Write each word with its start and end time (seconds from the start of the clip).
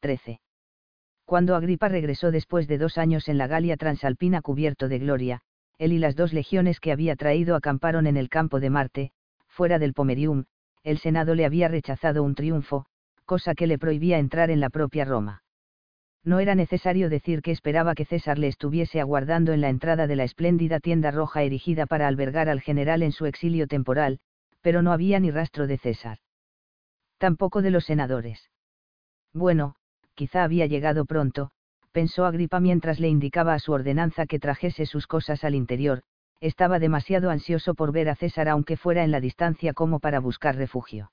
13. 0.00 0.40
Cuando 1.24 1.56
Agripa 1.56 1.88
regresó 1.88 2.30
después 2.30 2.68
de 2.68 2.78
dos 2.78 2.98
años 2.98 3.28
en 3.28 3.38
la 3.38 3.46
Galia 3.46 3.76
transalpina 3.76 4.40
cubierto 4.40 4.88
de 4.88 4.98
gloria, 4.98 5.40
él 5.78 5.92
y 5.92 5.98
las 5.98 6.16
dos 6.16 6.32
legiones 6.32 6.80
que 6.80 6.92
había 6.92 7.16
traído 7.16 7.54
acamparon 7.54 8.06
en 8.06 8.16
el 8.16 8.28
campo 8.28 8.60
de 8.60 8.70
Marte, 8.70 9.12
fuera 9.46 9.78
del 9.78 9.94
Pomerium, 9.94 10.44
el 10.82 10.98
Senado 10.98 11.34
le 11.34 11.44
había 11.44 11.68
rechazado 11.68 12.22
un 12.22 12.34
triunfo, 12.34 12.86
cosa 13.24 13.54
que 13.54 13.66
le 13.66 13.78
prohibía 13.78 14.18
entrar 14.18 14.50
en 14.50 14.60
la 14.60 14.70
propia 14.70 15.04
Roma. 15.04 15.42
No 16.24 16.40
era 16.40 16.54
necesario 16.54 17.08
decir 17.08 17.42
que 17.42 17.50
esperaba 17.50 17.94
que 17.94 18.04
César 18.04 18.38
le 18.38 18.48
estuviese 18.48 19.00
aguardando 19.00 19.52
en 19.52 19.60
la 19.60 19.68
entrada 19.68 20.06
de 20.06 20.16
la 20.16 20.24
espléndida 20.24 20.80
tienda 20.80 21.10
roja 21.10 21.42
erigida 21.42 21.86
para 21.86 22.08
albergar 22.08 22.48
al 22.48 22.60
general 22.60 23.02
en 23.02 23.12
su 23.12 23.26
exilio 23.26 23.66
temporal, 23.66 24.18
pero 24.60 24.82
no 24.82 24.92
había 24.92 25.20
ni 25.20 25.30
rastro 25.30 25.66
de 25.66 25.78
César. 25.78 26.18
Tampoco 27.18 27.62
de 27.62 27.70
los 27.70 27.84
senadores. 27.84 28.50
Bueno, 29.32 29.74
quizá 30.18 30.42
había 30.42 30.66
llegado 30.66 31.04
pronto, 31.04 31.50
pensó 31.92 32.26
Agripa 32.26 32.58
mientras 32.58 32.98
le 32.98 33.08
indicaba 33.08 33.54
a 33.54 33.60
su 33.60 33.70
ordenanza 33.70 34.26
que 34.26 34.40
trajese 34.40 34.84
sus 34.84 35.06
cosas 35.06 35.44
al 35.44 35.54
interior, 35.54 36.02
estaba 36.40 36.80
demasiado 36.80 37.30
ansioso 37.30 37.76
por 37.76 37.92
ver 37.92 38.08
a 38.08 38.16
César 38.16 38.48
aunque 38.48 38.76
fuera 38.76 39.04
en 39.04 39.12
la 39.12 39.20
distancia 39.20 39.74
como 39.74 40.00
para 40.00 40.18
buscar 40.18 40.56
refugio. 40.56 41.12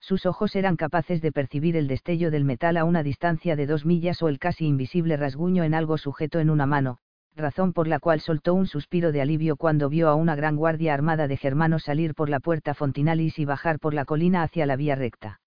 Sus 0.00 0.24
ojos 0.24 0.56
eran 0.56 0.76
capaces 0.76 1.20
de 1.20 1.32
percibir 1.32 1.76
el 1.76 1.86
destello 1.86 2.30
del 2.30 2.46
metal 2.46 2.78
a 2.78 2.84
una 2.84 3.02
distancia 3.02 3.56
de 3.56 3.66
dos 3.66 3.84
millas 3.84 4.22
o 4.22 4.28
el 4.28 4.38
casi 4.38 4.64
invisible 4.66 5.18
rasguño 5.18 5.62
en 5.62 5.74
algo 5.74 5.98
sujeto 5.98 6.40
en 6.40 6.48
una 6.48 6.64
mano, 6.64 6.96
razón 7.36 7.74
por 7.74 7.88
la 7.88 8.00
cual 8.00 8.20
soltó 8.20 8.54
un 8.54 8.66
suspiro 8.66 9.12
de 9.12 9.20
alivio 9.20 9.56
cuando 9.56 9.90
vio 9.90 10.08
a 10.08 10.14
una 10.14 10.34
gran 10.34 10.56
guardia 10.56 10.94
armada 10.94 11.28
de 11.28 11.36
germanos 11.36 11.82
salir 11.82 12.14
por 12.14 12.30
la 12.30 12.40
puerta 12.40 12.72
Fontinalis 12.72 13.38
y 13.38 13.44
bajar 13.44 13.78
por 13.78 13.92
la 13.92 14.06
colina 14.06 14.42
hacia 14.42 14.64
la 14.64 14.76
vía 14.76 14.94
recta. 14.94 15.40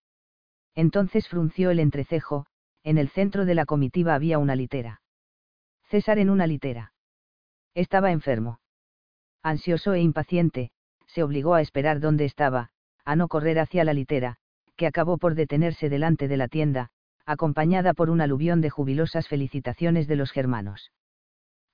Entonces 0.75 1.27
frunció 1.27 1.71
el 1.71 1.79
entrecejo, 1.79 2.45
en 2.87 2.97
el 2.97 3.09
centro 3.09 3.43
de 3.43 3.53
la 3.53 3.65
comitiva 3.65 4.15
había 4.15 4.39
una 4.39 4.55
litera. 4.55 5.01
César 5.89 6.19
en 6.19 6.29
una 6.29 6.47
litera. 6.47 6.93
Estaba 7.75 8.13
enfermo. 8.13 8.61
Ansioso 9.43 9.93
e 9.93 9.99
impaciente, 9.99 10.71
se 11.05 11.21
obligó 11.21 11.53
a 11.53 11.59
esperar 11.59 11.99
donde 11.99 12.23
estaba, 12.23 12.69
a 13.03 13.17
no 13.17 13.27
correr 13.27 13.59
hacia 13.59 13.83
la 13.83 13.91
litera, 13.91 14.37
que 14.77 14.87
acabó 14.87 15.17
por 15.17 15.35
detenerse 15.35 15.89
delante 15.89 16.29
de 16.29 16.37
la 16.37 16.47
tienda, 16.47 16.91
acompañada 17.25 17.93
por 17.93 18.09
un 18.09 18.21
aluvión 18.21 18.61
de 18.61 18.69
jubilosas 18.69 19.27
felicitaciones 19.27 20.07
de 20.07 20.15
los 20.15 20.31
germanos. 20.31 20.93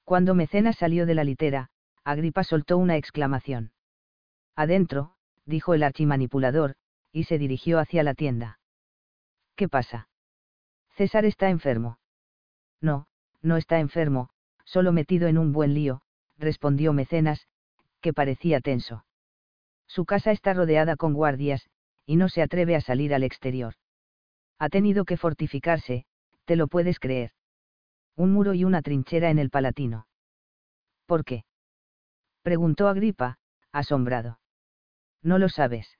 Cuando 0.05 0.33
Mecenas 0.33 0.77
salió 0.77 1.05
de 1.05 1.13
la 1.13 1.23
litera, 1.23 1.69
Agripa 2.03 2.43
soltó 2.43 2.79
una 2.79 2.97
exclamación. 2.97 3.71
Adentro, 4.55 5.13
dijo 5.45 5.75
el 5.75 5.83
archimanipulador, 5.83 6.73
y 7.11 7.25
se 7.25 7.37
dirigió 7.37 7.77
hacia 7.77 8.01
la 8.01 8.15
tienda. 8.15 8.57
¿Qué 9.55 9.69
pasa? 9.69 10.07
César 10.95 11.25
está 11.25 11.49
enfermo. 11.49 11.97
No, 12.81 13.07
no 13.41 13.57
está 13.57 13.79
enfermo, 13.79 14.29
solo 14.63 14.91
metido 14.91 15.27
en 15.27 15.37
un 15.37 15.51
buen 15.51 15.73
lío, 15.73 16.01
respondió 16.37 16.93
Mecenas, 16.93 17.47
que 18.01 18.13
parecía 18.13 18.59
tenso. 18.59 19.05
Su 19.87 20.05
casa 20.05 20.31
está 20.31 20.53
rodeada 20.53 20.95
con 20.95 21.13
guardias, 21.13 21.69
y 22.05 22.15
no 22.15 22.29
se 22.29 22.41
atreve 22.41 22.75
a 22.75 22.81
salir 22.81 23.13
al 23.13 23.23
exterior. 23.23 23.75
Ha 24.59 24.69
tenido 24.69 25.05
que 25.05 25.17
fortificarse, 25.17 26.05
te 26.45 26.55
lo 26.55 26.67
puedes 26.67 26.99
creer. 26.99 27.31
Un 28.15 28.31
muro 28.31 28.53
y 28.53 28.63
una 28.63 28.81
trinchera 28.81 29.29
en 29.29 29.39
el 29.39 29.49
Palatino. 29.49 30.07
¿Por 31.05 31.25
qué? 31.25 31.45
preguntó 32.43 32.87
Agripa, 32.87 33.39
asombrado. 33.71 34.39
No 35.21 35.37
lo 35.39 35.49
sabes. 35.49 35.97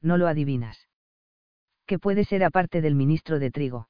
No 0.00 0.16
lo 0.16 0.28
adivinas. 0.28 0.88
¿Qué 1.86 1.98
puede 1.98 2.24
ser 2.24 2.44
aparte 2.44 2.80
del 2.80 2.94
ministro 2.94 3.38
de 3.38 3.50
trigo? 3.50 3.88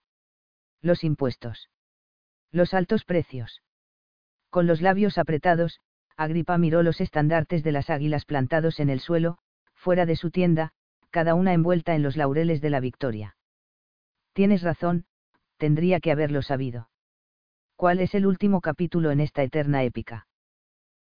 Los 0.80 1.04
impuestos. 1.04 1.70
Los 2.52 2.72
altos 2.74 3.04
precios. 3.04 3.62
Con 4.50 4.66
los 4.66 4.80
labios 4.80 5.18
apretados, 5.18 5.80
Agripa 6.16 6.56
miró 6.58 6.82
los 6.82 7.00
estandartes 7.00 7.62
de 7.62 7.72
las 7.72 7.90
águilas 7.90 8.24
plantados 8.24 8.80
en 8.80 8.90
el 8.90 9.00
suelo, 9.00 9.38
fuera 9.74 10.06
de 10.06 10.16
su 10.16 10.30
tienda, 10.30 10.72
cada 11.10 11.34
una 11.34 11.52
envuelta 11.52 11.94
en 11.94 12.02
los 12.02 12.16
laureles 12.16 12.60
de 12.60 12.70
la 12.70 12.80
victoria. 12.80 13.36
Tienes 14.32 14.62
razón, 14.62 15.06
tendría 15.56 16.00
que 16.00 16.12
haberlo 16.12 16.42
sabido. 16.42 16.88
¿Cuál 17.76 18.00
es 18.00 18.14
el 18.14 18.26
último 18.26 18.60
capítulo 18.60 19.10
en 19.10 19.20
esta 19.20 19.42
eterna 19.42 19.84
épica? 19.84 20.26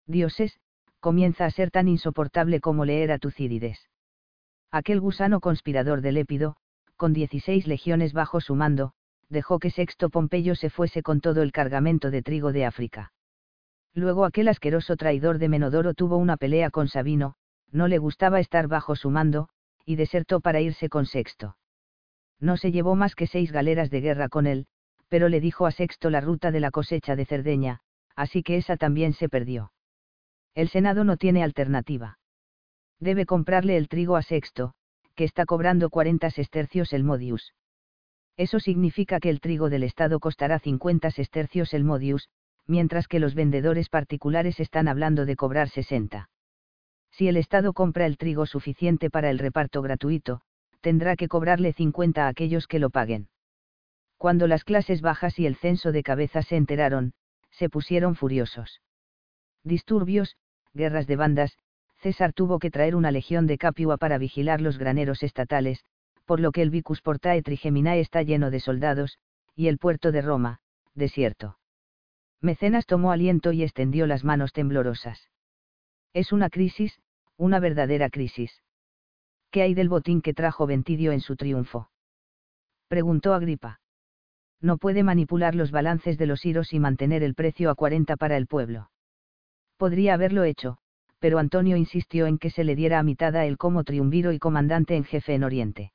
Dioses, 0.06 0.60
comienza 1.00 1.46
a 1.46 1.52
ser 1.52 1.72
tan 1.72 1.88
insoportable 1.88 2.60
como 2.62 2.86
leer 2.86 3.12
a 3.12 3.20
Tucídides. 3.20 3.90
Aquel 4.72 5.00
gusano 5.00 5.40
conspirador 5.40 6.02
de 6.02 6.12
Lépido, 6.12 6.58
con 6.96 7.14
16 7.14 7.68
legiones 7.68 8.14
bajo 8.14 8.42
su 8.42 8.56
mando, 8.56 8.94
dejó 9.30 9.60
que 9.60 9.70
Sexto 9.70 10.10
Pompeyo 10.10 10.56
se 10.56 10.70
fuese 10.70 11.04
con 11.04 11.22
todo 11.22 11.42
el 11.42 11.52
cargamento 11.52 12.12
de 12.12 12.22
trigo 12.22 12.52
de 12.52 12.66
África. 12.66 13.12
Luego 13.94 14.26
aquel 14.26 14.48
asqueroso 14.48 14.96
traidor 14.96 15.40
de 15.40 15.50
Menodoro 15.50 15.94
tuvo 15.94 16.18
una 16.18 16.38
pelea 16.38 16.70
con 16.70 16.88
Sabino, 16.88 17.36
no 17.72 17.88
le 17.88 17.98
gustaba 17.98 18.40
estar 18.40 18.68
bajo 18.68 18.96
su 18.96 19.10
mando, 19.10 19.50
y 19.86 19.96
desertó 19.96 20.40
para 20.40 20.62
irse 20.62 20.90
con 20.90 21.06
Sexto. 21.06 21.58
No 22.40 22.58
se 22.58 22.72
llevó 22.72 22.96
más 22.96 23.16
que 23.16 23.28
seis 23.28 23.52
galeras 23.52 23.90
de 23.90 24.02
guerra 24.02 24.30
con 24.30 24.46
él, 24.46 24.68
pero 25.10 25.30
le 25.30 25.40
dijo 25.40 25.66
a 25.66 25.72
Sexto 25.72 26.10
la 26.10 26.22
ruta 26.22 26.52
de 26.52 26.60
la 26.60 26.72
cosecha 26.72 27.16
de 27.16 27.26
Cerdeña, 27.26 27.80
así 28.16 28.44
que 28.44 28.58
esa 28.58 28.78
también 28.78 29.14
se 29.14 29.30
perdió. 29.30 29.72
El 30.54 30.70
Senado 30.70 31.04
no 31.04 31.18
tiene 31.18 31.44
alternativa. 31.44 32.20
Debe 33.00 33.26
comprarle 33.26 33.78
el 33.78 33.90
trigo 33.90 34.16
a 34.16 34.22
Sexto, 34.22 34.74
que 35.16 35.24
está 35.24 35.46
cobrando 35.46 35.90
40 35.90 36.30
sestercios 36.32 36.94
el 36.94 37.04
modius. 37.04 37.54
Eso 38.38 38.60
significa 38.60 39.20
que 39.20 39.32
el 39.32 39.42
trigo 39.42 39.70
del 39.70 39.84
Estado 39.84 40.20
costará 40.20 40.60
50 40.60 41.10
sestercios 41.12 41.74
el 41.74 41.84
modius, 41.84 42.30
mientras 42.68 43.08
que 43.08 43.20
los 43.20 43.34
vendedores 43.34 43.90
particulares 43.90 44.60
están 44.60 44.88
hablando 44.88 45.26
de 45.26 45.36
cobrar 45.36 45.70
60. 45.70 46.30
Si 47.12 47.28
el 47.28 47.38
Estado 47.38 47.74
compra 47.74 48.06
el 48.06 48.18
trigo 48.18 48.46
suficiente 48.46 49.10
para 49.10 49.32
el 49.32 49.40
reparto 49.40 49.82
gratuito, 49.82 50.42
tendrá 50.82 51.16
que 51.16 51.28
cobrarle 51.28 51.74
50 51.74 52.26
a 52.26 52.28
aquellos 52.28 52.68
que 52.68 52.78
lo 52.78 52.92
paguen. 52.92 53.30
Cuando 54.18 54.46
las 54.48 54.64
clases 54.64 55.02
bajas 55.02 55.40
y 55.40 55.48
el 55.48 55.56
censo 55.56 55.92
de 55.92 56.04
cabeza 56.04 56.44
se 56.44 56.58
enteraron, 56.58 57.14
se 57.50 57.70
pusieron 57.70 58.16
furiosos. 58.16 58.82
Disturbios, 59.64 60.38
guerras 60.74 61.08
de 61.08 61.16
bandas, 61.16 61.58
César 62.00 62.34
tuvo 62.34 62.60
que 62.60 62.70
traer 62.70 62.96
una 62.96 63.10
legión 63.10 63.48
de 63.48 63.58
Capua 63.58 63.98
para 63.98 64.20
vigilar 64.20 64.62
los 64.62 64.78
graneros 64.78 65.24
estatales, 65.24 65.84
por 66.28 66.42
lo 66.42 66.52
que 66.52 66.62
el 66.62 66.70
Vicus 66.70 67.02
Portae 67.02 67.42
Trigeminae 67.42 68.02
está 68.02 68.22
lleno 68.22 68.52
de 68.52 68.60
soldados, 68.60 69.18
y 69.56 69.70
el 69.70 69.78
puerto 69.78 70.12
de 70.12 70.22
Roma, 70.22 70.60
desierto. 70.94 71.58
Mecenas 72.42 72.86
tomó 72.86 73.14
aliento 73.14 73.54
y 73.54 73.64
extendió 73.64 74.06
las 74.08 74.26
manos 74.26 74.52
temblorosas. 74.52 75.30
Es 76.14 76.34
una 76.34 76.50
crisis, 76.50 77.00
una 77.38 77.62
verdadera 77.62 78.10
crisis. 78.10 78.62
¿Qué 79.52 79.62
hay 79.62 79.74
del 79.74 79.88
botín 79.88 80.22
que 80.22 80.34
trajo 80.34 80.68
Ventidio 80.68 81.14
en 81.14 81.22
su 81.22 81.38
triunfo? 81.38 81.90
Preguntó 82.90 83.34
Agripa. 83.34 83.80
No 84.60 84.78
puede 84.78 85.04
manipular 85.04 85.56
los 85.56 85.72
balances 85.72 86.18
de 86.18 86.26
los 86.26 86.46
iros 86.46 86.74
y 86.74 86.80
mantener 86.80 87.24
el 87.24 87.36
precio 87.36 87.70
a 87.70 87.76
40 87.76 88.18
para 88.18 88.36
el 88.36 88.48
pueblo. 88.48 88.92
Podría 89.78 90.16
haberlo 90.16 90.44
hecho, 90.44 90.78
pero 91.20 91.40
Antonio 91.40 91.78
insistió 91.78 92.28
en 92.28 92.38
que 92.38 92.50
se 92.50 92.66
le 92.66 92.76
diera 92.76 93.00
a 93.00 93.04
mitad 93.04 93.34
a 93.38 93.46
él 93.46 93.58
como 93.58 93.86
triunviro 93.86 94.34
y 94.34 94.40
comandante 94.40 94.98
en 94.98 95.06
jefe 95.06 95.34
en 95.34 95.46
Oriente 95.46 95.94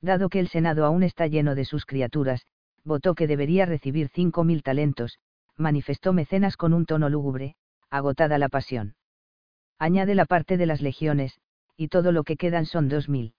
dado 0.00 0.28
que 0.28 0.40
el 0.40 0.48
Senado 0.48 0.84
aún 0.84 1.02
está 1.02 1.26
lleno 1.26 1.54
de 1.54 1.64
sus 1.64 1.86
criaturas, 1.86 2.46
votó 2.84 3.14
que 3.14 3.26
debería 3.26 3.66
recibir 3.66 4.08
cinco 4.08 4.44
mil 4.44 4.62
talentos, 4.62 5.18
manifestó 5.56 6.12
Mecenas 6.12 6.56
con 6.56 6.74
un 6.74 6.86
tono 6.86 7.08
lúgubre, 7.08 7.56
agotada 7.90 8.38
la 8.38 8.48
pasión. 8.48 8.96
Añade 9.78 10.14
la 10.14 10.26
parte 10.26 10.56
de 10.56 10.66
las 10.66 10.80
legiones, 10.82 11.38
y 11.76 11.88
todo 11.88 12.12
lo 12.12 12.24
que 12.24 12.36
quedan 12.36 12.66
son 12.66 12.88
dos 12.88 13.08
mil. 13.08 13.34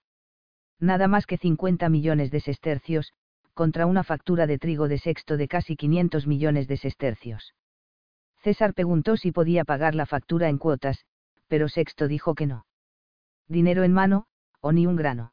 Nada 0.79 1.07
más 1.07 1.25
que 1.25 1.37
50 1.37 1.87
millones 1.89 2.31
de 2.31 2.41
sestercios, 2.41 3.13
contra 3.53 3.85
una 3.85 4.03
factura 4.03 4.47
de 4.47 4.57
trigo 4.57 4.87
de 4.87 4.97
sexto 4.97 5.37
de 5.37 5.47
casi 5.47 5.75
500 5.75 6.27
millones 6.27 6.67
de 6.67 6.77
sestercios. 6.77 7.53
César 8.41 8.73
preguntó 8.73 9.17
si 9.17 9.31
podía 9.31 9.63
pagar 9.63 9.95
la 9.95 10.05
factura 10.05 10.49
en 10.49 10.57
cuotas, 10.57 11.05
pero 11.47 11.69
Sexto 11.69 12.07
dijo 12.07 12.35
que 12.35 12.45
no. 12.45 12.65
Dinero 13.47 13.83
en 13.83 13.93
mano, 13.93 14.25
o 14.61 14.71
ni 14.71 14.85
un 14.85 14.95
grano. 14.95 15.31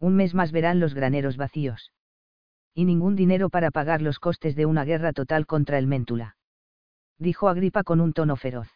Un 0.00 0.14
mes 0.14 0.34
más 0.34 0.52
verán 0.52 0.80
los 0.80 0.94
graneros 0.94 1.36
vacíos. 1.36 1.92
Y 2.74 2.84
ningún 2.84 3.16
dinero 3.16 3.50
para 3.50 3.70
pagar 3.70 4.02
los 4.02 4.18
costes 4.18 4.54
de 4.54 4.66
una 4.66 4.84
guerra 4.84 5.12
total 5.12 5.46
contra 5.46 5.78
el 5.78 5.86
Méntula. 5.86 6.36
Dijo 7.18 7.48
Agripa 7.48 7.82
con 7.82 8.00
un 8.00 8.12
tono 8.12 8.36
feroz. 8.36 8.68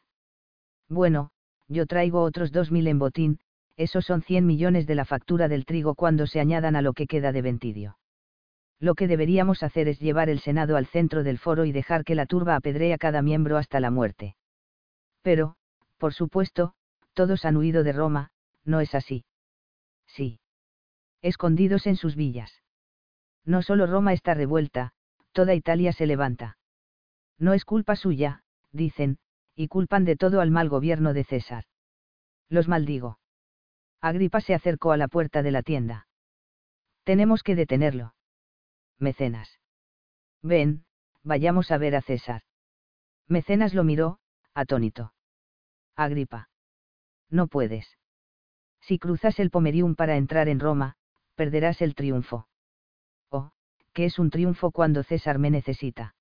Bueno, 0.88 1.30
yo 1.68 1.86
traigo 1.86 2.22
otros 2.22 2.50
dos 2.50 2.72
mil 2.72 2.88
en 2.88 2.98
botín, 2.98 3.38
esos 3.76 4.04
son 4.04 4.22
cien 4.22 4.46
millones 4.46 4.86
de 4.86 4.96
la 4.96 5.04
factura 5.04 5.48
del 5.48 5.64
trigo 5.64 5.94
cuando 5.94 6.26
se 6.26 6.40
añadan 6.40 6.76
a 6.76 6.82
lo 6.82 6.92
que 6.92 7.06
queda 7.06 7.32
de 7.32 7.42
ventidio. 7.42 7.98
Lo 8.80 8.96
que 8.96 9.06
deberíamos 9.06 9.62
hacer 9.62 9.86
es 9.86 10.00
llevar 10.00 10.28
el 10.28 10.40
Senado 10.40 10.76
al 10.76 10.86
centro 10.86 11.22
del 11.22 11.38
foro 11.38 11.64
y 11.64 11.72
dejar 11.72 12.04
que 12.04 12.16
la 12.16 12.26
turba 12.26 12.56
apedree 12.56 12.92
a 12.92 12.98
cada 12.98 13.22
miembro 13.22 13.56
hasta 13.56 13.78
la 13.78 13.92
muerte. 13.92 14.34
Pero, 15.22 15.54
por 15.98 16.12
supuesto, 16.12 16.74
todos 17.14 17.44
han 17.44 17.56
huido 17.56 17.84
de 17.84 17.92
Roma, 17.92 18.32
¿no 18.64 18.80
es 18.80 18.94
así? 18.96 19.24
Sí. 20.08 20.40
Escondidos 21.22 21.86
en 21.86 21.96
sus 21.96 22.16
villas. 22.16 22.62
No 23.44 23.62
solo 23.62 23.86
Roma 23.86 24.12
está 24.12 24.34
revuelta, 24.34 24.92
toda 25.32 25.54
Italia 25.54 25.92
se 25.92 26.06
levanta. 26.06 26.58
No 27.38 27.54
es 27.54 27.64
culpa 27.64 27.96
suya, 27.96 28.42
dicen, 28.72 29.18
y 29.54 29.68
culpan 29.68 30.04
de 30.04 30.16
todo 30.16 30.40
al 30.40 30.50
mal 30.50 30.68
gobierno 30.68 31.12
de 31.12 31.24
César. 31.24 31.64
Los 32.48 32.68
maldigo. 32.68 33.18
Agripa 34.00 34.40
se 34.40 34.54
acercó 34.54 34.92
a 34.92 34.96
la 34.96 35.08
puerta 35.08 35.42
de 35.42 35.52
la 35.52 35.62
tienda. 35.62 36.08
Tenemos 37.04 37.42
que 37.42 37.54
detenerlo. 37.54 38.14
Mecenas. 38.98 39.60
Ven, 40.42 40.84
vayamos 41.22 41.70
a 41.70 41.78
ver 41.78 41.94
a 41.94 42.02
César. 42.02 42.42
Mecenas 43.28 43.74
lo 43.74 43.84
miró, 43.84 44.18
atónito. 44.54 45.14
Agripa. 45.94 46.50
No 47.30 47.46
puedes. 47.46 47.98
Si 48.80 48.98
cruzas 48.98 49.38
el 49.38 49.50
Pomerium 49.50 49.94
para 49.94 50.16
entrar 50.16 50.48
en 50.48 50.58
Roma, 50.60 50.96
perderás 51.34 51.82
el 51.82 51.94
triunfo. 51.94 52.48
Oh, 53.30 53.50
que 53.92 54.04
es 54.04 54.18
un 54.18 54.30
triunfo 54.30 54.70
cuando 54.70 55.02
César 55.02 55.38
me 55.38 55.50
necesita. 55.50 56.14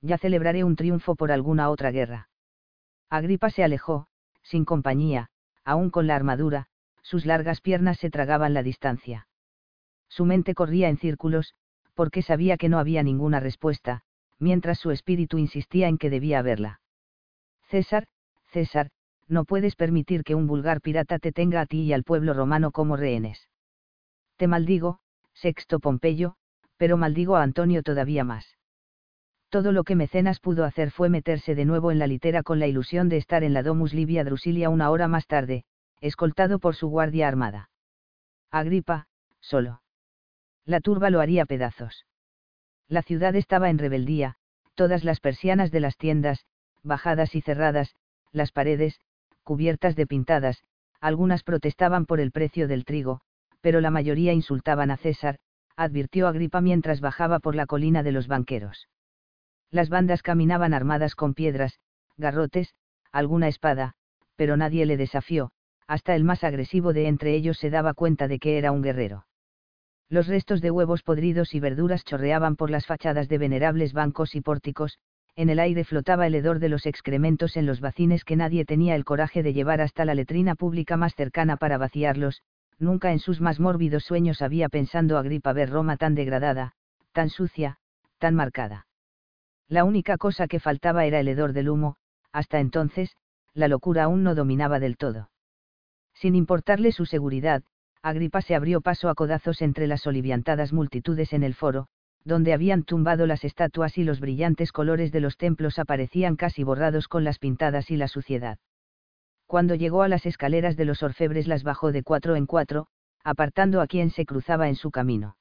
Ya 0.00 0.18
celebraré 0.18 0.64
un 0.64 0.76
triunfo 0.76 1.14
por 1.14 1.32
alguna 1.32 1.70
otra 1.70 1.90
guerra. 1.90 2.28
Agripa 3.08 3.50
se 3.50 3.64
alejó, 3.64 4.08
sin 4.42 4.64
compañía, 4.64 5.28
aún 5.64 5.90
con 5.90 6.06
la 6.06 6.16
armadura, 6.16 6.66
sus 7.02 7.24
largas 7.24 7.60
piernas 7.60 7.98
se 7.98 8.10
tragaban 8.10 8.54
la 8.54 8.62
distancia. 8.62 9.28
Su 10.08 10.24
mente 10.24 10.54
corría 10.54 10.88
en 10.88 10.98
círculos, 10.98 11.54
porque 11.94 12.22
sabía 12.22 12.56
que 12.56 12.68
no 12.68 12.78
había 12.78 13.02
ninguna 13.02 13.40
respuesta, 13.40 14.02
mientras 14.38 14.78
su 14.78 14.90
espíritu 14.90 15.38
insistía 15.38 15.88
en 15.88 15.98
que 15.98 16.10
debía 16.10 16.38
haberla. 16.38 16.80
César, 17.68 18.06
César, 18.48 18.90
no 19.28 19.44
puedes 19.44 19.74
permitir 19.76 20.22
que 20.22 20.34
un 20.34 20.46
vulgar 20.46 20.80
pirata 20.80 21.18
te 21.18 21.32
tenga 21.32 21.62
a 21.62 21.66
ti 21.66 21.82
y 21.82 21.92
al 21.92 22.04
pueblo 22.04 22.32
romano 22.34 22.70
como 22.70 22.96
rehenes. 22.96 23.48
Te 24.36 24.46
maldigo, 24.46 24.98
Sexto 25.32 25.80
Pompeyo, 25.80 26.36
pero 26.76 26.96
maldigo 26.96 27.36
a 27.36 27.42
Antonio 27.42 27.82
todavía 27.82 28.24
más. 28.24 28.56
Todo 29.48 29.72
lo 29.72 29.84
que 29.84 29.94
Mecenas 29.94 30.40
pudo 30.40 30.64
hacer 30.64 30.90
fue 30.90 31.08
meterse 31.08 31.54
de 31.54 31.64
nuevo 31.64 31.90
en 31.90 31.98
la 31.98 32.06
litera 32.06 32.42
con 32.42 32.58
la 32.58 32.66
ilusión 32.66 33.08
de 33.08 33.16
estar 33.16 33.44
en 33.44 33.54
la 33.54 33.62
Domus 33.62 33.94
Livia 33.94 34.24
Drusilia 34.24 34.68
una 34.68 34.90
hora 34.90 35.08
más 35.08 35.26
tarde, 35.26 35.64
escoltado 36.00 36.58
por 36.58 36.74
su 36.74 36.88
guardia 36.88 37.28
armada. 37.28 37.70
Agripa, 38.50 39.06
solo. 39.40 39.82
La 40.64 40.80
turba 40.80 41.10
lo 41.10 41.20
haría 41.20 41.46
pedazos. 41.46 42.06
La 42.88 43.02
ciudad 43.02 43.34
estaba 43.36 43.70
en 43.70 43.78
rebeldía, 43.78 44.36
todas 44.74 45.04
las 45.04 45.20
persianas 45.20 45.70
de 45.70 45.80
las 45.80 45.96
tiendas, 45.96 46.44
bajadas 46.82 47.34
y 47.34 47.40
cerradas, 47.40 47.94
las 48.32 48.52
paredes, 48.52 49.00
cubiertas 49.44 49.96
de 49.96 50.06
pintadas, 50.06 50.62
algunas 51.00 51.42
protestaban 51.42 52.04
por 52.04 52.20
el 52.20 52.32
precio 52.32 52.68
del 52.68 52.84
trigo, 52.84 53.22
pero 53.60 53.80
la 53.80 53.90
mayoría 53.90 54.32
insultaban 54.32 54.90
a 54.90 54.96
César, 54.96 55.38
advirtió 55.76 56.28
Agripa 56.28 56.60
mientras 56.60 57.00
bajaba 57.00 57.38
por 57.38 57.54
la 57.54 57.66
colina 57.66 58.02
de 58.02 58.12
los 58.12 58.28
banqueros. 58.28 58.88
Las 59.70 59.88
bandas 59.88 60.22
caminaban 60.22 60.72
armadas 60.74 61.14
con 61.14 61.34
piedras, 61.34 61.78
garrotes, 62.16 62.74
alguna 63.12 63.48
espada, 63.48 63.94
pero 64.36 64.56
nadie 64.56 64.86
le 64.86 64.96
desafió, 64.96 65.50
hasta 65.86 66.14
el 66.14 66.24
más 66.24 66.44
agresivo 66.44 66.92
de 66.92 67.08
entre 67.08 67.34
ellos 67.34 67.58
se 67.58 67.70
daba 67.70 67.94
cuenta 67.94 68.28
de 68.28 68.38
que 68.38 68.58
era 68.58 68.72
un 68.72 68.82
guerrero. 68.82 69.26
Los 70.08 70.28
restos 70.28 70.60
de 70.60 70.70
huevos 70.70 71.02
podridos 71.02 71.54
y 71.54 71.60
verduras 71.60 72.04
chorreaban 72.04 72.56
por 72.56 72.70
las 72.70 72.86
fachadas 72.86 73.28
de 73.28 73.38
venerables 73.38 73.92
bancos 73.92 74.34
y 74.34 74.40
pórticos, 74.40 74.98
en 75.34 75.50
el 75.50 75.58
aire 75.58 75.84
flotaba 75.84 76.26
el 76.26 76.34
hedor 76.34 76.60
de 76.60 76.68
los 76.68 76.86
excrementos 76.86 77.56
en 77.56 77.66
los 77.66 77.80
bacines 77.80 78.24
que 78.24 78.36
nadie 78.36 78.64
tenía 78.64 78.94
el 78.94 79.04
coraje 79.04 79.42
de 79.42 79.52
llevar 79.52 79.80
hasta 79.80 80.04
la 80.04 80.14
letrina 80.14 80.54
pública 80.54 80.96
más 80.96 81.14
cercana 81.14 81.56
para 81.56 81.76
vaciarlos, 81.76 82.42
nunca 82.78 83.12
en 83.12 83.18
sus 83.18 83.40
más 83.40 83.60
mórbidos 83.60 84.04
sueños 84.04 84.42
había 84.42 84.68
pensando 84.68 85.18
Agripa 85.18 85.52
ver 85.52 85.70
Roma 85.70 85.96
tan 85.96 86.14
degradada, 86.14 86.74
tan 87.12 87.30
sucia, 87.30 87.78
tan 88.18 88.34
marcada. 88.34 88.86
La 89.68 89.84
única 89.84 90.16
cosa 90.16 90.46
que 90.46 90.60
faltaba 90.60 91.06
era 91.06 91.20
el 91.20 91.28
hedor 91.28 91.52
del 91.52 91.68
humo, 91.68 91.96
hasta 92.32 92.60
entonces, 92.60 93.16
la 93.54 93.68
locura 93.68 94.04
aún 94.04 94.22
no 94.22 94.34
dominaba 94.34 94.78
del 94.78 94.96
todo. 94.96 95.30
Sin 96.14 96.34
importarle 96.34 96.92
su 96.92 97.06
seguridad, 97.06 97.62
Agripa 98.02 98.40
se 98.40 98.54
abrió 98.54 98.80
paso 98.80 99.08
a 99.08 99.14
codazos 99.14 99.62
entre 99.62 99.86
las 99.86 100.06
oliviantadas 100.06 100.72
multitudes 100.72 101.32
en 101.32 101.42
el 101.42 101.54
foro, 101.54 101.88
donde 102.24 102.52
habían 102.52 102.82
tumbado 102.82 103.26
las 103.26 103.44
estatuas 103.44 103.98
y 103.98 104.04
los 104.04 104.20
brillantes 104.20 104.72
colores 104.72 105.12
de 105.12 105.20
los 105.20 105.36
templos 105.36 105.78
aparecían 105.78 106.36
casi 106.36 106.62
borrados 106.62 107.08
con 107.08 107.24
las 107.24 107.38
pintadas 107.38 107.90
y 107.90 107.96
la 107.96 108.08
suciedad. 108.08 108.58
Cuando 109.46 109.74
llegó 109.74 110.02
a 110.02 110.08
las 110.08 110.26
escaleras 110.26 110.76
de 110.76 110.84
los 110.84 111.02
orfebres 111.02 111.46
las 111.46 111.62
bajó 111.62 111.92
de 111.92 112.02
cuatro 112.02 112.36
en 112.36 112.46
cuatro, 112.46 112.88
apartando 113.22 113.80
a 113.80 113.86
quien 113.86 114.10
se 114.10 114.26
cruzaba 114.26 114.68
en 114.68 114.74
su 114.76 114.90
camino. 114.90 115.36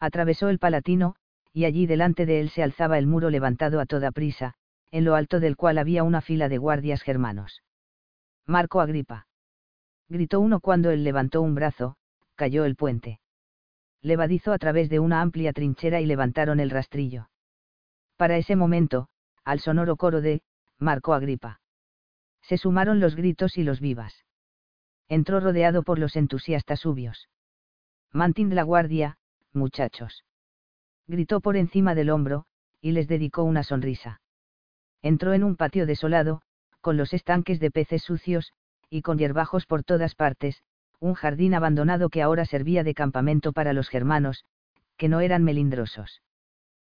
Atravesó 0.00 0.48
el 0.48 0.58
Palatino, 0.58 1.16
y 1.52 1.64
allí 1.64 1.86
delante 1.86 2.26
de 2.26 2.40
él 2.40 2.50
se 2.50 2.62
alzaba 2.62 2.98
el 2.98 3.06
muro 3.06 3.30
levantado 3.30 3.80
a 3.80 3.86
toda 3.86 4.12
prisa, 4.12 4.54
en 4.90 5.04
lo 5.04 5.14
alto 5.14 5.40
del 5.40 5.56
cual 5.56 5.78
había 5.78 6.02
una 6.02 6.20
fila 6.20 6.48
de 6.48 6.58
guardias 6.58 7.02
germanos. 7.02 7.62
Marco 8.46 8.80
Agripa. 8.80 9.26
Gritó 10.08 10.40
uno 10.40 10.60
cuando 10.60 10.90
él 10.90 11.02
levantó 11.02 11.42
un 11.42 11.54
brazo, 11.54 11.96
cayó 12.36 12.64
el 12.64 12.76
puente 12.76 13.20
levadizo 14.06 14.52
a 14.52 14.58
través 14.58 14.88
de 14.88 15.00
una 15.00 15.20
amplia 15.20 15.52
trinchera 15.52 16.00
y 16.00 16.06
levantaron 16.06 16.60
el 16.60 16.70
rastrillo. 16.70 17.28
Para 18.16 18.36
ese 18.36 18.56
momento, 18.56 19.08
al 19.44 19.60
sonoro 19.60 19.96
coro 19.96 20.20
de, 20.20 20.42
Marco 20.78 21.12
Agripa. 21.12 21.60
Se 22.46 22.58
sumaron 22.58 23.00
los 23.00 23.16
gritos 23.16 23.58
y 23.58 23.64
los 23.64 23.80
vivas. 23.80 24.24
Entró 25.08 25.40
rodeado 25.40 25.82
por 25.82 25.98
los 25.98 26.14
entusiastas 26.14 26.78
subios. 26.80 27.28
Mantind 28.12 28.52
la 28.52 28.62
guardia, 28.62 29.18
muchachos. 29.52 30.24
Gritó 31.08 31.40
por 31.40 31.56
encima 31.56 31.96
del 31.96 32.08
hombro, 32.08 32.44
y 32.80 32.92
les 32.92 33.08
dedicó 33.08 33.42
una 33.42 33.64
sonrisa. 33.64 34.20
Entró 35.02 35.32
en 35.32 35.42
un 35.42 35.56
patio 35.56 35.86
desolado, 35.86 36.40
con 36.80 36.96
los 36.96 37.12
estanques 37.14 37.58
de 37.58 37.72
peces 37.72 38.04
sucios, 38.04 38.52
y 38.88 39.02
con 39.02 39.18
hierbajos 39.18 39.66
por 39.66 39.82
todas 39.82 40.14
partes, 40.14 40.62
un 41.00 41.14
jardín 41.14 41.52
abandonado 41.52 42.10
que 42.10 42.22
ahora 42.22 42.44
servía 42.44 42.84
de 42.84 42.94
campamento 42.94 43.52
para 43.52 43.72
los 43.72 43.88
germanos, 43.88 44.44
que 44.96 45.08
no 45.08 45.18
eran 45.18 45.42
melindrosos. 45.42 46.22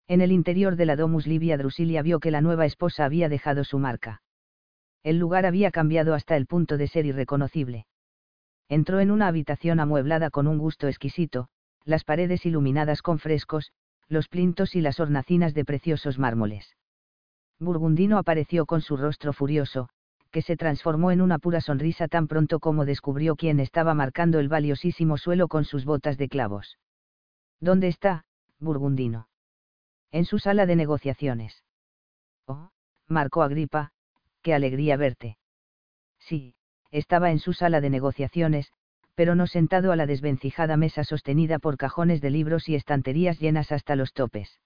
En 0.07 0.21
el 0.21 0.31
interior 0.31 0.75
de 0.75 0.85
la 0.85 0.95
Domus 0.95 1.25
Livia 1.25 1.57
Drusilia 1.57 2.03
vio 2.03 2.19
que 2.19 2.29
la 2.29 2.41
nueva 2.41 2.67
esposa 2.67 3.03
había 3.03 3.29
dejado 3.29 3.63
su 3.63 3.79
marca. 3.79 4.21
El 5.03 5.17
lugar 5.17 5.45
había 5.45 5.71
cambiado 5.71 6.13
hasta 6.13 6.35
el 6.35 6.45
punto 6.45 6.77
de 6.77 6.87
ser 6.87 7.05
irreconocible. 7.05 7.85
Entró 8.67 8.99
en 8.99 9.11
una 9.11 9.27
habitación 9.27 9.79
amueblada 9.79 10.29
con 10.29 10.47
un 10.47 10.57
gusto 10.57 10.87
exquisito, 10.87 11.47
las 11.85 12.03
paredes 12.03 12.45
iluminadas 12.45 13.01
con 13.01 13.17
frescos, 13.17 13.71
los 14.07 14.27
plintos 14.27 14.75
y 14.75 14.81
las 14.81 14.99
hornacinas 14.99 15.53
de 15.53 15.65
preciosos 15.65 16.19
mármoles. 16.19 16.75
Burgundino 17.59 18.17
apareció 18.17 18.65
con 18.65 18.81
su 18.81 18.97
rostro 18.97 19.33
furioso, 19.33 19.89
que 20.31 20.41
se 20.41 20.55
transformó 20.55 21.11
en 21.11 21.21
una 21.21 21.39
pura 21.39 21.61
sonrisa 21.61 22.07
tan 22.07 22.27
pronto 22.27 22.59
como 22.59 22.85
descubrió 22.85 23.35
quién 23.35 23.59
estaba 23.59 23.93
marcando 23.93 24.39
el 24.39 24.49
valiosísimo 24.49 25.17
suelo 25.17 25.47
con 25.47 25.65
sus 25.65 25.85
botas 25.85 26.17
de 26.17 26.29
clavos. 26.29 26.77
¿Dónde 27.59 27.87
está, 27.87 28.25
Burgundino? 28.59 29.27
En 30.11 30.25
su 30.25 30.39
sala 30.39 30.65
de 30.65 30.75
negociaciones. 30.75 31.63
Oh, 32.45 32.69
Marco 33.07 33.41
Agripa, 33.41 33.91
qué 34.41 34.53
alegría 34.53 34.97
verte. 34.97 35.37
Sí, 36.19 36.55
estaba 36.91 37.31
en 37.31 37.39
su 37.39 37.53
sala 37.53 37.81
de 37.81 37.89
negociaciones, 37.89 38.71
pero 39.15 39.35
no 39.35 39.47
sentado 39.47 39.91
a 39.91 39.95
la 39.95 40.05
desvencijada 40.05 40.77
mesa 40.77 41.03
sostenida 41.03 41.59
por 41.59 41.77
cajones 41.77 42.21
de 42.21 42.29
libros 42.29 42.69
y 42.69 42.75
estanterías 42.75 43.39
llenas 43.39 43.71
hasta 43.71 43.95
los 43.95 44.13
topes. 44.13 44.59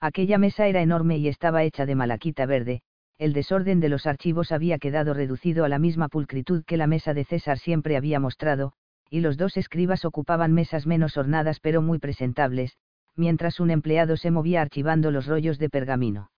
Aquella 0.00 0.38
mesa 0.38 0.66
era 0.66 0.82
enorme 0.82 1.18
y 1.18 1.28
estaba 1.28 1.62
hecha 1.62 1.86
de 1.86 1.94
malaquita 1.94 2.46
verde, 2.46 2.82
el 3.18 3.32
desorden 3.32 3.80
de 3.80 3.88
los 3.88 4.06
archivos 4.06 4.52
había 4.52 4.78
quedado 4.78 5.14
reducido 5.14 5.64
a 5.64 5.68
la 5.68 5.78
misma 5.78 6.08
pulcritud 6.08 6.64
que 6.64 6.76
la 6.76 6.86
mesa 6.86 7.14
de 7.14 7.24
César 7.24 7.58
siempre 7.58 7.96
había 7.96 8.20
mostrado, 8.20 8.72
y 9.08 9.20
los 9.20 9.36
dos 9.36 9.56
escribas 9.56 10.04
ocupaban 10.04 10.52
mesas 10.52 10.86
menos 10.86 11.16
ornadas 11.16 11.60
pero 11.60 11.80
muy 11.80 11.98
presentables, 11.98 12.76
mientras 13.14 13.58
un 13.60 13.70
empleado 13.70 14.16
se 14.16 14.30
movía 14.30 14.60
archivando 14.60 15.10
los 15.10 15.26
rollos 15.26 15.58
de 15.58 15.70
pergamino. 15.70 16.30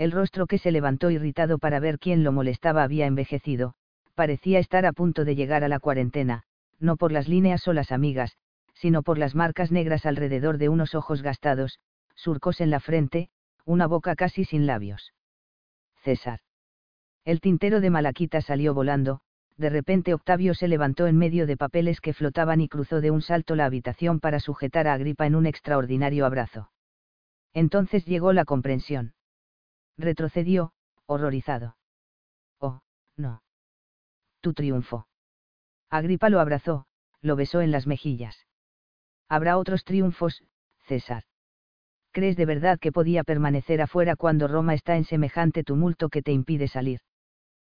El 0.00 0.12
rostro 0.12 0.46
que 0.46 0.56
se 0.56 0.72
levantó 0.72 1.10
irritado 1.10 1.58
para 1.58 1.78
ver 1.78 1.98
quién 1.98 2.24
lo 2.24 2.32
molestaba 2.32 2.82
había 2.82 3.04
envejecido, 3.04 3.74
parecía 4.14 4.58
estar 4.58 4.86
a 4.86 4.94
punto 4.94 5.26
de 5.26 5.34
llegar 5.34 5.62
a 5.62 5.68
la 5.68 5.78
cuarentena, 5.78 6.44
no 6.78 6.96
por 6.96 7.12
las 7.12 7.28
líneas 7.28 7.68
o 7.68 7.74
las 7.74 7.92
amigas, 7.92 8.38
sino 8.72 9.02
por 9.02 9.18
las 9.18 9.34
marcas 9.34 9.70
negras 9.70 10.06
alrededor 10.06 10.56
de 10.56 10.70
unos 10.70 10.94
ojos 10.94 11.20
gastados, 11.20 11.80
surcos 12.14 12.62
en 12.62 12.70
la 12.70 12.80
frente, 12.80 13.28
una 13.66 13.86
boca 13.86 14.16
casi 14.16 14.46
sin 14.46 14.66
labios. 14.66 15.12
César. 16.02 16.40
El 17.26 17.42
tintero 17.42 17.82
de 17.82 17.90
Malaquita 17.90 18.40
salió 18.40 18.72
volando, 18.72 19.20
de 19.58 19.68
repente 19.68 20.14
Octavio 20.14 20.54
se 20.54 20.66
levantó 20.66 21.08
en 21.08 21.18
medio 21.18 21.46
de 21.46 21.58
papeles 21.58 22.00
que 22.00 22.14
flotaban 22.14 22.62
y 22.62 22.68
cruzó 22.68 23.02
de 23.02 23.10
un 23.10 23.20
salto 23.20 23.54
la 23.54 23.66
habitación 23.66 24.18
para 24.18 24.40
sujetar 24.40 24.88
a 24.88 24.94
Agripa 24.94 25.26
en 25.26 25.34
un 25.34 25.44
extraordinario 25.44 26.24
abrazo. 26.24 26.70
Entonces 27.52 28.06
llegó 28.06 28.32
la 28.32 28.46
comprensión. 28.46 29.12
Retrocedió, 30.00 30.72
horrorizado. 31.04 31.76
Oh, 32.58 32.80
no. 33.18 33.42
Tu 34.40 34.54
triunfo. 34.54 35.06
Agripa 35.90 36.30
lo 36.30 36.40
abrazó, 36.40 36.86
lo 37.20 37.36
besó 37.36 37.60
en 37.60 37.70
las 37.70 37.86
mejillas. 37.86 38.46
Habrá 39.28 39.58
otros 39.58 39.84
triunfos, 39.84 40.42
César. 40.86 41.24
¿Crees 42.12 42.36
de 42.36 42.46
verdad 42.46 42.78
que 42.78 42.92
podía 42.92 43.24
permanecer 43.24 43.82
afuera 43.82 44.16
cuando 44.16 44.48
Roma 44.48 44.72
está 44.72 44.96
en 44.96 45.04
semejante 45.04 45.64
tumulto 45.64 46.08
que 46.08 46.22
te 46.22 46.32
impide 46.32 46.66
salir? 46.66 47.00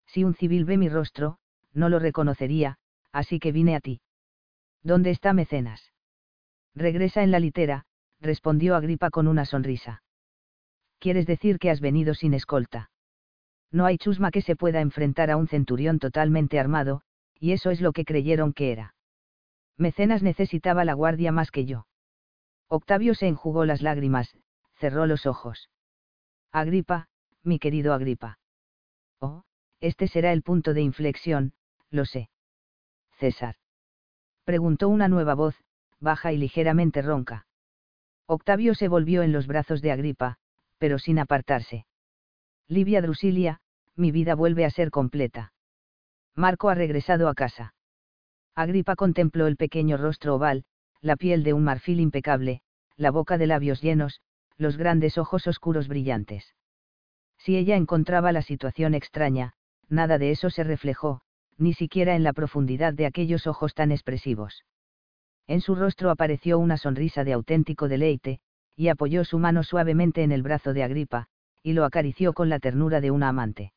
Si 0.06 0.24
un 0.24 0.36
civil 0.36 0.63
ve 0.63 0.78
mi 0.78 0.90
rostro, 0.90 1.40
no 1.74 1.90
lo 1.90 1.98
reconocería, 1.98 2.78
así 3.12 3.40
que 3.40 3.51
vine 3.51 3.75
a 3.75 3.82
ti. 3.82 4.01
¿Dónde 4.84 5.10
está 5.10 5.34
Mecenas? 5.34 5.92
Regresa 6.75 7.24
en 7.24 7.32
la 7.32 7.40
litera, 7.40 7.86
respondió 8.20 8.75
Agripa 8.75 9.10
con 9.10 9.28
una 9.28 9.46
sonrisa. 9.46 10.04
¿Quieres 11.01 11.25
decir 11.25 11.58
que 11.58 11.72
has 11.72 11.81
venido 11.81 12.13
sin 12.13 12.36
escolta? 12.36 12.91
No 13.72 13.88
hay 13.88 13.98
chusma 13.98 14.29
que 14.29 14.43
se 14.43 14.55
pueda 14.55 14.81
enfrentar 14.81 15.31
a 15.31 15.36
un 15.36 15.48
centurión 15.48 15.98
totalmente 15.98 16.60
armado, 16.60 17.01
y 17.39 17.53
eso 17.53 17.72
es 17.72 17.81
lo 17.81 17.91
que 17.91 18.05
creyeron 18.05 18.53
que 18.53 18.72
era. 18.72 18.93
Mecenas 19.77 20.22
necesitaba 20.22 20.86
la 20.86 20.93
guardia 20.93 21.31
más 21.31 21.50
que 21.50 21.65
yo. 21.65 21.88
Octavio 22.67 23.15
se 23.15 23.27
enjugó 23.27 23.65
las 23.65 23.81
lágrimas, 23.81 24.38
cerró 24.75 25.08
los 25.08 25.25
ojos. 25.25 25.72
Agripa, 26.51 27.08
mi 27.41 27.58
querido 27.58 27.96
Agripa. 27.96 28.38
Oh, 29.20 29.41
este 29.79 30.08
será 30.08 30.31
el 30.31 30.43
punto 30.43 30.75
de 30.75 30.81
inflexión, 30.81 31.53
lo 31.89 32.05
sé. 32.05 32.29
César. 33.17 33.55
Preguntó 34.43 34.88
una 34.88 35.08
nueva 35.08 35.34
voz, 35.34 35.55
baja 36.00 36.31
y 36.31 36.38
ligeramente 36.38 37.01
ronca. 37.01 37.48
Octavio 38.27 38.75
se 38.75 38.88
volvió 38.88 39.24
en 39.24 39.31
los 39.31 39.48
brazos 39.48 39.81
de 39.81 39.91
Agripa, 39.91 40.38
pero 40.82 40.98
sin 40.98 41.20
apartarse. 41.20 41.86
Livia 42.68 43.04
Drusilia, 43.04 43.60
mi 43.96 44.10
vida 44.10 44.34
vuelve 44.34 44.66
a 44.66 44.72
ser 44.72 44.90
completa. 44.90 45.54
Marco 46.36 46.70
ha 46.70 46.74
regresado 46.74 47.30
a 47.30 47.36
casa. 47.36 47.76
Agripa 48.56 48.96
contempló 48.96 49.46
el 49.46 49.58
pequeño 49.58 49.98
rostro 49.98 50.34
oval, 50.34 50.64
la 51.00 51.18
piel 51.18 51.44
de 51.44 51.54
un 51.54 51.64
marfil 51.64 52.00
impecable, 52.00 52.64
la 52.98 53.12
boca 53.12 53.38
de 53.38 53.46
labios 53.46 53.80
llenos, 53.84 54.22
los 54.58 54.76
grandes 54.76 55.20
ojos 55.20 55.46
oscuros 55.46 55.88
brillantes. 55.88 56.56
Si 57.38 57.58
ella 57.58 57.76
encontraba 57.76 58.32
la 58.32 58.42
situación 58.42 58.96
extraña, 58.96 59.54
nada 59.88 60.18
de 60.18 60.32
eso 60.32 60.50
se 60.50 60.64
reflejó, 60.64 61.22
ni 61.60 61.76
siquiera 61.76 62.16
en 62.16 62.24
la 62.24 62.34
profundidad 62.34 62.94
de 62.96 63.06
aquellos 63.06 63.46
ojos 63.46 63.76
tan 63.76 63.92
expresivos. 63.92 64.66
En 65.46 65.62
su 65.62 65.76
rostro 65.76 66.10
apareció 66.10 66.58
una 66.58 66.78
sonrisa 66.78 67.24
de 67.24 67.34
auténtico 67.34 67.88
deleite, 67.88 68.40
y 68.75 68.90
apoyó 68.90 69.24
su 69.24 69.40
mano 69.40 69.63
suavemente 69.63 70.24
en 70.24 70.32
el 70.32 70.44
brazo 70.44 70.74
de 70.74 70.84
Agripa, 70.84 71.28
y 71.63 71.74
lo 71.74 71.86
acarició 71.86 72.34
con 72.34 72.50
la 72.50 72.60
ternura 72.60 73.01
de 73.01 73.12
una 73.12 73.30
amante. 73.30 73.74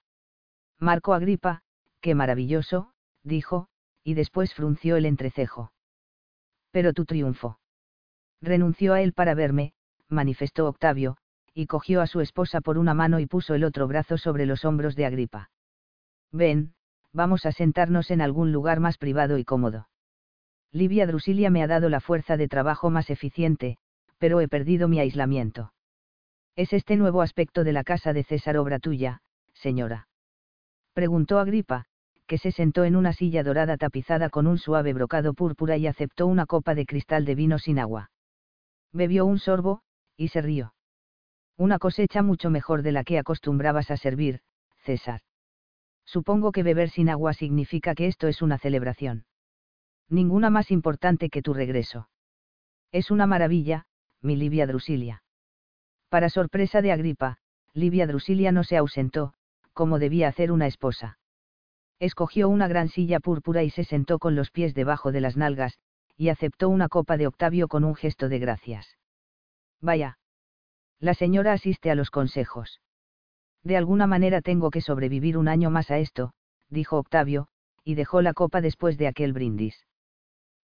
Marco 0.78 1.14
Agripa, 1.14 1.62
qué 2.00 2.14
maravilloso, 2.14 2.92
dijo, 3.22 3.68
y 4.02 4.14
después 4.14 4.54
frunció 4.54 4.96
el 4.96 5.06
entrecejo. 5.06 5.72
Pero 6.70 6.92
tu 6.92 7.04
triunfo. 7.04 7.58
Renunció 8.40 8.94
a 8.94 9.00
él 9.00 9.12
para 9.12 9.34
verme, 9.34 9.72
manifestó 10.08 10.66
Octavio, 10.66 11.16
y 11.54 11.66
cogió 11.66 12.00
a 12.00 12.06
su 12.06 12.20
esposa 12.20 12.60
por 12.60 12.78
una 12.78 12.94
mano 12.94 13.20
y 13.20 13.26
puso 13.26 13.54
el 13.54 13.64
otro 13.64 13.86
brazo 13.86 14.18
sobre 14.18 14.44
los 14.44 14.64
hombros 14.64 14.96
de 14.96 15.06
Agripa. 15.06 15.50
Ven, 16.32 16.74
vamos 17.12 17.46
a 17.46 17.52
sentarnos 17.52 18.10
en 18.10 18.20
algún 18.20 18.52
lugar 18.52 18.80
más 18.80 18.98
privado 18.98 19.38
y 19.38 19.44
cómodo. 19.44 19.88
Livia 20.72 21.06
Drusilia 21.06 21.50
me 21.50 21.62
ha 21.62 21.68
dado 21.68 21.88
la 21.88 22.00
fuerza 22.00 22.36
de 22.36 22.48
trabajo 22.48 22.90
más 22.90 23.08
eficiente, 23.08 23.78
pero 24.24 24.40
he 24.40 24.48
perdido 24.48 24.88
mi 24.88 25.00
aislamiento. 25.00 25.74
¿Es 26.56 26.72
este 26.72 26.96
nuevo 26.96 27.20
aspecto 27.20 27.62
de 27.62 27.74
la 27.74 27.84
casa 27.84 28.14
de 28.14 28.24
César 28.24 28.56
obra 28.56 28.78
tuya, 28.78 29.20
señora? 29.52 30.08
Preguntó 30.94 31.38
Agripa, 31.38 31.84
que 32.26 32.38
se 32.38 32.50
sentó 32.50 32.84
en 32.84 32.96
una 32.96 33.12
silla 33.12 33.42
dorada 33.42 33.76
tapizada 33.76 34.30
con 34.30 34.46
un 34.46 34.56
suave 34.56 34.94
brocado 34.94 35.34
púrpura 35.34 35.76
y 35.76 35.86
aceptó 35.86 36.26
una 36.26 36.46
copa 36.46 36.74
de 36.74 36.86
cristal 36.86 37.26
de 37.26 37.34
vino 37.34 37.58
sin 37.58 37.78
agua. 37.78 38.12
Bebió 38.94 39.26
un 39.26 39.38
sorbo, 39.38 39.82
y 40.16 40.28
se 40.28 40.40
rió. 40.40 40.72
Una 41.58 41.78
cosecha 41.78 42.22
mucho 42.22 42.48
mejor 42.48 42.80
de 42.80 42.92
la 42.92 43.04
que 43.04 43.18
acostumbrabas 43.18 43.90
a 43.90 43.98
servir, 43.98 44.40
César. 44.86 45.20
Supongo 46.06 46.50
que 46.50 46.62
beber 46.62 46.88
sin 46.88 47.10
agua 47.10 47.34
significa 47.34 47.94
que 47.94 48.06
esto 48.06 48.26
es 48.26 48.40
una 48.40 48.56
celebración. 48.56 49.26
Ninguna 50.08 50.48
más 50.48 50.70
importante 50.70 51.28
que 51.28 51.42
tu 51.42 51.52
regreso. 51.52 52.08
Es 52.90 53.10
una 53.10 53.26
maravilla, 53.26 53.84
mi 54.24 54.36
Livia 54.36 54.66
Drusilia. 54.66 55.22
Para 56.08 56.30
sorpresa 56.30 56.80
de 56.80 56.92
Agripa, 56.92 57.36
Livia 57.74 58.06
Drusilia 58.06 58.52
no 58.52 58.64
se 58.64 58.78
ausentó, 58.78 59.34
como 59.74 59.98
debía 59.98 60.28
hacer 60.28 60.50
una 60.50 60.66
esposa. 60.66 61.18
Escogió 62.00 62.48
una 62.48 62.66
gran 62.66 62.88
silla 62.88 63.20
púrpura 63.20 63.62
y 63.64 63.70
se 63.70 63.84
sentó 63.84 64.18
con 64.18 64.34
los 64.34 64.50
pies 64.50 64.74
debajo 64.74 65.12
de 65.12 65.20
las 65.20 65.36
nalgas, 65.36 65.78
y 66.16 66.30
aceptó 66.30 66.68
una 66.70 66.88
copa 66.88 67.16
de 67.16 67.26
Octavio 67.26 67.68
con 67.68 67.84
un 67.84 67.94
gesto 67.94 68.28
de 68.28 68.38
gracias. 68.38 68.96
Vaya. 69.80 70.18
La 71.00 71.12
señora 71.12 71.52
asiste 71.52 71.90
a 71.90 71.94
los 71.94 72.10
consejos. 72.10 72.80
De 73.62 73.76
alguna 73.76 74.06
manera 74.06 74.40
tengo 74.40 74.70
que 74.70 74.80
sobrevivir 74.80 75.36
un 75.36 75.48
año 75.48 75.68
más 75.68 75.90
a 75.90 75.98
esto, 75.98 76.32
dijo 76.70 76.96
Octavio, 76.96 77.48
y 77.84 77.94
dejó 77.94 78.22
la 78.22 78.32
copa 78.32 78.62
después 78.62 78.96
de 78.96 79.06
aquel 79.06 79.34
brindis. 79.34 79.86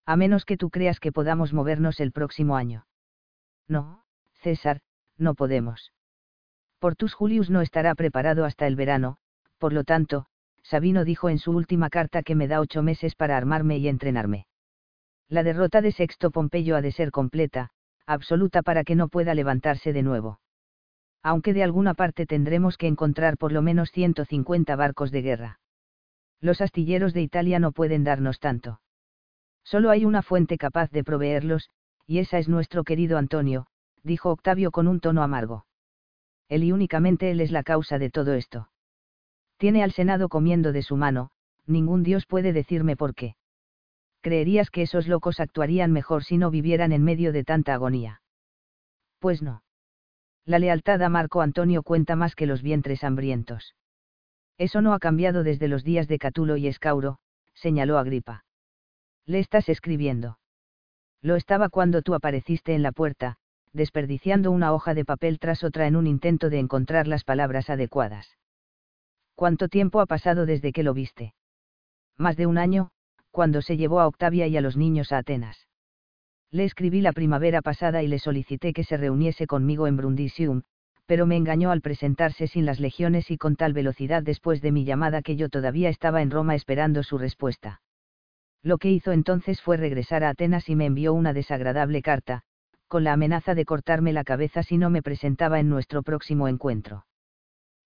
A 0.05 0.15
menos 0.15 0.45
que 0.45 0.57
tú 0.57 0.71
creas 0.71 0.99
que 0.99 1.11
podamos 1.11 1.53
movernos 1.53 1.99
el 1.99 2.11
próximo 2.11 2.55
año. 2.55 2.85
No, 3.71 4.03
César, 4.41 4.81
no 5.17 5.33
podemos. 5.33 5.93
Portus 6.79 7.13
Julius 7.13 7.49
no 7.49 7.61
estará 7.61 7.95
preparado 7.95 8.45
hasta 8.45 8.67
el 8.67 8.75
verano, 8.75 9.17
por 9.57 9.73
lo 9.73 9.83
tanto, 9.83 10.25
Sabino 10.61 11.05
dijo 11.05 11.29
en 11.29 11.39
su 11.39 11.51
última 11.51 11.89
carta 11.89 12.21
que 12.21 12.35
me 12.35 12.47
da 12.47 12.59
ocho 12.59 12.83
meses 12.83 13.15
para 13.15 13.37
armarme 13.37 13.77
y 13.77 13.87
entrenarme. 13.87 14.45
La 15.27 15.43
derrota 15.43 15.81
de 15.81 15.91
Sexto 15.91 16.29
Pompeyo 16.29 16.75
ha 16.75 16.81
de 16.81 16.91
ser 16.91 17.09
completa, 17.09 17.69
absoluta 18.05 18.61
para 18.61 18.83
que 18.83 18.95
no 18.95 19.07
pueda 19.07 19.33
levantarse 19.33 19.93
de 19.93 20.03
nuevo 20.03 20.41
aunque 21.23 21.53
de 21.53 21.63
alguna 21.63 21.93
parte 21.93 22.25
tendremos 22.25 22.77
que 22.77 22.87
encontrar 22.87 23.37
por 23.37 23.51
lo 23.51 23.61
menos 23.61 23.91
150 23.91 24.75
barcos 24.75 25.11
de 25.11 25.21
guerra. 25.21 25.59
Los 26.39 26.61
astilleros 26.61 27.13
de 27.13 27.21
Italia 27.21 27.59
no 27.59 27.71
pueden 27.71 28.03
darnos 28.03 28.39
tanto. 28.39 28.81
Solo 29.63 29.91
hay 29.91 30.05
una 30.05 30.23
fuente 30.23 30.57
capaz 30.57 30.89
de 30.91 31.03
proveerlos, 31.03 31.69
y 32.07 32.19
esa 32.19 32.37
es 32.37 32.47
nuestro 32.47 32.83
querido 32.83 33.17
Antonio, 33.17 33.67
dijo 34.03 34.31
Octavio 34.31 34.71
con 34.71 34.87
un 34.87 34.99
tono 34.99 35.23
amargo. 35.23 35.65
Él 36.49 36.63
y 36.63 36.71
únicamente 36.71 37.31
él 37.31 37.39
es 37.39 37.51
la 37.51 37.63
causa 37.63 37.97
de 37.97 38.09
todo 38.09 38.33
esto. 38.33 38.69
Tiene 39.57 39.83
al 39.83 39.91
Senado 39.91 40.27
comiendo 40.27 40.71
de 40.71 40.81
su 40.81 40.97
mano, 40.97 41.31
ningún 41.65 42.03
dios 42.03 42.25
puede 42.25 42.51
decirme 42.51 42.95
por 42.97 43.15
qué. 43.15 43.35
Creerías 44.21 44.69
que 44.69 44.81
esos 44.81 45.07
locos 45.07 45.39
actuarían 45.39 45.91
mejor 45.91 46.23
si 46.23 46.37
no 46.37 46.51
vivieran 46.51 46.91
en 46.91 47.03
medio 47.03 47.31
de 47.31 47.43
tanta 47.43 47.73
agonía. 47.73 48.21
Pues 49.19 49.41
no. 49.41 49.63
La 50.45 50.59
lealtad 50.59 51.01
a 51.03 51.09
Marco 51.09 51.41
Antonio 51.41 51.83
cuenta 51.83 52.15
más 52.15 52.35
que 52.35 52.47
los 52.47 52.61
vientres 52.61 53.03
hambrientos. 53.03 53.75
Eso 54.57 54.81
no 54.81 54.93
ha 54.93 54.99
cambiado 54.99 55.43
desde 55.43 55.67
los 55.67 55.83
días 55.83 56.07
de 56.07 56.19
Catulo 56.19 56.57
y 56.57 56.67
Escauro, 56.67 57.19
señaló 57.53 57.97
Agripa. 57.97 58.43
Le 59.25 59.39
estás 59.39 59.69
escribiendo. 59.69 60.40
Lo 61.21 61.35
estaba 61.35 61.69
cuando 61.69 62.01
tú 62.01 62.15
apareciste 62.15 62.73
en 62.73 62.81
la 62.81 62.91
puerta, 62.91 63.37
desperdiciando 63.73 64.51
una 64.51 64.73
hoja 64.73 64.93
de 64.93 65.05
papel 65.05 65.39
tras 65.39 65.63
otra 65.63 65.87
en 65.87 65.95
un 65.95 66.07
intento 66.07 66.49
de 66.49 66.59
encontrar 66.59 67.07
las 67.07 67.23
palabras 67.23 67.69
adecuadas. 67.69 68.37
¿Cuánto 69.35 69.67
tiempo 69.67 70.01
ha 70.01 70.05
pasado 70.05 70.45
desde 70.45 70.71
que 70.71 70.83
lo 70.83 70.93
viste? 70.93 71.33
Más 72.17 72.37
de 72.37 72.47
un 72.47 72.57
año, 72.57 72.91
cuando 73.31 73.61
se 73.61 73.77
llevó 73.77 73.99
a 73.99 74.07
Octavia 74.07 74.47
y 74.47 74.57
a 74.57 74.61
los 74.61 74.77
niños 74.77 75.11
a 75.11 75.19
Atenas. 75.19 75.67
Le 76.51 76.65
escribí 76.65 77.01
la 77.01 77.13
primavera 77.13 77.61
pasada 77.61 78.03
y 78.03 78.07
le 78.07 78.19
solicité 78.19 78.73
que 78.73 78.83
se 78.83 78.97
reuniese 78.97 79.47
conmigo 79.47 79.87
en 79.87 79.97
Brundisium, 79.97 80.63
pero 81.05 81.25
me 81.25 81.37
engañó 81.37 81.71
al 81.71 81.81
presentarse 81.81 82.47
sin 82.47 82.65
las 82.65 82.79
legiones 82.79 83.31
y 83.31 83.37
con 83.37 83.55
tal 83.55 83.73
velocidad 83.73 84.21
después 84.23 84.61
de 84.61 84.71
mi 84.71 84.85
llamada 84.85 85.21
que 85.21 85.35
yo 85.35 85.49
todavía 85.49 85.89
estaba 85.89 86.21
en 86.21 86.31
Roma 86.31 86.55
esperando 86.55 87.03
su 87.03 87.17
respuesta. 87.17 87.81
Lo 88.63 88.77
que 88.77 88.91
hizo 88.91 89.11
entonces 89.11 89.61
fue 89.61 89.77
regresar 89.77 90.23
a 90.23 90.29
Atenas 90.29 90.69
y 90.69 90.75
me 90.75 90.85
envió 90.85 91.13
una 91.13 91.33
desagradable 91.33 92.01
carta, 92.01 92.43
con 92.87 93.03
la 93.03 93.13
amenaza 93.13 93.55
de 93.55 93.65
cortarme 93.65 94.13
la 94.13 94.23
cabeza 94.23 94.63
si 94.63 94.77
no 94.77 94.89
me 94.89 95.01
presentaba 95.01 95.59
en 95.59 95.69
nuestro 95.69 96.03
próximo 96.03 96.47
encuentro. 96.47 97.05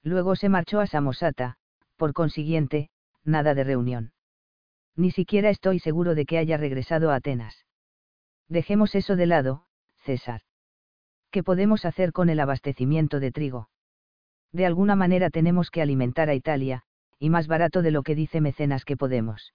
Luego 0.04 0.36
se 0.36 0.50
marchó 0.50 0.80
a 0.82 0.88
Samosata, 0.88 1.58
por 1.96 2.14
consiguiente, 2.14 2.90
nada 3.24 3.54
de 3.54 3.64
reunión. 3.64 4.12
Ni 4.96 5.12
siquiera 5.12 5.50
estoy 5.50 5.80
seguro 5.80 6.16
de 6.16 6.26
que 6.26 6.38
haya 6.38 6.58
regresado 6.58 7.12
a 7.12 7.16
Atenas. 7.16 7.66
Dejemos 8.48 8.96
eso 8.96 9.16
de 9.16 9.26
lado, 9.26 9.66
César. 10.04 10.42
¿Qué 11.32 11.44
podemos 11.44 11.86
hacer 11.86 12.12
con 12.12 12.30
el 12.30 12.40
abastecimiento 12.40 13.20
de 13.20 13.32
trigo? 13.32 13.70
De 14.52 14.66
alguna 14.66 14.96
manera 14.96 15.30
tenemos 15.30 15.70
que 15.70 15.82
alimentar 15.82 16.30
a 16.30 16.36
Italia, 16.36 16.84
y 17.20 17.30
más 17.30 17.48
barato 17.48 17.82
de 17.82 17.92
lo 17.92 18.04
que 18.04 18.16
dice 18.16 18.42
Mecenas 18.42 18.86
que 18.86 18.98
podemos. 18.98 19.54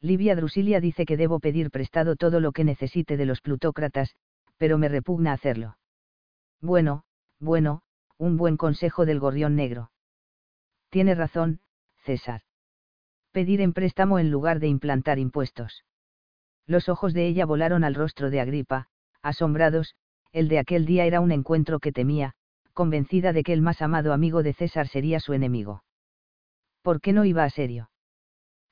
Livia 0.00 0.34
Drusilia 0.34 0.80
dice 0.80 1.04
que 1.04 1.16
debo 1.16 1.40
pedir 1.40 1.70
prestado 1.70 2.16
todo 2.16 2.40
lo 2.40 2.52
que 2.52 2.64
necesite 2.64 3.16
de 3.16 3.26
los 3.26 3.40
plutócratas, 3.40 4.14
pero 4.56 4.78
me 4.78 4.88
repugna 4.88 5.32
hacerlo. 5.32 5.76
Bueno, 6.60 7.04
bueno, 7.38 7.82
un 8.16 8.36
buen 8.36 8.56
consejo 8.56 9.06
del 9.06 9.20
gorrión 9.20 9.56
negro. 9.56 9.90
Tiene 10.88 11.14
razón, 11.14 11.60
César. 12.04 12.42
Pedir 13.32 13.60
en 13.60 13.72
préstamo 13.72 14.18
en 14.18 14.30
lugar 14.30 14.58
de 14.58 14.68
implantar 14.68 15.18
impuestos. 15.18 15.84
Los 16.66 16.88
ojos 16.88 17.12
de 17.12 17.26
ella 17.26 17.46
volaron 17.46 17.84
al 17.84 17.94
rostro 17.94 18.30
de 18.30 18.40
Agripa, 18.40 18.88
asombrados, 19.22 19.94
el 20.32 20.48
de 20.48 20.58
aquel 20.58 20.86
día 20.86 21.04
era 21.04 21.20
un 21.20 21.32
encuentro 21.32 21.78
que 21.78 21.92
temía, 21.92 22.34
convencida 22.72 23.32
de 23.32 23.42
que 23.42 23.52
el 23.52 23.62
más 23.62 23.82
amado 23.82 24.12
amigo 24.12 24.42
de 24.42 24.54
César 24.54 24.88
sería 24.88 25.20
su 25.20 25.32
enemigo. 25.32 25.84
¿Por 26.82 27.00
qué 27.00 27.12
no 27.12 27.24
iba 27.24 27.44
a 27.44 27.50
serio? 27.50 27.90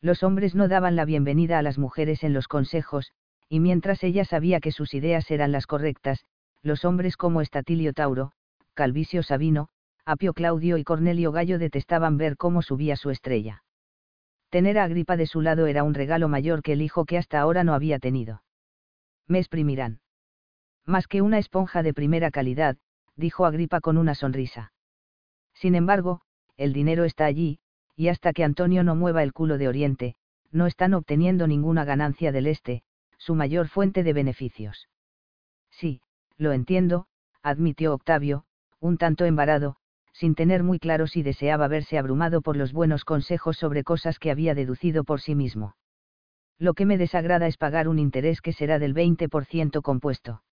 Los 0.01 0.23
hombres 0.23 0.55
no 0.55 0.69
daban 0.69 0.95
la 0.95 1.05
bienvenida 1.05 1.59
a 1.59 1.63
las 1.63 1.77
mujeres 1.77 2.23
en 2.23 2.33
los 2.33 2.47
consejos, 2.47 3.13
y 3.49 3.59
mientras 3.59 4.05
ella 4.05 4.25
sabía 4.25 4.61
que 4.61 4.71
sus 4.71 4.95
ideas 4.95 5.31
eran 5.31 5.51
las 5.51 5.67
correctas, 5.67 6.25
los 6.63 6.85
hombres 6.85 7.17
como 7.17 7.41
Estatilio 7.41 7.93
Tauro, 7.93 8.33
Calvisio 8.75 9.23
Sabino, 9.25 9.69
Apio 10.05 10.35
Claudio 10.35 10.79
y 10.79 10.85
Cornelio 10.85 11.33
Gallo 11.33 11.59
detestaban 11.59 12.17
ver 12.17 12.37
cómo 12.37 12.63
subía 12.63 12.97
su 12.97 13.11
estrella. 13.11 13.65
Tener 14.51 14.79
a 14.79 14.85
Agripa 14.85 15.17
de 15.17 15.27
su 15.27 15.41
lado 15.41 15.67
era 15.67 15.83
un 15.83 15.95
regalo 15.95 16.29
mayor 16.29 16.63
que 16.63 16.73
el 16.73 16.83
hijo 16.83 17.05
que 17.05 17.19
hasta 17.19 17.41
ahora 17.41 17.65
no 17.65 17.75
había 17.75 17.99
tenido. 17.99 18.43
Me 19.27 19.39
exprimirán. 19.39 20.01
Más 20.87 21.07
que 21.07 21.21
una 21.21 21.39
esponja 21.39 21.83
de 21.83 21.93
primera 21.93 22.31
calidad, 22.31 22.77
dijo 23.17 23.45
Agripa 23.45 23.81
con 23.81 23.99
una 23.99 24.15
sonrisa. 24.15 24.73
Sin 25.55 25.75
embargo, 25.75 26.23
el 26.57 26.73
dinero 26.73 27.05
está 27.05 27.27
allí, 27.27 27.59
y 27.99 28.07
hasta 28.07 28.33
que 28.33 28.45
Antonio 28.45 28.85
no 28.85 28.95
mueva 28.95 29.25
el 29.25 29.33
culo 29.33 29.59
de 29.59 29.67
Oriente, 29.67 30.15
no 30.53 30.69
están 30.69 30.95
obteniendo 30.95 31.49
ninguna 31.49 31.85
ganancia 31.85 32.31
del 32.31 32.47
Este, 32.47 32.85
su 33.17 33.35
mayor 33.35 33.67
fuente 33.67 34.05
de 34.05 34.13
beneficios. 34.13 34.89
Sí, 35.69 36.01
lo 36.37 36.53
entiendo, 36.53 37.09
admitió 37.43 37.93
Octavio, 37.93 38.45
un 38.79 38.99
tanto 38.99 39.25
embarado, 39.25 39.79
sin 40.13 40.37
tener 40.37 40.63
muy 40.63 40.79
claro 40.79 41.09
si 41.09 41.25
deseaba 41.25 41.67
verse 41.67 41.99
abrumado 41.99 42.41
por 42.41 42.57
los 42.57 42.73
buenos 42.73 43.05
consejos 43.05 43.57
sobre 43.57 43.83
cosas 43.83 44.21
que 44.21 44.31
había 44.31 44.55
deducido 44.55 45.03
por 45.03 45.21
sí 45.21 45.35
mismo. 45.35 45.75
Lo 46.57 46.75
que 46.75 46.87
me 46.87 46.99
desagrada 46.99 47.49
es 47.49 47.57
pagar 47.57 47.89
un 47.89 47.99
interés 47.99 48.41
que 48.41 48.53
será 48.53 48.79
del 48.79 48.95
20% 48.95 49.83
compuesto. 49.83 50.45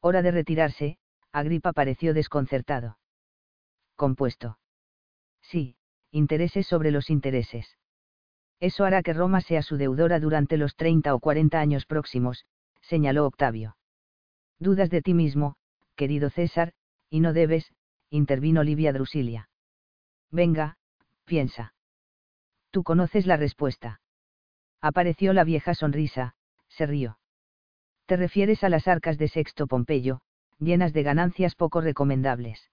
Hora 0.00 0.22
de 0.22 0.32
retirarse, 0.32 0.98
Agripa 1.30 1.72
pareció 1.72 2.14
desconcertado. 2.14 2.98
Compuesto. 3.94 4.58
Sí, 5.40 5.76
intereses 6.14 6.68
sobre 6.68 6.92
los 6.92 7.10
intereses. 7.10 7.76
Eso 8.60 8.84
hará 8.84 9.02
que 9.02 9.12
Roma 9.12 9.40
sea 9.40 9.62
su 9.62 9.76
deudora 9.76 10.20
durante 10.20 10.56
los 10.56 10.76
30 10.76 11.12
o 11.12 11.18
40 11.18 11.58
años 11.58 11.86
próximos, 11.86 12.46
señaló 12.82 13.26
Octavio. 13.26 13.76
Dudas 14.60 14.90
de 14.90 15.02
ti 15.02 15.12
mismo, 15.12 15.56
querido 15.96 16.30
César, 16.30 16.72
y 17.10 17.18
no 17.18 17.32
debes, 17.32 17.72
intervino 18.10 18.62
Livia 18.62 18.92
Drusilia. 18.92 19.48
Venga, 20.30 20.76
piensa. 21.24 21.74
Tú 22.70 22.84
conoces 22.84 23.26
la 23.26 23.36
respuesta. 23.36 24.00
Apareció 24.80 25.32
la 25.32 25.42
vieja 25.42 25.74
sonrisa, 25.74 26.36
se 26.68 26.86
rió. 26.86 27.18
Te 28.06 28.16
refieres 28.16 28.62
a 28.62 28.68
las 28.68 28.86
arcas 28.86 29.18
de 29.18 29.26
Sexto 29.26 29.66
Pompeyo, 29.66 30.20
llenas 30.60 30.92
de 30.92 31.02
ganancias 31.02 31.56
poco 31.56 31.80
recomendables. 31.80 32.70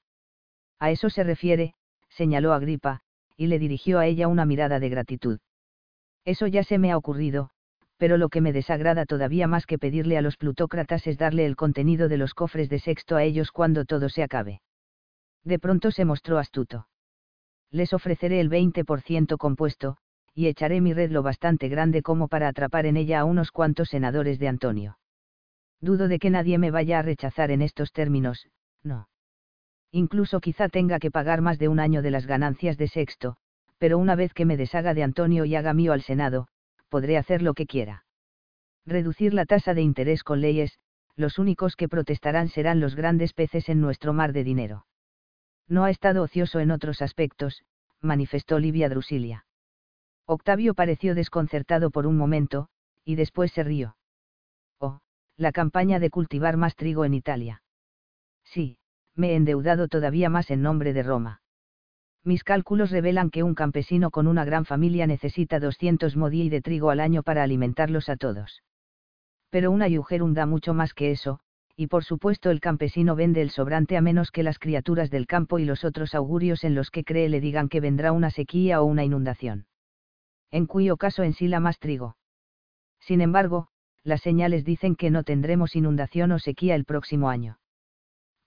A 0.77 0.91
eso 0.91 1.09
se 1.09 1.23
refiere, 1.23 1.73
señaló 2.09 2.53
Agripa, 2.53 3.01
y 3.41 3.47
le 3.47 3.57
dirigió 3.57 3.97
a 3.97 4.05
ella 4.05 4.27
una 4.27 4.45
mirada 4.45 4.79
de 4.79 4.87
gratitud. 4.87 5.39
Eso 6.25 6.45
ya 6.45 6.63
se 6.63 6.77
me 6.77 6.91
ha 6.91 6.97
ocurrido, 6.97 7.49
pero 7.97 8.17
lo 8.17 8.29
que 8.29 8.39
me 8.39 8.53
desagrada 8.53 9.07
todavía 9.07 9.47
más 9.47 9.65
que 9.65 9.79
pedirle 9.79 10.15
a 10.15 10.21
los 10.21 10.37
plutócratas 10.37 11.07
es 11.07 11.17
darle 11.17 11.47
el 11.47 11.55
contenido 11.55 12.07
de 12.07 12.17
los 12.17 12.35
cofres 12.35 12.69
de 12.69 12.77
sexto 12.77 13.15
a 13.15 13.23
ellos 13.23 13.51
cuando 13.51 13.83
todo 13.85 14.09
se 14.09 14.21
acabe. 14.21 14.61
De 15.43 15.57
pronto 15.57 15.89
se 15.89 16.05
mostró 16.05 16.37
astuto. 16.37 16.87
Les 17.71 17.93
ofreceré 17.93 18.41
el 18.41 18.51
20% 18.51 19.37
compuesto, 19.37 19.97
y 20.35 20.45
echaré 20.45 20.79
mi 20.79 20.93
red 20.93 21.09
lo 21.09 21.23
bastante 21.23 21.67
grande 21.67 22.03
como 22.03 22.27
para 22.27 22.47
atrapar 22.47 22.85
en 22.85 22.95
ella 22.95 23.21
a 23.21 23.25
unos 23.25 23.49
cuantos 23.49 23.89
senadores 23.89 24.37
de 24.37 24.49
Antonio. 24.49 24.99
Dudo 25.79 26.07
de 26.07 26.19
que 26.19 26.29
nadie 26.29 26.59
me 26.59 26.69
vaya 26.69 26.99
a 26.99 27.01
rechazar 27.01 27.49
en 27.49 27.63
estos 27.63 27.91
términos, 27.91 28.45
no. 28.83 29.07
Incluso 29.91 30.39
quizá 30.39 30.69
tenga 30.69 30.99
que 30.99 31.11
pagar 31.11 31.41
más 31.41 31.59
de 31.59 31.67
un 31.67 31.79
año 31.79 32.01
de 32.01 32.11
las 32.11 32.25
ganancias 32.25 32.77
de 32.77 32.87
sexto, 32.87 33.35
pero 33.77 33.97
una 33.97 34.15
vez 34.15 34.33
que 34.33 34.45
me 34.45 34.57
deshaga 34.57 34.93
de 34.93 35.03
Antonio 35.03 35.43
y 35.43 35.55
haga 35.55 35.73
mío 35.73 35.91
al 35.91 36.01
Senado, 36.01 36.47
podré 36.89 37.17
hacer 37.17 37.41
lo 37.41 37.53
que 37.53 37.65
quiera. 37.65 38.05
Reducir 38.85 39.33
la 39.33 39.45
tasa 39.45 39.73
de 39.73 39.81
interés 39.81 40.23
con 40.23 40.41
leyes, 40.41 40.79
los 41.15 41.37
únicos 41.39 41.75
que 41.75 41.89
protestarán 41.89 42.47
serán 42.47 42.79
los 42.79 42.95
grandes 42.95 43.33
peces 43.33 43.69
en 43.69 43.81
nuestro 43.81 44.13
mar 44.13 44.33
de 44.33 44.43
dinero. 44.43 44.85
No 45.67 45.83
ha 45.83 45.89
estado 45.89 46.23
ocioso 46.23 46.59
en 46.59 46.71
otros 46.71 47.01
aspectos, 47.01 47.63
manifestó 48.01 48.59
Livia 48.59 48.89
Drusilia. 48.89 49.45
Octavio 50.25 50.73
pareció 50.73 51.15
desconcertado 51.15 51.91
por 51.91 52.07
un 52.07 52.17
momento, 52.17 52.69
y 53.03 53.15
después 53.15 53.51
se 53.51 53.63
rió. 53.63 53.97
Oh, 54.79 54.99
la 55.37 55.51
campaña 55.51 55.99
de 55.99 56.09
cultivar 56.09 56.57
más 56.57 56.75
trigo 56.75 57.03
en 57.05 57.13
Italia. 57.13 57.61
Sí, 58.43 58.77
me 59.15 59.31
he 59.31 59.35
endeudado 59.35 59.87
todavía 59.87 60.29
más 60.29 60.51
en 60.51 60.61
nombre 60.61 60.93
de 60.93 61.03
Roma. 61.03 61.41
Mis 62.23 62.43
cálculos 62.43 62.91
revelan 62.91 63.31
que 63.31 63.43
un 63.43 63.55
campesino 63.55 64.11
con 64.11 64.27
una 64.27 64.45
gran 64.45 64.65
familia 64.65 65.07
necesita 65.07 65.59
200 65.59 66.15
modi 66.15 66.49
de 66.49 66.61
trigo 66.61 66.91
al 66.91 66.99
año 66.99 67.23
para 67.23 67.41
alimentarlos 67.41 68.09
a 68.09 68.15
todos. 68.15 68.61
Pero 69.49 69.71
una 69.71 69.87
yugerum 69.87 70.33
da 70.33 70.45
mucho 70.45 70.73
más 70.73 70.93
que 70.93 71.11
eso, 71.11 71.39
y 71.75 71.87
por 71.87 72.03
supuesto 72.03 72.51
el 72.51 72.59
campesino 72.59 73.15
vende 73.15 73.41
el 73.41 73.49
sobrante 73.49 73.97
a 73.97 74.01
menos 74.01 74.29
que 74.29 74.43
las 74.43 74.59
criaturas 74.59 75.09
del 75.09 75.25
campo 75.25 75.57
y 75.57 75.65
los 75.65 75.83
otros 75.83 76.13
augurios 76.13 76.63
en 76.63 76.75
los 76.75 76.91
que 76.91 77.03
cree 77.03 77.27
le 77.27 77.41
digan 77.41 77.69
que 77.69 77.79
vendrá 77.79 78.11
una 78.11 78.29
sequía 78.29 78.81
o 78.81 78.85
una 78.85 79.03
inundación. 79.03 79.65
En 80.51 80.67
cuyo 80.67 80.97
caso 80.97 81.23
ensila 81.23 81.59
más 81.59 81.79
trigo. 81.79 82.17
Sin 82.99 83.21
embargo, 83.21 83.69
las 84.03 84.21
señales 84.21 84.63
dicen 84.63 84.95
que 84.95 85.09
no 85.09 85.23
tendremos 85.23 85.75
inundación 85.75 86.31
o 86.33 86.39
sequía 86.39 86.75
el 86.75 86.85
próximo 86.85 87.29
año. 87.29 87.57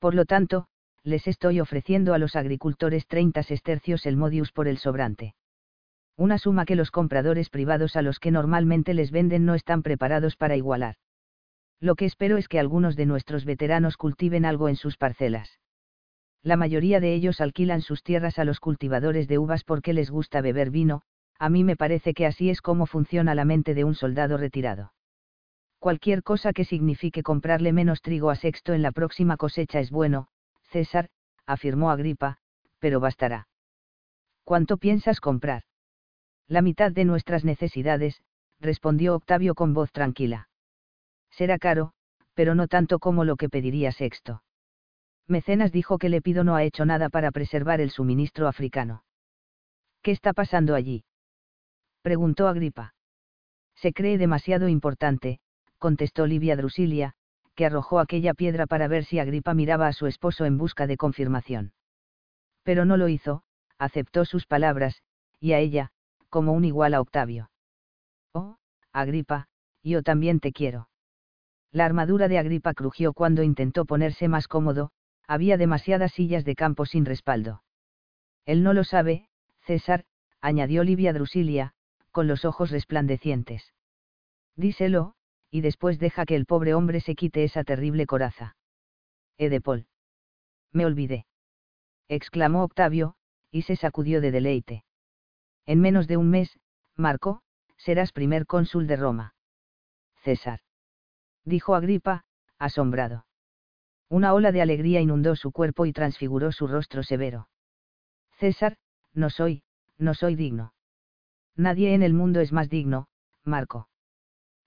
Por 0.05 0.15
lo 0.15 0.27
tanto, 0.27 0.67
les 1.03 1.27
estoy 1.27 1.61
ofreciendo 1.61 2.13
a 2.13 2.19
los 2.19 2.37
agricultores 2.37 3.07
30 3.07 3.43
sestercios 3.43 4.05
el 4.05 4.19
modius 4.19 4.53
por 4.53 4.69
el 4.69 4.77
sobrante. 4.77 5.35
Una 6.19 6.37
suma 6.37 6.67
que 6.67 6.77
los 6.77 6.91
compradores 6.91 7.49
privados 7.49 7.97
a 7.97 8.03
los 8.03 8.19
que 8.21 8.31
normalmente 8.31 8.93
les 8.93 9.11
venden 9.11 9.47
no 9.47 9.55
están 9.55 9.83
preparados 9.83 10.37
para 10.37 10.57
igualar. 10.57 10.97
Lo 11.81 11.95
que 11.95 12.05
espero 12.05 12.37
es 12.37 12.49
que 12.49 12.61
algunos 12.61 12.97
de 12.97 13.07
nuestros 13.07 13.47
veteranos 13.47 13.97
cultiven 13.97 14.45
algo 14.45 14.69
en 14.69 14.77
sus 14.77 14.99
parcelas. 14.99 15.59
La 16.43 16.59
mayoría 16.59 17.01
de 17.01 17.15
ellos 17.15 17.41
alquilan 17.41 17.81
sus 17.81 18.03
tierras 18.03 18.39
a 18.39 18.45
los 18.45 18.61
cultivadores 18.61 19.27
de 19.27 19.39
uvas 19.39 19.65
porque 19.65 19.95
les 19.95 20.11
gusta 20.11 20.43
beber 20.43 20.71
vino, 20.71 21.01
a 21.39 21.49
mí 21.49 21.65
me 21.65 21.77
parece 21.77 22.13
que 22.13 22.27
así 22.27 22.51
es 22.51 22.61
como 22.61 22.85
funciona 22.85 23.35
la 23.35 23.47
mente 23.47 23.73
de 23.73 23.85
un 23.85 23.95
soldado 23.95 24.37
retirado. 24.37 24.93
Cualquier 25.85 26.23
cosa 26.23 26.55
que 26.55 26.65
signifique 26.65 27.23
comprarle 27.23 27.71
menos 27.71 28.01
trigo 28.01 28.31
a 28.31 28.37
Sexto 28.37 28.73
en 28.73 28.81
la 28.81 28.91
próxima 28.91 29.37
cosecha 29.37 29.81
es 29.81 29.91
bueno, 29.91 30.29
César, 30.71 31.11
afirmó 31.45 31.91
Agripa, 31.91 32.39
pero 32.79 33.01
bastará. 33.01 33.49
¿Cuánto 34.45 34.79
piensas 34.79 35.21
comprar? 35.21 35.65
La 36.49 36.63
mitad 36.63 36.91
de 36.91 37.05
nuestras 37.05 37.45
necesidades, 37.45 38.23
respondió 38.61 39.15
Octavio 39.15 39.55
con 39.55 39.75
voz 39.75 39.93
tranquila. 39.93 40.49
Será 41.29 41.59
caro, 41.59 41.93
pero 42.33 42.55
no 42.55 42.67
tanto 42.67 42.99
como 42.99 43.25
lo 43.25 43.37
que 43.37 43.51
pediría 43.51 43.93
Sexto. 43.93 44.43
Mecenas 45.27 45.71
dijo 45.71 45.99
que 45.99 46.09
Lepido 46.09 46.45
no 46.45 46.57
ha 46.57 46.65
hecho 46.65 46.87
nada 46.87 47.11
para 47.11 47.31
preservar 47.31 47.83
el 47.83 47.91
suministro 47.91 48.49
africano. 48.49 49.05
¿Qué 50.01 50.13
está 50.13 50.33
pasando 50.33 50.75
allí? 50.75 51.05
preguntó 52.01 52.49
Agripa. 52.49 52.95
Se 53.75 53.93
cree 53.93 54.17
demasiado 54.17 54.69
importante, 54.69 55.41
contestó 55.79 56.27
Livia 56.27 56.57
Drusilia, 56.57 57.15
que 57.55 57.67
arrojó 57.67 58.01
aquella 58.01 58.35
piedra 58.35 58.67
para 58.67 58.89
ver 58.89 59.05
si 59.05 59.19
Agripa 59.19 59.55
miraba 59.55 59.87
a 59.87 59.93
su 59.93 60.07
esposo 60.07 60.45
en 60.45 60.59
busca 60.59 60.87
de 60.87 60.97
confirmación. 60.97 61.73
Pero 62.63 62.85
no 62.85 62.97
lo 62.97 63.09
hizo, 63.09 63.43
aceptó 63.79 64.25
sus 64.25 64.47
palabras, 64.47 65.03
y 65.41 65.53
a 65.53 65.59
ella, 65.59 65.91
como 66.31 66.53
un 66.53 66.65
igual 66.65 66.95
a 66.95 67.01
Octavio. 67.01 67.51
Oh, 68.33 68.57
Agripa, 68.93 69.49
yo 69.83 70.03
también 70.03 70.41
te 70.41 70.53
quiero. 70.53 70.89
La 71.71 71.85
armadura 71.85 72.29
de 72.29 72.39
Agripa 72.39 72.73
crujió 72.75 73.13
cuando 73.13 73.43
intentó 73.43 73.85
ponerse 73.85 74.29
más 74.29 74.49
cómodo, 74.49 74.91
había 75.27 75.57
demasiadas 75.57 76.13
sillas 76.13 76.45
de 76.45 76.55
campo 76.55 76.87
sin 76.87 77.05
respaldo. 77.05 77.63
Él 78.47 78.63
no 78.63 78.73
lo 78.75 78.85
sabe, 78.85 79.29
César, 79.63 80.05
añadió 80.41 80.85
Livia 80.85 81.13
Drusilia, 81.13 81.73
con 82.11 82.27
los 82.29 82.45
ojos 82.45 82.71
resplandecientes. 82.71 83.73
Díselo, 84.57 85.15
y 85.55 85.61
después 85.61 86.01
deja 86.01 86.27
que 86.27 86.35
el 86.35 86.47
pobre 86.47 86.75
hombre 86.75 87.01
se 87.01 87.15
quite 87.15 87.45
esa 87.45 87.63
terrible 87.63 88.07
coraza. 88.07 88.57
Edepol. 89.39 89.87
Me 90.73 90.85
olvidé. 90.85 91.27
exclamó 92.09 92.65
Octavio, 92.65 93.15
y 93.53 93.63
se 93.63 93.77
sacudió 93.77 94.21
de 94.21 94.33
deleite. 94.33 94.85
En 95.65 95.81
menos 95.81 96.09
de 96.09 96.17
un 96.17 96.29
mes, 96.29 96.59
Marco, 96.97 97.41
serás 97.77 98.11
primer 98.11 98.47
cónsul 98.47 98.89
de 98.89 98.97
Roma. 98.97 99.37
César. 100.25 100.59
Dijo 101.45 101.77
Agripa, 101.77 102.25
asombrado. 102.59 103.25
Una 104.09 104.35
ola 104.35 104.51
de 104.51 104.61
alegría 104.61 105.01
inundó 105.01 105.37
su 105.37 105.53
cuerpo 105.53 105.87
y 105.87 105.93
transfiguró 105.93 106.51
su 106.51 106.67
rostro 106.67 107.05
severo. 107.05 107.49
César, 108.41 108.77
no 109.13 109.31
soy, 109.31 109.63
no 109.99 110.15
soy 110.15 110.35
digno. 110.35 110.75
Nadie 111.55 111.95
en 111.95 112.03
el 112.03 112.13
mundo 112.13 112.41
es 112.41 112.51
más 112.51 112.69
digno, 112.69 113.07
Marco. 113.45 113.89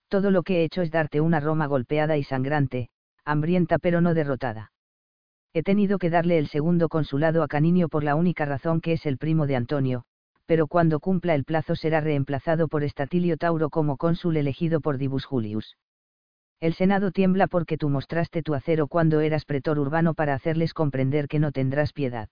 Todo 0.09 0.31
lo 0.31 0.43
que 0.43 0.61
he 0.61 0.63
hecho 0.63 0.81
es 0.81 0.91
darte 0.91 1.21
una 1.21 1.39
Roma 1.39 1.67
golpeada 1.67 2.17
y 2.17 2.23
sangrante, 2.23 2.89
hambrienta 3.25 3.77
pero 3.77 3.99
no 3.99 4.13
derrotada. 4.13 4.71
He 5.53 5.63
tenido 5.63 5.97
que 5.97 6.09
darle 6.09 6.37
el 6.37 6.47
segundo 6.47 6.87
consulado 6.87 7.43
a 7.43 7.47
Caninio 7.47 7.89
por 7.89 8.03
la 8.03 8.15
única 8.15 8.45
razón 8.45 8.79
que 8.79 8.93
es 8.93 9.05
el 9.05 9.17
primo 9.17 9.47
de 9.47 9.55
Antonio, 9.55 10.03
pero 10.45 10.67
cuando 10.67 10.99
cumpla 10.99 11.35
el 11.35 11.43
plazo 11.43 11.75
será 11.75 11.99
reemplazado 11.99 12.67
por 12.69 12.83
Estatilio 12.83 13.37
Tauro 13.37 13.69
como 13.69 13.97
cónsul 13.97 14.37
elegido 14.37 14.79
por 14.79 14.97
Divus 14.97 15.25
Julius. 15.25 15.77
El 16.59 16.73
Senado 16.73 17.11
tiembla 17.11 17.47
porque 17.47 17.77
tú 17.77 17.89
mostraste 17.89 18.41
tu 18.41 18.55
acero 18.55 18.87
cuando 18.87 19.19
eras 19.19 19.45
pretor 19.45 19.77
urbano 19.77 20.13
para 20.13 20.33
hacerles 20.33 20.73
comprender 20.73 21.27
que 21.27 21.39
no 21.39 21.51
tendrás 21.51 21.91
piedad. 21.91 22.29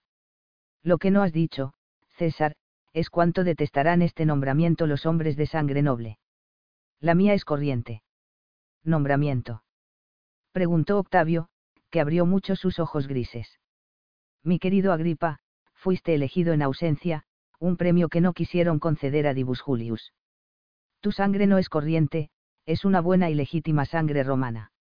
Lo 0.82 0.98
que 0.98 1.10
no 1.10 1.22
has 1.22 1.32
dicho, 1.32 1.74
César, 2.16 2.54
es 2.92 3.10
cuánto 3.10 3.44
detestarán 3.44 4.02
este 4.02 4.24
nombramiento 4.24 4.86
los 4.86 5.04
hombres 5.04 5.36
de 5.36 5.46
sangre 5.46 5.82
noble. 5.82 6.18
La 7.00 7.14
mía 7.14 7.34
es 7.34 7.44
corriente. 7.44 8.02
Nombramiento. 8.82 9.62
Preguntó 10.52 10.98
Octavio, 10.98 11.48
que 11.90 12.00
abrió 12.00 12.26
mucho 12.26 12.56
sus 12.56 12.78
ojos 12.78 13.08
grises. 13.08 13.60
Mi 14.42 14.58
querido 14.58 14.92
Agripa, 14.92 15.40
fuiste 15.74 16.14
elegido 16.14 16.52
en 16.52 16.62
ausencia, 16.62 17.24
un 17.58 17.76
premio 17.76 18.08
que 18.08 18.20
no 18.20 18.32
quisieron 18.32 18.78
conceder 18.78 19.26
a 19.26 19.34
Divus 19.34 19.60
Julius. 19.60 20.12
Tu 21.00 21.12
sangre 21.12 21.46
no 21.46 21.58
es 21.58 21.68
corriente, 21.68 22.30
es 22.64 22.84
una 22.84 23.00
buena 23.00 23.30
y 23.30 23.34
legítima 23.34 23.84
sangre 23.84 24.22
romana. 24.22 24.72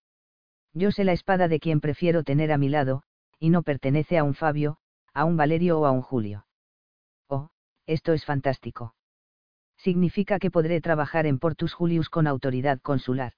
Yo 0.73 0.91
sé 0.91 1.03
la 1.03 1.13
espada 1.13 1.47
de 1.47 1.59
quien 1.59 1.79
prefiero 1.79 2.23
tener 2.23 2.51
a 2.51 2.57
mi 2.57 2.69
lado, 2.69 3.03
y 3.39 3.49
no 3.49 3.63
pertenece 3.63 4.17
a 4.17 4.23
un 4.23 4.33
Fabio, 4.33 4.77
a 5.13 5.25
un 5.25 5.37
Valerio 5.37 5.79
o 5.79 5.85
a 5.85 5.91
un 5.91 6.01
Julio. 6.01 6.45
Oh, 7.27 7.49
esto 7.85 8.13
es 8.13 8.25
fantástico. 8.25 8.95
Significa 9.85 10.39
que 10.39 10.49
podré 10.49 10.81
trabajar 10.81 11.27
en 11.27 11.37
Portus 11.37 11.75
Julius 11.75 12.09
con 12.09 12.25
autoridad 12.25 12.81
consular. 12.81 13.33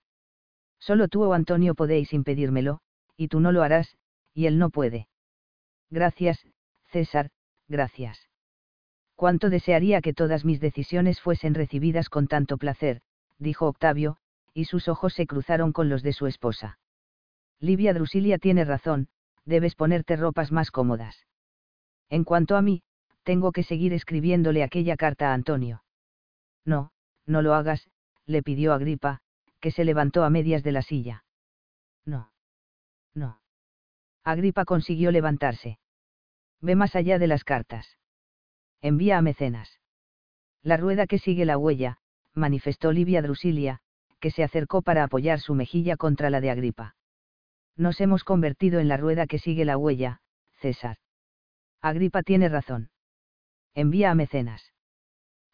Solo 0.79 1.09
tú 1.09 1.21
o 1.25 1.33
Antonio 1.33 1.75
podéis 1.75 2.13
impedírmelo, 2.13 2.79
y 3.17 3.27
tú 3.27 3.41
no 3.41 3.51
lo 3.51 3.63
harás, 3.63 3.97
y 4.33 4.45
él 4.45 4.57
no 4.57 4.69
puede. 4.69 5.09
Gracias, 5.89 6.47
César, 6.89 7.31
gracias. 7.67 8.29
Cuánto 9.17 9.49
desearía 9.49 9.99
que 9.99 10.13
todas 10.13 10.45
mis 10.45 10.61
decisiones 10.61 11.19
fuesen 11.19 11.53
recibidas 11.53 12.07
con 12.07 12.29
tanto 12.29 12.57
placer, 12.57 13.01
dijo 13.37 13.67
Octavio, 13.67 14.15
y 14.53 14.63
sus 14.63 14.87
ojos 14.87 15.13
se 15.15 15.27
cruzaron 15.27 15.73
con 15.73 15.89
los 15.89 16.01
de 16.01 16.13
su 16.13 16.27
esposa. 16.27 16.79
Livia 17.59 17.93
Drusilia 17.93 18.37
tiene 18.37 18.63
razón, 18.63 19.09
debes 19.43 19.75
ponerte 19.75 20.15
ropas 20.15 20.53
más 20.53 20.71
cómodas. 20.71 21.27
En 22.09 22.23
cuanto 22.23 22.55
a 22.55 22.61
mí, 22.61 22.83
tengo 23.23 23.51
que 23.51 23.63
seguir 23.63 23.91
escribiéndole 23.91 24.63
aquella 24.63 24.95
carta 24.95 25.31
a 25.31 25.33
Antonio. 25.33 25.81
No, 26.67 26.91
no 27.25 27.41
lo 27.41 27.53
hagas, 27.53 27.89
le 28.25 28.43
pidió 28.43 28.73
Agripa, 28.73 29.21
que 29.61 29.71
se 29.71 29.85
levantó 29.85 30.25
a 30.25 30.29
medias 30.29 30.63
de 30.63 30.73
la 30.73 30.81
silla. 30.81 31.23
No. 32.05 32.31
No. 33.15 33.39
Agripa 34.23 34.65
consiguió 34.65 35.11
levantarse. 35.11 35.79
Ve 36.59 36.75
más 36.75 36.95
allá 36.97 37.19
de 37.19 37.27
las 37.27 37.45
cartas. 37.45 37.97
Envía 38.81 39.17
a 39.17 39.21
mecenas. 39.21 39.79
La 40.61 40.75
rueda 40.75 41.07
que 41.07 41.19
sigue 41.19 41.45
la 41.45 41.57
huella, 41.57 41.99
manifestó 42.33 42.91
Livia 42.91 43.21
Drusilia, 43.21 43.79
que 44.19 44.29
se 44.29 44.43
acercó 44.43 44.81
para 44.81 45.05
apoyar 45.05 45.39
su 45.39 45.55
mejilla 45.55 45.95
contra 45.95 46.29
la 46.29 46.41
de 46.41 46.51
Agripa. 46.51 46.95
Nos 47.77 48.01
hemos 48.01 48.25
convertido 48.25 48.81
en 48.81 48.89
la 48.89 48.97
rueda 48.97 49.25
que 49.25 49.39
sigue 49.39 49.63
la 49.63 49.77
huella, 49.77 50.19
César. 50.59 50.97
Agripa 51.81 52.23
tiene 52.23 52.49
razón. 52.49 52.89
Envía 53.73 54.11
a 54.11 54.15
mecenas. 54.15 54.73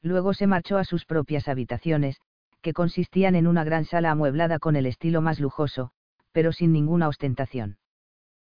Luego 0.03 0.33
se 0.33 0.47
marchó 0.47 0.77
a 0.77 0.83
sus 0.83 1.05
propias 1.05 1.47
habitaciones, 1.47 2.19
que 2.61 2.73
consistían 2.73 3.35
en 3.35 3.47
una 3.47 3.63
gran 3.63 3.85
sala 3.85 4.11
amueblada 4.11 4.59
con 4.59 4.75
el 4.75 4.85
estilo 4.85 5.21
más 5.21 5.39
lujoso, 5.39 5.91
pero 6.33 6.51
sin 6.51 6.73
ninguna 6.73 7.07
ostentación. 7.07 7.77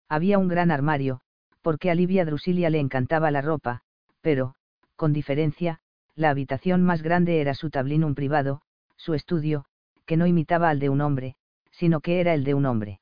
Había 0.08 0.38
un 0.38 0.48
gran 0.48 0.70
armario, 0.70 1.20
porque 1.60 1.90
a 1.90 1.94
Livia 1.94 2.24
Drusilia 2.24 2.70
le 2.70 2.78
encantaba 2.78 3.30
la 3.30 3.42
ropa, 3.42 3.82
pero, 4.20 4.54
con 4.96 5.12
diferencia, 5.12 5.80
la 6.14 6.30
habitación 6.30 6.82
más 6.82 7.02
grande 7.02 7.40
era 7.40 7.54
su 7.54 7.70
tablinum 7.70 8.14
privado, 8.14 8.62
su 8.96 9.14
estudio, 9.14 9.64
que 10.06 10.16
no 10.16 10.26
imitaba 10.26 10.68
al 10.70 10.78
de 10.78 10.88
un 10.88 11.00
hombre, 11.00 11.36
sino 11.72 12.00
que 12.00 12.20
era 12.20 12.34
el 12.34 12.44
de 12.44 12.54
un 12.54 12.66
hombre. 12.66 13.00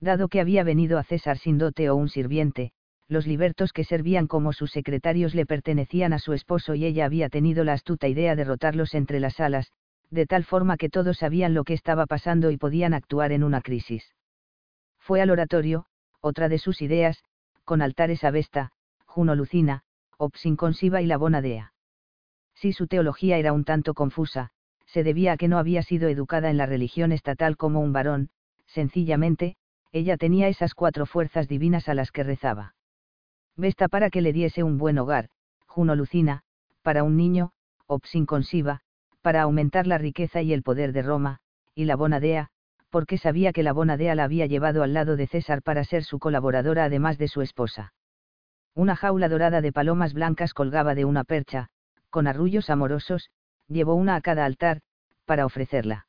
Dado 0.00 0.28
que 0.28 0.40
había 0.40 0.62
venido 0.64 0.98
a 0.98 1.04
César 1.04 1.38
sin 1.38 1.58
dote 1.58 1.90
o 1.90 1.96
un 1.96 2.08
sirviente, 2.08 2.72
los 3.08 3.26
libertos 3.26 3.72
que 3.72 3.84
servían 3.84 4.26
como 4.26 4.52
sus 4.52 4.70
secretarios 4.70 5.34
le 5.34 5.46
pertenecían 5.46 6.12
a 6.12 6.18
su 6.18 6.34
esposo 6.34 6.74
y 6.74 6.84
ella 6.84 7.06
había 7.06 7.30
tenido 7.30 7.64
la 7.64 7.72
astuta 7.72 8.06
idea 8.06 8.36
de 8.36 8.44
rotarlos 8.44 8.94
entre 8.94 9.18
las 9.18 9.34
salas, 9.36 9.72
de 10.10 10.26
tal 10.26 10.44
forma 10.44 10.76
que 10.76 10.90
todos 10.90 11.18
sabían 11.18 11.54
lo 11.54 11.64
que 11.64 11.74
estaba 11.74 12.06
pasando 12.06 12.50
y 12.50 12.58
podían 12.58 12.94
actuar 12.94 13.32
en 13.32 13.44
una 13.44 13.62
crisis. 13.62 14.14
Fue 14.98 15.22
al 15.22 15.30
oratorio, 15.30 15.86
otra 16.20 16.48
de 16.48 16.58
sus 16.58 16.82
ideas, 16.82 17.24
con 17.64 17.80
altares 17.80 18.24
a 18.24 18.30
Vesta, 18.30 18.72
Juno 19.06 19.34
Lucina, 19.34 19.82
Opsinconsiva 20.18 21.00
y 21.00 21.06
la 21.06 21.16
Bonadea. 21.16 21.72
Si 22.54 22.72
su 22.72 22.88
teología 22.88 23.38
era 23.38 23.52
un 23.52 23.64
tanto 23.64 23.94
confusa, 23.94 24.50
se 24.86 25.02
debía 25.02 25.32
a 25.32 25.36
que 25.36 25.48
no 25.48 25.58
había 25.58 25.82
sido 25.82 26.08
educada 26.08 26.50
en 26.50 26.56
la 26.56 26.66
religión 26.66 27.12
estatal 27.12 27.56
como 27.56 27.80
un 27.80 27.92
varón, 27.92 28.30
sencillamente, 28.66 29.56
ella 29.92 30.16
tenía 30.16 30.48
esas 30.48 30.74
cuatro 30.74 31.06
fuerzas 31.06 31.48
divinas 31.48 31.88
a 31.88 31.94
las 31.94 32.10
que 32.10 32.22
rezaba. 32.22 32.74
Vesta 33.58 33.88
para 33.88 34.08
que 34.08 34.20
le 34.20 34.32
diese 34.32 34.62
un 34.62 34.78
buen 34.78 34.98
hogar, 34.98 35.30
Juno 35.66 35.96
Lucina, 35.96 36.42
para 36.82 37.02
un 37.02 37.16
niño, 37.16 37.50
Opsinconsiva, 37.88 38.82
para 39.20 39.42
aumentar 39.42 39.88
la 39.88 39.98
riqueza 39.98 40.42
y 40.42 40.52
el 40.52 40.62
poder 40.62 40.92
de 40.92 41.02
Roma, 41.02 41.40
y 41.74 41.84
la 41.84 41.96
Bonadea, 41.96 42.50
porque 42.88 43.18
sabía 43.18 43.52
que 43.52 43.64
la 43.64 43.72
Bonadea 43.72 44.14
la 44.14 44.22
había 44.22 44.46
llevado 44.46 44.84
al 44.84 44.94
lado 44.94 45.16
de 45.16 45.26
César 45.26 45.62
para 45.62 45.82
ser 45.82 46.04
su 46.04 46.20
colaboradora 46.20 46.84
además 46.84 47.18
de 47.18 47.26
su 47.26 47.42
esposa. 47.42 47.92
Una 48.76 48.94
jaula 48.94 49.28
dorada 49.28 49.60
de 49.60 49.72
palomas 49.72 50.14
blancas 50.14 50.54
colgaba 50.54 50.94
de 50.94 51.04
una 51.04 51.24
percha, 51.24 51.68
con 52.10 52.28
arrullos 52.28 52.70
amorosos, 52.70 53.30
llevó 53.66 53.96
una 53.96 54.14
a 54.14 54.20
cada 54.20 54.44
altar, 54.44 54.82
para 55.24 55.44
ofrecerla. 55.44 56.06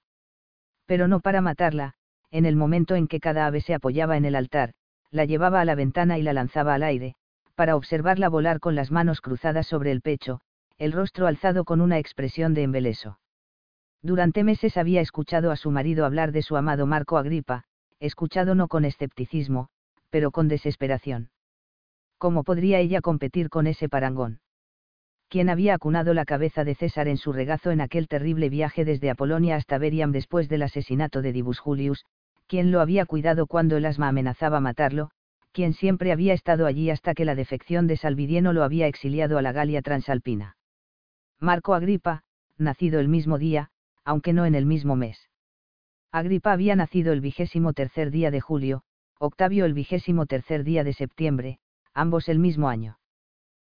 Pero 0.85 1.07
no 1.07 1.19
para 1.19 1.41
matarla, 1.41 1.95
en 2.29 2.45
el 2.45 2.55
momento 2.55 2.93
en 2.93 3.07
que 3.07 3.19
cada 3.19 3.47
ave 3.47 3.61
se 3.61 3.73
apoyaba 3.73 4.17
en 4.17 4.25
el 4.25 4.35
altar, 4.35 4.73
la 5.09 5.25
llevaba 5.25 5.61
a 5.61 5.65
la 5.65 5.73
ventana 5.73 6.19
y 6.19 6.21
la 6.21 6.33
lanzaba 6.33 6.75
al 6.75 6.83
aire, 6.83 7.15
para 7.59 7.75
observarla 7.75 8.29
volar 8.29 8.61
con 8.61 8.73
las 8.73 8.89
manos 8.89 9.19
cruzadas 9.19 9.67
sobre 9.67 9.91
el 9.91 9.99
pecho, 9.99 10.39
el 10.77 10.93
rostro 10.93 11.27
alzado 11.27 11.65
con 11.65 11.81
una 11.81 11.97
expresión 11.99 12.53
de 12.53 12.63
embeleso. 12.63 13.19
Durante 14.01 14.45
meses 14.45 14.77
había 14.77 15.01
escuchado 15.01 15.51
a 15.51 15.57
su 15.57 15.69
marido 15.69 16.05
hablar 16.05 16.31
de 16.31 16.41
su 16.41 16.55
amado 16.55 16.85
Marco 16.85 17.17
Agripa, 17.17 17.65
escuchado 17.99 18.55
no 18.55 18.69
con 18.69 18.85
escepticismo, 18.85 19.67
pero 20.09 20.31
con 20.31 20.47
desesperación. 20.47 21.31
¿Cómo 22.17 22.45
podría 22.45 22.79
ella 22.79 23.01
competir 23.01 23.49
con 23.49 23.67
ese 23.67 23.89
parangón? 23.89 24.39
¿Quién 25.27 25.49
había 25.49 25.73
acunado 25.73 26.13
la 26.13 26.23
cabeza 26.23 26.63
de 26.63 26.75
César 26.75 27.09
en 27.09 27.17
su 27.17 27.33
regazo 27.33 27.71
en 27.71 27.81
aquel 27.81 28.07
terrible 28.07 28.47
viaje 28.47 28.85
desde 28.85 29.09
Apolonia 29.09 29.57
hasta 29.57 29.77
Beriam 29.77 30.13
después 30.13 30.47
del 30.47 30.61
asesinato 30.61 31.21
de 31.21 31.33
Divus 31.33 31.59
Julius, 31.59 32.05
¿Quién 32.47 32.71
lo 32.71 32.79
había 32.79 33.05
cuidado 33.05 33.47
cuando 33.47 33.75
el 33.75 33.85
asma 33.85 34.07
amenazaba 34.07 34.61
matarlo, 34.61 35.11
quien 35.51 35.73
siempre 35.73 36.11
había 36.11 36.33
estado 36.33 36.65
allí 36.65 36.89
hasta 36.89 37.13
que 37.13 37.25
la 37.25 37.35
defección 37.35 37.87
de 37.87 37.97
Salvidieno 37.97 38.53
lo 38.53 38.63
había 38.63 38.87
exiliado 38.87 39.37
a 39.37 39.41
la 39.41 39.51
Galia 39.51 39.81
transalpina. 39.81 40.57
Marco 41.39 41.73
Agripa, 41.73 42.23
nacido 42.57 42.99
el 42.99 43.07
mismo 43.07 43.37
día, 43.37 43.71
aunque 44.03 44.33
no 44.33 44.45
en 44.45 44.55
el 44.55 44.65
mismo 44.65 44.95
mes. 44.95 45.29
Agripa 46.11 46.51
había 46.51 46.75
nacido 46.75 47.13
el 47.13 47.21
vigésimo 47.21 47.73
tercer 47.73 48.11
día 48.11 48.31
de 48.31 48.41
julio, 48.41 48.83
Octavio 49.19 49.65
el 49.65 49.73
vigésimo 49.73 50.25
tercer 50.25 50.63
día 50.63 50.83
de 50.83 50.93
septiembre, 50.93 51.59
ambos 51.93 52.29
el 52.29 52.39
mismo 52.39 52.69
año. 52.69 52.99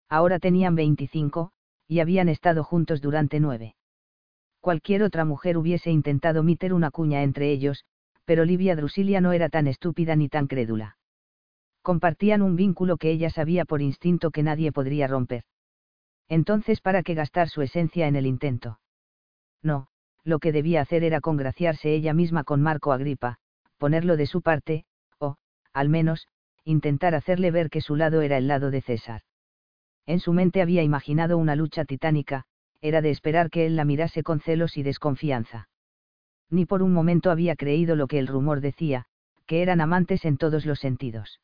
Ahora 0.09 0.39
tenían 0.39 0.75
25, 0.75 1.51
y 1.87 1.99
habían 1.99 2.29
estado 2.29 2.63
juntos 2.63 3.01
durante 3.01 3.39
nueve. 3.39 3.75
Cualquier 4.59 5.03
otra 5.03 5.25
mujer 5.25 5.57
hubiese 5.57 5.91
intentado 5.91 6.43
meter 6.43 6.73
una 6.73 6.91
cuña 6.91 7.23
entre 7.23 7.51
ellos, 7.51 7.85
pero 8.25 8.43
Livia 8.43 8.75
Drusilia 8.75 9.21
no 9.21 9.31
era 9.31 9.49
tan 9.49 9.67
estúpida 9.67 10.15
ni 10.15 10.27
tan 10.27 10.47
crédula. 10.47 10.97
Compartían 11.87 12.41
un 12.41 12.57
vínculo 12.57 12.97
que 12.97 13.11
ella 13.11 13.29
sabía 13.29 13.63
por 13.63 13.81
instinto 13.81 14.29
que 14.31 14.43
nadie 14.43 14.73
podría 14.73 15.07
romper. 15.07 15.45
Entonces, 16.27 16.81
¿para 16.81 17.01
qué 17.01 17.13
gastar 17.13 17.47
su 17.47 17.61
esencia 17.61 18.09
en 18.09 18.17
el 18.17 18.25
intento? 18.25 18.81
No, 19.63 19.87
Lo 20.25 20.39
que 20.39 20.51
debía 20.51 20.81
hacer 20.81 21.05
era 21.05 21.21
congraciarse 21.21 21.93
ella 21.93 22.13
misma 22.13 22.43
con 22.43 22.61
Marco 22.61 22.91
Agripa, 22.91 23.37
ponerlo 23.77 24.17
de 24.17 24.25
su 24.25 24.41
parte, 24.41 24.83
o, 25.17 25.37
al 25.71 25.87
menos, 25.87 26.27
intentar 26.65 27.15
hacerle 27.15 27.51
ver 27.51 27.69
que 27.69 27.79
su 27.79 27.95
lado 27.95 28.21
era 28.21 28.37
el 28.37 28.49
lado 28.49 28.69
de 28.69 28.81
César. 28.81 29.21
En 30.05 30.19
su 30.19 30.33
mente 30.33 30.61
había 30.61 30.83
imaginado 30.83 31.37
una 31.37 31.55
lucha 31.55 31.85
titánica, 31.85 32.43
era 32.81 33.01
de 33.01 33.11
esperar 33.11 33.49
que 33.49 33.65
él 33.65 33.77
la 33.77 33.85
mirase 33.85 34.23
con 34.23 34.41
celos 34.41 34.75
y 34.75 34.83
desconfianza. 34.83 35.69
Ni 36.49 36.65
por 36.65 36.83
un 36.83 36.91
momento 36.91 37.31
había 37.31 37.55
creído 37.55 37.95
lo 37.95 38.07
que 38.07 38.19
el 38.19 38.27
rumor 38.27 38.59
decía, 38.59 39.05
que 39.45 39.61
eran 39.61 39.79
amantes 39.79 40.25
en 40.25 40.35
todos 40.35 40.65
los 40.65 40.81
sentidos. 40.81 41.39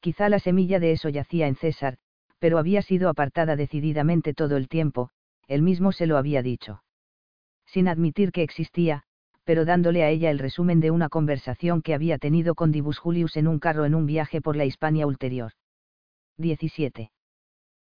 Quizá 0.00 0.28
la 0.28 0.38
semilla 0.38 0.80
de 0.80 0.92
eso 0.92 1.08
yacía 1.08 1.46
en 1.46 1.56
César, 1.56 1.98
pero 2.38 2.58
había 2.58 2.82
sido 2.82 3.08
apartada 3.08 3.54
decididamente 3.54 4.32
todo 4.34 4.56
el 4.56 4.68
tiempo, 4.68 5.10
él 5.46 5.62
mismo 5.62 5.92
se 5.92 6.06
lo 6.06 6.16
había 6.16 6.42
dicho. 6.42 6.82
Sin 7.66 7.86
admitir 7.86 8.32
que 8.32 8.42
existía, 8.42 9.04
pero 9.44 9.64
dándole 9.64 10.02
a 10.02 10.10
ella 10.10 10.30
el 10.30 10.38
resumen 10.38 10.80
de 10.80 10.90
una 10.90 11.08
conversación 11.08 11.82
que 11.82 11.94
había 11.94 12.18
tenido 12.18 12.54
con 12.54 12.72
Dibus 12.72 12.98
Julius 12.98 13.36
en 13.36 13.46
un 13.46 13.58
carro 13.58 13.84
en 13.84 13.94
un 13.94 14.06
viaje 14.06 14.40
por 14.40 14.56
la 14.56 14.64
Hispania 14.64 15.06
ulterior. 15.06 15.52
17. 16.38 17.10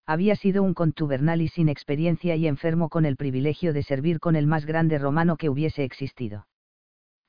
Había 0.05 0.35
sido 0.35 0.61
un 0.61 0.73
contubernal 0.73 1.41
y 1.41 1.47
sin 1.47 1.69
experiencia 1.69 2.35
y 2.35 2.47
enfermo 2.47 2.89
con 2.89 3.05
el 3.05 3.15
privilegio 3.15 3.73
de 3.73 3.83
servir 3.83 4.19
con 4.19 4.35
el 4.35 4.45
más 4.45 4.65
grande 4.65 4.99
romano 4.99 5.37
que 5.37 5.49
hubiese 5.49 5.83
existido. 5.83 6.47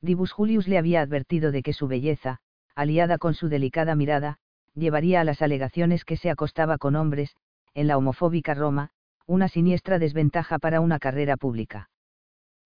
Dibus 0.01 0.33
Julius 0.33 0.69
le 0.69 0.77
había 0.77 1.01
advertido 1.01 1.53
de 1.53 1.63
que 1.63 1.73
su 1.73 1.87
belleza, 1.87 2.41
aliada 2.75 3.19
con 3.19 3.35
su 3.35 3.49
delicada 3.49 3.95
mirada, 3.95 4.39
llevaría 4.75 5.21
a 5.21 5.25
las 5.25 5.43
alegaciones 5.43 6.05
que 6.05 6.17
se 6.17 6.31
acostaba 6.31 6.79
con 6.79 6.97
hombres, 6.97 7.37
en 7.75 7.87
la 7.87 7.97
homofóbica 7.97 8.55
Roma, 8.55 8.91
una 9.27 9.49
siniestra 9.49 9.99
desventaja 9.99 10.59
para 10.59 10.81
una 10.81 10.99
carrera 10.99 11.37
pública. 11.37 11.91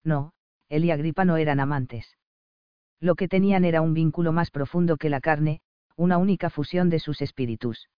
No, 0.04 0.32
él 0.68 0.84
y 0.84 0.90
Agripa 0.90 1.24
no 1.24 1.36
eran 1.36 1.60
amantes. 1.60 2.16
Lo 3.00 3.14
que 3.14 3.28
tenían 3.28 3.64
era 3.64 3.80
un 3.80 3.94
vínculo 3.94 4.32
más 4.32 4.50
profundo 4.50 4.96
que 4.96 5.08
la 5.08 5.20
carne, 5.20 5.60
una 5.96 6.18
única 6.18 6.50
fusión 6.50 6.90
de 6.90 6.98
sus 6.98 7.22
espíritus. 7.22 7.88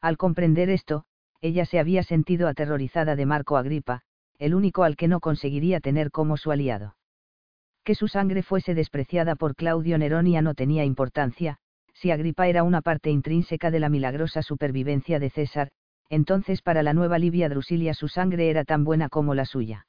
Al 0.00 0.16
comprender 0.16 0.70
esto, 0.70 1.04
ella 1.40 1.64
se 1.64 1.78
había 1.78 2.02
sentido 2.02 2.48
aterrorizada 2.48 3.16
de 3.16 3.26
Marco 3.26 3.56
Agripa, 3.56 4.02
el 4.38 4.54
único 4.54 4.82
al 4.84 4.96
que 4.96 5.08
no 5.08 5.20
conseguiría 5.20 5.80
tener 5.80 6.10
como 6.10 6.36
su 6.36 6.50
aliado. 6.50 6.96
Que 7.84 7.94
su 7.94 8.08
sangre 8.08 8.42
fuese 8.42 8.74
despreciada 8.74 9.34
por 9.34 9.54
Claudio 9.54 9.98
Neronia 9.98 10.42
no 10.42 10.54
tenía 10.54 10.84
importancia, 10.84 11.58
si 11.98 12.12
Agripa 12.12 12.46
era 12.46 12.62
una 12.62 12.80
parte 12.80 13.10
intrínseca 13.10 13.72
de 13.72 13.80
la 13.80 13.88
milagrosa 13.88 14.42
supervivencia 14.42 15.18
de 15.18 15.30
César, 15.30 15.70
entonces 16.08 16.62
para 16.62 16.84
la 16.84 16.94
nueva 16.94 17.18
Livia 17.18 17.48
Drusilia 17.48 17.92
su 17.92 18.06
sangre 18.06 18.50
era 18.50 18.64
tan 18.64 18.84
buena 18.84 19.08
como 19.08 19.34
la 19.34 19.44
suya. 19.44 19.86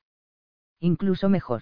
Incluso 0.79 1.29
mejor. 1.29 1.61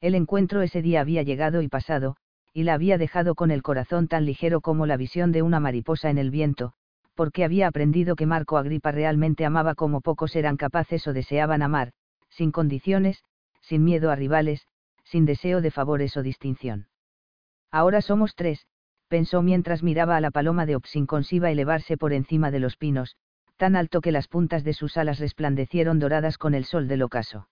El 0.00 0.16
encuentro 0.16 0.62
ese 0.62 0.82
día 0.82 1.00
había 1.00 1.22
llegado 1.22 1.62
y 1.62 1.68
pasado, 1.68 2.16
y 2.52 2.64
la 2.64 2.74
había 2.74 2.98
dejado 2.98 3.36
con 3.36 3.52
el 3.52 3.62
corazón 3.62 4.08
tan 4.08 4.26
ligero 4.26 4.60
como 4.60 4.84
la 4.84 4.96
visión 4.96 5.30
de 5.30 5.42
una 5.42 5.60
mariposa 5.60 6.10
en 6.10 6.18
el 6.18 6.32
viento, 6.32 6.72
porque 7.14 7.44
había 7.44 7.68
aprendido 7.68 8.16
que 8.16 8.26
Marco 8.26 8.56
Agripa 8.56 8.90
realmente 8.90 9.44
amaba 9.44 9.76
como 9.76 10.00
pocos 10.00 10.34
eran 10.34 10.56
capaces 10.56 11.06
o 11.06 11.12
deseaban 11.12 11.62
amar, 11.62 11.92
sin 12.30 12.50
condiciones, 12.50 13.22
sin 13.60 13.84
miedo 13.84 14.10
a 14.10 14.16
rivales, 14.16 14.66
sin 15.04 15.24
deseo 15.24 15.60
de 15.60 15.70
favores 15.70 16.16
o 16.16 16.22
distinción. 16.22 16.88
Ahora 17.70 18.02
somos 18.02 18.34
tres, 18.34 18.66
pensó 19.12 19.42
mientras 19.42 19.82
miraba 19.82 20.16
a 20.16 20.22
la 20.22 20.30
paloma 20.30 20.64
de 20.64 20.74
Opsinconsiva 20.74 21.50
elevarse 21.50 21.98
por 21.98 22.14
encima 22.14 22.50
de 22.50 22.60
los 22.60 22.78
pinos, 22.78 23.14
tan 23.58 23.76
alto 23.76 24.00
que 24.00 24.10
las 24.10 24.26
puntas 24.26 24.64
de 24.64 24.72
sus 24.72 24.96
alas 24.96 25.18
resplandecieron 25.18 25.98
doradas 25.98 26.38
con 26.38 26.54
el 26.54 26.64
sol 26.64 26.88
del 26.88 27.02
ocaso. 27.02 27.46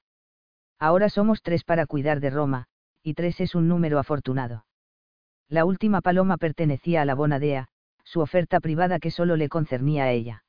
Ahora 0.79 1.11
somos 1.11 1.42
tres 1.42 1.62
para 1.62 1.85
cuidar 1.85 2.20
de 2.20 2.31
Roma, 2.31 2.64
y 3.03 3.12
tres 3.12 3.42
es 3.42 3.55
un 3.55 3.68
número 3.68 3.99
afortunado. 3.99 4.64
La 5.51 5.66
última 5.66 6.01
paloma 6.01 6.38
pertenecía 6.38 7.03
a 7.03 7.05
la 7.05 7.14
Bonadea, 7.14 7.68
su 8.05 8.20
oferta 8.20 8.59
privada 8.61 8.99
que 8.99 9.11
solo 9.11 9.37
le 9.37 9.51
concernía 9.51 10.05
a 10.05 10.12
ella. 10.12 10.44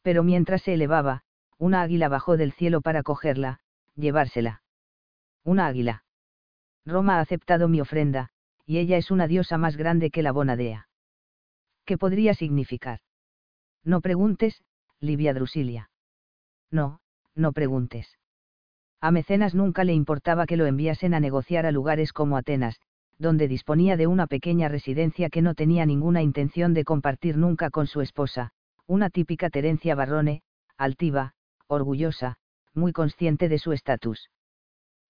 Pero 0.00 0.22
mientras 0.22 0.62
se 0.62 0.72
elevaba, 0.72 1.24
una 1.58 1.82
águila 1.82 2.08
bajó 2.08 2.38
del 2.38 2.52
cielo 2.52 2.80
para 2.80 3.02
cogerla, 3.02 3.58
llevársela. 3.96 4.62
Una 5.44 5.66
águila. 5.66 6.04
Roma 6.86 7.18
ha 7.18 7.20
aceptado 7.20 7.68
mi 7.68 7.82
ofrenda, 7.82 8.30
y 8.66 8.78
ella 8.78 8.96
es 8.96 9.10
una 9.10 9.26
diosa 9.26 9.58
más 9.58 9.76
grande 9.76 10.10
que 10.10 10.22
la 10.22 10.32
Bonadea. 10.32 10.88
¿Qué 11.84 11.98
podría 11.98 12.34
significar? 12.34 13.00
No 13.84 14.00
preguntes, 14.00 14.62
Livia 15.00 15.34
Drusilia. 15.34 15.90
No, 16.70 17.00
no 17.34 17.52
preguntes. 17.52 18.18
A 19.00 19.10
Mecenas 19.10 19.54
nunca 19.54 19.82
le 19.82 19.94
importaba 19.94 20.46
que 20.46 20.56
lo 20.56 20.66
enviasen 20.66 21.12
a 21.12 21.20
negociar 21.20 21.66
a 21.66 21.72
lugares 21.72 22.12
como 22.12 22.36
Atenas, 22.36 22.80
donde 23.18 23.48
disponía 23.48 23.96
de 23.96 24.06
una 24.06 24.26
pequeña 24.26 24.68
residencia 24.68 25.28
que 25.28 25.42
no 25.42 25.54
tenía 25.54 25.86
ninguna 25.86 26.22
intención 26.22 26.72
de 26.72 26.84
compartir 26.84 27.36
nunca 27.36 27.70
con 27.70 27.86
su 27.86 28.00
esposa, 28.00 28.52
una 28.86 29.10
típica 29.10 29.50
Terencia 29.50 29.94
Barrone, 29.94 30.42
altiva, 30.76 31.34
orgullosa, 31.66 32.36
muy 32.74 32.92
consciente 32.92 33.48
de 33.48 33.58
su 33.58 33.72
estatus. 33.72 34.30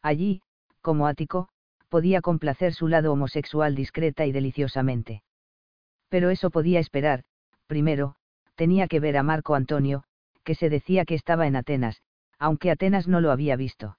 Allí, 0.00 0.42
como 0.80 1.06
ático, 1.06 1.48
podía 1.92 2.22
complacer 2.22 2.72
su 2.72 2.88
lado 2.88 3.12
homosexual 3.12 3.74
discreta 3.74 4.24
y 4.24 4.32
deliciosamente. 4.32 5.22
Pero 6.08 6.30
eso 6.30 6.48
podía 6.48 6.80
esperar, 6.80 7.24
primero, 7.66 8.14
tenía 8.54 8.88
que 8.88 8.98
ver 8.98 9.18
a 9.18 9.22
Marco 9.22 9.54
Antonio, 9.54 10.02
que 10.42 10.54
se 10.54 10.70
decía 10.70 11.04
que 11.04 11.14
estaba 11.14 11.46
en 11.46 11.54
Atenas, 11.54 12.00
aunque 12.38 12.70
Atenas 12.70 13.08
no 13.08 13.20
lo 13.20 13.30
había 13.30 13.56
visto. 13.56 13.98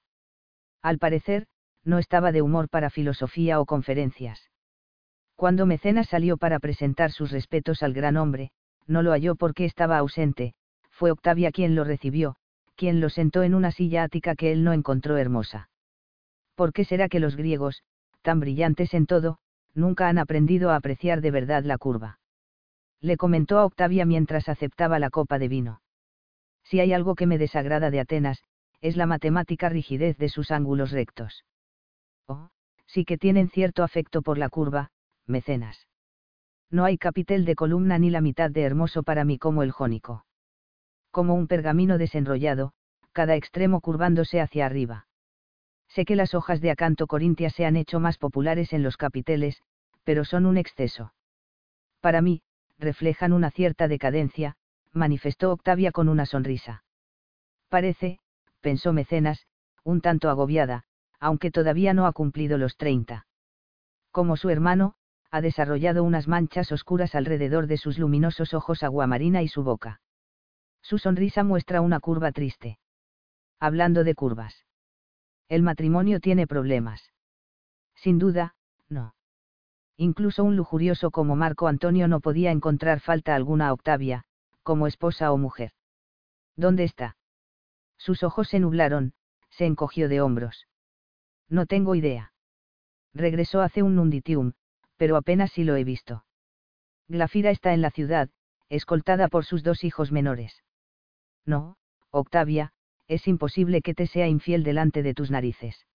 Al 0.82 0.98
parecer, 0.98 1.46
no 1.84 2.00
estaba 2.00 2.32
de 2.32 2.42
humor 2.42 2.68
para 2.68 2.90
filosofía 2.90 3.60
o 3.60 3.64
conferencias. 3.64 4.50
Cuando 5.36 5.64
Mecenas 5.64 6.08
salió 6.08 6.36
para 6.36 6.58
presentar 6.58 7.12
sus 7.12 7.30
respetos 7.30 7.84
al 7.84 7.94
gran 7.94 8.16
hombre, 8.16 8.50
no 8.88 9.02
lo 9.02 9.12
halló 9.12 9.36
porque 9.36 9.66
estaba 9.66 9.98
ausente, 9.98 10.54
fue 10.90 11.12
Octavia 11.12 11.52
quien 11.52 11.76
lo 11.76 11.84
recibió, 11.84 12.34
quien 12.74 13.00
lo 13.00 13.08
sentó 13.08 13.44
en 13.44 13.54
una 13.54 13.70
silla 13.70 14.02
ática 14.02 14.34
que 14.34 14.50
él 14.50 14.64
no 14.64 14.72
encontró 14.72 15.16
hermosa. 15.16 15.68
¿Por 16.54 16.72
qué 16.72 16.84
será 16.84 17.08
que 17.08 17.20
los 17.20 17.36
griegos, 17.36 17.82
tan 18.22 18.40
brillantes 18.40 18.94
en 18.94 19.06
todo, 19.06 19.38
nunca 19.74 20.08
han 20.08 20.18
aprendido 20.18 20.70
a 20.70 20.76
apreciar 20.76 21.20
de 21.20 21.30
verdad 21.30 21.64
la 21.64 21.78
curva? 21.78 22.18
Le 23.00 23.16
comentó 23.16 23.58
a 23.58 23.64
Octavia 23.66 24.06
mientras 24.06 24.48
aceptaba 24.48 24.98
la 24.98 25.10
copa 25.10 25.38
de 25.38 25.48
vino. 25.48 25.80
Si 26.62 26.80
hay 26.80 26.92
algo 26.92 27.14
que 27.14 27.26
me 27.26 27.38
desagrada 27.38 27.90
de 27.90 28.00
Atenas, 28.00 28.42
es 28.80 28.96
la 28.96 29.06
matemática 29.06 29.68
rigidez 29.68 30.16
de 30.18 30.28
sus 30.28 30.50
ángulos 30.50 30.90
rectos. 30.90 31.44
Oh, 32.26 32.48
sí 32.86 33.04
que 33.04 33.18
tienen 33.18 33.50
cierto 33.50 33.82
afecto 33.82 34.22
por 34.22 34.38
la 34.38 34.48
curva, 34.48 34.90
mecenas. 35.26 35.86
No 36.70 36.84
hay 36.84 36.98
capitel 36.98 37.44
de 37.44 37.54
columna 37.54 37.98
ni 37.98 38.10
la 38.10 38.20
mitad 38.20 38.50
de 38.50 38.62
hermoso 38.62 39.02
para 39.02 39.24
mí 39.24 39.38
como 39.38 39.62
el 39.62 39.70
jónico. 39.70 40.24
Como 41.10 41.34
un 41.34 41.46
pergamino 41.46 41.98
desenrollado, 41.98 42.72
cada 43.12 43.36
extremo 43.36 43.80
curvándose 43.80 44.40
hacia 44.40 44.66
arriba. 44.66 45.06
Sé 45.88 46.04
que 46.04 46.16
las 46.16 46.34
hojas 46.34 46.60
de 46.60 46.70
acanto 46.70 47.06
corintia 47.06 47.50
se 47.50 47.64
han 47.66 47.76
hecho 47.76 48.00
más 48.00 48.18
populares 48.18 48.72
en 48.72 48.82
los 48.82 48.96
capiteles, 48.96 49.62
pero 50.02 50.24
son 50.24 50.46
un 50.46 50.56
exceso. 50.56 51.14
Para 52.00 52.20
mí, 52.20 52.42
reflejan 52.78 53.32
una 53.32 53.50
cierta 53.50 53.88
decadencia, 53.88 54.56
manifestó 54.92 55.52
Octavia 55.52 55.92
con 55.92 56.08
una 56.08 56.26
sonrisa. 56.26 56.84
Parece, 57.68 58.18
pensó 58.60 58.92
Mecenas, 58.92 59.46
un 59.82 60.00
tanto 60.00 60.30
agobiada, 60.30 60.84
aunque 61.20 61.50
todavía 61.50 61.94
no 61.94 62.06
ha 62.06 62.12
cumplido 62.12 62.58
los 62.58 62.76
treinta. 62.76 63.26
Como 64.10 64.36
su 64.36 64.50
hermano, 64.50 64.94
ha 65.30 65.40
desarrollado 65.40 66.04
unas 66.04 66.28
manchas 66.28 66.70
oscuras 66.70 67.14
alrededor 67.14 67.66
de 67.66 67.76
sus 67.76 67.98
luminosos 67.98 68.54
ojos 68.54 68.82
aguamarina 68.82 69.42
y 69.42 69.48
su 69.48 69.64
boca. 69.64 70.00
Su 70.82 70.98
sonrisa 70.98 71.42
muestra 71.42 71.80
una 71.80 71.98
curva 71.98 72.30
triste. 72.30 72.78
Hablando 73.58 74.04
de 74.04 74.14
curvas. 74.14 74.64
El 75.54 75.62
matrimonio 75.62 76.18
tiene 76.18 76.48
problemas. 76.48 77.12
Sin 77.94 78.18
duda, 78.18 78.56
no. 78.88 79.14
Incluso 79.96 80.42
un 80.42 80.56
lujurioso 80.56 81.12
como 81.12 81.36
Marco 81.36 81.68
Antonio 81.68 82.08
no 82.08 82.18
podía 82.18 82.50
encontrar 82.50 82.98
falta 82.98 83.36
alguna 83.36 83.68
a 83.68 83.72
Octavia, 83.72 84.24
como 84.64 84.88
esposa 84.88 85.30
o 85.30 85.38
mujer. 85.38 85.70
¿Dónde 86.56 86.82
está? 86.82 87.16
Sus 87.98 88.24
ojos 88.24 88.48
se 88.48 88.58
nublaron, 88.58 89.12
se 89.50 89.64
encogió 89.66 90.08
de 90.08 90.20
hombros. 90.20 90.66
No 91.48 91.66
tengo 91.66 91.94
idea. 91.94 92.32
Regresó 93.12 93.60
hace 93.60 93.84
un 93.84 93.94
nunditium, 93.94 94.54
pero 94.96 95.16
apenas 95.16 95.52
si 95.52 95.62
lo 95.62 95.76
he 95.76 95.84
visto. 95.84 96.24
Glafira 97.06 97.52
está 97.52 97.74
en 97.74 97.80
la 97.80 97.92
ciudad, 97.92 98.28
escoltada 98.70 99.28
por 99.28 99.44
sus 99.44 99.62
dos 99.62 99.84
hijos 99.84 100.10
menores. 100.10 100.64
No, 101.46 101.76
Octavia, 102.10 102.72
es 103.08 103.26
imposible 103.28 103.82
que 103.82 103.94
te 103.94 104.06
sea 104.06 104.28
infiel 104.28 104.64
delante 104.64 105.02
de 105.02 105.14
tus 105.14 105.30
narices. 105.30 105.86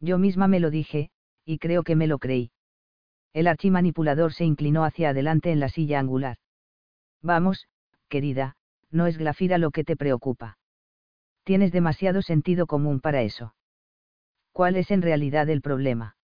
Yo 0.00 0.18
misma 0.18 0.48
me 0.48 0.60
lo 0.60 0.70
dije, 0.70 1.10
y 1.44 1.58
creo 1.58 1.82
que 1.82 1.96
me 1.96 2.06
lo 2.06 2.18
creí. 2.18 2.50
El 3.32 3.46
archimanipulador 3.46 4.32
se 4.32 4.44
inclinó 4.44 4.84
hacia 4.84 5.10
adelante 5.10 5.50
en 5.50 5.60
la 5.60 5.68
silla 5.68 5.98
angular. 5.98 6.38
Vamos, 7.22 7.68
querida, 8.08 8.56
no 8.90 9.06
es 9.06 9.18
Glafira 9.18 9.58
lo 9.58 9.70
que 9.70 9.84
te 9.84 9.96
preocupa. 9.96 10.58
Tienes 11.42 11.72
demasiado 11.72 12.22
sentido 12.22 12.66
común 12.66 13.00
para 13.00 13.22
eso. 13.22 13.54
¿Cuál 14.52 14.76
es 14.76 14.90
en 14.90 15.02
realidad 15.02 15.48
el 15.50 15.62
problema? 15.62 16.16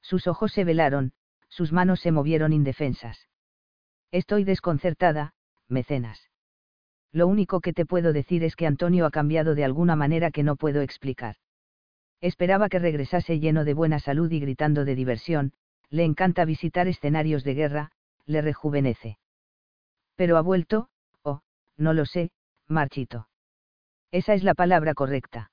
Sus 0.00 0.26
ojos 0.26 0.52
se 0.52 0.64
velaron, 0.64 1.12
sus 1.48 1.72
manos 1.72 2.00
se 2.00 2.12
movieron 2.12 2.52
indefensas. 2.52 3.28
Estoy 4.10 4.44
desconcertada, 4.44 5.34
mecenas. 5.68 6.27
Lo 7.12 7.26
único 7.26 7.60
que 7.60 7.72
te 7.72 7.86
puedo 7.86 8.12
decir 8.12 8.44
es 8.44 8.54
que 8.56 8.66
Antonio 8.66 9.06
ha 9.06 9.10
cambiado 9.10 9.54
de 9.54 9.64
alguna 9.64 9.96
manera 9.96 10.30
que 10.30 10.42
no 10.42 10.56
puedo 10.56 10.82
explicar. 10.82 11.36
Esperaba 12.20 12.68
que 12.68 12.78
regresase 12.78 13.38
lleno 13.38 13.64
de 13.64 13.74
buena 13.74 13.98
salud 13.98 14.30
y 14.30 14.40
gritando 14.40 14.84
de 14.84 14.94
diversión, 14.94 15.52
le 15.90 16.04
encanta 16.04 16.44
visitar 16.44 16.88
escenarios 16.88 17.44
de 17.44 17.54
guerra, 17.54 17.90
le 18.26 18.42
rejuvenece. 18.42 19.18
Pero 20.16 20.36
ha 20.36 20.42
vuelto, 20.42 20.88
oh, 21.22 21.40
no 21.76 21.92
lo 21.92 22.04
sé, 22.04 22.30
marchito. 22.66 23.28
Esa 24.10 24.34
es 24.34 24.42
la 24.42 24.54
palabra 24.54 24.94
correcta. 24.94 25.50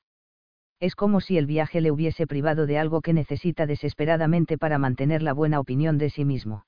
Es 0.80 0.96
como 0.96 1.22
si 1.22 1.38
el 1.38 1.46
viaje 1.46 1.80
le 1.82 1.92
hubiese 1.92 2.28
privado 2.28 2.66
de 2.66 2.78
algo 2.78 3.02
que 3.02 3.14
necesita 3.14 3.66
desesperadamente 3.66 4.58
para 4.58 4.78
mantener 4.78 5.22
la 5.22 5.34
buena 5.34 5.60
opinión 5.60 5.98
de 5.98 6.10
sí 6.10 6.26
mismo. 6.26 6.66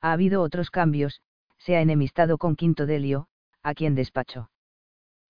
Ha 0.00 0.12
habido 0.12 0.42
otros 0.42 0.70
cambios, 0.70 1.20
se 1.58 1.76
ha 1.76 1.82
enemistado 1.82 2.38
con 2.38 2.56
Quinto 2.56 2.86
Delio, 2.86 3.26
a 3.62 3.74
quien 3.74 3.94
despachó. 3.94 4.50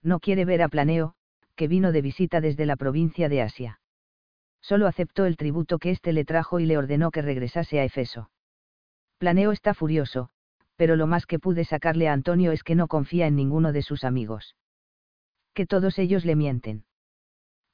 No 0.02 0.20
quiere 0.20 0.44
ver 0.44 0.62
a 0.62 0.68
Planeo, 0.68 1.14
que 1.56 1.68
vino 1.68 1.92
de 1.92 2.02
visita 2.02 2.40
desde 2.40 2.66
la 2.66 2.76
provincia 2.76 3.28
de 3.28 3.42
Asia. 3.42 3.80
Solo 4.60 4.86
aceptó 4.86 5.26
el 5.26 5.36
tributo 5.36 5.78
que 5.78 5.90
éste 5.90 6.12
le 6.12 6.24
trajo 6.24 6.60
y 6.60 6.66
le 6.66 6.78
ordenó 6.78 7.10
que 7.10 7.22
regresase 7.22 7.80
a 7.80 7.84
Efeso. 7.84 8.30
Planeo 9.18 9.52
está 9.52 9.74
furioso, 9.74 10.30
pero 10.76 10.94
lo 10.94 11.06
más 11.06 11.26
que 11.26 11.40
pude 11.40 11.64
sacarle 11.64 12.08
a 12.08 12.12
Antonio 12.12 12.52
es 12.52 12.62
que 12.62 12.76
no 12.76 12.86
confía 12.86 13.26
en 13.26 13.34
ninguno 13.34 13.72
de 13.72 13.82
sus 13.82 14.04
amigos. 14.04 14.54
Que 15.52 15.66
todos 15.66 15.98
ellos 15.98 16.24
le 16.24 16.36
mienten. 16.36 16.84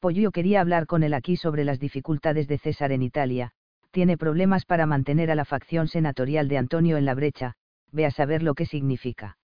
Pollio 0.01 0.33
quería 0.33 0.61
hablar 0.61 0.87
con 0.87 1.03
él 1.03 1.15
aquí 1.15 1.37
sobre 1.37 1.65
las 1.65 1.81
dificultades 1.81 2.49
de 2.49 2.59
César 2.59 2.93
en 2.93 3.03
Italia, 3.03 3.53
tiene 3.91 4.17
problemas 4.17 4.65
para 4.65 4.87
mantener 4.87 5.31
a 5.31 5.35
la 5.35 5.45
facción 5.45 5.89
senatorial 5.89 6.49
de 6.49 6.59
Antonio 6.59 6.97
en 6.97 7.05
la 7.05 7.15
brecha, 7.15 7.55
ve 7.93 8.07
a 8.07 8.11
saber 8.11 8.43
lo 8.43 8.55
que 8.55 8.67
significa. 8.67 9.37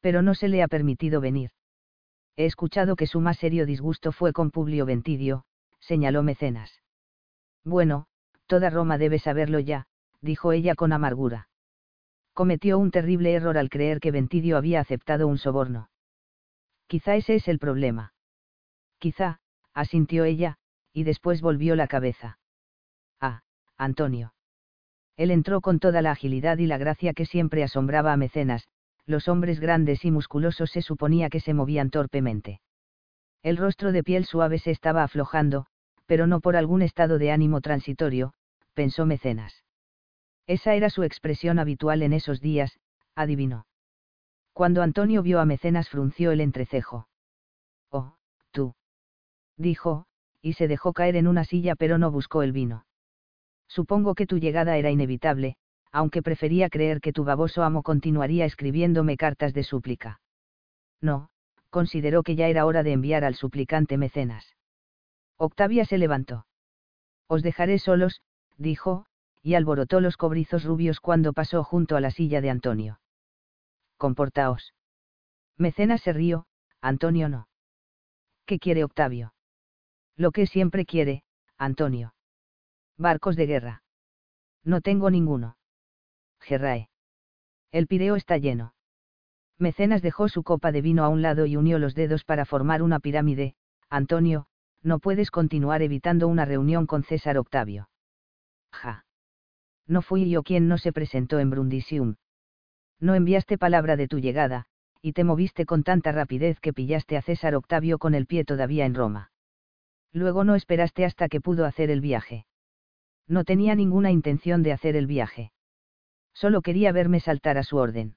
Pero 0.00 0.22
no 0.22 0.34
se 0.34 0.48
le 0.48 0.62
ha 0.62 0.68
permitido 0.68 1.20
venir. 1.20 1.50
He 2.36 2.46
escuchado 2.46 2.96
que 2.96 3.06
su 3.06 3.20
más 3.20 3.38
serio 3.38 3.66
disgusto 3.66 4.12
fue 4.12 4.32
con 4.32 4.50
Publio 4.50 4.86
Ventidio, 4.86 5.44
señaló 5.78 6.22
Mecenas. 6.22 6.80
Bueno, 7.64 8.06
toda 8.46 8.70
Roma 8.70 8.98
debe 8.98 9.18
saberlo 9.18 9.58
ya, 9.58 9.86
dijo 10.20 10.52
ella 10.52 10.74
con 10.74 10.92
amargura. 10.92 11.48
Cometió 12.32 12.78
un 12.78 12.90
terrible 12.90 13.34
error 13.34 13.58
al 13.58 13.68
creer 13.68 14.00
que 14.00 14.10
Ventidio 14.10 14.56
había 14.56 14.80
aceptado 14.80 15.26
un 15.26 15.38
soborno. 15.38 15.90
Quizá 16.86 17.16
ese 17.16 17.34
es 17.34 17.48
el 17.48 17.58
problema. 17.58 18.14
Quizá, 18.98 19.40
asintió 19.74 20.24
ella, 20.24 20.56
y 20.92 21.04
después 21.04 21.40
volvió 21.40 21.76
la 21.76 21.86
cabeza. 21.86 22.38
Ah, 23.20 23.42
Antonio. 23.76 24.34
Él 25.16 25.30
entró 25.30 25.60
con 25.60 25.78
toda 25.78 26.02
la 26.02 26.12
agilidad 26.12 26.58
y 26.58 26.66
la 26.66 26.78
gracia 26.78 27.12
que 27.12 27.26
siempre 27.26 27.62
asombraba 27.62 28.12
a 28.12 28.16
Mecenas, 28.16 28.68
los 29.10 29.28
hombres 29.28 29.60
grandes 29.60 30.04
y 30.04 30.10
musculosos 30.10 30.70
se 30.70 30.80
suponía 30.80 31.28
que 31.28 31.40
se 31.40 31.52
movían 31.52 31.90
torpemente. 31.90 32.60
El 33.42 33.56
rostro 33.56 33.92
de 33.92 34.02
piel 34.02 34.24
suave 34.24 34.58
se 34.58 34.70
estaba 34.70 35.02
aflojando, 35.02 35.66
pero 36.06 36.26
no 36.26 36.40
por 36.40 36.56
algún 36.56 36.82
estado 36.82 37.18
de 37.18 37.30
ánimo 37.30 37.60
transitorio, 37.60 38.32
pensó 38.74 39.06
Mecenas. 39.06 39.64
Esa 40.46 40.74
era 40.74 40.90
su 40.90 41.02
expresión 41.02 41.58
habitual 41.58 42.02
en 42.02 42.12
esos 42.12 42.40
días, 42.40 42.78
adivinó. 43.14 43.66
Cuando 44.52 44.82
Antonio 44.82 45.22
vio 45.22 45.40
a 45.40 45.44
Mecenas 45.44 45.88
frunció 45.88 46.32
el 46.32 46.40
entrecejo. 46.40 47.08
Oh, 47.90 48.16
tú. 48.50 48.74
Dijo, 49.56 50.06
y 50.42 50.54
se 50.54 50.68
dejó 50.68 50.92
caer 50.92 51.16
en 51.16 51.26
una 51.26 51.44
silla 51.44 51.76
pero 51.76 51.98
no 51.98 52.10
buscó 52.10 52.42
el 52.42 52.52
vino. 52.52 52.84
Supongo 53.68 54.14
que 54.14 54.26
tu 54.26 54.38
llegada 54.38 54.76
era 54.76 54.90
inevitable, 54.90 55.56
aunque 55.92 56.22
prefería 56.22 56.68
creer 56.68 57.00
que 57.00 57.12
tu 57.12 57.24
baboso 57.24 57.62
amo 57.62 57.82
continuaría 57.82 58.44
escribiéndome 58.44 59.16
cartas 59.16 59.52
de 59.54 59.64
súplica. 59.64 60.20
No, 61.00 61.30
consideró 61.70 62.22
que 62.22 62.36
ya 62.36 62.48
era 62.48 62.66
hora 62.66 62.82
de 62.82 62.92
enviar 62.92 63.24
al 63.24 63.34
suplicante 63.34 63.96
mecenas. 63.96 64.54
Octavia 65.36 65.84
se 65.84 65.98
levantó. 65.98 66.46
Os 67.26 67.42
dejaré 67.42 67.78
solos, 67.78 68.20
dijo, 68.56 69.06
y 69.42 69.54
alborotó 69.54 70.00
los 70.00 70.16
cobrizos 70.16 70.64
rubios 70.64 71.00
cuando 71.00 71.32
pasó 71.32 71.64
junto 71.64 71.96
a 71.96 72.00
la 72.00 72.10
silla 72.10 72.40
de 72.40 72.50
Antonio. 72.50 73.00
Comportaos. 73.96 74.74
Mecenas 75.56 76.02
se 76.02 76.12
rió, 76.12 76.46
Antonio 76.80 77.28
no. 77.28 77.48
¿Qué 78.46 78.58
quiere 78.58 78.84
Octavio? 78.84 79.32
Lo 80.16 80.32
que 80.32 80.46
siempre 80.46 80.84
quiere, 80.84 81.22
Antonio. 81.56 82.14
Barcos 82.98 83.36
de 83.36 83.46
guerra. 83.46 83.82
No 84.64 84.80
tengo 84.80 85.10
ninguno. 85.10 85.56
Gerrae. 86.40 86.88
El 87.70 87.86
Pireo 87.86 88.16
está 88.16 88.38
lleno. 88.38 88.74
Mecenas 89.58 90.02
dejó 90.02 90.28
su 90.28 90.42
copa 90.42 90.72
de 90.72 90.80
vino 90.80 91.04
a 91.04 91.08
un 91.08 91.22
lado 91.22 91.46
y 91.46 91.56
unió 91.56 91.78
los 91.78 91.94
dedos 91.94 92.24
para 92.24 92.44
formar 92.44 92.82
una 92.82 92.98
pirámide, 92.98 93.54
Antonio, 93.88 94.46
no 94.82 94.98
puedes 94.98 95.30
continuar 95.30 95.82
evitando 95.82 96.26
una 96.28 96.44
reunión 96.44 96.86
con 96.86 97.02
César 97.02 97.36
Octavio. 97.38 97.90
Ja. 98.72 99.04
No 99.86 100.02
fui 100.02 100.30
yo 100.30 100.42
quien 100.42 100.68
no 100.68 100.78
se 100.78 100.92
presentó 100.92 101.38
en 101.38 101.50
Brundisium. 101.50 102.16
No 103.00 103.14
enviaste 103.14 103.58
palabra 103.58 103.96
de 103.96 104.08
tu 104.08 104.18
llegada, 104.18 104.66
y 105.02 105.12
te 105.12 105.24
moviste 105.24 105.66
con 105.66 105.82
tanta 105.82 106.12
rapidez 106.12 106.60
que 106.60 106.72
pillaste 106.72 107.16
a 107.16 107.22
César 107.22 107.54
Octavio 107.54 107.98
con 107.98 108.14
el 108.14 108.26
pie 108.26 108.44
todavía 108.44 108.86
en 108.86 108.94
Roma. 108.94 109.32
Luego 110.12 110.44
no 110.44 110.54
esperaste 110.54 111.04
hasta 111.04 111.28
que 111.28 111.40
pudo 111.40 111.64
hacer 111.64 111.90
el 111.90 112.00
viaje. 112.00 112.46
No 113.26 113.44
tenía 113.44 113.74
ninguna 113.74 114.10
intención 114.10 114.62
de 114.62 114.72
hacer 114.72 114.96
el 114.96 115.06
viaje. 115.06 115.52
Solo 116.34 116.62
quería 116.62 116.92
verme 116.92 117.20
saltar 117.20 117.58
a 117.58 117.62
su 117.62 117.76
orden. 117.76 118.16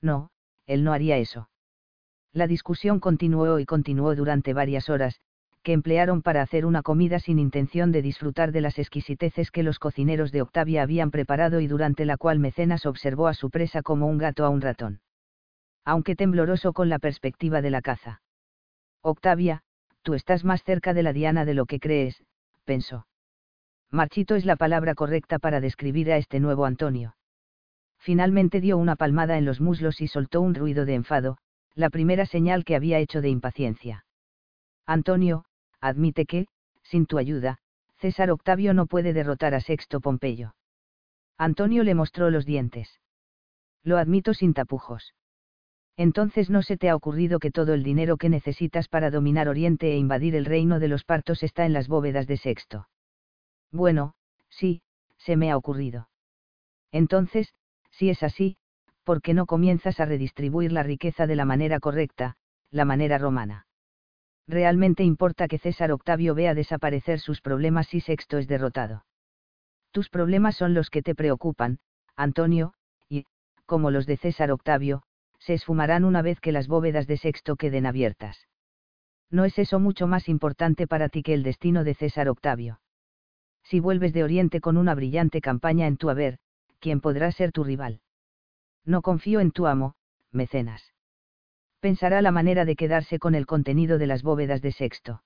No, 0.00 0.30
él 0.66 0.84
no 0.84 0.92
haría 0.92 1.16
eso. 1.16 1.48
La 2.32 2.46
discusión 2.46 2.98
continuó 3.00 3.58
y 3.58 3.66
continuó 3.66 4.14
durante 4.14 4.54
varias 4.54 4.88
horas, 4.88 5.20
que 5.62 5.72
emplearon 5.72 6.22
para 6.22 6.42
hacer 6.42 6.66
una 6.66 6.82
comida 6.82 7.20
sin 7.20 7.38
intención 7.38 7.92
de 7.92 8.02
disfrutar 8.02 8.52
de 8.52 8.60
las 8.60 8.78
exquisiteces 8.78 9.50
que 9.50 9.62
los 9.62 9.78
cocineros 9.78 10.32
de 10.32 10.42
Octavia 10.42 10.82
habían 10.82 11.10
preparado 11.10 11.60
y 11.60 11.66
durante 11.66 12.04
la 12.04 12.16
cual 12.16 12.38
Mecenas 12.38 12.86
observó 12.86 13.28
a 13.28 13.34
su 13.34 13.50
presa 13.50 13.82
como 13.82 14.06
un 14.06 14.18
gato 14.18 14.44
a 14.44 14.48
un 14.48 14.60
ratón. 14.60 15.00
Aunque 15.84 16.16
tembloroso 16.16 16.72
con 16.72 16.88
la 16.88 16.98
perspectiva 16.98 17.60
de 17.60 17.70
la 17.70 17.82
caza. 17.82 18.22
Octavia, 19.02 19.62
tú 20.02 20.14
estás 20.14 20.44
más 20.44 20.64
cerca 20.64 20.94
de 20.94 21.02
la 21.02 21.12
diana 21.12 21.44
de 21.44 21.54
lo 21.54 21.66
que 21.66 21.80
crees, 21.80 22.24
pensó. 22.64 23.06
Marchito 23.90 24.36
es 24.36 24.44
la 24.44 24.56
palabra 24.56 24.94
correcta 24.94 25.38
para 25.38 25.60
describir 25.60 26.10
a 26.10 26.16
este 26.16 26.40
nuevo 26.40 26.64
Antonio 26.64 27.14
finalmente 28.02 28.60
dio 28.60 28.78
una 28.78 28.96
palmada 28.96 29.38
en 29.38 29.44
los 29.44 29.60
muslos 29.60 30.00
y 30.00 30.08
soltó 30.08 30.40
un 30.40 30.56
ruido 30.56 30.84
de 30.84 30.94
enfado, 30.94 31.38
la 31.76 31.88
primera 31.88 32.26
señal 32.26 32.64
que 32.64 32.74
había 32.74 32.98
hecho 32.98 33.20
de 33.20 33.28
impaciencia. 33.28 34.04
Antonio, 34.86 35.44
admite 35.80 36.26
que, 36.26 36.48
sin 36.82 37.06
tu 37.06 37.18
ayuda, 37.18 37.58
César 37.98 38.32
Octavio 38.32 38.74
no 38.74 38.86
puede 38.86 39.12
derrotar 39.12 39.54
a 39.54 39.60
Sexto 39.60 40.00
Pompeyo. 40.00 40.56
Antonio 41.38 41.84
le 41.84 41.94
mostró 41.94 42.30
los 42.30 42.44
dientes. 42.44 43.00
Lo 43.84 43.98
admito 43.98 44.34
sin 44.34 44.52
tapujos. 44.52 45.14
Entonces 45.96 46.50
no 46.50 46.62
se 46.62 46.76
te 46.76 46.88
ha 46.88 46.96
ocurrido 46.96 47.38
que 47.38 47.52
todo 47.52 47.72
el 47.74 47.84
dinero 47.84 48.16
que 48.16 48.28
necesitas 48.28 48.88
para 48.88 49.10
dominar 49.12 49.48
Oriente 49.48 49.92
e 49.92 49.96
invadir 49.96 50.34
el 50.34 50.44
reino 50.44 50.80
de 50.80 50.88
los 50.88 51.04
partos 51.04 51.44
está 51.44 51.64
en 51.66 51.72
las 51.72 51.86
bóvedas 51.86 52.26
de 52.26 52.36
Sexto. 52.36 52.88
Bueno, 53.70 54.14
sí, 54.48 54.82
se 55.18 55.36
me 55.36 55.52
ha 55.52 55.56
ocurrido. 55.56 56.08
Entonces, 56.90 57.54
si 57.92 58.10
es 58.10 58.22
así, 58.22 58.56
¿por 59.04 59.22
qué 59.22 59.34
no 59.34 59.46
comienzas 59.46 60.00
a 60.00 60.04
redistribuir 60.04 60.72
la 60.72 60.82
riqueza 60.82 61.26
de 61.26 61.36
la 61.36 61.44
manera 61.44 61.80
correcta, 61.80 62.36
la 62.70 62.84
manera 62.84 63.18
romana? 63.18 63.66
Realmente 64.48 65.04
importa 65.04 65.48
que 65.48 65.58
César 65.58 65.92
Octavio 65.92 66.34
vea 66.34 66.54
desaparecer 66.54 67.20
sus 67.20 67.40
problemas 67.40 67.86
si 67.88 68.00
Sexto 68.00 68.38
es 68.38 68.48
derrotado. 68.48 69.04
Tus 69.92 70.08
problemas 70.08 70.56
son 70.56 70.74
los 70.74 70.90
que 70.90 71.02
te 71.02 71.14
preocupan, 71.14 71.78
Antonio, 72.16 72.74
y, 73.08 73.26
como 73.66 73.90
los 73.90 74.06
de 74.06 74.16
César 74.16 74.50
Octavio, 74.50 75.02
se 75.38 75.54
esfumarán 75.54 76.04
una 76.04 76.22
vez 76.22 76.40
que 76.40 76.52
las 76.52 76.68
bóvedas 76.68 77.06
de 77.06 77.16
Sexto 77.16 77.56
queden 77.56 77.86
abiertas. 77.86 78.48
¿No 79.30 79.44
es 79.44 79.58
eso 79.58 79.78
mucho 79.80 80.06
más 80.06 80.28
importante 80.28 80.86
para 80.86 81.08
ti 81.08 81.22
que 81.22 81.34
el 81.34 81.42
destino 81.42 81.84
de 81.84 81.94
César 81.94 82.28
Octavio? 82.28 82.80
Si 83.64 83.80
vuelves 83.80 84.12
de 84.12 84.24
Oriente 84.24 84.60
con 84.60 84.76
una 84.76 84.94
brillante 84.94 85.40
campaña 85.40 85.86
en 85.86 85.96
tu 85.96 86.10
haber, 86.10 86.38
¿quién 86.82 87.00
podrá 87.00 87.30
ser 87.30 87.52
tu 87.52 87.62
rival? 87.62 88.00
No 88.84 89.02
confío 89.02 89.38
en 89.38 89.52
tu 89.52 89.68
amo, 89.68 89.94
mecenas. 90.32 90.92
Pensará 91.78 92.20
la 92.22 92.32
manera 92.32 92.64
de 92.64 92.74
quedarse 92.74 93.20
con 93.20 93.36
el 93.36 93.46
contenido 93.46 93.98
de 93.98 94.08
las 94.08 94.24
bóvedas 94.24 94.60
de 94.62 94.72
Sexto. 94.72 95.22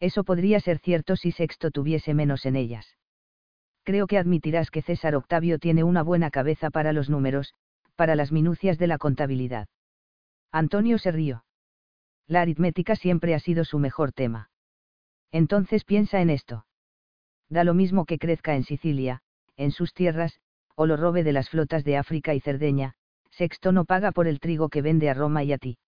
Eso 0.00 0.22
podría 0.22 0.60
ser 0.60 0.78
cierto 0.78 1.16
si 1.16 1.32
Sexto 1.32 1.70
tuviese 1.70 2.12
menos 2.12 2.44
en 2.44 2.56
ellas. 2.56 2.96
Creo 3.84 4.06
que 4.06 4.18
admitirás 4.18 4.70
que 4.70 4.82
César 4.82 5.16
Octavio 5.16 5.58
tiene 5.58 5.82
una 5.82 6.02
buena 6.02 6.30
cabeza 6.30 6.70
para 6.70 6.92
los 6.92 7.08
números, 7.08 7.54
para 7.94 8.14
las 8.14 8.30
minucias 8.30 8.76
de 8.76 8.86
la 8.86 8.98
contabilidad. 8.98 9.68
Antonio 10.52 10.98
se 10.98 11.10
rió. 11.10 11.44
La 12.26 12.42
aritmética 12.42 12.96
siempre 12.96 13.34
ha 13.34 13.38
sido 13.38 13.64
su 13.64 13.78
mejor 13.78 14.12
tema. 14.12 14.50
Entonces 15.32 15.84
piensa 15.84 16.20
en 16.20 16.28
esto. 16.28 16.66
Da 17.48 17.64
lo 17.64 17.72
mismo 17.72 18.04
que 18.04 18.18
crezca 18.18 18.56
en 18.56 18.64
Sicilia, 18.64 19.22
en 19.56 19.70
sus 19.70 19.94
tierras, 19.94 20.40
o 20.76 20.86
lo 20.86 20.96
robe 20.96 21.24
de 21.24 21.32
las 21.32 21.48
flotas 21.50 21.84
de 21.84 21.96
África 21.96 22.34
y 22.34 22.40
Cerdeña, 22.40 22.94
Sexto 23.30 23.72
no 23.72 23.84
paga 23.84 24.12
por 24.12 24.28
el 24.28 24.40
trigo 24.40 24.68
que 24.68 24.82
vende 24.82 25.10
a 25.10 25.14
Roma 25.14 25.42
y 25.42 25.52
a 25.52 25.58
ti. 25.58 25.78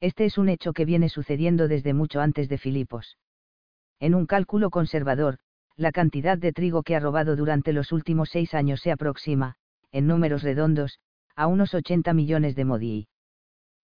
Este 0.00 0.24
es 0.24 0.36
un 0.36 0.48
hecho 0.48 0.72
que 0.72 0.84
viene 0.84 1.08
sucediendo 1.08 1.68
desde 1.68 1.94
mucho 1.94 2.20
antes 2.20 2.48
de 2.48 2.58
Filipos. 2.58 3.16
En 4.00 4.14
un 4.14 4.26
cálculo 4.26 4.70
conservador, 4.70 5.38
la 5.76 5.92
cantidad 5.92 6.36
de 6.36 6.52
trigo 6.52 6.82
que 6.82 6.96
ha 6.96 7.00
robado 7.00 7.36
durante 7.36 7.72
los 7.72 7.92
últimos 7.92 8.30
seis 8.30 8.54
años 8.54 8.80
se 8.80 8.90
aproxima, 8.90 9.56
en 9.92 10.06
números 10.06 10.42
redondos, 10.42 10.98
a 11.34 11.46
unos 11.46 11.74
80 11.74 12.12
millones 12.14 12.56
de 12.56 12.64
modii. 12.64 13.08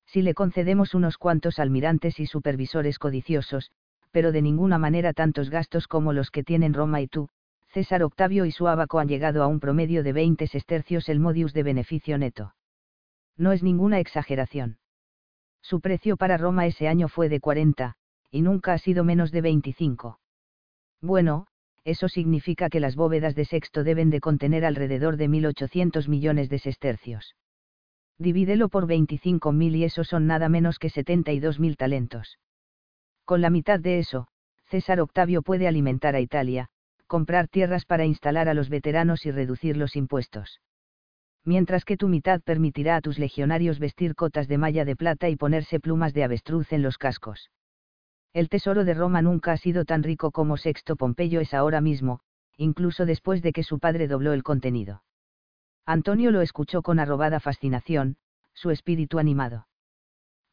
Si 0.07 0.23
le 0.23 0.35
concedemos 0.35 0.95
unos 0.95 1.17
cuantos 1.17 1.59
almirantes 1.59 2.19
y 2.21 2.27
supervisores 2.27 2.99
codiciosos, 2.99 3.71
pero 4.11 4.33
de 4.33 4.43
ninguna 4.43 4.79
manera 4.79 5.13
tantos 5.13 5.49
gastos 5.49 5.89
como 5.89 6.13
los 6.13 6.31
que 6.31 6.43
tienen 6.43 6.75
Roma 6.75 7.01
y 7.01 7.09
tú, 7.09 7.29
César 7.73 8.03
Octavio 8.03 8.45
y 8.45 8.53
su 8.53 8.69
abaco 8.69 8.99
han 8.99 9.09
llegado 9.09 9.43
a 9.43 9.47
un 9.47 9.59
promedio 9.59 10.03
de 10.03 10.13
20 10.13 10.47
sestercios 10.47 11.09
el 11.09 11.21
modius 11.21 11.55
de 11.55 11.63
beneficio 11.63 12.19
neto. 12.19 12.55
No 13.39 13.53
es 13.53 13.63
ninguna 13.63 13.99
exageración. 13.99 14.77
Su 15.63 15.81
precio 15.81 16.19
para 16.19 16.37
Roma 16.37 16.67
ese 16.67 16.87
año 16.87 17.09
fue 17.09 17.31
de 17.31 17.41
40, 17.41 17.95
y 18.31 18.43
nunca 18.43 18.75
ha 18.75 18.79
sido 18.79 19.05
menos 19.05 19.33
de 19.33 19.41
25. 19.41 20.21
Bueno, 21.01 21.47
eso 21.83 22.09
significa 22.09 22.69
que 22.69 22.79
las 22.79 22.95
bóvedas 22.95 23.35
de 23.35 23.47
sexto 23.47 23.85
deben 23.85 24.11
de 24.11 24.21
contener 24.21 24.67
alrededor 24.67 25.17
de 25.17 25.31
1.800 25.31 26.09
millones 26.09 26.51
de 26.51 26.59
sestercios. 26.59 27.37
Divídelo 28.19 28.69
por 28.69 28.87
25.000 28.87 29.77
y 29.77 29.85
eso 29.85 30.05
son 30.05 30.27
nada 30.27 30.51
menos 30.51 30.79
que 30.79 30.89
72.000 30.89 31.77
talentos. 31.77 32.39
Con 33.25 33.41
la 33.41 33.49
mitad 33.49 33.81
de 33.81 33.99
eso, 33.99 34.29
César 34.67 35.01
Octavio 35.01 35.41
puede 35.41 35.67
alimentar 35.67 36.15
a 36.15 36.21
Italia, 36.21 36.69
comprar 37.15 37.45
tierras 37.57 37.85
para 37.85 38.07
instalar 38.07 38.47
a 38.49 38.55
los 38.55 38.69
veteranos 38.69 39.27
y 39.27 39.31
reducir 39.31 39.77
los 39.77 39.97
impuestos 39.97 40.61
mientras 41.45 41.85
que 41.85 41.97
tu 41.97 42.09
mitad 42.09 42.41
permitirá 42.41 42.97
a 42.97 43.01
tus 43.01 43.19
legionarios 43.19 43.79
vestir 43.79 44.15
cotas 44.15 44.49
de 44.49 44.59
malla 44.59 44.85
de 44.85 44.97
plata 44.97 45.29
y 45.29 45.37
ponerse 45.37 45.81
plumas 45.81 46.15
de 46.15 46.25
avestruz 46.25 46.73
en 46.73 46.83
los 46.83 46.99
cascos. 46.99 47.51
El 48.33 48.49
tesoro 48.49 48.85
de 48.85 48.95
Roma 48.95 49.23
nunca 49.23 49.53
ha 49.53 49.57
sido 49.57 49.85
tan 49.85 50.03
rico 50.03 50.31
como 50.31 50.57
Sexto 50.57 50.97
Pompeyo 50.97 51.41
es 51.41 51.53
ahora 51.53 51.81
mismo, 51.81 52.21
incluso 52.57 53.05
después 53.07 53.43
de 53.43 53.53
que 53.53 53.63
su 53.63 53.79
padre 53.79 54.09
dobló 54.09 54.33
el 54.33 54.43
contenido. 54.43 55.03
Antonio 55.85 56.31
lo 56.31 56.41
escuchó 56.41 56.83
con 56.83 57.01
arrobada 57.01 57.41
fascinación, 57.41 58.17
su 58.55 58.71
espíritu 58.71 59.19
animado. 59.19 59.67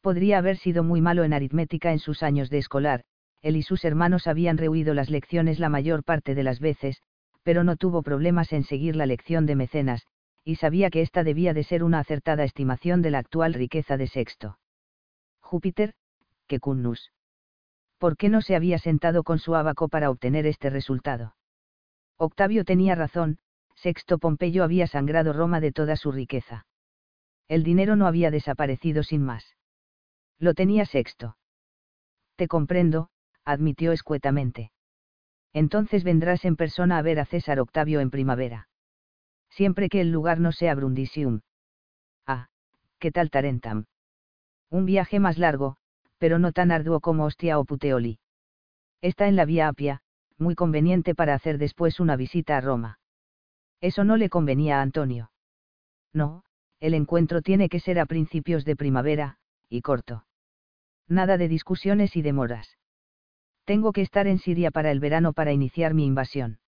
Podría 0.02 0.38
haber 0.38 0.56
sido 0.56 0.82
muy 0.82 1.00
malo 1.00 1.24
en 1.24 1.32
aritmética 1.32 1.92
en 1.92 2.00
sus 2.00 2.22
años 2.22 2.50
de 2.50 2.58
escolar, 2.58 3.04
él 3.42 3.56
y 3.56 3.62
sus 3.62 3.84
hermanos 3.84 4.26
habían 4.26 4.58
rehuido 4.58 4.94
las 4.94 5.10
lecciones 5.10 5.58
la 5.58 5.68
mayor 5.68 6.04
parte 6.04 6.34
de 6.34 6.42
las 6.42 6.60
veces, 6.60 7.02
pero 7.42 7.64
no 7.64 7.76
tuvo 7.76 8.02
problemas 8.02 8.52
en 8.52 8.64
seguir 8.64 8.96
la 8.96 9.06
lección 9.06 9.46
de 9.46 9.56
mecenas, 9.56 10.06
y 10.44 10.56
sabía 10.56 10.90
que 10.90 11.02
esta 11.02 11.24
debía 11.24 11.54
de 11.54 11.64
ser 11.64 11.82
una 11.82 12.00
acertada 12.00 12.44
estimación 12.44 13.02
de 13.02 13.10
la 13.10 13.18
actual 13.18 13.54
riqueza 13.54 13.96
de 13.96 14.06
Sexto. 14.06 14.58
Júpiter, 15.40 15.94
que 16.46 16.60
cunnus. 16.60 17.12
¿Por 17.98 18.16
qué 18.16 18.28
no 18.28 18.40
se 18.40 18.56
había 18.56 18.78
sentado 18.78 19.24
con 19.24 19.38
su 19.38 19.54
abaco 19.54 19.88
para 19.88 20.10
obtener 20.10 20.46
este 20.46 20.70
resultado? 20.70 21.34
Octavio 22.16 22.64
tenía 22.64 22.94
razón, 22.94 23.38
Sexto 23.74 24.18
Pompeyo 24.18 24.64
había 24.64 24.86
sangrado 24.86 25.32
Roma 25.32 25.60
de 25.60 25.72
toda 25.72 25.96
su 25.96 26.12
riqueza. 26.12 26.66
El 27.48 27.62
dinero 27.62 27.96
no 27.96 28.06
había 28.06 28.30
desaparecido 28.30 29.02
sin 29.02 29.22
más. 29.22 29.56
Lo 30.38 30.54
tenía 30.54 30.84
Sexto. 30.84 31.36
Te 32.36 32.46
comprendo, 32.46 33.10
admitió 33.44 33.92
escuetamente. 33.92 34.72
Entonces 35.52 36.04
vendrás 36.04 36.44
en 36.44 36.56
persona 36.56 36.98
a 36.98 37.02
ver 37.02 37.18
a 37.20 37.24
César 37.24 37.60
Octavio 37.60 38.00
en 38.00 38.10
primavera 38.10 38.68
siempre 39.50 39.88
que 39.88 40.00
el 40.00 40.10
lugar 40.10 40.40
no 40.40 40.52
sea 40.52 40.74
Brundisium. 40.74 41.40
Ah, 42.26 42.48
¿qué 42.98 43.10
tal 43.10 43.30
Tarentam? 43.30 43.86
Un 44.70 44.86
viaje 44.86 45.18
más 45.18 45.38
largo, 45.38 45.76
pero 46.18 46.38
no 46.38 46.52
tan 46.52 46.70
arduo 46.70 47.00
como 47.00 47.24
Ostia 47.24 47.58
o 47.58 47.64
Puteoli. 47.64 48.18
Está 49.02 49.26
en 49.28 49.36
la 49.36 49.44
vía 49.44 49.68
Apia, 49.68 50.02
muy 50.38 50.54
conveniente 50.54 51.14
para 51.14 51.34
hacer 51.34 51.58
después 51.58 52.00
una 52.00 52.16
visita 52.16 52.56
a 52.56 52.60
Roma. 52.60 52.98
Eso 53.80 54.04
no 54.04 54.16
le 54.16 54.28
convenía 54.28 54.78
a 54.78 54.82
Antonio. 54.82 55.32
No, 56.12 56.44
el 56.80 56.94
encuentro 56.94 57.42
tiene 57.42 57.68
que 57.68 57.80
ser 57.80 57.98
a 57.98 58.06
principios 58.06 58.64
de 58.64 58.76
primavera, 58.76 59.38
y 59.68 59.80
corto. 59.80 60.26
Nada 61.08 61.38
de 61.38 61.48
discusiones 61.48 62.16
y 62.16 62.22
demoras. 62.22 62.78
Tengo 63.70 63.92
que 63.92 64.00
estar 64.00 64.26
en 64.26 64.40
Siria 64.40 64.72
para 64.72 64.90
el 64.90 64.98
verano 64.98 65.32
para 65.32 65.52
iniciar 65.52 65.94
mi 65.94 66.04
invasión. 66.04 66.58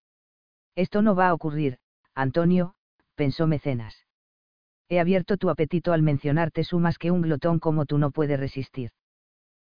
Esto 0.76 1.02
no 1.02 1.16
va 1.16 1.30
a 1.30 1.34
ocurrir, 1.34 1.78
Antonio, 2.14 2.76
pensó 3.16 3.48
Mecenas. 3.48 4.06
He 4.88 5.00
abierto 5.00 5.36
tu 5.36 5.50
apetito 5.50 5.92
al 5.92 6.02
mencionarte 6.02 6.62
sumas 6.62 6.98
que 6.98 7.10
un 7.10 7.22
glotón 7.22 7.58
como 7.58 7.86
tú 7.86 7.98
no 7.98 8.12
puede 8.12 8.36
resistir. 8.36 8.92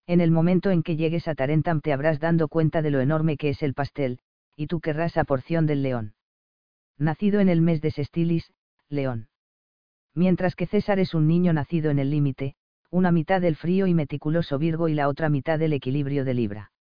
En 0.05 0.21
el 0.21 0.29
momento 0.29 0.69
en 0.69 0.83
que 0.83 0.95
llegues 0.95 1.27
a 1.27 1.33
Tarentam 1.33 1.81
te 1.81 1.91
habrás 1.91 2.19
dando 2.19 2.49
cuenta 2.49 2.83
de 2.83 2.91
lo 2.91 2.99
enorme 2.99 3.35
que 3.35 3.49
es 3.49 3.63
el 3.63 3.73
pastel, 3.73 4.19
y 4.55 4.67
tú 4.67 4.79
querrás 4.79 5.17
a 5.17 5.23
porción 5.23 5.65
del 5.65 5.81
león. 5.81 6.13
Nacido 6.99 7.39
en 7.39 7.49
el 7.49 7.61
mes 7.61 7.81
de 7.81 7.89
Sestilis, 7.89 8.53
león. 8.89 9.27
Mientras 10.13 10.55
que 10.55 10.67
César 10.67 10.99
es 10.99 11.15
un 11.15 11.27
niño 11.27 11.51
nacido 11.51 11.89
en 11.89 11.97
el 11.97 12.11
límite, 12.11 12.57
una 12.91 13.11
mitad 13.11 13.41
del 13.41 13.55
frío 13.55 13.87
y 13.87 13.95
meticuloso 13.95 14.59
Virgo 14.59 14.87
y 14.87 14.93
la 14.93 15.07
otra 15.07 15.29
mitad 15.29 15.57
del 15.57 15.73
equilibrio 15.73 16.25
de 16.25 16.35
Libra. 16.35 16.72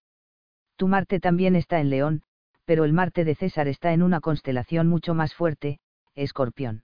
Tu 0.82 0.88
Marte 0.88 1.20
también 1.20 1.54
está 1.54 1.78
en 1.78 1.90
León, 1.90 2.22
pero 2.64 2.82
el 2.84 2.92
Marte 2.92 3.24
de 3.24 3.36
César 3.36 3.68
está 3.68 3.92
en 3.92 4.02
una 4.02 4.20
constelación 4.20 4.88
mucho 4.88 5.14
más 5.14 5.32
fuerte, 5.32 5.78
Escorpión. 6.16 6.82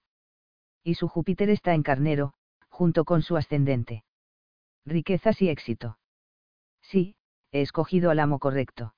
Y 0.84 0.94
su 0.94 1.08
Júpiter 1.08 1.50
está 1.50 1.74
en 1.74 1.82
Carnero, 1.82 2.32
junto 2.68 3.04
con 3.04 3.22
su 3.22 3.36
ascendente. 3.36 4.04
Riquezas 4.86 5.42
y 5.42 5.48
éxito. 5.48 5.98
Sí, 6.80 7.16
he 7.50 7.60
escogido 7.60 8.12
al 8.12 8.20
amo 8.20 8.38
correcto. 8.38 8.94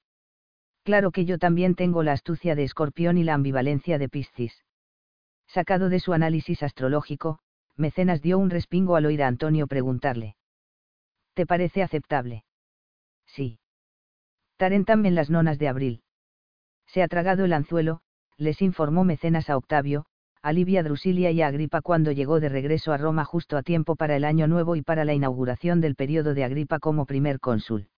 Claro 0.82 1.12
que 1.12 1.24
yo 1.24 1.38
también 1.38 1.76
tengo 1.76 2.03
la 2.03 2.12
astucia 2.12 2.55
de 2.55 2.64
Escorpión 2.64 3.16
y 3.16 3.24
la 3.24 3.32
ambivalencia 3.32 3.96
de 3.96 4.11
Piscis. 4.11 4.66
Sacado 5.46 5.88
de 5.88 6.01
su 6.01 6.12
análisis 6.12 6.62
astrológico, 6.62 7.38
Mecenas 7.74 8.20
dio 8.20 8.36
un 8.36 8.51
respingo 8.51 8.96
al 8.96 9.07
oír 9.07 9.22
a 9.22 9.28
Antonio 9.28 9.66
preguntarle. 9.66 10.36
¿Te 11.32 11.46
parece 11.46 11.82
aceptable? 11.82 12.44
Sí. 13.24 13.61
Tarentam 14.61 15.06
en 15.06 15.14
las 15.14 15.30
nonas 15.30 15.58
de 15.58 15.68
abril. 15.68 16.02
Se 16.86 17.02
ha 17.02 17.08
tragado 17.08 17.46
el 17.46 17.54
anzuelo, 17.54 18.02
les 18.36 18.61
informó 18.61 19.04
Mecenas 19.04 19.48
a 19.48 19.56
Octavio, 19.56 20.04
a 20.42 20.52
Livia 20.52 20.82
Drusilia 20.82 21.30
y 21.30 21.40
a 21.40 21.46
Agripa 21.46 21.80
cuando 21.80 22.12
llegó 22.12 22.40
de 22.40 22.50
regreso 22.50 22.92
a 22.92 22.98
Roma 22.98 23.24
justo 23.24 23.56
a 23.56 23.62
tiempo 23.62 23.96
para 23.96 24.16
el 24.16 24.24
año 24.26 24.48
nuevo 24.48 24.76
y 24.76 24.82
para 24.82 25.06
la 25.06 25.14
inauguración 25.14 25.80
del 25.80 25.94
periodo 25.94 26.34
de 26.34 26.44
Agripa 26.44 26.78
como 26.78 27.06
primer 27.06 27.40
cónsul. 27.40 27.88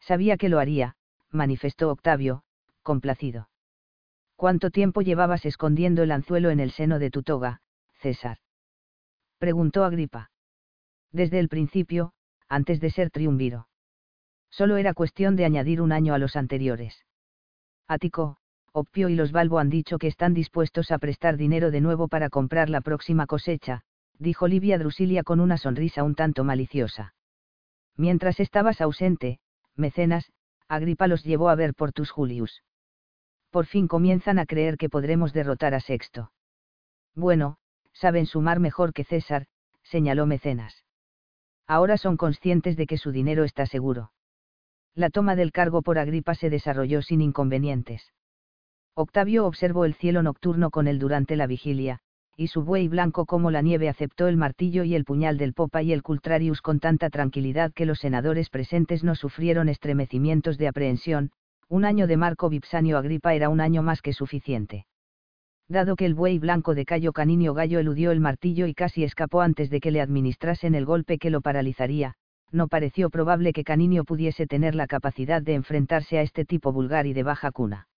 Sabía 0.00 0.36
que 0.36 0.48
lo 0.48 0.58
haría, 0.58 0.96
manifestó 1.30 1.92
Octavio, 1.92 2.42
complacido. 2.82 3.48
¿Cuánto 4.34 4.72
tiempo 4.72 5.02
llevabas 5.02 5.46
escondiendo 5.46 6.02
el 6.02 6.10
anzuelo 6.10 6.50
en 6.50 6.58
el 6.58 6.72
seno 6.72 6.98
de 6.98 7.10
tu 7.12 7.22
toga, 7.22 7.60
César? 8.00 8.38
preguntó 9.38 9.84
Agripa. 9.84 10.32
Desde 11.12 11.38
el 11.38 11.48
principio, 11.48 12.12
antes 12.48 12.80
de 12.80 12.90
ser 12.90 13.12
triunviro. 13.12 13.68
Solo 14.56 14.78
era 14.78 14.94
cuestión 14.94 15.36
de 15.36 15.44
añadir 15.44 15.82
un 15.82 15.92
año 15.92 16.14
a 16.14 16.18
los 16.18 16.34
anteriores. 16.34 17.04
Ático, 17.86 18.38
Opio 18.72 19.10
y 19.10 19.14
los 19.14 19.30
Balbo 19.30 19.58
han 19.58 19.68
dicho 19.68 19.98
que 19.98 20.06
están 20.06 20.32
dispuestos 20.32 20.90
a 20.90 20.96
prestar 20.96 21.36
dinero 21.36 21.70
de 21.70 21.82
nuevo 21.82 22.08
para 22.08 22.30
comprar 22.30 22.70
la 22.70 22.80
próxima 22.80 23.26
cosecha, 23.26 23.82
dijo 24.18 24.48
Livia 24.48 24.78
Drusilia 24.78 25.24
con 25.24 25.40
una 25.40 25.58
sonrisa 25.58 26.04
un 26.04 26.14
tanto 26.14 26.42
maliciosa. 26.42 27.12
Mientras 27.98 28.40
estabas 28.40 28.80
ausente, 28.80 29.40
mecenas, 29.74 30.32
Agripa 30.68 31.06
los 31.06 31.22
llevó 31.22 31.50
a 31.50 31.54
ver 31.54 31.74
Portus 31.74 32.10
Julius. 32.10 32.62
Por 33.50 33.66
fin 33.66 33.86
comienzan 33.86 34.38
a 34.38 34.46
creer 34.46 34.78
que 34.78 34.88
podremos 34.88 35.34
derrotar 35.34 35.74
a 35.74 35.80
Sexto. 35.80 36.32
Bueno, 37.14 37.58
saben 37.92 38.24
sumar 38.24 38.58
mejor 38.58 38.94
que 38.94 39.04
César, 39.04 39.48
señaló 39.82 40.24
Mecenas. 40.24 40.86
Ahora 41.66 41.98
son 41.98 42.16
conscientes 42.16 42.78
de 42.78 42.86
que 42.86 42.96
su 42.96 43.12
dinero 43.12 43.44
está 43.44 43.66
seguro 43.66 44.12
la 44.96 45.10
toma 45.10 45.36
del 45.36 45.52
cargo 45.52 45.82
por 45.82 45.98
Agripa 45.98 46.34
se 46.34 46.48
desarrolló 46.48 47.02
sin 47.02 47.20
inconvenientes. 47.20 48.12
Octavio 48.94 49.44
observó 49.44 49.84
el 49.84 49.92
cielo 49.92 50.22
nocturno 50.22 50.70
con 50.70 50.88
él 50.88 50.98
durante 50.98 51.36
la 51.36 51.46
vigilia, 51.46 51.98
y 52.34 52.46
su 52.46 52.64
buey 52.64 52.88
blanco 52.88 53.26
como 53.26 53.50
la 53.50 53.60
nieve 53.60 53.90
aceptó 53.90 54.26
el 54.26 54.38
martillo 54.38 54.84
y 54.84 54.94
el 54.94 55.04
puñal 55.04 55.36
del 55.36 55.52
Popa 55.52 55.82
y 55.82 55.92
el 55.92 56.02
Cultrarius 56.02 56.62
con 56.62 56.80
tanta 56.80 57.10
tranquilidad 57.10 57.74
que 57.74 57.84
los 57.84 57.98
senadores 57.98 58.48
presentes 58.48 59.04
no 59.04 59.14
sufrieron 59.14 59.68
estremecimientos 59.68 60.56
de 60.56 60.68
aprehensión, 60.68 61.30
un 61.68 61.84
año 61.84 62.06
de 62.06 62.16
Marco 62.16 62.48
Vipsanio 62.48 62.96
Agripa 62.96 63.34
era 63.34 63.50
un 63.50 63.60
año 63.60 63.82
más 63.82 64.00
que 64.00 64.14
suficiente. 64.14 64.86
Dado 65.68 65.96
que 65.96 66.06
el 66.06 66.14
buey 66.14 66.38
blanco 66.38 66.74
de 66.74 66.86
Cayo 66.86 67.12
Caninio 67.12 67.52
Gallo 67.52 67.80
eludió 67.80 68.12
el 68.12 68.20
martillo 68.20 68.66
y 68.66 68.72
casi 68.72 69.04
escapó 69.04 69.42
antes 69.42 69.68
de 69.68 69.80
que 69.80 69.90
le 69.90 70.00
administrasen 70.00 70.74
el 70.74 70.86
golpe 70.86 71.18
que 71.18 71.28
lo 71.28 71.42
paralizaría, 71.42 72.14
no 72.52 72.68
pareció 72.68 73.10
probable 73.10 73.52
que 73.52 73.64
Caninio 73.64 74.04
pudiese 74.04 74.46
tener 74.46 74.74
la 74.74 74.86
capacidad 74.86 75.42
de 75.42 75.54
enfrentarse 75.54 76.18
a 76.18 76.22
este 76.22 76.44
tipo 76.44 76.72
vulgar 76.72 77.06
y 77.06 77.12
de 77.12 77.22
baja 77.22 77.50
cuna. 77.50 77.88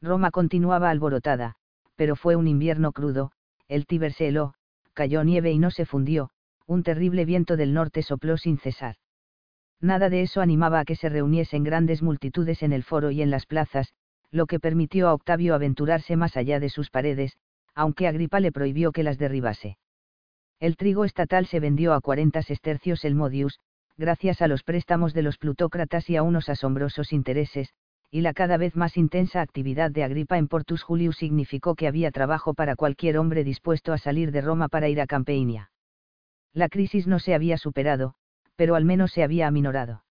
Roma 0.00 0.30
continuaba 0.30 0.90
alborotada, 0.90 1.54
pero 1.96 2.16
fue 2.16 2.36
un 2.36 2.46
invierno 2.46 2.92
crudo, 2.92 3.32
el 3.66 3.86
Tíber 3.86 4.12
se 4.12 4.28
heló, 4.28 4.54
cayó 4.94 5.24
nieve 5.24 5.52
y 5.52 5.58
no 5.58 5.70
se 5.70 5.84
fundió, 5.84 6.30
un 6.66 6.82
terrible 6.82 7.24
viento 7.24 7.56
del 7.56 7.74
norte 7.74 8.02
sopló 8.02 8.36
sin 8.36 8.58
cesar. 8.58 8.96
Nada 9.80 10.08
de 10.08 10.22
eso 10.22 10.40
animaba 10.40 10.80
a 10.80 10.84
que 10.84 10.96
se 10.96 11.08
reuniesen 11.08 11.62
grandes 11.64 12.02
multitudes 12.02 12.62
en 12.62 12.72
el 12.72 12.82
foro 12.82 13.10
y 13.10 13.22
en 13.22 13.30
las 13.30 13.46
plazas, 13.46 13.92
lo 14.30 14.46
que 14.46 14.60
permitió 14.60 15.08
a 15.08 15.14
Octavio 15.14 15.54
aventurarse 15.54 16.16
más 16.16 16.36
allá 16.36 16.60
de 16.60 16.68
sus 16.68 16.90
paredes, 16.90 17.38
aunque 17.74 18.08
Agripa 18.08 18.40
le 18.40 18.52
prohibió 18.52 18.92
que 18.92 19.04
las 19.04 19.18
derribase. 19.18 19.78
El 20.60 20.76
trigo 20.76 21.04
estatal 21.04 21.46
se 21.46 21.60
vendió 21.60 21.94
a 21.94 22.00
40 22.00 22.42
sestercios 22.42 23.04
el 23.04 23.14
modius, 23.14 23.60
gracias 23.98 24.40
a 24.40 24.48
los 24.48 24.62
préstamos 24.62 25.12
de 25.12 25.22
los 25.22 25.36
plutócratas 25.36 26.08
y 26.08 26.16
a 26.16 26.22
unos 26.22 26.48
asombrosos 26.48 27.12
intereses, 27.12 27.74
y 28.10 28.22
la 28.22 28.32
cada 28.32 28.56
vez 28.56 28.76
más 28.76 28.96
intensa 28.96 29.42
actividad 29.42 29.90
de 29.90 30.04
Agripa 30.04 30.38
en 30.38 30.48
Portus 30.48 30.82
Julius 30.82 31.16
significó 31.16 31.74
que 31.74 31.88
había 31.88 32.10
trabajo 32.10 32.54
para 32.54 32.76
cualquier 32.76 33.18
hombre 33.18 33.44
dispuesto 33.44 33.92
a 33.92 33.98
salir 33.98 34.32
de 34.32 34.40
Roma 34.40 34.68
para 34.68 34.88
ir 34.88 35.00
a 35.00 35.06
Campeinia. 35.06 35.70
La 36.54 36.68
crisis 36.68 37.06
no 37.06 37.18
se 37.18 37.34
había 37.34 37.58
superado, 37.58 38.14
pero 38.56 38.76
al 38.76 38.84
menos 38.84 39.12
se 39.12 39.22
había 39.22 39.46
aminorado. 39.46 40.04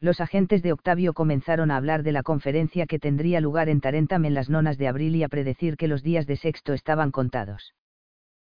Los 0.00 0.20
agentes 0.20 0.62
de 0.62 0.72
Octavio 0.72 1.12
comenzaron 1.12 1.70
a 1.70 1.76
hablar 1.76 2.02
de 2.02 2.10
la 2.10 2.24
conferencia 2.24 2.86
que 2.86 2.98
tendría 2.98 3.40
lugar 3.40 3.68
en 3.68 3.80
Tarentam 3.80 4.24
en 4.24 4.34
las 4.34 4.50
nonas 4.50 4.76
de 4.76 4.88
abril 4.88 5.14
y 5.14 5.22
a 5.22 5.28
predecir 5.28 5.76
que 5.76 5.86
los 5.86 6.02
días 6.02 6.26
de 6.26 6.36
sexto 6.36 6.72
estaban 6.72 7.12
contados. 7.12 7.74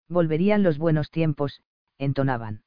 Volverían 0.08 0.64
los 0.64 0.78
buenos 0.78 1.10
tiempos, 1.10 1.62
entonaban. 1.96 2.62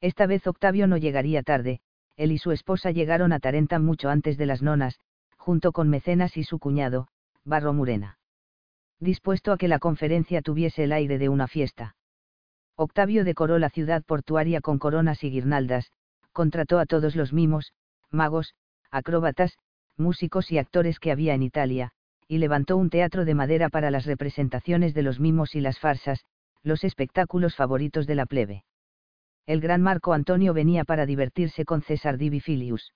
Esta 0.00 0.26
vez 0.26 0.46
Octavio 0.46 0.86
no 0.86 0.96
llegaría 0.96 1.42
tarde, 1.42 1.80
él 2.16 2.32
y 2.32 2.38
su 2.38 2.52
esposa 2.52 2.90
llegaron 2.90 3.32
a 3.32 3.40
Tarentam 3.40 3.84
mucho 3.84 4.10
antes 4.10 4.36
de 4.38 4.46
las 4.46 4.62
nonas, 4.62 4.98
junto 5.36 5.72
con 5.72 5.88
Mecenas 5.88 6.36
y 6.36 6.44
su 6.44 6.58
cuñado, 6.58 7.08
Barro 7.44 7.72
Murena. 7.72 8.18
Dispuesto 9.00 9.52
a 9.52 9.58
que 9.58 9.68
la 9.68 9.78
conferencia 9.78 10.42
tuviese 10.42 10.84
el 10.84 10.92
aire 10.92 11.18
de 11.18 11.28
una 11.28 11.46
fiesta. 11.46 11.96
Octavio 12.76 13.24
decoró 13.24 13.58
la 13.58 13.70
ciudad 13.70 14.04
portuaria 14.04 14.60
con 14.60 14.78
coronas 14.78 15.24
y 15.24 15.30
guirnaldas, 15.30 15.90
contrató 16.32 16.78
a 16.78 16.86
todos 16.86 17.16
los 17.16 17.32
mimos, 17.32 17.72
magos, 18.10 18.54
acróbatas, 18.90 19.58
músicos 19.96 20.52
y 20.52 20.58
actores 20.58 21.00
que 21.00 21.10
había 21.10 21.34
en 21.34 21.42
Italia, 21.42 21.90
y 22.28 22.38
levantó 22.38 22.76
un 22.76 22.90
teatro 22.90 23.24
de 23.24 23.34
madera 23.34 23.68
para 23.68 23.90
las 23.90 24.06
representaciones 24.06 24.94
de 24.94 25.02
los 25.02 25.18
mimos 25.18 25.54
y 25.54 25.60
las 25.60 25.80
farsas, 25.80 26.24
los 26.62 26.84
espectáculos 26.84 27.56
favoritos 27.56 28.06
de 28.06 28.14
la 28.14 28.26
plebe. 28.26 28.64
El 29.48 29.62
gran 29.62 29.80
Marco 29.80 30.12
Antonio 30.12 30.52
venía 30.52 30.84
para 30.84 31.06
divertirse 31.06 31.64
con 31.64 31.80
César 31.80 32.18
Divi 32.18 32.38
Filius. 32.38 32.92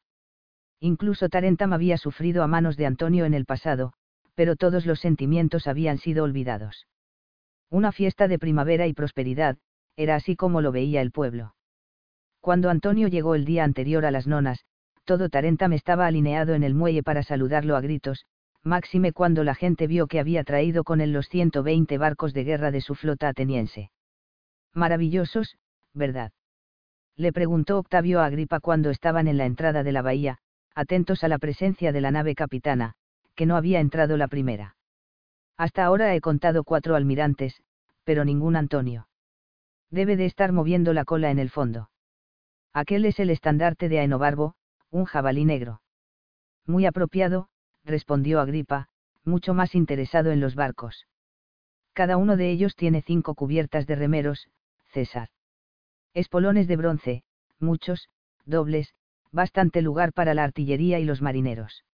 Incluso 0.80 1.30
Tarentam 1.30 1.72
había 1.72 1.96
sufrido 1.96 2.42
a 2.42 2.46
manos 2.46 2.76
de 2.76 2.84
Antonio 2.84 3.24
en 3.24 3.32
el 3.32 3.46
pasado, 3.46 3.94
pero 4.34 4.54
todos 4.54 4.84
los 4.84 5.00
sentimientos 5.00 5.66
habían 5.66 5.96
sido 5.96 6.24
olvidados. 6.24 6.86
Una 7.70 7.90
fiesta 7.90 8.28
de 8.28 8.38
primavera 8.38 8.86
y 8.86 8.92
prosperidad, 8.92 9.56
era 9.96 10.14
así 10.14 10.36
como 10.36 10.60
lo 10.60 10.72
veía 10.72 11.00
el 11.00 11.10
pueblo. 11.10 11.54
Cuando 12.42 12.68
Antonio 12.68 13.08
llegó 13.08 13.34
el 13.34 13.46
día 13.46 13.64
anterior 13.64 14.04
a 14.04 14.10
las 14.10 14.26
nonas, 14.26 14.66
todo 15.06 15.30
Tarentam 15.30 15.72
estaba 15.72 16.06
alineado 16.06 16.52
en 16.52 16.64
el 16.64 16.74
muelle 16.74 17.02
para 17.02 17.22
saludarlo 17.22 17.76
a 17.76 17.80
gritos, 17.80 18.26
máxime 18.62 19.14
cuando 19.14 19.42
la 19.42 19.54
gente 19.54 19.86
vio 19.86 20.06
que 20.06 20.20
había 20.20 20.44
traído 20.44 20.84
con 20.84 21.00
él 21.00 21.14
los 21.14 21.30
120 21.30 21.96
barcos 21.96 22.34
de 22.34 22.44
guerra 22.44 22.70
de 22.70 22.82
su 22.82 22.94
flota 22.94 23.28
ateniense. 23.28 23.90
Maravillosos, 24.74 25.56
¿verdad? 25.94 26.30
Le 27.16 27.32
preguntó 27.32 27.78
Octavio 27.78 28.20
a 28.20 28.26
Agripa 28.26 28.60
cuando 28.60 28.90
estaban 28.90 29.28
en 29.28 29.36
la 29.36 29.46
entrada 29.46 29.82
de 29.82 29.92
la 29.92 30.02
bahía, 30.02 30.38
atentos 30.74 31.24
a 31.24 31.28
la 31.28 31.38
presencia 31.38 31.92
de 31.92 32.00
la 32.00 32.10
nave 32.10 32.34
capitana, 32.34 32.94
que 33.34 33.46
no 33.46 33.56
había 33.56 33.80
entrado 33.80 34.16
la 34.16 34.28
primera. 34.28 34.76
Hasta 35.56 35.84
ahora 35.84 36.14
he 36.14 36.20
contado 36.20 36.64
cuatro 36.64 36.96
almirantes, 36.96 37.62
pero 38.04 38.24
ningún 38.24 38.56
Antonio 38.56 39.06
debe 39.92 40.16
de 40.16 40.24
estar 40.24 40.52
moviendo 40.52 40.94
la 40.94 41.04
cola 41.04 41.30
en 41.30 41.38
el 41.38 41.50
fondo. 41.50 41.90
Aquel 42.72 43.04
es 43.04 43.20
el 43.20 43.28
estandarte 43.28 43.90
de 43.90 44.00
Aenobarbo, 44.00 44.54
un 44.90 45.04
jabalí 45.04 45.44
negro. 45.44 45.82
Muy 46.66 46.86
apropiado, 46.86 47.48
respondió 47.84 48.40
Agripa, 48.40 48.88
mucho 49.24 49.52
más 49.52 49.74
interesado 49.74 50.30
en 50.32 50.40
los 50.40 50.54
barcos. 50.54 51.06
Cada 51.92 52.16
uno 52.16 52.38
de 52.38 52.50
ellos 52.50 52.74
tiene 52.74 53.02
cinco 53.02 53.34
cubiertas 53.34 53.86
de 53.86 53.96
remeros, 53.96 54.48
César. 54.92 55.28
Espolones 56.14 56.68
de 56.68 56.76
bronce, 56.76 57.22
muchos, 57.58 58.08
dobles, 58.44 58.94
bastante 59.30 59.82
lugar 59.82 60.12
para 60.12 60.34
la 60.34 60.44
artillería 60.44 60.98
y 60.98 61.04
los 61.04 61.22
marineros. 61.22 61.84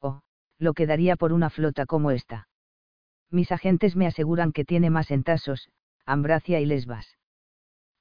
Oh, 0.00 0.20
lo 0.58 0.74
que 0.74 0.86
daría 0.86 1.16
por 1.16 1.32
una 1.32 1.50
flota 1.50 1.86
como 1.86 2.10
esta. 2.10 2.48
Mis 3.30 3.52
agentes 3.52 3.96
me 3.96 4.06
aseguran 4.06 4.52
que 4.52 4.64
tiene 4.64 4.90
más 4.90 5.10
entasos, 5.10 5.68
Ambracia 6.04 6.60
y 6.60 6.66
Lesbas 6.66 7.16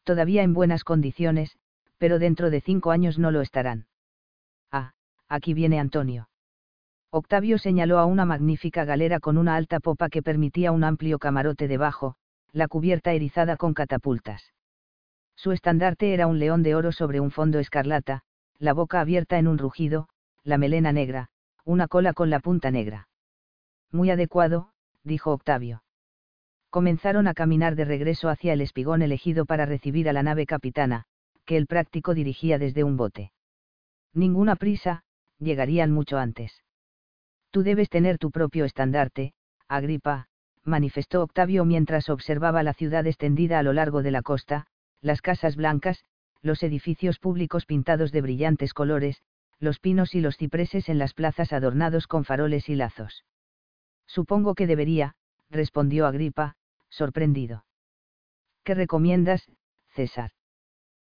todavía 0.06 0.43
en 0.43 0.54
buenas 0.54 0.86
condiciones, 0.86 1.58
pero 1.98 2.20
dentro 2.20 2.50
de 2.50 2.62
cinco 2.62 2.91
años 2.91 3.20
no 3.20 3.32
lo 3.32 3.41
estarán. 3.41 3.88
Ah, 4.72 4.93
aquí 5.28 5.54
viene 5.54 5.80
Antonio. 5.80 6.30
Octavio 7.10 7.58
señaló 7.58 7.98
a 7.98 8.06
una 8.06 8.26
magnífica 8.26 8.86
galera 8.86 9.20
con 9.20 9.38
una 9.38 9.56
alta 9.56 9.80
popa 9.80 10.10
que 10.10 10.22
permitía 10.22 10.72
un 10.72 10.84
amplio 10.84 11.18
camarote 11.18 11.68
debajo, 11.68 12.16
la 12.52 12.68
cubierta 12.68 13.14
erizada 13.14 13.58
con 13.58 13.74
catapultas. 13.74 14.55
Su 15.36 15.51
estandarte 15.51 16.13
era 16.13 16.27
un 16.27 16.39
león 16.39 16.63
de 16.63 16.75
oro 16.75 16.91
sobre 16.91 17.19
un 17.19 17.31
fondo 17.31 17.59
escarlata, 17.59 18.23
la 18.57 18.73
boca 18.73 19.01
abierta 19.01 19.38
en 19.38 19.47
un 19.47 19.57
rugido, 19.57 20.09
la 20.43 20.57
melena 20.57 20.91
negra, 20.91 21.29
una 21.63 21.88
cola 21.88 22.13
con 22.13 22.29
la 22.29 22.39
punta 22.39 22.71
negra. 22.71 23.07
Muy 23.91 24.09
adecuado, 24.09 24.71
dijo 25.03 25.31
Octavio 25.31 25.81
comenzaron 26.75 27.25
a 27.29 27.33
caminar 27.33 27.77
de 27.77 27.86
regreso 27.86 28.27
hacia 28.27 28.51
el 28.51 28.59
espigón 28.59 29.01
elegido 29.01 29.45
para 29.45 29.65
recibir 29.65 30.09
a 30.09 30.11
la 30.11 30.23
nave 30.23 30.45
capitana, 30.45 31.05
que 31.45 31.55
el 31.55 31.67
práctico 31.67 32.13
dirigía 32.13 32.59
desde 32.59 32.83
un 32.83 32.97
bote. 32.97 33.31
Ninguna 34.13 34.57
prisa, 34.57 35.05
llegarían 35.39 35.91
mucho 35.91 36.17
antes. 36.17 36.65
Tú 37.49 37.63
debes 37.63 37.89
tener 37.89 38.17
tu 38.17 38.29
propio 38.29 38.65
estandarte, 38.65 39.31
Agripa, 39.69 40.27
manifestó 40.65 41.23
Octavio 41.23 41.63
mientras 41.63 42.09
observaba 42.09 42.61
la 42.61 42.73
ciudad 42.73 43.07
extendida 43.07 43.57
a 43.57 43.63
lo 43.63 43.71
largo 43.71 44.03
de 44.03 44.11
la 44.11 44.21
costa, 44.21 44.67
las 45.06 45.22
casas 45.22 45.56
blancas, 45.56 46.03
los 46.41 46.64
edificios 46.64 47.20
públicos 47.20 47.68
pintados 47.68 48.12
de 48.12 48.22
brillantes 48.22 48.74
colores, 48.74 49.22
los 49.60 49.80
pinos 49.80 50.16
y 50.16 50.20
los 50.20 50.36
cipreses 50.36 50.89
en 50.89 50.97
las 50.97 51.14
plazas 51.14 51.53
adornados 51.53 52.08
con 52.08 52.26
faroles 52.26 52.70
y 52.70 52.76
lazos. 52.76 53.24
Supongo 54.08 54.56
que 54.56 54.66
debería, 54.66 55.16
respondió 55.51 56.08
Agripa, 56.08 56.56
sorprendido. 56.89 57.66
¿Qué 58.64 58.74
recomiendas, 58.74 59.47
César? 59.93 60.32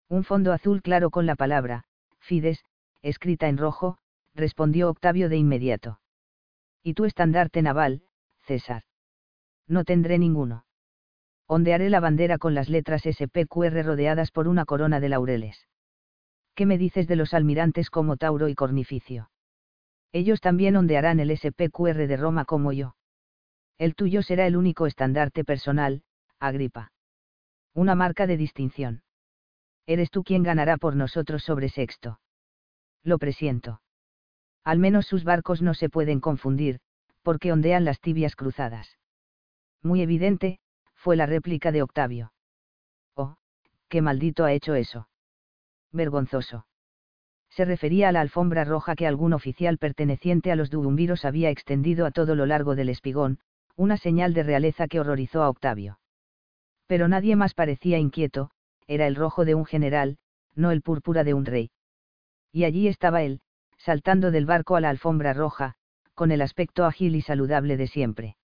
Un 0.09 0.23
fondo 0.23 0.53
azul 0.53 0.81
claro 0.81 1.11
con 1.11 1.27
la 1.27 1.35
palabra, 1.35 1.83
Fides, 2.21 2.65
escrita 3.03 3.49
en 3.49 3.59
rojo, 3.59 3.99
respondió 4.33 4.91
Octavio 4.91 5.29
de 5.29 5.39
inmediato. 5.39 5.99
¿Y 6.85 6.95
tu 6.95 7.05
estandarte 7.05 7.63
naval, 7.63 8.05
César? 8.47 8.85
No 9.67 9.83
tendré 9.83 10.21
ninguno. 10.21 10.68
Ondearé 11.51 11.89
la 11.89 12.01
bandera 12.01 12.37
con 12.37 12.55
las 12.55 12.69
letras 12.69 13.03
SPQR 13.03 13.83
rodeadas 13.83 14.31
por 14.31 14.49
una 14.49 14.67
corona 14.67 15.01
de 15.01 15.09
laureles. 15.09 15.67
¿Qué 16.55 16.67
me 16.67 16.77
dices 16.77 17.09
de 17.09 17.17
los 17.17 17.33
almirantes 17.33 17.89
como 17.89 18.19
Tauro 18.19 18.49
y 18.49 18.55
Cornificio? 18.55 19.31
Ellos 20.13 20.43
también 20.43 20.77
ondearán 20.77 21.21
el 21.21 21.35
SPQR 21.35 22.07
de 22.07 22.17
Roma 22.19 22.45
como 22.45 22.73
yo. 22.73 22.97
El 23.79 23.95
tuyo 23.95 24.23
será 24.23 24.47
el 24.47 24.57
único 24.57 24.87
estandarte 24.87 25.43
personal, 25.43 26.03
Agripa. 26.39 26.93
Una 27.75 27.95
marca 27.95 28.27
de 28.27 28.37
distinción. 28.37 29.03
Eres 29.87 30.11
tú 30.11 30.25
quien 30.25 30.43
ganará 30.43 30.77
por 30.77 30.97
nosotros 30.97 31.43
sobre 31.45 31.71
Sexto. 31.71 32.21
Lo 33.03 33.19
presiento. 33.19 33.81
Al 34.65 34.79
menos 34.79 35.07
sus 35.07 35.25
barcos 35.25 35.63
no 35.63 35.73
se 35.73 35.89
pueden 35.89 36.21
confundir, 36.21 36.81
porque 37.23 37.53
ondean 37.53 37.87
las 37.87 38.01
tibias 38.01 38.37
cruzadas. 38.37 38.99
Muy 39.83 40.03
evidente, 40.03 40.59
fue 41.09 41.17
la 41.17 41.25
réplica 41.25 41.73
de 41.73 41.81
Octavio. 41.81 42.35
Oh, 43.17 43.37
qué 43.89 44.03
maldito 44.03 44.45
ha 44.45 44.53
hecho 44.53 44.75
eso. 44.75 45.09
Vergonzoso. 45.91 46.67
Se 47.49 47.65
refería 47.65 48.11
a 48.11 48.13
la 48.13 48.21
alfombra 48.21 48.65
roja 48.65 48.95
que 48.95 49.07
algún 49.07 49.33
oficial 49.33 49.79
perteneciente 49.79 50.53
a 50.53 50.55
los 50.55 50.69
duumviros 50.69 51.25
había 51.25 51.49
extendido 51.49 52.05
a 52.05 52.11
todo 52.11 52.35
lo 52.35 52.45
largo 52.45 52.75
del 52.75 52.91
espigón, 52.91 53.39
una 53.75 53.97
señal 53.97 54.35
de 54.35 54.43
realeza 54.43 54.87
que 54.87 55.01
horrorizó 55.01 55.43
a 55.43 55.49
Octavio. 55.49 55.99
Pero 56.87 57.09
nadie 57.09 57.37
más 57.37 57.55
parecía 57.55 57.97
inquieto, 57.97 58.51
era 58.87 59.07
el 59.07 59.17
rojo 59.17 59.47
de 59.47 59.55
un 59.55 59.65
general, 59.65 60.19
no 60.57 60.73
el 60.73 60.83
púrpura 60.83 61.25
de 61.25 61.33
un 61.33 61.47
rey. 61.47 61.71
Y 62.53 62.65
allí 62.65 62.87
estaba 62.87 63.23
él, 63.23 63.41
saltando 63.79 64.31
del 64.31 64.45
barco 64.45 64.77
a 64.77 64.83
la 64.83 64.91
alfombra 64.91 65.33
roja, 65.33 65.73
con 66.13 66.33
el 66.33 66.43
aspecto 66.43 66.85
ágil 66.85 67.17
y 67.17 67.23
saludable 67.23 67.79
de 67.79 67.87
siempre. 67.87 68.37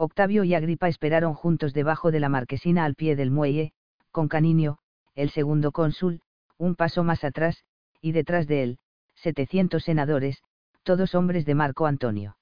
Octavio 0.00 0.44
y 0.44 0.54
Agripa 0.54 0.86
esperaron 0.88 1.34
juntos 1.34 1.74
debajo 1.74 2.12
de 2.12 2.20
la 2.20 2.28
marquesina 2.28 2.84
al 2.84 2.94
pie 2.94 3.16
del 3.16 3.32
muelle, 3.32 3.72
con 4.12 4.28
Caninio, 4.28 4.78
el 5.16 5.30
segundo 5.30 5.72
cónsul, 5.72 6.20
un 6.56 6.76
paso 6.76 7.02
más 7.02 7.24
atrás, 7.24 7.64
y 8.00 8.12
detrás 8.12 8.46
de 8.46 8.62
él, 8.62 8.78
700 9.16 9.82
senadores, 9.82 10.40
todos 10.84 11.16
hombres 11.16 11.44
de 11.46 11.56
Marco 11.56 11.86
Antonio. 11.86 12.36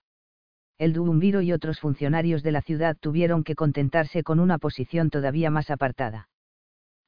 El 0.77 0.93
duumbiro 0.93 1.41
y 1.41 1.53
otros 1.53 1.81
funcionarios 1.81 2.43
de 2.43 2.53
la 2.53 2.61
ciudad 2.61 2.95
tuvieron 3.01 3.43
que 3.43 3.55
contentarse 3.55 4.23
con 4.23 4.39
una 4.39 4.59
posición 4.59 5.09
todavía 5.09 5.51
más 5.51 5.71
apartada. 5.71 6.29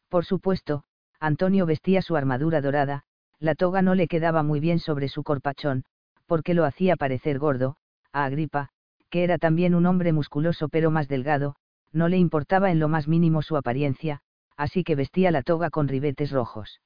Por 0.09 0.25
supuesto, 0.25 0.85
Antonio 1.21 1.67
vestía 1.67 2.01
su 2.01 2.17
armadura 2.17 2.63
dorada, 2.63 3.05
la 3.39 3.55
toga 3.55 3.83
no 3.83 3.95
le 3.95 4.09
quedaba 4.09 4.43
muy 4.43 4.61
bien 4.61 4.79
sobre 4.79 5.09
su 5.09 5.23
corpachón, 5.23 5.85
porque 6.25 6.55
lo 6.55 6.65
hacía 6.65 6.97
parecer 6.97 7.39
gordo, 7.39 7.77
a 8.13 8.25
Agripa, 8.25 8.71
que 9.11 9.25
era 9.25 9.39
también 9.39 9.75
un 9.75 9.87
hombre 9.87 10.13
musculoso 10.13 10.69
pero 10.69 10.91
más 10.91 11.09
delgado, 11.09 11.57
no 11.93 12.09
le 12.09 12.19
importaba 12.19 12.71
en 12.71 12.79
lo 12.79 12.89
más 12.89 13.09
mínimo 13.09 13.43
su 13.43 13.57
apariencia, 13.57 14.21
así 14.57 14.85
que 14.85 14.95
vestía 14.95 15.31
la 15.31 15.43
toga 15.43 15.71
con 15.71 15.89
ribetes 15.89 16.31
rojos. 16.31 16.81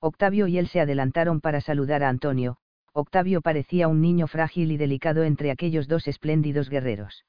Octavio 0.00 0.46
y 0.46 0.58
él 0.58 0.68
se 0.68 0.80
adelantaron 0.80 1.40
para 1.40 1.60
saludar 1.60 2.02
a 2.02 2.08
Antonio, 2.08 2.56
Octavio 2.92 3.42
parecía 3.42 3.88
un 3.88 4.00
niño 4.00 4.26
frágil 4.26 4.72
y 4.72 4.76
delicado 4.76 5.22
entre 5.22 5.50
aquellos 5.50 5.86
dos 5.86 6.08
espléndidos 6.08 6.70
guerreros. 6.70 7.24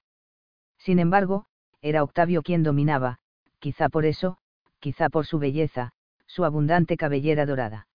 Sin 0.78 1.00
embargo, 1.00 1.46
era 1.82 2.04
Octavio 2.04 2.42
quien 2.42 2.64
dominaba, 2.64 3.20
quizá 3.60 3.90
por 3.90 4.06
eso, 4.06 4.38
quizá 4.80 5.10
por 5.10 5.26
su 5.26 5.40
belleza, 5.40 5.92
su 6.26 6.46
abundante 6.46 6.98
cabellera 6.98 7.46
dorada. 7.46 7.88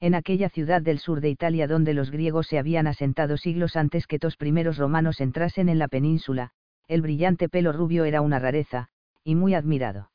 En 0.00 0.14
aquella 0.14 0.48
ciudad 0.48 0.80
del 0.80 1.00
sur 1.00 1.20
de 1.20 1.28
Italia 1.28 1.66
donde 1.66 1.92
los 1.92 2.10
griegos 2.10 2.46
se 2.46 2.58
habían 2.58 2.86
asentado 2.86 3.36
siglos 3.36 3.74
antes 3.74 4.06
que 4.06 4.18
los 4.22 4.36
primeros 4.36 4.78
romanos 4.78 5.20
entrasen 5.20 5.68
en 5.68 5.78
la 5.78 5.88
península, 5.88 6.52
el 6.86 7.02
brillante 7.02 7.48
pelo 7.48 7.72
rubio 7.72 8.04
era 8.04 8.20
una 8.20 8.38
rareza, 8.38 8.88
y 9.24 9.34
muy 9.34 9.54
admirado. 9.54 10.10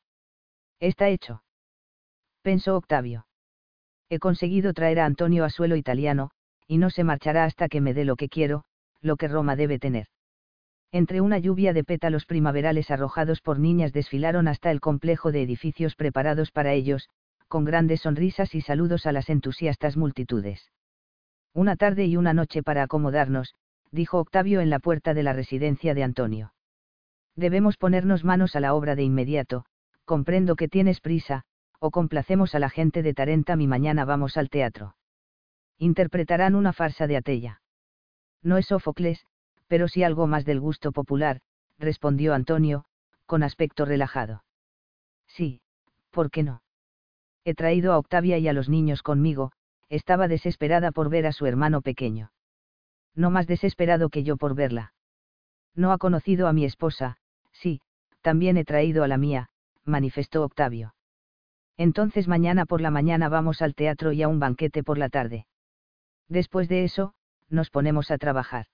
Está 0.80 1.08
hecho. 1.08 1.42
Pensó 2.42 2.76
Octavio. 2.76 3.26
He 4.08 4.18
conseguido 4.18 4.72
traer 4.72 5.00
a 5.00 5.06
Antonio 5.06 5.44
a 5.44 5.50
suelo 5.50 5.76
italiano, 5.76 6.30
y 6.66 6.78
no 6.78 6.88
se 6.88 7.04
marchará 7.04 7.44
hasta 7.44 7.68
que 7.68 7.80
me 7.80 7.94
dé 7.94 8.04
lo 8.04 8.16
que 8.16 8.28
quiero, 8.28 8.64
lo 9.02 9.16
que 9.16 9.28
Roma 9.28 9.54
debe 9.54 9.78
tener. 9.78 10.08
Entre 10.92 11.20
una 11.20 11.38
lluvia 11.38 11.72
de 11.72 11.84
pétalos 11.84 12.24
primaverales 12.24 12.90
arrojados 12.90 13.40
por 13.40 13.58
niñas 13.58 13.92
desfilaron 13.92 14.48
hasta 14.48 14.70
el 14.70 14.80
complejo 14.80 15.32
de 15.32 15.42
edificios 15.42 15.94
preparados 15.94 16.52
para 16.52 16.72
ellos, 16.72 17.08
con 17.48 17.64
grandes 17.64 18.02
sonrisas 18.02 18.54
y 18.54 18.60
saludos 18.60 19.06
a 19.06 19.12
las 19.12 19.28
entusiastas 19.30 19.96
multitudes. 19.96 20.70
Una 21.52 21.76
tarde 21.76 22.06
y 22.06 22.16
una 22.16 22.34
noche 22.34 22.62
para 22.62 22.82
acomodarnos, 22.82 23.54
dijo 23.92 24.18
Octavio 24.18 24.60
en 24.60 24.70
la 24.70 24.80
puerta 24.80 25.14
de 25.14 25.22
la 25.22 25.32
residencia 25.32 25.94
de 25.94 26.02
Antonio. 26.02 26.52
Debemos 27.36 27.76
ponernos 27.76 28.24
manos 28.24 28.56
a 28.56 28.60
la 28.60 28.74
obra 28.74 28.96
de 28.96 29.04
inmediato, 29.04 29.64
comprendo 30.04 30.56
que 30.56 30.68
tienes 30.68 31.00
prisa, 31.00 31.44
o 31.78 31.90
complacemos 31.90 32.54
a 32.54 32.58
la 32.58 32.70
gente 32.70 33.02
de 33.02 33.14
Tarentam 33.14 33.60
y 33.60 33.66
mañana 33.66 34.04
vamos 34.04 34.36
al 34.36 34.50
teatro. 34.50 34.96
Interpretarán 35.78 36.54
una 36.54 36.72
farsa 36.72 37.06
de 37.06 37.16
Atella. 37.16 37.62
No 38.42 38.56
es 38.56 38.66
Sófocles, 38.66 39.26
pero 39.68 39.86
sí 39.86 40.02
algo 40.02 40.26
más 40.26 40.44
del 40.44 40.60
gusto 40.60 40.92
popular, 40.92 41.40
respondió 41.78 42.34
Antonio, 42.34 42.84
con 43.26 43.42
aspecto 43.42 43.84
relajado. 43.84 44.44
Sí, 45.26 45.60
¿por 46.10 46.30
qué 46.30 46.42
no? 46.42 46.63
He 47.46 47.54
traído 47.54 47.92
a 47.92 47.98
Octavia 47.98 48.38
y 48.38 48.48
a 48.48 48.54
los 48.54 48.70
niños 48.70 49.02
conmigo, 49.02 49.52
estaba 49.90 50.28
desesperada 50.28 50.92
por 50.92 51.10
ver 51.10 51.26
a 51.26 51.32
su 51.32 51.44
hermano 51.44 51.82
pequeño. 51.82 52.32
No 53.14 53.30
más 53.30 53.46
desesperado 53.46 54.08
que 54.08 54.24
yo 54.24 54.38
por 54.38 54.54
verla. 54.54 54.94
No 55.74 55.92
ha 55.92 55.98
conocido 55.98 56.48
a 56.48 56.54
mi 56.54 56.64
esposa, 56.64 57.18
sí, 57.52 57.82
también 58.22 58.56
he 58.56 58.64
traído 58.64 59.04
a 59.04 59.08
la 59.08 59.18
mía, 59.18 59.50
manifestó 59.84 60.42
Octavio. 60.42 60.94
Entonces 61.76 62.28
mañana 62.28 62.64
por 62.64 62.80
la 62.80 62.90
mañana 62.90 63.28
vamos 63.28 63.60
al 63.60 63.74
teatro 63.74 64.12
y 64.12 64.22
a 64.22 64.28
un 64.28 64.40
banquete 64.40 64.82
por 64.82 64.96
la 64.96 65.10
tarde. 65.10 65.46
Después 66.28 66.68
de 66.68 66.84
eso, 66.84 67.12
nos 67.50 67.68
ponemos 67.68 68.10
a 68.10 68.16
trabajar. 68.16 68.66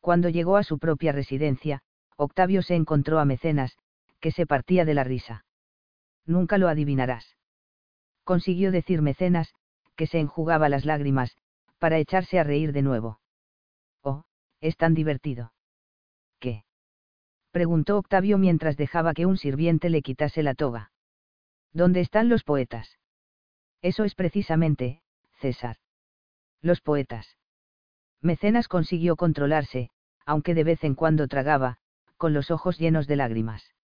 Cuando 0.00 0.28
llegó 0.28 0.56
a 0.56 0.62
su 0.62 0.78
propia 0.78 1.10
residencia, 1.10 1.82
Octavio 2.16 2.62
se 2.62 2.76
encontró 2.76 3.18
a 3.18 3.24
Mecenas, 3.24 3.76
que 4.20 4.30
se 4.30 4.46
partía 4.46 4.84
de 4.84 4.94
la 4.94 5.02
risa. 5.02 5.44
Nunca 6.24 6.56
lo 6.56 6.68
adivinarás 6.68 7.39
consiguió 8.30 8.70
decir 8.70 9.02
Mecenas, 9.02 9.52
que 9.96 10.06
se 10.06 10.20
enjugaba 10.20 10.68
las 10.68 10.84
lágrimas, 10.84 11.36
para 11.80 11.98
echarse 11.98 12.38
a 12.38 12.44
reír 12.44 12.72
de 12.72 12.80
nuevo. 12.80 13.18
Oh, 14.02 14.22
es 14.60 14.76
tan 14.76 14.94
divertido. 14.94 15.52
¿Qué? 16.38 16.62
preguntó 17.50 17.98
Octavio 17.98 18.38
mientras 18.38 18.76
dejaba 18.76 19.14
que 19.14 19.26
un 19.26 19.36
sirviente 19.36 19.90
le 19.90 20.00
quitase 20.02 20.44
la 20.44 20.54
toga. 20.54 20.92
¿Dónde 21.72 22.02
están 22.02 22.28
los 22.28 22.44
poetas? 22.44 23.00
Eso 23.82 24.04
es 24.04 24.14
precisamente, 24.14 25.02
César. 25.40 25.78
Los 26.62 26.80
poetas. 26.80 27.36
Mecenas 28.20 28.68
consiguió 28.68 29.16
controlarse, 29.16 29.90
aunque 30.24 30.54
de 30.54 30.62
vez 30.62 30.84
en 30.84 30.94
cuando 30.94 31.26
tragaba, 31.26 31.78
con 32.16 32.32
los 32.32 32.52
ojos 32.52 32.78
llenos 32.78 33.08
de 33.08 33.16
lágrimas. 33.16 33.74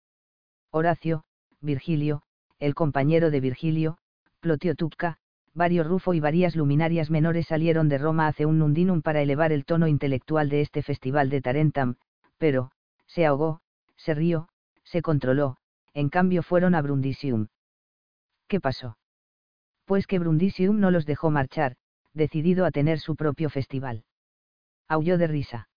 Horacio, 0.70 1.24
Virgilio, 1.60 2.22
el 2.60 2.76
compañero 2.76 3.32
de 3.32 3.40
Virgilio, 3.40 3.98
Plotio 4.46 4.76
Tupca, 4.76 5.16
Vario 5.54 5.82
Rufo 5.82 6.14
y 6.14 6.20
varias 6.20 6.54
luminarias 6.54 7.10
menores 7.10 7.48
salieron 7.48 7.88
de 7.88 7.98
Roma 7.98 8.28
hace 8.28 8.46
un 8.46 8.60
nundinum 8.60 9.02
para 9.02 9.20
elevar 9.20 9.50
el 9.50 9.64
tono 9.64 9.88
intelectual 9.88 10.48
de 10.48 10.60
este 10.60 10.84
festival 10.84 11.30
de 11.30 11.40
Tarentam, 11.40 11.96
pero, 12.38 12.70
se 13.08 13.26
ahogó, 13.26 13.60
se 13.96 14.14
rió, 14.14 14.48
se 14.84 15.02
controló, 15.02 15.56
en 15.94 16.10
cambio 16.10 16.44
fueron 16.44 16.76
a 16.76 16.82
Brundisium. 16.82 17.48
¿Qué 18.46 18.60
pasó? 18.60 18.98
Pues 19.84 20.06
que 20.06 20.20
Brundisium 20.20 20.78
no 20.78 20.92
los 20.92 21.06
dejó 21.06 21.32
marchar, 21.32 21.74
decidido 22.14 22.66
a 22.66 22.70
tener 22.70 23.00
su 23.00 23.16
propio 23.16 23.50
festival. 23.50 24.04
Aulló 24.86 25.18
de 25.18 25.26
risa. 25.26 25.68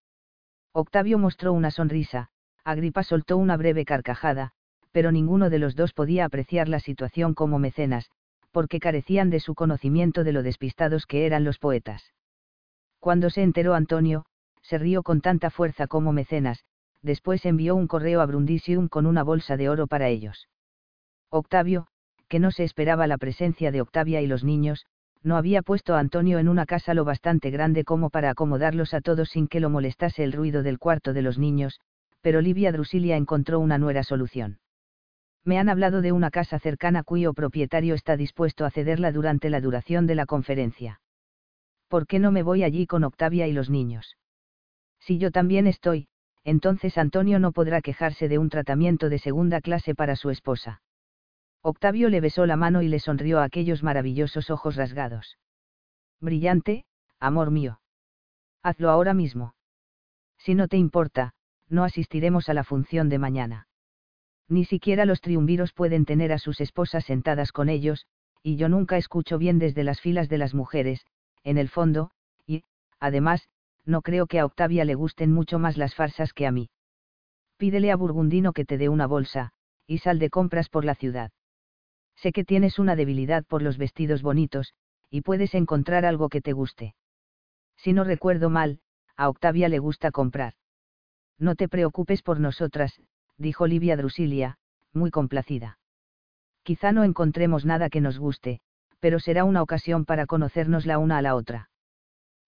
Octavio 0.70 1.18
mostró 1.18 1.52
una 1.52 1.72
sonrisa, 1.72 2.28
Agripa 2.62 3.02
soltó 3.02 3.36
una 3.36 3.56
breve 3.56 3.84
carcajada, 3.84 4.52
pero 4.92 5.10
ninguno 5.10 5.50
de 5.50 5.58
los 5.58 5.74
dos 5.74 5.92
podía 5.92 6.24
apreciar 6.24 6.68
la 6.68 6.78
situación 6.78 7.34
como 7.34 7.58
mecenas, 7.58 8.12
porque 8.52 8.80
carecían 8.80 9.30
de 9.30 9.40
su 9.40 9.54
conocimiento 9.54 10.24
de 10.24 10.32
lo 10.32 10.42
despistados 10.42 11.06
que 11.06 11.26
eran 11.26 11.44
los 11.44 11.58
poetas. 11.58 12.12
Cuando 12.98 13.30
se 13.30 13.42
enteró 13.42 13.74
Antonio, 13.74 14.24
se 14.62 14.78
rió 14.78 15.02
con 15.02 15.20
tanta 15.20 15.50
fuerza 15.50 15.86
como 15.86 16.12
mecenas, 16.12 16.64
después 17.02 17.46
envió 17.46 17.74
un 17.74 17.86
correo 17.86 18.20
a 18.20 18.26
Brundisium 18.26 18.88
con 18.88 19.06
una 19.06 19.22
bolsa 19.22 19.56
de 19.56 19.68
oro 19.68 19.86
para 19.86 20.08
ellos. 20.08 20.48
Octavio, 21.30 21.86
que 22.28 22.40
no 22.40 22.50
se 22.50 22.64
esperaba 22.64 23.06
la 23.06 23.18
presencia 23.18 23.70
de 23.70 23.80
Octavia 23.80 24.20
y 24.20 24.26
los 24.26 24.44
niños, 24.44 24.86
no 25.22 25.36
había 25.36 25.62
puesto 25.62 25.94
a 25.94 25.98
Antonio 25.98 26.38
en 26.38 26.48
una 26.48 26.66
casa 26.66 26.94
lo 26.94 27.04
bastante 27.04 27.50
grande 27.50 27.84
como 27.84 28.10
para 28.10 28.30
acomodarlos 28.30 28.94
a 28.94 29.00
todos 29.00 29.30
sin 29.30 29.48
que 29.48 29.60
lo 29.60 29.70
molestase 29.70 30.24
el 30.24 30.32
ruido 30.32 30.62
del 30.62 30.78
cuarto 30.78 31.12
de 31.12 31.22
los 31.22 31.38
niños, 31.38 31.80
pero 32.20 32.40
Livia 32.40 32.72
Drusilia 32.72 33.16
encontró 33.16 33.60
una 33.60 33.78
nuera 33.78 34.02
solución 34.02 34.58
me 35.44 35.58
han 35.58 35.68
hablado 35.68 36.02
de 36.02 36.12
una 36.12 36.30
casa 36.30 36.58
cercana 36.58 37.02
cuyo 37.02 37.32
propietario 37.32 37.94
está 37.94 38.16
dispuesto 38.16 38.64
a 38.64 38.70
cederla 38.70 39.12
durante 39.12 39.50
la 39.50 39.60
duración 39.60 40.06
de 40.06 40.14
la 40.14 40.26
conferencia. 40.26 41.00
¿Por 41.88 42.06
qué 42.06 42.18
no 42.18 42.30
me 42.30 42.42
voy 42.42 42.62
allí 42.62 42.86
con 42.86 43.04
Octavia 43.04 43.46
y 43.46 43.52
los 43.52 43.70
niños? 43.70 44.16
Si 45.00 45.18
yo 45.18 45.30
también 45.30 45.66
estoy, 45.66 46.08
entonces 46.44 46.98
Antonio 46.98 47.38
no 47.38 47.52
podrá 47.52 47.80
quejarse 47.80 48.28
de 48.28 48.38
un 48.38 48.48
tratamiento 48.48 49.08
de 49.08 49.18
segunda 49.18 49.60
clase 49.60 49.94
para 49.94 50.16
su 50.16 50.30
esposa. 50.30 50.82
Octavio 51.62 52.08
le 52.08 52.20
besó 52.20 52.46
la 52.46 52.56
mano 52.56 52.82
y 52.82 52.88
le 52.88 53.00
sonrió 53.00 53.40
a 53.40 53.44
aquellos 53.44 53.82
maravillosos 53.82 54.50
ojos 54.50 54.76
rasgados. 54.76 55.38
Brillante, 56.20 56.84
amor 57.18 57.50
mío. 57.50 57.80
Hazlo 58.62 58.90
ahora 58.90 59.14
mismo. 59.14 59.54
Si 60.38 60.54
no 60.54 60.68
te 60.68 60.76
importa, 60.76 61.32
no 61.68 61.84
asistiremos 61.84 62.48
a 62.48 62.54
la 62.54 62.64
función 62.64 63.08
de 63.08 63.18
mañana. 63.18 63.66
Ni 64.50 64.64
siquiera 64.64 65.04
los 65.04 65.20
triunviros 65.20 65.72
pueden 65.72 66.04
tener 66.04 66.32
a 66.32 66.38
sus 66.38 66.60
esposas 66.60 67.04
sentadas 67.04 67.52
con 67.52 67.68
ellos, 67.68 68.06
y 68.42 68.56
yo 68.56 68.68
nunca 68.68 68.96
escucho 68.96 69.38
bien 69.38 69.60
desde 69.60 69.84
las 69.84 70.00
filas 70.00 70.28
de 70.28 70.38
las 70.38 70.54
mujeres, 70.54 71.06
en 71.44 71.56
el 71.56 71.68
fondo, 71.68 72.10
y, 72.48 72.64
además, 72.98 73.48
no 73.86 74.02
creo 74.02 74.26
que 74.26 74.40
a 74.40 74.44
Octavia 74.44 74.84
le 74.84 74.96
gusten 74.96 75.30
mucho 75.32 75.60
más 75.60 75.76
las 75.76 75.94
farsas 75.94 76.32
que 76.32 76.48
a 76.48 76.50
mí. 76.50 76.68
Pídele 77.58 77.92
a 77.92 77.96
Burgundino 77.96 78.52
que 78.52 78.64
te 78.64 78.76
dé 78.76 78.88
una 78.88 79.06
bolsa, 79.06 79.52
y 79.86 79.98
sal 79.98 80.18
de 80.18 80.30
compras 80.30 80.68
por 80.68 80.84
la 80.84 80.96
ciudad. 80.96 81.30
Sé 82.16 82.32
que 82.32 82.44
tienes 82.44 82.80
una 82.80 82.96
debilidad 82.96 83.44
por 83.44 83.62
los 83.62 83.78
vestidos 83.78 84.20
bonitos, 84.20 84.74
y 85.10 85.20
puedes 85.20 85.54
encontrar 85.54 86.04
algo 86.04 86.28
que 86.28 86.40
te 86.40 86.54
guste. 86.54 86.96
Si 87.76 87.92
no 87.92 88.02
recuerdo 88.02 88.50
mal, 88.50 88.80
a 89.16 89.28
Octavia 89.28 89.68
le 89.68 89.78
gusta 89.78 90.10
comprar. 90.10 90.54
No 91.38 91.54
te 91.54 91.68
preocupes 91.68 92.22
por 92.22 92.40
nosotras, 92.40 93.00
dijo 93.40 93.66
Livia 93.66 93.96
Drusilia, 93.96 94.58
muy 94.92 95.10
complacida. 95.10 95.78
Quizá 96.62 96.92
no 96.92 97.04
encontremos 97.04 97.64
nada 97.64 97.88
que 97.88 98.00
nos 98.00 98.18
guste, 98.18 98.60
pero 99.00 99.18
será 99.18 99.44
una 99.44 99.62
ocasión 99.62 100.04
para 100.04 100.26
conocernos 100.26 100.84
la 100.84 100.98
una 100.98 101.18
a 101.18 101.22
la 101.22 101.34
otra. 101.34 101.70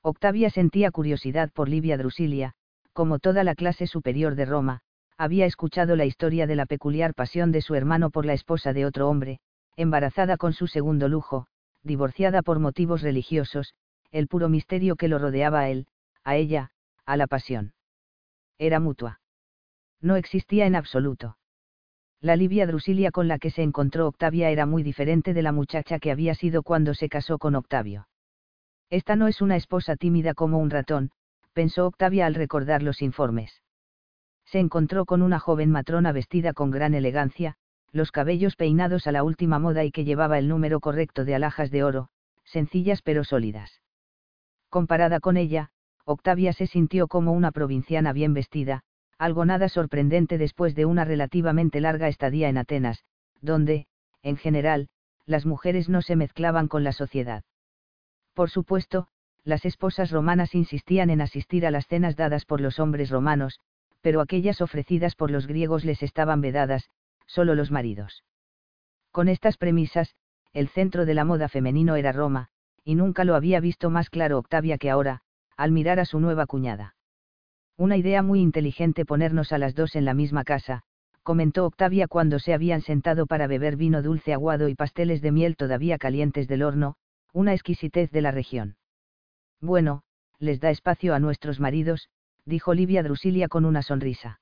Octavia 0.03 0.51
sentía 0.51 0.91
curiosidad 0.91 1.51
por 1.53 1.69
Livia 1.69 1.97
Drusilia, 1.97 2.53
como 2.93 3.19
toda 3.19 3.43
la 3.43 3.55
clase 3.55 3.87
superior 3.87 4.35
de 4.35 4.45
Roma, 4.45 4.81
había 5.17 5.47
escuchado 5.47 5.97
la 5.97 6.05
historia 6.05 6.47
de 6.47 6.57
la 6.57 6.67
peculiar 6.67 7.15
pasión 7.15 7.53
de 7.53 7.63
su 7.63 7.75
hermano 7.75 8.11
por 8.11 8.27
la 8.27 8.35
esposa 8.35 8.73
de 8.73 8.85
otro 8.85 9.09
hombre, 9.09 9.41
embarazada 9.77 10.37
con 10.37 10.53
su 10.53 10.67
segundo 10.67 11.09
lujo, 11.09 11.47
divorciada 11.83 12.43
por 12.43 12.59
motivos 12.59 13.01
religiosos, 13.01 13.75
el 14.11 14.29
puro 14.29 14.51
misterio 14.51 14.97
que 14.97 15.09
lo 15.09 15.19
rodeaba 15.19 15.61
a 15.61 15.71
él, 15.71 15.87
a 16.23 16.37
ella, 16.37 16.71
a 17.07 17.17
la 17.17 17.27
pasión. 17.27 17.73
Era 18.59 18.79
mutua. 18.79 19.22
No 20.03 20.17
existía 20.17 20.67
en 20.67 20.75
absoluto. 20.75 21.39
La 22.21 22.37
Livia 22.37 22.67
Drusilia 22.67 23.11
con 23.13 23.29
la 23.29 23.39
que 23.39 23.51
se 23.51 23.63
encontró 23.63 24.09
Octavia 24.09 24.51
era 24.51 24.67
muy 24.67 24.83
diferente 24.83 25.33
de 25.33 25.43
la 25.43 25.53
muchacha 25.53 25.99
que 25.99 26.11
había 26.11 26.35
sido 26.35 26.63
cuando 26.63 26.93
se 26.93 27.09
casó 27.09 27.39
con 27.39 27.55
Octavio. 27.55 28.09
Esta 28.91 29.17
no 29.17 29.29
es 29.29 29.41
una 29.41 29.57
esposa 29.57 29.97
tímida 29.97 30.35
como 30.35 30.59
un 30.59 30.71
ratón, 30.71 31.13
pensó 31.53 31.87
Octavia 31.87 32.27
al 32.27 32.35
recordar 32.35 32.83
los 32.83 33.01
informes. 33.01 33.63
Se 34.45 34.59
encontró 34.59 35.07
con 35.07 35.23
una 35.23 35.39
joven 35.39 35.71
matrona 35.71 36.13
vestida 36.13 36.53
con 36.53 36.71
gran 36.71 36.95
elegancia, 36.95 37.55
los 37.93 38.11
cabellos 38.11 38.57
peinados 38.57 39.07
a 39.07 39.13
la 39.13 39.23
última 39.23 39.59
moda 39.59 39.85
y 39.85 39.93
que 39.93 40.05
llevaba 40.05 40.39
el 40.39 40.49
número 40.49 40.81
correcto 40.81 41.25
de 41.25 41.35
alhajas 41.35 41.71
de 41.71 41.85
oro, 41.85 42.09
sencillas 42.45 43.03
pero 43.03 43.25
sólidas. 43.25 43.81
Comparada 44.69 45.21
con 45.21 45.37
ella, 45.37 45.71
Octavia 46.05 46.53
se 46.53 46.67
sintió 46.67 47.07
como 47.07 47.33
una 47.33 47.53
provinciana 47.53 48.13
bien 48.13 48.35
vestida, 48.35 48.83
algo 49.19 49.45
nada 49.45 49.69
sorprendente 49.69 50.39
después 50.39 50.75
de 50.75 50.85
una 50.85 51.05
relativamente 51.05 51.81
larga 51.81 52.09
estadía 52.09 52.49
en 52.49 52.59
Atenas, 52.59 53.05
donde, 53.41 53.87
en 54.23 54.37
general, 54.37 54.89
las 55.27 55.47
mujeres 55.47 55.89
no 55.89 56.03
se 56.03 56.17
mezclaban 56.17 56.69
con 56.69 56.85
la 56.85 56.93
sociedad. 56.93 57.45
Por 58.35 58.51
supuesto, 58.51 59.09
las 59.45 59.65
esposas 59.65 60.11
romanas 60.11 60.55
insistían 60.55 61.11
en 61.11 61.21
asistir 61.21 61.67
a 61.67 61.71
las 61.71 61.87
cenas 61.87 62.17
dadas 62.17 62.45
por 62.45 62.61
los 62.61 62.79
hombres 62.79 63.11
romanos, 63.11 63.61
pero 64.01 64.21
aquellas 64.21 64.61
ofrecidas 64.61 65.15
por 65.15 65.31
los 65.31 65.47
griegos 65.47 65.85
les 65.85 66.03
estaban 66.03 66.41
vedadas, 66.41 66.91
solo 67.27 67.55
los 67.55 67.71
maridos. 67.71 68.25
Con 69.11 69.29
estas 69.29 69.57
premisas, 69.57 70.15
el 70.53 70.69
centro 70.69 71.07
de 71.07 71.15
la 71.15 71.25
moda 71.25 71.49
femenino 71.49 71.97
era 71.97 72.13
Roma, 72.13 72.49
y 72.85 72.95
nunca 72.95 73.25
lo 73.25 73.35
había 73.35 73.61
visto 73.61 73.91
más 73.91 74.11
claro 74.11 74.39
Octavia 74.39 74.79
que 74.79 74.91
ahora, 74.91 75.23
al 75.57 75.71
mirar 75.71 76.01
a 76.01 76.05
su 76.05 76.19
nueva 76.21 76.47
cuñada. 76.47 76.97
Una 77.83 77.97
idea 77.97 78.23
muy 78.23 78.39
inteligente 78.39 79.05
ponernos 79.05 79.51
a 79.51 79.59
las 79.59 79.75
dos 79.75 79.97
en 79.97 80.05
la 80.05 80.15
misma 80.15 80.45
casa, 80.45 80.85
comentó 81.25 81.67
Octavia 81.67 82.07
cuando 82.07 82.39
se 82.39 82.55
habían 82.55 82.81
sentado 82.81 83.27
para 83.27 83.49
beber 83.49 83.75
vino 83.75 84.03
dulce 84.03 84.33
aguado 84.33 84.69
y 84.69 84.77
pasteles 84.77 85.21
de 85.21 85.33
miel 85.33 85.57
todavía 85.57 85.99
calientes 85.99 86.47
del 86.47 86.63
horno, 86.63 86.95
una 87.33 87.55
exquisitez 87.55 88.13
de 88.13 88.21
la 88.21 88.31
región. 88.31 88.77
Bueno, 89.61 90.05
les 90.39 90.61
da 90.61 90.71
espacio 90.71 91.13
a 91.13 91.19
nuestros 91.19 91.59
maridos, 91.59 92.09
dijo 92.45 92.73
Livia 92.73 93.03
Drusilia 93.03 93.49
con 93.49 93.65
una 93.65 93.83
sonrisa. 93.83 94.41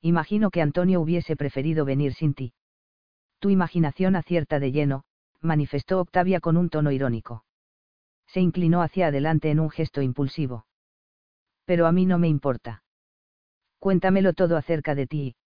Imagino 0.00 0.52
que 0.52 0.62
Antonio 0.62 1.00
hubiese 1.00 1.34
preferido 1.34 1.84
venir 1.84 2.14
sin 2.14 2.32
ti. 2.32 2.54
Tu 3.40 3.50
imaginación 3.50 4.14
acierta 4.14 4.60
de 4.60 4.70
lleno, 4.70 5.02
manifestó 5.40 6.00
Octavia 6.00 6.38
con 6.38 6.56
un 6.56 6.68
tono 6.68 6.92
irónico. 6.92 7.44
Se 8.28 8.38
inclinó 8.38 8.82
hacia 8.82 9.08
adelante 9.08 9.50
en 9.50 9.58
un 9.58 9.70
gesto 9.70 10.00
impulsivo. 10.00 10.64
Pero 11.64 11.86
a 11.86 11.92
mí 11.92 12.06
no 12.06 12.18
me 12.18 12.28
importa. 12.28 12.82
Cuéntamelo 13.78 14.32
todo 14.32 14.56
acerca 14.56 14.94
de 14.94 15.06
ti. 15.06 15.36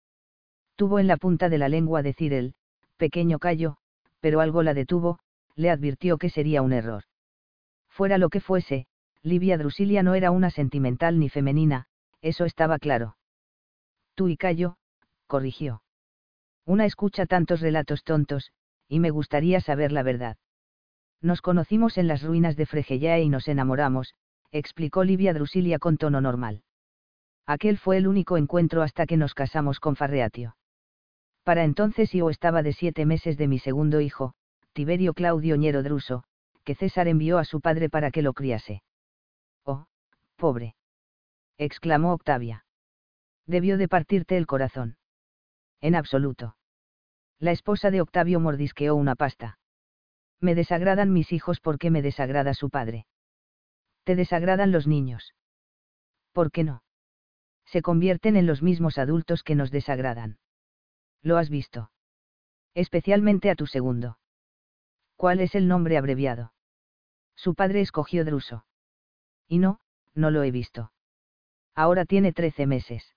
Tuvo 0.77 0.99
en 0.99 1.07
la 1.07 1.17
punta 1.17 1.49
de 1.49 1.59
la 1.59 1.69
lengua 1.69 2.03
decir 2.03 2.33
él, 2.33 2.55
pequeño 2.97 3.39
callo, 3.39 3.77
pero 4.21 4.41
algo 4.41 4.63
la 4.63 4.75
detuvo, 4.75 5.19
le 5.55 5.71
advirtió 5.71 6.19
que 6.19 6.31
sería 6.31 6.63
un 6.63 6.73
error. 6.73 7.05
Fuera 7.89 8.19
lo 8.19 8.29
que 8.29 8.41
fuese, 8.41 8.87
Livia 9.23 9.57
Drusilia 9.57 10.03
no 10.03 10.15
era 10.15 10.31
una 10.31 10.51
sentimental 10.51 11.19
ni 11.19 11.29
femenina, 11.29 11.87
eso 12.21 12.45
estaba 12.45 12.79
claro. 12.79 13.17
Tú 14.15 14.29
y 14.29 14.37
callo, 14.37 14.77
corrigió. 15.27 15.83
Una 16.65 16.85
escucha 16.85 17.27
tantos 17.27 17.61
relatos 17.61 18.05
tontos, 18.05 18.53
y 18.89 19.01
me 19.01 19.11
gustaría 19.11 19.61
saber 19.61 19.93
la 19.93 20.03
verdad. 20.03 20.37
Nos 21.21 21.41
conocimos 21.41 21.99
en 21.99 22.09
las 22.09 22.23
ruinas 22.23 22.57
de 22.57 22.67
Fregellae 22.67 23.23
y 23.23 23.29
nos 23.29 23.49
enamoramos, 23.49 24.15
explicó 24.53 25.05
Livia 25.05 25.35
Drusilia 25.35 25.79
con 25.79 25.97
tono 25.97 26.21
normal. 26.21 26.63
Aquel 27.47 27.79
fue 27.79 27.97
el 27.97 28.09
único 28.09 28.37
encuentro 28.37 28.83
hasta 28.83 29.07
que 29.07 29.17
nos 29.17 29.35
casamos 29.35 29.79
con 29.79 29.97
Farreatio. 29.97 30.57
Para 31.45 31.65
entonces 31.65 32.13
yo 32.13 32.29
estaba 32.29 32.63
de 32.63 32.73
siete 32.73 33.07
meses 33.07 33.37
de 33.37 33.47
mi 33.47 33.59
segundo 33.59 34.01
hijo, 34.01 34.35
Tiberio 34.73 35.15
Claudio 35.15 35.57
Ñero 35.57 35.83
Druso, 35.83 36.25
que 36.65 36.75
César 36.75 37.07
envió 37.07 37.39
a 37.39 37.45
su 37.45 37.61
padre 37.61 37.89
para 37.89 38.11
que 38.11 38.23
lo 38.23 38.33
criase. 38.33 38.83
Oh, 39.65 39.87
pobre. 40.37 40.75
exclamó 41.57 42.13
Octavia. 42.13 42.65
Debió 43.47 43.79
de 43.79 43.87
partirte 43.87 44.37
el 44.37 44.47
corazón. 44.47 44.97
En 45.81 45.95
absoluto. 45.95 46.57
La 47.39 47.53
esposa 47.53 47.93
de 47.93 48.01
Octavio 48.01 48.41
mordisqueó 48.41 48.97
una 48.97 49.15
pasta. 49.15 49.59
Me 50.41 50.55
desagradan 50.55 51.13
mis 51.13 51.33
hijos 51.33 51.61
porque 51.61 51.91
me 51.91 52.03
desagrada 52.03 52.55
su 52.55 52.71
padre. 52.71 53.07
Te 54.07 54.15
desagradan 54.15 54.71
los 54.71 54.87
niños. 54.87 55.35
¿Por 56.33 56.53
qué 56.53 56.63
no? 56.63 56.85
Se 57.65 57.83
convierten 57.83 58.37
en 58.37 58.47
los 58.47 58.63
mismos 58.63 58.99
adultos 58.99 59.43
que 59.43 59.57
nos 59.57 59.73
desagradan. 59.73 60.39
Lo 61.23 61.39
has 61.39 61.51
visto. 61.51 61.91
Especialmente 62.73 63.51
a 63.51 63.57
tu 63.57 63.67
segundo. 63.67 64.21
¿Cuál 65.17 65.41
es 65.41 65.57
el 65.57 65.67
nombre 65.67 65.97
abreviado? 65.97 66.53
Su 67.35 67.57
padre 67.57 67.81
escogió 67.81 68.25
Druso. 68.25 68.65
Y 69.49 69.59
no, 69.59 69.81
no 70.15 70.31
lo 70.31 70.45
he 70.45 70.53
visto. 70.53 70.93
Ahora 71.75 72.05
tiene 72.05 72.33
trece 72.33 72.65
meses. 72.65 73.13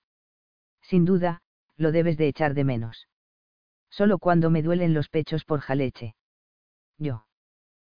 Sin 0.82 1.06
duda, 1.06 1.44
lo 1.78 1.92
debes 1.92 2.18
de 2.18 2.28
echar 2.28 2.56
de 2.56 2.64
menos. 2.64 3.08
Solo 3.92 4.18
cuando 4.18 4.50
me 4.50 4.64
duelen 4.64 4.96
los 4.96 5.08
pechos 5.08 5.46
por 5.46 5.60
jaleche. 5.60 6.16
Yo. 6.98 7.28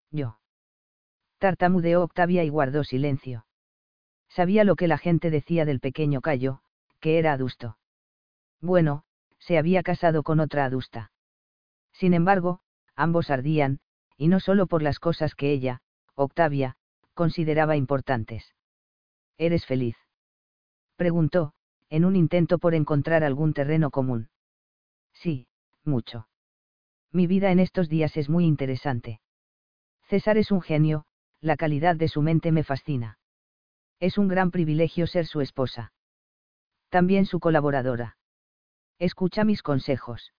Yo. 0.10 0.39
Tartamudeó 1.40 2.04
Octavia 2.04 2.44
y 2.44 2.50
guardó 2.50 2.84
silencio. 2.84 3.46
Sabía 4.28 4.64
lo 4.64 4.76
que 4.76 4.88
la 4.88 4.98
gente 4.98 5.32
decía 5.32 5.66
del 5.66 5.80
pequeño 5.80 6.22
Cayo, 6.22 6.62
que 7.00 7.18
era 7.18 7.34
adusto. 7.34 7.78
Bueno, 8.62 9.04
se 9.40 9.58
había 9.58 9.82
casado 9.82 10.22
con 10.22 10.42
otra 10.42 10.66
adusta. 10.66 11.12
Sin 11.94 12.14
embargo, 12.14 12.60
ambos 12.96 13.30
ardían, 13.30 13.80
y 14.18 14.28
no 14.28 14.40
solo 14.42 14.68
por 14.68 14.82
las 14.82 15.00
cosas 15.00 15.34
que 15.34 15.52
ella, 15.52 15.82
Octavia, 16.14 16.76
consideraba 17.14 17.78
importantes. 17.78 18.54
¿Eres 19.38 19.66
feliz? 19.66 19.96
Preguntó, 20.98 21.54
en 21.90 22.04
un 22.04 22.18
intento 22.18 22.60
por 22.60 22.76
encontrar 22.76 23.24
algún 23.24 23.54
terreno 23.54 23.90
común. 23.92 24.30
Sí, 25.14 25.48
mucho. 25.86 26.28
Mi 27.12 27.26
vida 27.26 27.52
en 27.52 27.60
estos 27.60 27.88
días 27.88 28.18
es 28.18 28.30
muy 28.30 28.46
interesante. 28.46 29.22
César 30.10 30.38
es 30.38 30.52
un 30.52 30.62
genio, 30.62 31.06
la 31.42 31.58
calidad 31.58 31.96
de 31.96 32.08
su 32.08 32.22
mente 32.22 32.52
me 32.52 32.64
fascina. 32.64 33.18
Es 34.00 34.18
un 34.18 34.28
gran 34.28 34.52
privilegio 34.52 35.08
ser 35.08 35.26
su 35.26 35.42
esposa. 35.42 35.94
También 36.90 37.26
su 37.26 37.40
colaboradora. 37.40 38.18
Escucha 38.98 39.44
mis 39.44 39.62
consejos. 39.62 40.34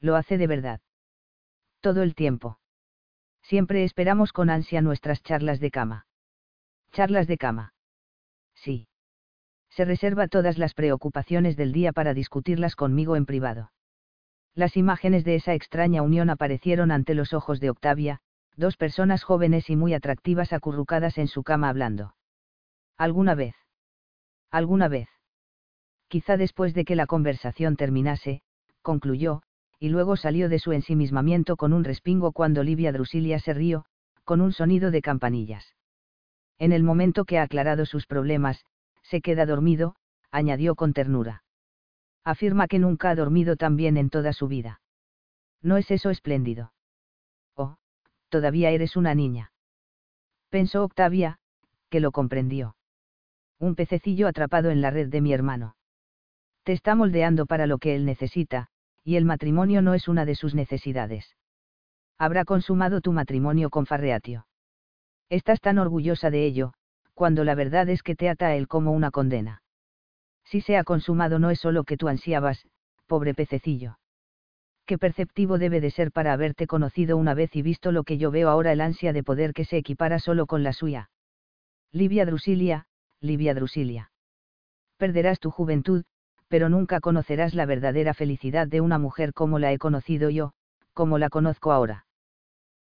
Lo 0.00 0.16
hace 0.16 0.38
de 0.38 0.46
verdad. 0.46 0.80
Todo 1.80 2.02
el 2.02 2.14
tiempo. 2.14 2.58
Siempre 3.42 3.84
esperamos 3.84 4.32
con 4.32 4.48
ansia 4.48 4.80
nuestras 4.80 5.22
charlas 5.22 5.60
de 5.60 5.70
cama. 5.70 6.06
Charlas 6.92 7.26
de 7.26 7.36
cama. 7.36 7.74
Sí. 8.54 8.88
Se 9.70 9.84
reserva 9.84 10.28
todas 10.28 10.56
las 10.56 10.72
preocupaciones 10.72 11.56
del 11.56 11.72
día 11.72 11.92
para 11.92 12.14
discutirlas 12.14 12.76
conmigo 12.76 13.16
en 13.16 13.26
privado. 13.26 13.72
Las 14.54 14.76
imágenes 14.76 15.24
de 15.24 15.34
esa 15.34 15.54
extraña 15.54 16.02
unión 16.02 16.30
aparecieron 16.30 16.92
ante 16.92 17.14
los 17.14 17.34
ojos 17.34 17.58
de 17.58 17.70
Octavia, 17.70 18.20
dos 18.56 18.76
personas 18.76 19.24
jóvenes 19.24 19.70
y 19.70 19.76
muy 19.76 19.94
atractivas 19.94 20.52
acurrucadas 20.52 21.18
en 21.18 21.28
su 21.28 21.42
cama 21.42 21.68
hablando. 21.68 22.14
¿Alguna 22.96 23.34
vez? 23.34 23.54
¿Alguna 24.50 24.88
vez? 24.88 25.08
Quizá 26.08 26.36
después 26.36 26.74
de 26.74 26.84
que 26.84 26.94
la 26.94 27.06
conversación 27.06 27.76
terminase, 27.76 28.42
concluyó, 28.82 29.42
y 29.80 29.88
luego 29.88 30.16
salió 30.16 30.48
de 30.48 30.58
su 30.58 30.72
ensimismamiento 30.72 31.56
con 31.56 31.72
un 31.72 31.84
respingo 31.84 32.32
cuando 32.32 32.62
Livia 32.62 32.92
Drusilia 32.92 33.38
se 33.38 33.54
rió, 33.54 33.84
con 34.24 34.40
un 34.40 34.52
sonido 34.52 34.90
de 34.90 35.02
campanillas. 35.02 35.74
En 36.58 36.72
el 36.72 36.82
momento 36.82 37.24
que 37.24 37.38
ha 37.38 37.42
aclarado 37.42 37.84
sus 37.84 38.06
problemas, 38.06 38.64
se 39.02 39.20
queda 39.20 39.44
dormido, 39.44 39.96
añadió 40.30 40.76
con 40.76 40.92
ternura. 40.92 41.42
Afirma 42.22 42.68
que 42.68 42.78
nunca 42.78 43.10
ha 43.10 43.14
dormido 43.14 43.56
tan 43.56 43.76
bien 43.76 43.96
en 43.96 44.08
toda 44.08 44.32
su 44.32 44.48
vida. 44.48 44.80
¿No 45.60 45.76
es 45.76 45.90
eso 45.90 46.10
espléndido? 46.10 46.73
Todavía 48.34 48.70
eres 48.70 48.96
una 48.96 49.14
niña. 49.14 49.52
Pensó 50.50 50.82
Octavia, 50.82 51.38
que 51.88 52.00
lo 52.00 52.10
comprendió. 52.10 52.74
Un 53.60 53.76
pececillo 53.76 54.26
atrapado 54.26 54.70
en 54.70 54.80
la 54.80 54.90
red 54.90 55.08
de 55.08 55.20
mi 55.20 55.32
hermano. 55.32 55.76
Te 56.64 56.72
está 56.72 56.96
moldeando 56.96 57.46
para 57.46 57.68
lo 57.68 57.78
que 57.78 57.94
él 57.94 58.04
necesita, 58.04 58.66
y 59.04 59.14
el 59.14 59.24
matrimonio 59.24 59.82
no 59.82 59.94
es 59.94 60.08
una 60.08 60.24
de 60.24 60.34
sus 60.34 60.52
necesidades. 60.52 61.36
Habrá 62.18 62.44
consumado 62.44 63.00
tu 63.00 63.12
matrimonio 63.12 63.70
con 63.70 63.86
Farreatio. 63.86 64.48
Estás 65.30 65.60
tan 65.60 65.78
orgullosa 65.78 66.28
de 66.30 66.44
ello, 66.44 66.72
cuando 67.14 67.44
la 67.44 67.54
verdad 67.54 67.88
es 67.88 68.02
que 68.02 68.16
te 68.16 68.28
ata 68.28 68.48
a 68.48 68.56
él 68.56 68.66
como 68.66 68.90
una 68.90 69.12
condena. 69.12 69.62
Si 70.42 70.60
se 70.60 70.76
ha 70.76 70.82
consumado 70.82 71.38
no 71.38 71.50
es 71.50 71.60
solo 71.60 71.84
que 71.84 71.96
tú 71.96 72.08
ansiabas, 72.08 72.66
pobre 73.06 73.32
pececillo. 73.32 73.96
Qué 74.86 74.98
perceptivo 74.98 75.58
debe 75.58 75.80
de 75.80 75.90
ser 75.90 76.12
para 76.12 76.32
haberte 76.34 76.66
conocido 76.66 77.16
una 77.16 77.32
vez 77.32 77.56
y 77.56 77.62
visto 77.62 77.90
lo 77.90 78.04
que 78.04 78.18
yo 78.18 78.30
veo 78.30 78.50
ahora 78.50 78.72
el 78.72 78.82
ansia 78.82 79.12
de 79.14 79.22
poder 79.22 79.54
que 79.54 79.64
se 79.64 79.78
equipara 79.78 80.18
solo 80.18 80.46
con 80.46 80.62
la 80.62 80.74
suya. 80.74 81.10
Livia 81.90 82.26
Drusilia, 82.26 82.86
Livia 83.20 83.54
Drusilia. 83.54 84.10
Perderás 84.98 85.40
tu 85.40 85.50
juventud, 85.50 86.04
pero 86.48 86.68
nunca 86.68 87.00
conocerás 87.00 87.54
la 87.54 87.66
verdadera 87.66 88.12
felicidad 88.12 88.68
de 88.68 88.82
una 88.82 88.98
mujer 88.98 89.32
como 89.32 89.58
la 89.58 89.72
he 89.72 89.78
conocido 89.78 90.28
yo, 90.28 90.52
como 90.92 91.18
la 91.18 91.30
conozco 91.30 91.72
ahora. 91.72 92.06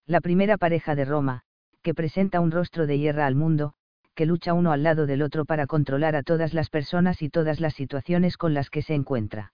La 0.05 0.19
primera 0.19 0.57
pareja 0.57 0.95
de 0.95 1.05
Roma, 1.05 1.43
que 1.81 1.93
presenta 1.93 2.41
un 2.41 2.51
rostro 2.51 2.85
de 2.85 2.99
hierra 2.99 3.25
al 3.25 3.35
mundo, 3.35 3.73
que 4.13 4.25
lucha 4.25 4.53
uno 4.53 4.73
al 4.73 4.83
lado 4.83 5.05
del 5.05 5.21
otro 5.21 5.45
para 5.45 5.67
controlar 5.67 6.15
a 6.15 6.23
todas 6.23 6.53
las 6.53 6.69
personas 6.69 7.21
y 7.21 7.29
todas 7.29 7.61
las 7.61 7.73
situaciones 7.73 8.35
con 8.37 8.53
las 8.53 8.69
que 8.69 8.81
se 8.81 8.93
encuentra. 8.93 9.53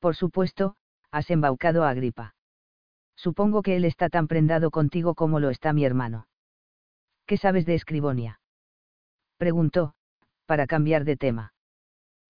Por 0.00 0.16
supuesto, 0.16 0.76
has 1.12 1.30
embaucado 1.30 1.84
a 1.84 1.90
Agripa. 1.90 2.34
Supongo 3.14 3.62
que 3.62 3.76
él 3.76 3.84
está 3.84 4.08
tan 4.08 4.26
prendado 4.26 4.70
contigo 4.70 5.14
como 5.14 5.38
lo 5.38 5.50
está 5.50 5.72
mi 5.72 5.84
hermano. 5.84 6.26
¿Qué 7.26 7.36
sabes 7.36 7.66
de 7.66 7.74
Escribonia? 7.74 8.40
Preguntó, 9.36 9.94
para 10.46 10.66
cambiar 10.66 11.04
de 11.04 11.16
tema. 11.16 11.52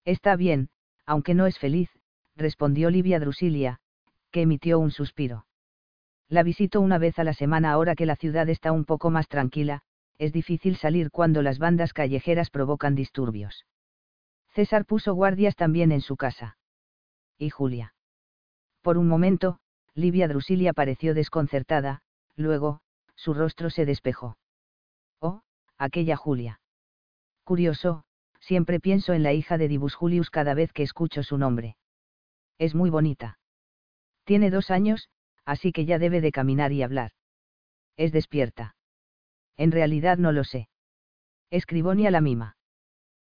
Está 0.05 0.37
bien, 0.37 0.68
aunque 1.07 1.35
no 1.35 1.47
es 1.47 1.59
feliz, 1.59 1.91
respondió 2.37 2.91
Livia 2.91 3.20
Drusilia, 3.20 3.80
que 4.30 4.43
emitió 4.43 4.78
un 4.78 4.91
suspiro. 4.91 5.47
La 6.28 6.43
visito 6.43 6.80
una 6.80 6.99
vez 6.99 7.18
a 7.18 7.24
la 7.24 7.35
semana 7.35 7.72
ahora 7.72 7.95
que 7.95 8.07
la 8.07 8.16
ciudad 8.16 8.49
está 8.49 8.72
un 8.72 8.85
poco 8.85 9.11
más 9.11 9.28
tranquila, 9.28 9.83
es 10.18 10.33
difícil 10.33 10.76
salir 10.76 11.11
cuando 11.11 11.43
las 11.43 11.59
bandas 11.59 11.93
callejeras 11.93 12.51
provocan 12.51 12.95
disturbios. 12.95 13.66
César 14.55 14.85
puso 14.87 15.14
guardias 15.14 15.57
también 15.57 15.93
en 15.93 16.01
su 16.01 16.16
casa. 16.16 16.57
¿Y 17.39 17.51
Julia? 17.51 17.95
Por 18.83 18.99
un 18.99 19.09
momento, 19.09 19.59
Livia 19.95 20.28
Drusilia 20.28 20.72
pareció 20.72 21.14
desconcertada, 21.14 22.03
luego, 22.37 22.80
su 23.14 23.33
rostro 23.35 23.70
se 23.70 23.87
despejó. 23.87 24.37
Oh, 25.20 25.43
aquella 25.78 26.16
Julia. 26.16 26.61
Curioso, 27.45 28.05
siempre 28.41 28.80
pienso 28.80 29.12
en 29.12 29.22
la 29.22 29.33
hija 29.33 29.57
de 29.57 29.68
Dibus 29.68 29.95
Julius 29.95 30.30
cada 30.30 30.55
vez 30.55 30.72
que 30.72 30.83
escucho 30.83 31.22
su 31.22 31.39
nombre. 31.39 31.76
Es 32.59 32.74
muy 32.74 32.91
bonita. 32.91 33.39
Tiene 34.24 34.51
dos 34.51 34.70
años, 34.70 35.09
así 35.45 35.72
que 35.72 35.85
ya 35.85 35.99
debe 35.99 36.20
de 36.20 36.33
caminar 36.33 36.72
y 36.72 36.83
hablar. 36.83 37.12
Es 37.97 38.12
despierta. 38.12 38.74
En 39.57 39.70
realidad 39.70 40.18
no 40.18 40.33
lo 40.33 40.45
sé. 40.45 40.68
Escribonia 41.51 42.11
la 42.11 42.20
mima. 42.20 42.57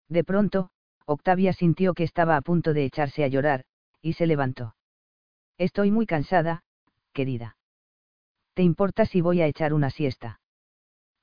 De 0.09 0.23
pronto, 0.23 0.69
Octavia 1.05 1.53
sintió 1.53 1.93
que 1.93 2.03
estaba 2.03 2.37
a 2.37 2.41
punto 2.41 2.73
de 2.73 2.85
echarse 2.85 3.23
a 3.23 3.27
llorar, 3.27 3.65
y 4.01 4.13
se 4.13 4.25
levantó. 4.25 4.75
Estoy 5.57 5.91
muy 5.91 6.05
cansada, 6.05 6.63
querida. 7.13 7.57
¿Te 8.53 8.63
importa 8.63 9.05
si 9.05 9.21
voy 9.21 9.41
a 9.41 9.47
echar 9.47 9.73
una 9.73 9.89
siesta? 9.89 10.39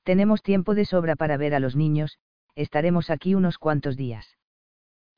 Tenemos 0.03 0.41
tiempo 0.41 0.73
de 0.73 0.85
sobra 0.85 1.15
para 1.15 1.37
ver 1.37 1.53
a 1.53 1.59
los 1.59 1.75
niños, 1.75 2.17
estaremos 2.55 3.09
aquí 3.09 3.35
unos 3.35 3.57
cuantos 3.57 3.97
días. 3.97 4.37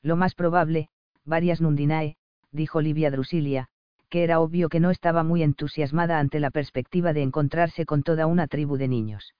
Lo 0.02 0.16
más 0.16 0.36
probable, 0.36 0.90
varias 1.26 1.62
nundinae, 1.62 2.18
dijo 2.52 2.82
Livia 2.82 3.12
Drusilia, 3.12 3.68
que 4.10 4.24
era 4.24 4.40
obvio 4.40 4.70
que 4.70 4.80
no 4.80 4.92
estaba 4.92 5.24
muy 5.24 5.42
entusiasmada 5.42 6.20
ante 6.20 6.40
la 6.40 6.52
perspectiva 6.52 7.14
de 7.14 7.22
encontrarse 7.22 7.86
con 7.86 8.04
toda 8.04 8.28
una 8.28 8.48
tribu 8.48 8.78
de 8.78 8.88
niños. 8.88 9.34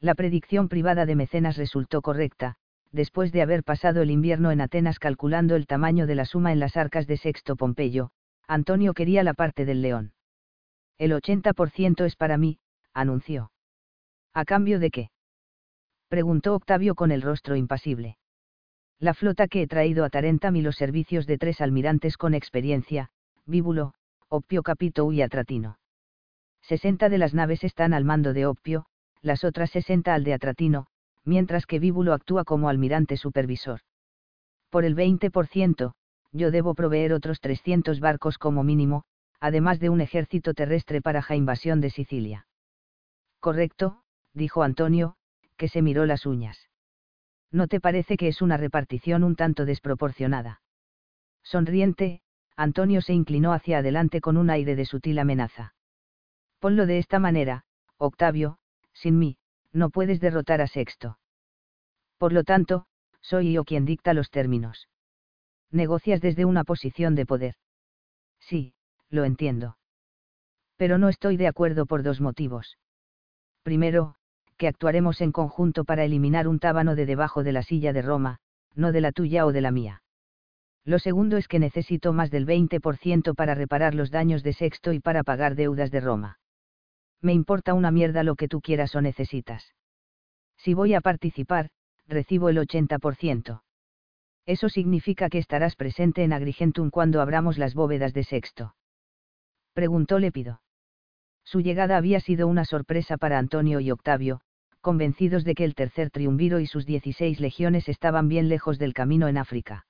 La 0.00 0.14
predicción 0.14 0.68
privada 0.68 1.06
de 1.06 1.16
Mecenas 1.16 1.56
resultó 1.56 2.02
correcta, 2.02 2.56
después 2.92 3.32
de 3.32 3.42
haber 3.42 3.62
pasado 3.62 4.02
el 4.02 4.10
invierno 4.10 4.50
en 4.50 4.60
Atenas 4.60 4.98
calculando 4.98 5.54
el 5.56 5.66
tamaño 5.66 6.06
de 6.06 6.14
la 6.14 6.24
suma 6.24 6.52
en 6.52 6.60
las 6.60 6.76
arcas 6.76 7.06
de 7.06 7.16
Sexto 7.16 7.56
Pompeyo, 7.56 8.10
Antonio 8.48 8.94
quería 8.94 9.22
la 9.22 9.34
parte 9.34 9.64
del 9.64 9.82
león. 9.82 10.12
El 10.98 11.12
80% 11.12 12.04
es 12.04 12.16
para 12.16 12.36
mí, 12.38 12.58
anunció. 12.92 13.50
¿A 14.32 14.44
cambio 14.44 14.78
de 14.78 14.90
qué? 14.90 15.10
preguntó 16.08 16.54
Octavio 16.54 16.94
con 16.94 17.10
el 17.10 17.22
rostro 17.22 17.56
impasible. 17.56 18.16
La 18.98 19.12
flota 19.12 19.48
que 19.48 19.62
he 19.62 19.66
traído 19.66 20.04
a 20.04 20.10
Tarentam 20.10 20.56
y 20.56 20.62
los 20.62 20.76
servicios 20.76 21.26
de 21.26 21.38
tres 21.38 21.60
almirantes 21.60 22.16
con 22.16 22.32
experiencia, 22.32 23.10
Víbulo, 23.44 23.94
Opio 24.28 24.62
Capito 24.62 25.10
y 25.12 25.22
Atratino. 25.22 25.78
60 26.62 27.08
de 27.08 27.18
las 27.18 27.34
naves 27.34 27.62
están 27.64 27.92
al 27.92 28.04
mando 28.04 28.32
de 28.32 28.46
Opio, 28.46 28.86
las 29.20 29.44
otras 29.44 29.70
60 29.70 30.14
al 30.14 30.24
de 30.24 30.34
Atratino, 30.34 30.86
mientras 31.24 31.66
que 31.66 31.78
Víbulo 31.78 32.12
actúa 32.12 32.44
como 32.44 32.68
almirante 32.68 33.16
supervisor. 33.16 33.80
Por 34.70 34.84
el 34.84 34.96
20%, 34.96 35.92
yo 36.32 36.50
debo 36.50 36.74
proveer 36.74 37.12
otros 37.12 37.40
300 37.40 38.00
barcos 38.00 38.38
como 38.38 38.62
mínimo, 38.62 39.04
además 39.40 39.80
de 39.80 39.90
un 39.90 40.00
ejército 40.00 40.54
terrestre 40.54 41.00
para 41.02 41.24
la 41.28 41.36
invasión 41.36 41.80
de 41.80 41.90
Sicilia. 41.90 42.46
Correcto, 43.40 44.02
dijo 44.32 44.62
Antonio, 44.62 45.16
que 45.56 45.68
se 45.68 45.82
miró 45.82 46.06
las 46.06 46.26
uñas. 46.26 46.68
¿No 47.50 47.68
te 47.68 47.80
parece 47.80 48.16
que 48.16 48.28
es 48.28 48.42
una 48.42 48.56
repartición 48.56 49.24
un 49.24 49.36
tanto 49.36 49.64
desproporcionada? 49.64 50.62
Sonriente, 51.42 52.22
Antonio 52.56 53.00
se 53.00 53.12
inclinó 53.12 53.52
hacia 53.52 53.78
adelante 53.78 54.20
con 54.20 54.36
un 54.36 54.50
aire 54.50 54.76
de 54.76 54.84
sutil 54.84 55.18
amenaza. 55.18 55.74
Ponlo 56.58 56.86
de 56.86 56.98
esta 56.98 57.18
manera, 57.18 57.64
Octavio, 57.98 58.58
sin 58.92 59.18
mí, 59.18 59.36
no 59.72 59.90
puedes 59.90 60.20
derrotar 60.20 60.60
a 60.60 60.66
Sexto. 60.66 61.18
Por 62.18 62.32
lo 62.32 62.44
tanto, 62.44 62.86
soy 63.20 63.52
yo 63.52 63.64
quien 63.64 63.84
dicta 63.84 64.14
los 64.14 64.30
términos. 64.30 64.88
Negocias 65.76 66.22
desde 66.22 66.46
una 66.46 66.64
posición 66.64 67.14
de 67.14 67.26
poder. 67.26 67.54
Sí, 68.40 68.72
lo 69.10 69.24
entiendo. 69.24 69.76
Pero 70.76 70.96
no 70.96 71.10
estoy 71.10 71.36
de 71.36 71.48
acuerdo 71.48 71.84
por 71.84 72.02
dos 72.02 72.20
motivos. 72.20 72.78
Primero, 73.62 74.14
que 74.56 74.68
actuaremos 74.68 75.20
en 75.20 75.32
conjunto 75.32 75.84
para 75.84 76.04
eliminar 76.04 76.48
un 76.48 76.60
tábano 76.60 76.96
de 76.96 77.04
debajo 77.04 77.42
de 77.42 77.52
la 77.52 77.62
silla 77.62 77.92
de 77.92 78.00
Roma, 78.00 78.38
no 78.74 78.90
de 78.90 79.02
la 79.02 79.12
tuya 79.12 79.44
o 79.44 79.52
de 79.52 79.60
la 79.60 79.70
mía. 79.70 80.02
Lo 80.84 80.98
segundo 80.98 81.36
es 81.36 81.46
que 81.46 81.58
necesito 81.58 82.14
más 82.14 82.30
del 82.30 82.46
20% 82.46 83.34
para 83.34 83.54
reparar 83.54 83.94
los 83.94 84.10
daños 84.10 84.42
de 84.42 84.54
Sexto 84.54 84.94
y 84.94 85.00
para 85.00 85.24
pagar 85.24 85.56
deudas 85.56 85.90
de 85.90 86.00
Roma. 86.00 86.38
Me 87.20 87.34
importa 87.34 87.74
una 87.74 87.90
mierda 87.90 88.22
lo 88.22 88.34
que 88.34 88.48
tú 88.48 88.62
quieras 88.62 88.94
o 88.94 89.02
necesitas. 89.02 89.74
Si 90.56 90.72
voy 90.72 90.94
a 90.94 91.02
participar, 91.02 91.68
recibo 92.06 92.48
el 92.48 92.56
80%. 92.58 93.62
Eso 94.46 94.68
significa 94.68 95.28
que 95.28 95.38
estarás 95.38 95.74
presente 95.74 96.22
en 96.22 96.32
Agrigentum 96.32 96.90
cuando 96.90 97.20
abramos 97.20 97.58
las 97.58 97.74
bóvedas 97.74 98.14
de 98.14 98.22
Sexto. 98.22 98.76
Preguntó 99.74 100.20
Lépido. 100.20 100.60
Su 101.44 101.60
llegada 101.60 101.96
había 101.96 102.20
sido 102.20 102.46
una 102.46 102.64
sorpresa 102.64 103.16
para 103.16 103.38
Antonio 103.38 103.80
y 103.80 103.90
Octavio, 103.90 104.40
convencidos 104.80 105.44
de 105.44 105.54
que 105.56 105.64
el 105.64 105.74
tercer 105.74 106.10
triunviro 106.10 106.60
y 106.60 106.66
sus 106.66 106.86
16 106.86 107.40
legiones 107.40 107.88
estaban 107.88 108.28
bien 108.28 108.48
lejos 108.48 108.78
del 108.78 108.94
camino 108.94 109.26
en 109.26 109.36
África. 109.36 109.84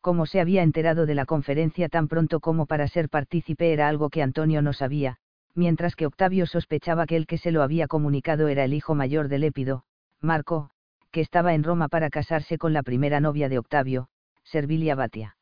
Como 0.00 0.24
se 0.24 0.40
había 0.40 0.62
enterado 0.62 1.04
de 1.04 1.14
la 1.14 1.26
conferencia 1.26 1.88
tan 1.88 2.08
pronto 2.08 2.40
como 2.40 2.66
para 2.66 2.88
ser 2.88 3.10
partícipe 3.10 3.72
era 3.72 3.88
algo 3.88 4.08
que 4.08 4.22
Antonio 4.22 4.62
no 4.62 4.72
sabía, 4.72 5.18
mientras 5.54 5.96
que 5.96 6.06
Octavio 6.06 6.46
sospechaba 6.46 7.06
que 7.06 7.16
el 7.16 7.26
que 7.26 7.38
se 7.38 7.50
lo 7.50 7.62
había 7.62 7.88
comunicado 7.88 8.48
era 8.48 8.64
el 8.64 8.72
hijo 8.72 8.94
mayor 8.94 9.28
de 9.28 9.38
Lépido, 9.38 9.84
Marco, 10.20 10.70
que 11.10 11.20
estaba 11.20 11.54
en 11.54 11.64
Roma 11.64 11.88
para 11.88 12.10
casarse 12.10 12.58
con 12.58 12.72
la 12.72 12.82
primera 12.82 13.20
novia 13.20 13.48
de 13.48 13.58
Octavio, 13.58 14.08
Servilia 14.44 14.94
Batia. 14.94 15.36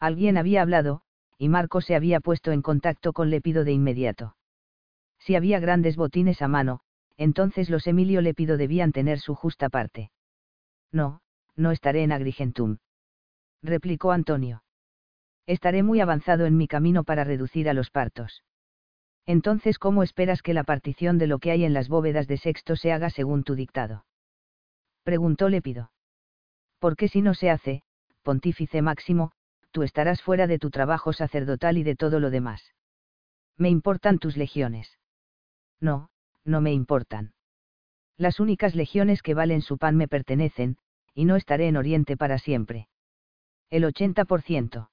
Alguien 0.00 0.36
había 0.36 0.62
hablado, 0.62 1.02
y 1.38 1.48
Marco 1.48 1.80
se 1.80 1.94
había 1.94 2.20
puesto 2.20 2.52
en 2.52 2.62
contacto 2.62 3.12
con 3.12 3.30
Lépido 3.30 3.64
de 3.64 3.72
inmediato. 3.72 4.36
Si 5.18 5.34
había 5.34 5.60
grandes 5.60 5.96
botines 5.96 6.42
a 6.42 6.48
mano, 6.48 6.80
entonces 7.16 7.70
los 7.70 7.86
Emilio 7.86 8.20
Lépido 8.20 8.56
debían 8.56 8.92
tener 8.92 9.18
su 9.18 9.34
justa 9.34 9.68
parte. 9.68 10.10
No, 10.92 11.20
no 11.56 11.72
estaré 11.72 12.02
en 12.02 12.12
Agrigentum. 12.12 12.78
Replicó 13.62 14.12
Antonio. 14.12 14.62
Estaré 15.46 15.82
muy 15.82 16.00
avanzado 16.00 16.46
en 16.46 16.56
mi 16.56 16.68
camino 16.68 17.04
para 17.04 17.24
reducir 17.24 17.68
a 17.68 17.74
los 17.74 17.90
partos. 17.90 18.44
Entonces, 19.26 19.78
¿cómo 19.78 20.02
esperas 20.02 20.42
que 20.42 20.54
la 20.54 20.64
partición 20.64 21.18
de 21.18 21.26
lo 21.26 21.38
que 21.38 21.50
hay 21.50 21.64
en 21.64 21.74
las 21.74 21.88
bóvedas 21.88 22.28
de 22.28 22.36
sexto 22.36 22.76
se 22.76 22.92
haga 22.92 23.10
según 23.10 23.44
tu 23.44 23.54
dictado? 23.54 24.04
Preguntó 25.08 25.48
Lépido. 25.48 25.90
Porque 26.78 27.08
si 27.08 27.22
no 27.22 27.32
se 27.32 27.48
hace, 27.48 27.82
pontífice 28.22 28.82
máximo, 28.82 29.32
tú 29.70 29.82
estarás 29.82 30.20
fuera 30.20 30.46
de 30.46 30.58
tu 30.58 30.68
trabajo 30.68 31.14
sacerdotal 31.14 31.78
y 31.78 31.82
de 31.82 31.96
todo 31.96 32.20
lo 32.20 32.28
demás. 32.28 32.74
Me 33.56 33.70
importan 33.70 34.18
tus 34.18 34.36
legiones. 34.36 34.98
No, 35.80 36.10
no 36.44 36.60
me 36.60 36.74
importan. 36.74 37.32
Las 38.18 38.38
únicas 38.38 38.74
legiones 38.74 39.22
que 39.22 39.32
valen 39.32 39.62
su 39.62 39.78
pan 39.78 39.96
me 39.96 40.08
pertenecen, 40.08 40.76
y 41.14 41.24
no 41.24 41.36
estaré 41.36 41.68
en 41.68 41.78
Oriente 41.78 42.18
para 42.18 42.36
siempre. 42.36 42.90
El 43.70 43.84
80%. 43.84 44.90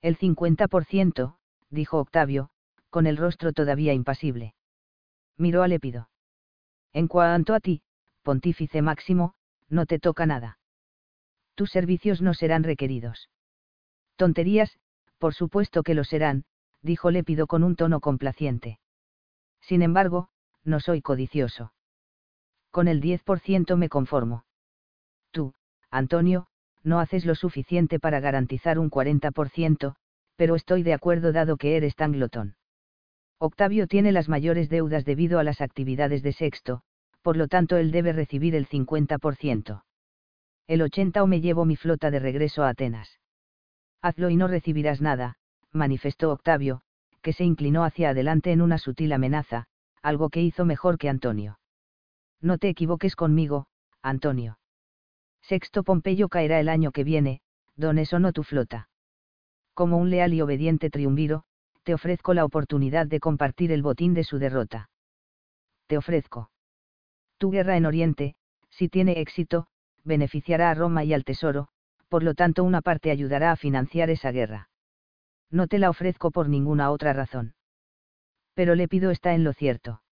El 0.00 0.16
50%, 0.16 1.36
dijo 1.68 1.98
Octavio, 1.98 2.48
con 2.88 3.06
el 3.06 3.18
rostro 3.18 3.52
todavía 3.52 3.92
impasible. 3.92 4.54
Miró 5.36 5.62
a 5.62 5.68
Lépido. 5.68 6.08
En 6.94 7.06
cuanto 7.06 7.52
a 7.52 7.60
ti, 7.60 7.82
pontífice 8.26 8.82
máximo, 8.82 9.34
no 9.68 9.86
te 9.86 10.00
toca 10.00 10.26
nada. 10.26 10.58
Tus 11.54 11.70
servicios 11.70 12.20
no 12.20 12.34
serán 12.34 12.64
requeridos. 12.64 13.30
Tonterías, 14.16 14.80
por 15.18 15.32
supuesto 15.32 15.84
que 15.84 15.94
lo 15.94 16.02
serán, 16.02 16.44
dijo 16.82 17.12
Lépido 17.12 17.46
con 17.46 17.62
un 17.62 17.76
tono 17.76 18.00
complaciente. 18.00 18.80
Sin 19.60 19.80
embargo, 19.80 20.28
no 20.64 20.80
soy 20.80 21.02
codicioso. 21.02 21.72
Con 22.72 22.88
el 22.88 23.00
10% 23.00 23.76
me 23.76 23.88
conformo. 23.88 24.44
Tú, 25.30 25.54
Antonio, 25.92 26.48
no 26.82 26.98
haces 26.98 27.26
lo 27.26 27.36
suficiente 27.36 28.00
para 28.00 28.18
garantizar 28.18 28.80
un 28.80 28.90
40%, 28.90 29.94
pero 30.34 30.56
estoy 30.56 30.82
de 30.82 30.94
acuerdo 30.94 31.30
dado 31.30 31.56
que 31.56 31.76
eres 31.76 31.94
tan 31.94 32.10
glotón. 32.10 32.56
Octavio 33.38 33.86
tiene 33.86 34.10
las 34.10 34.28
mayores 34.28 34.68
deudas 34.68 35.04
debido 35.04 35.38
a 35.38 35.44
las 35.44 35.60
actividades 35.60 36.24
de 36.24 36.32
sexto, 36.32 36.82
por 37.26 37.36
lo 37.36 37.48
tanto 37.48 37.76
él 37.76 37.90
debe 37.90 38.12
recibir 38.12 38.54
el 38.54 38.68
50%. 38.68 39.82
El 40.68 40.80
80 40.80 41.24
o 41.24 41.26
me 41.26 41.40
llevo 41.40 41.64
mi 41.64 41.74
flota 41.74 42.12
de 42.12 42.20
regreso 42.20 42.62
a 42.62 42.68
Atenas. 42.68 43.18
Hazlo 44.00 44.30
y 44.30 44.36
no 44.36 44.46
recibirás 44.46 45.00
nada, 45.00 45.34
manifestó 45.72 46.30
Octavio, 46.30 46.82
que 47.22 47.32
se 47.32 47.42
inclinó 47.42 47.82
hacia 47.82 48.10
adelante 48.10 48.52
en 48.52 48.60
una 48.60 48.78
sutil 48.78 49.12
amenaza, 49.12 49.66
algo 50.02 50.30
que 50.30 50.40
hizo 50.40 50.64
mejor 50.64 50.98
que 50.98 51.08
Antonio. 51.08 51.58
No 52.40 52.58
te 52.58 52.68
equivoques 52.68 53.16
conmigo, 53.16 53.66
Antonio. 54.02 54.60
Sexto 55.42 55.82
Pompeyo 55.82 56.28
caerá 56.28 56.60
el 56.60 56.68
año 56.68 56.92
que 56.92 57.02
viene, 57.02 57.40
dones 57.74 58.12
o 58.12 58.20
no 58.20 58.32
tu 58.32 58.44
flota. 58.44 58.88
Como 59.74 59.96
un 59.96 60.10
leal 60.10 60.32
y 60.32 60.42
obediente 60.42 60.90
triunviro, 60.90 61.42
te 61.82 61.92
ofrezco 61.92 62.34
la 62.34 62.44
oportunidad 62.44 63.08
de 63.08 63.18
compartir 63.18 63.72
el 63.72 63.82
botín 63.82 64.14
de 64.14 64.22
su 64.22 64.38
derrota. 64.38 64.90
Te 65.88 65.98
ofrezco. 65.98 66.50
Tu 67.38 67.50
guerra 67.50 67.76
en 67.76 67.86
Oriente, 67.86 68.34
si 68.70 68.88
tiene 68.88 69.20
éxito, 69.20 69.66
beneficiará 70.04 70.70
a 70.70 70.74
Roma 70.74 71.04
y 71.04 71.12
al 71.12 71.24
Tesoro, 71.24 71.68
por 72.08 72.22
lo 72.22 72.34
tanto 72.34 72.64
una 72.64 72.82
parte 72.82 73.10
ayudará 73.10 73.52
a 73.52 73.56
financiar 73.56 74.10
esa 74.10 74.30
guerra. 74.30 74.68
No 75.50 75.66
te 75.66 75.78
la 75.78 75.90
ofrezco 75.90 76.30
por 76.30 76.48
ninguna 76.48 76.90
otra 76.90 77.12
razón. 77.12 77.54
Pero 78.54 78.74
le 78.74 78.88
pido 78.88 79.10
está 79.10 79.34
en 79.34 79.44
lo 79.44 79.52
cierto. 79.52 80.02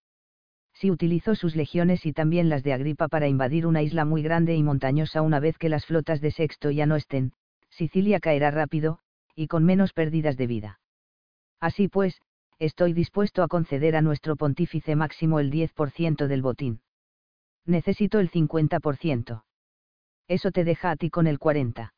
Si 0.74 0.90
utilizó 0.90 1.34
sus 1.34 1.54
legiones 1.56 2.04
y 2.04 2.12
también 2.12 2.48
las 2.48 2.62
de 2.62 2.72
Agripa 2.72 3.08
para 3.08 3.28
invadir 3.28 3.66
una 3.66 3.82
isla 3.82 4.04
muy 4.04 4.22
grande 4.22 4.54
y 4.56 4.62
montañosa 4.62 5.22
una 5.22 5.40
vez 5.40 5.56
que 5.56 5.68
las 5.68 5.86
flotas 5.86 6.20
de 6.20 6.32
Sexto 6.32 6.70
ya 6.70 6.84
no 6.84 6.96
estén, 6.96 7.32
Sicilia 7.70 8.20
caerá 8.20 8.50
rápido, 8.50 8.98
y 9.34 9.46
con 9.46 9.64
menos 9.64 9.92
pérdidas 9.92 10.36
de 10.36 10.46
vida. 10.46 10.80
Así 11.60 11.88
pues, 11.88 12.20
estoy 12.58 12.92
dispuesto 12.92 13.42
a 13.42 13.48
conceder 13.48 13.96
a 13.96 14.02
nuestro 14.02 14.36
pontífice 14.36 14.96
máximo 14.96 15.40
el 15.40 15.50
10% 15.50 16.26
del 16.26 16.42
botín. 16.42 16.80
Necesito 17.66 18.20
el 18.20 18.30
50%. 18.30 19.44
Eso 20.28 20.50
te 20.50 20.64
deja 20.64 20.90
a 20.90 20.96
ti 20.96 21.10
con 21.10 21.26
el 21.26 21.38
40%. 21.38 21.90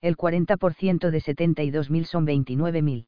El 0.00 0.16
40% 0.16 1.10
de 1.10 1.18
72.000 1.20 2.04
son 2.04 2.26
29.000. 2.26 3.06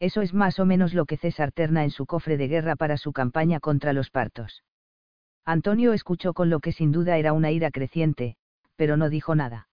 Eso 0.00 0.22
es 0.22 0.32
más 0.32 0.58
o 0.58 0.64
menos 0.64 0.94
lo 0.94 1.04
que 1.06 1.16
César 1.16 1.52
terna 1.52 1.84
en 1.84 1.90
su 1.90 2.06
cofre 2.06 2.36
de 2.36 2.48
guerra 2.48 2.76
para 2.76 2.96
su 2.96 3.12
campaña 3.12 3.60
contra 3.60 3.92
los 3.92 4.10
partos. 4.10 4.64
Antonio 5.44 5.92
escuchó 5.92 6.34
con 6.34 6.50
lo 6.50 6.60
que 6.60 6.72
sin 6.72 6.92
duda 6.92 7.18
era 7.18 7.32
una 7.32 7.50
ira 7.50 7.70
creciente, 7.70 8.36
pero 8.76 8.96
no 8.96 9.10
dijo 9.10 9.34
nada. 9.34 9.68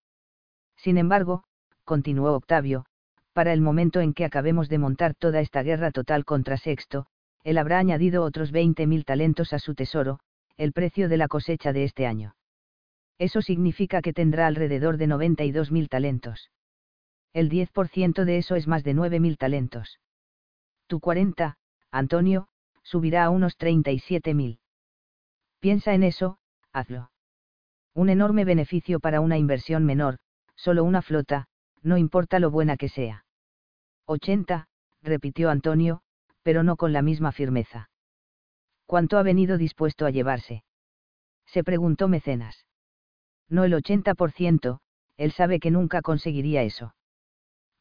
Sin 0.76 0.98
embargo, 0.98 1.44
continuó 1.84 2.34
Octavio, 2.34 2.86
para 3.34 3.54
el 3.54 3.62
momento 3.62 4.02
en 4.02 4.14
que 4.14 4.26
acabemos 4.26 4.68
de 4.68 4.78
montar 4.78 5.16
toda 5.16 5.42
esta 5.42 5.64
guerra 5.64 5.92
total 5.92 6.26
contra 6.26 6.58
Sexto, 6.58 7.06
él 7.44 7.58
habrá 7.58 7.78
añadido 7.78 8.24
otros 8.24 8.52
20.000 8.52 9.06
talentos 9.06 9.54
a 9.54 9.60
su 9.60 9.76
tesoro, 9.76 10.20
el 10.58 10.74
precio 10.74 11.10
de 11.10 11.18
la 11.18 11.28
cosecha 11.28 11.74
de 11.74 11.84
este 11.84 12.06
año. 12.06 12.36
Eso 13.18 13.42
significa 13.42 14.02
que 14.02 14.14
tendrá 14.14 14.48
alrededor 14.48 14.98
de 14.98 15.08
92.000 15.08 15.90
talentos. 15.90 16.52
El 17.34 17.50
10% 17.50 18.24
de 18.24 18.38
eso 18.38 18.56
es 18.56 18.68
más 18.68 18.84
de 18.84 18.94
9.000 18.94 19.38
talentos. 19.38 20.00
Tu 20.88 21.00
40, 21.00 21.58
Antonio, 21.92 22.48
subirá 22.84 23.26
a 23.26 23.30
unos 23.30 23.58
37.000. 23.58 24.60
Piensa 25.60 25.94
en 25.94 26.04
eso, 26.04 26.38
hazlo. 26.72 27.12
Un 27.94 28.10
enorme 28.10 28.46
beneficio 28.46 29.00
para 29.00 29.22
una 29.22 29.38
inversión 29.38 29.86
menor, 29.86 30.18
solo 30.56 30.84
una 30.84 31.02
flota, 31.02 31.48
no 31.82 31.98
importa 31.98 32.40
lo 32.40 32.52
buena 32.52 32.78
que 32.78 32.90
sea. 32.90 33.26
80, 34.06 34.68
repitió 35.02 35.50
Antonio, 35.50 36.02
pero 36.44 36.64
no 36.64 36.76
con 36.76 36.94
la 36.94 37.02
misma 37.02 37.32
firmeza. 37.32 37.90
¿Cuánto 38.86 39.18
ha 39.18 39.24
venido 39.24 39.58
dispuesto 39.58 40.06
a 40.06 40.12
llevarse? 40.12 40.64
Se 41.46 41.64
preguntó 41.64 42.08
Mecenas. 42.08 42.66
No 43.50 43.64
el 43.64 43.74
80%, 43.74 44.80
él 45.18 45.32
sabe 45.32 45.60
que 45.60 45.72
nunca 45.72 46.02
conseguiría 46.02 46.64
eso 46.64 46.96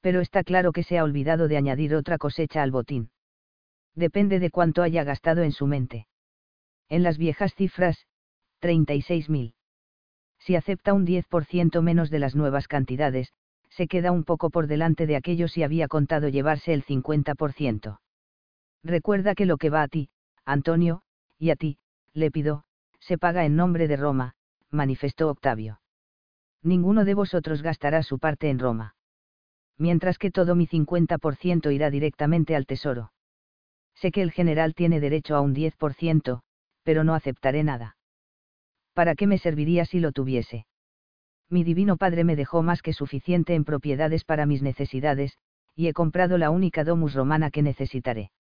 pero 0.05 0.21
está 0.21 0.45
claro 0.45 0.73
que 0.73 0.83
se 0.83 0.99
ha 0.99 1.03
olvidado 1.03 1.49
de 1.49 1.57
añadir 1.57 1.95
otra 1.95 2.19
cosecha 2.19 2.63
al 2.63 2.71
botín. 2.71 3.09
Depende 3.95 4.39
de 4.39 4.51
cuánto 4.51 4.83
haya 4.83 5.03
gastado 5.03 5.43
en 5.43 5.53
su 5.53 5.67
mente. 5.67 6.07
En 6.91 7.03
las 7.03 7.17
viejas 7.17 7.55
cifras, 7.55 8.07
36.000. 8.61 9.55
Si 10.41 10.57
acepta 10.57 10.93
un 10.93 11.07
10% 11.07 11.81
menos 11.81 12.11
de 12.11 12.19
las 12.19 12.37
nuevas 12.37 12.69
cantidades, 12.69 13.33
se 13.71 13.87
queda 13.87 14.13
un 14.13 14.25
poco 14.25 14.51
por 14.51 14.67
delante 14.67 15.07
de 15.07 15.17
aquellos 15.17 15.53
si 15.53 15.63
había 15.63 15.89
contado 15.89 16.29
llevarse 16.29 16.75
el 16.75 16.85
50%. 16.85 17.99
Recuerda 18.83 19.35
que 19.35 19.47
lo 19.47 19.57
que 19.57 19.71
va 19.71 19.81
a 19.81 19.89
ti, 19.89 20.11
Antonio, 20.45 21.03
y 21.39 21.51
a 21.51 21.57
ti, 21.57 21.79
Lépido, 22.13 22.65
se 23.01 23.19
paga 23.19 23.45
en 23.45 23.57
nombre 23.57 23.89
de 23.89 23.97
Roma, 23.97 24.35
manifestó 24.71 25.29
Octavio. 25.29 25.81
Ninguno 26.63 27.05
de 27.05 27.15
vosotros 27.15 27.63
gastará 27.63 28.03
su 28.03 28.19
parte 28.19 28.49
en 28.51 28.59
Roma 28.59 28.95
mientras 29.79 30.19
que 30.19 30.31
todo 30.31 30.55
mi 30.55 30.67
50% 30.67 31.73
irá 31.73 31.91
directamente 31.91 32.55
al 32.55 32.67
tesoro. 32.67 33.13
Sé 33.95 34.11
que 34.11 34.23
el 34.23 34.33
general 34.33 34.75
tiene 34.75 35.01
derecho 35.01 35.37
a 35.37 35.41
un 35.41 35.55
10%, 35.55 36.43
pero 36.83 37.05
no 37.05 37.15
aceptaré 37.15 37.63
nada. 37.65 37.97
¿Para 38.93 39.15
qué 39.15 39.27
me 39.27 39.39
serviría 39.39 39.85
si 39.85 40.01
lo 40.01 40.13
tuviese? 40.13 40.67
Mi 41.49 41.65
divino 41.65 41.97
padre 41.97 42.25
me 42.25 42.37
dejó 42.37 42.63
más 42.63 42.83
que 42.83 42.93
suficiente 42.93 43.55
en 43.55 43.65
propiedades 43.65 44.25
para 44.25 44.47
mis 44.47 44.63
necesidades, 44.63 45.39
y 45.75 45.89
he 45.89 45.93
comprado 45.93 46.39
la 46.39 46.51
única 46.51 46.85
domus 46.85 47.15
romana 47.15 47.51
que 47.51 47.63
necesitaré. 47.63 48.31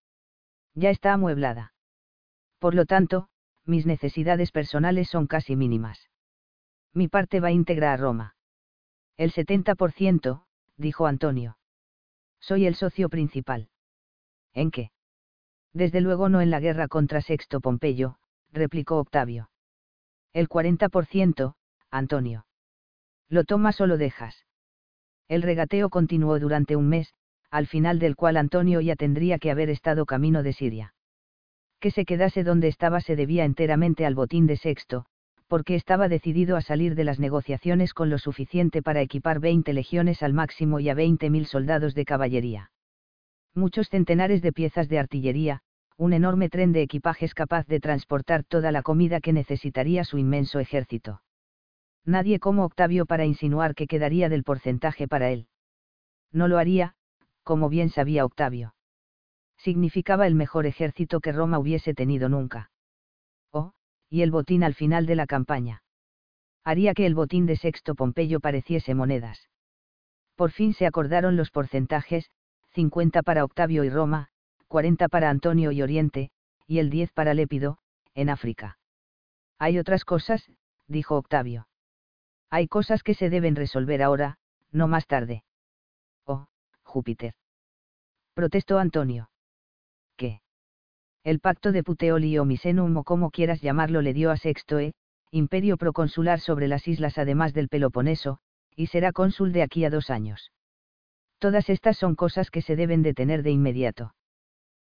Ya 0.74 0.90
está 0.90 1.12
amueblada. 1.12 1.73
Por 2.64 2.74
lo 2.74 2.86
tanto, 2.86 3.28
mis 3.66 3.84
necesidades 3.84 4.50
personales 4.50 5.10
son 5.10 5.26
casi 5.26 5.54
mínimas. 5.54 6.08
Mi 6.94 7.08
parte 7.08 7.38
va 7.38 7.50
íntegra 7.50 7.92
a 7.92 7.98
Roma. 7.98 8.36
El 9.18 9.34
70%, 9.34 10.46
dijo 10.78 11.06
Antonio. 11.06 11.58
Soy 12.40 12.64
el 12.64 12.74
socio 12.74 13.10
principal. 13.10 13.68
¿En 14.54 14.70
qué? 14.70 14.92
Desde 15.74 16.00
luego 16.00 16.30
no 16.30 16.40
en 16.40 16.50
la 16.50 16.58
guerra 16.58 16.88
contra 16.88 17.20
Sexto 17.20 17.60
Pompeyo, 17.60 18.16
replicó 18.50 18.96
Octavio. 18.96 19.50
El 20.32 20.48
40%, 20.48 21.56
Antonio. 21.90 22.46
¿Lo 23.28 23.44
tomas 23.44 23.78
o 23.82 23.86
lo 23.86 23.98
dejas? 23.98 24.46
El 25.28 25.42
regateo 25.42 25.90
continuó 25.90 26.40
durante 26.40 26.76
un 26.76 26.88
mes, 26.88 27.12
al 27.50 27.66
final 27.66 27.98
del 27.98 28.16
cual 28.16 28.38
Antonio 28.38 28.80
ya 28.80 28.96
tendría 28.96 29.38
que 29.38 29.50
haber 29.50 29.68
estado 29.68 30.06
camino 30.06 30.42
de 30.42 30.54
Siria. 30.54 30.93
Que 31.84 31.90
se 31.90 32.06
quedase 32.06 32.44
donde 32.44 32.68
estaba 32.68 33.02
se 33.02 33.14
debía 33.14 33.44
enteramente 33.44 34.06
al 34.06 34.14
botín 34.14 34.46
de 34.46 34.56
Sexto, 34.56 35.04
porque 35.48 35.74
estaba 35.74 36.08
decidido 36.08 36.56
a 36.56 36.62
salir 36.62 36.94
de 36.94 37.04
las 37.04 37.20
negociaciones 37.20 37.92
con 37.92 38.08
lo 38.08 38.16
suficiente 38.16 38.80
para 38.80 39.02
equipar 39.02 39.38
20 39.38 39.70
legiones 39.74 40.22
al 40.22 40.32
máximo 40.32 40.80
y 40.80 40.88
a 40.88 40.94
20.000 40.94 41.44
soldados 41.44 41.94
de 41.94 42.06
caballería. 42.06 42.70
Muchos 43.54 43.90
centenares 43.90 44.40
de 44.40 44.54
piezas 44.54 44.88
de 44.88 44.98
artillería, 44.98 45.60
un 45.98 46.14
enorme 46.14 46.48
tren 46.48 46.72
de 46.72 46.80
equipajes 46.80 47.34
capaz 47.34 47.66
de 47.66 47.80
transportar 47.80 48.44
toda 48.44 48.72
la 48.72 48.80
comida 48.80 49.20
que 49.20 49.34
necesitaría 49.34 50.04
su 50.04 50.16
inmenso 50.16 50.60
ejército. 50.60 51.20
Nadie 52.06 52.38
como 52.40 52.64
Octavio 52.64 53.04
para 53.04 53.26
insinuar 53.26 53.74
que 53.74 53.86
quedaría 53.86 54.30
del 54.30 54.42
porcentaje 54.42 55.06
para 55.06 55.32
él. 55.32 55.48
No 56.32 56.48
lo 56.48 56.56
haría, 56.56 56.94
como 57.42 57.68
bien 57.68 57.90
sabía 57.90 58.24
Octavio. 58.24 58.74
Significaba 59.64 60.28
el 60.28 60.36
mejor 60.36 60.66
ejército 60.66 61.20
que 61.20 61.32
Roma 61.32 61.58
hubiese 61.58 61.92
tenido 61.94 62.28
nunca 62.28 62.70
y 64.14 64.22
el 64.22 64.30
botín 64.30 64.62
al 64.62 64.74
final 64.74 65.06
de 65.06 65.16
la 65.16 65.26
campaña. 65.26 65.82
Haría 66.62 66.94
que 66.94 67.04
el 67.04 67.16
botín 67.16 67.46
de 67.46 67.56
Sexto 67.56 67.96
Pompeyo 67.96 68.38
pareciese 68.38 68.94
monedas. 68.94 69.48
Por 70.36 70.52
fin 70.52 70.72
se 70.72 70.86
acordaron 70.86 71.36
los 71.36 71.50
porcentajes, 71.50 72.30
50 72.74 73.24
para 73.24 73.42
Octavio 73.42 73.82
y 73.82 73.90
Roma, 73.90 74.28
40 74.68 75.08
para 75.08 75.30
Antonio 75.30 75.72
y 75.72 75.82
Oriente, 75.82 76.30
y 76.68 76.78
el 76.78 76.90
10 76.90 77.10
para 77.10 77.34
Lépido, 77.34 77.78
en 78.14 78.30
África. 78.30 78.78
Hay 79.58 79.80
otras 79.80 80.04
cosas, 80.04 80.48
dijo 80.86 81.16
Octavio. 81.16 81.66
Hay 82.50 82.68
cosas 82.68 83.02
que 83.02 83.14
se 83.14 83.30
deben 83.30 83.56
resolver 83.56 84.00
ahora, 84.00 84.38
no 84.70 84.86
más 84.86 85.08
tarde. 85.08 85.42
Oh, 86.24 86.46
Júpiter. 86.84 87.34
Protestó 88.34 88.78
Antonio. 88.78 89.28
El 91.24 91.40
pacto 91.40 91.72
de 91.72 91.82
Puteoli 91.82 92.36
o 92.36 92.44
Misenum 92.44 92.94
o 92.98 93.02
como 93.02 93.30
quieras 93.30 93.62
llamarlo 93.62 94.02
le 94.02 94.12
dio 94.12 94.30
a 94.30 94.36
Sextoe, 94.36 94.92
imperio 95.30 95.78
proconsular 95.78 96.38
sobre 96.38 96.68
las 96.68 96.86
islas 96.86 97.16
además 97.16 97.54
del 97.54 97.70
Peloponeso, 97.70 98.40
y 98.76 98.88
será 98.88 99.10
cónsul 99.10 99.52
de 99.54 99.62
aquí 99.62 99.86
a 99.86 99.90
dos 99.90 100.10
años. 100.10 100.52
Todas 101.38 101.70
estas 101.70 101.96
son 101.96 102.14
cosas 102.14 102.50
que 102.50 102.60
se 102.60 102.76
deben 102.76 103.02
detener 103.02 103.42
de 103.42 103.52
inmediato. 103.52 104.14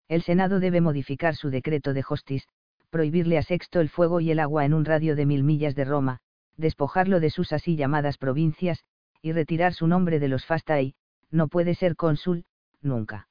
El 0.10 0.24
Senado 0.24 0.60
debe 0.60 0.82
modificar 0.82 1.36
su 1.36 1.50
decreto 1.50 1.94
de 1.94 2.04
Hostis, 2.08 2.50
prohibirle 2.90 3.38
a 3.38 3.42
Sexto 3.42 3.80
el 3.80 3.88
fuego 3.88 4.20
y 4.20 4.30
el 4.30 4.40
agua 4.40 4.66
en 4.66 4.74
un 4.74 4.84
radio 4.84 5.16
de 5.16 5.26
mil 5.26 5.46
millas 5.46 5.74
de 5.74 5.86
Roma, 5.86 6.20
despojarlo 6.58 7.22
de 7.22 7.30
sus 7.30 7.54
así 7.54 7.78
llamadas 7.78 8.18
provincias, 8.18 8.84
y 9.22 9.32
retirar 9.32 9.74
su 9.74 9.88
nombre 9.88 10.20
de 10.20 10.28
los 10.28 10.46
Fastai, 10.46 10.96
no 11.32 11.48
puede 11.48 11.76
ser 11.76 11.96
cónsul, 11.96 12.44
nunca. 12.82 13.30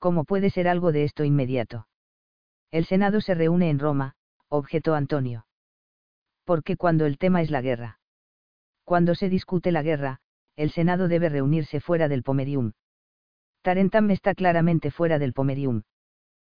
¿Cómo 0.00 0.24
puede 0.24 0.50
ser 0.50 0.66
algo 0.66 0.90
de 0.90 1.04
esto 1.04 1.22
inmediato? 1.22 1.86
El 2.70 2.84
Senado 2.84 3.20
se 3.20 3.34
reúne 3.34 3.70
en 3.70 3.78
Roma, 3.78 4.14
objetó 4.48 4.94
Antonio. 4.94 5.46
Porque 6.44 6.76
cuando 6.76 7.06
el 7.06 7.18
tema 7.18 7.42
es 7.42 7.50
la 7.50 7.62
guerra. 7.62 7.98
Cuando 8.84 9.14
se 9.14 9.28
discute 9.28 9.72
la 9.72 9.82
guerra, 9.82 10.20
el 10.56 10.70
Senado 10.70 11.08
debe 11.08 11.28
reunirse 11.28 11.80
fuera 11.80 12.08
del 12.08 12.22
Pomerium. 12.22 12.72
Tarentam 13.62 14.10
está 14.10 14.34
claramente 14.34 14.90
fuera 14.90 15.18
del 15.18 15.32
Pomerium. 15.32 15.82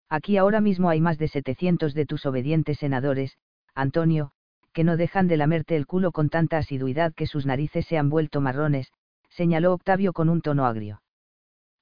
Aquí 0.09 0.37
ahora 0.37 0.61
mismo 0.61 0.89
hay 0.89 1.01
más 1.01 1.19
de 1.19 1.29
700 1.29 1.95
de 1.95 2.07
tus 2.07 2.27
obedientes 2.27 2.79
senadores, 2.79 3.39
Antonio, 3.75 4.33
que 4.73 4.85
no 4.85 4.97
dejan 4.97 5.29
de 5.29 5.37
lamerte 5.37 5.77
el 5.77 5.87
culo 5.87 6.13
con 6.13 6.29
tanta 6.29 6.59
asiduidad 6.59 7.15
que 7.15 7.27
sus 7.27 7.47
narices 7.47 7.87
se 7.87 7.97
han 7.99 8.11
vuelto 8.11 8.41
marrones, 8.41 8.93
señaló 9.31 9.73
Octavio 9.73 10.13
con 10.13 10.29
un 10.29 10.43
tono 10.43 10.67
agrio. 10.67 11.03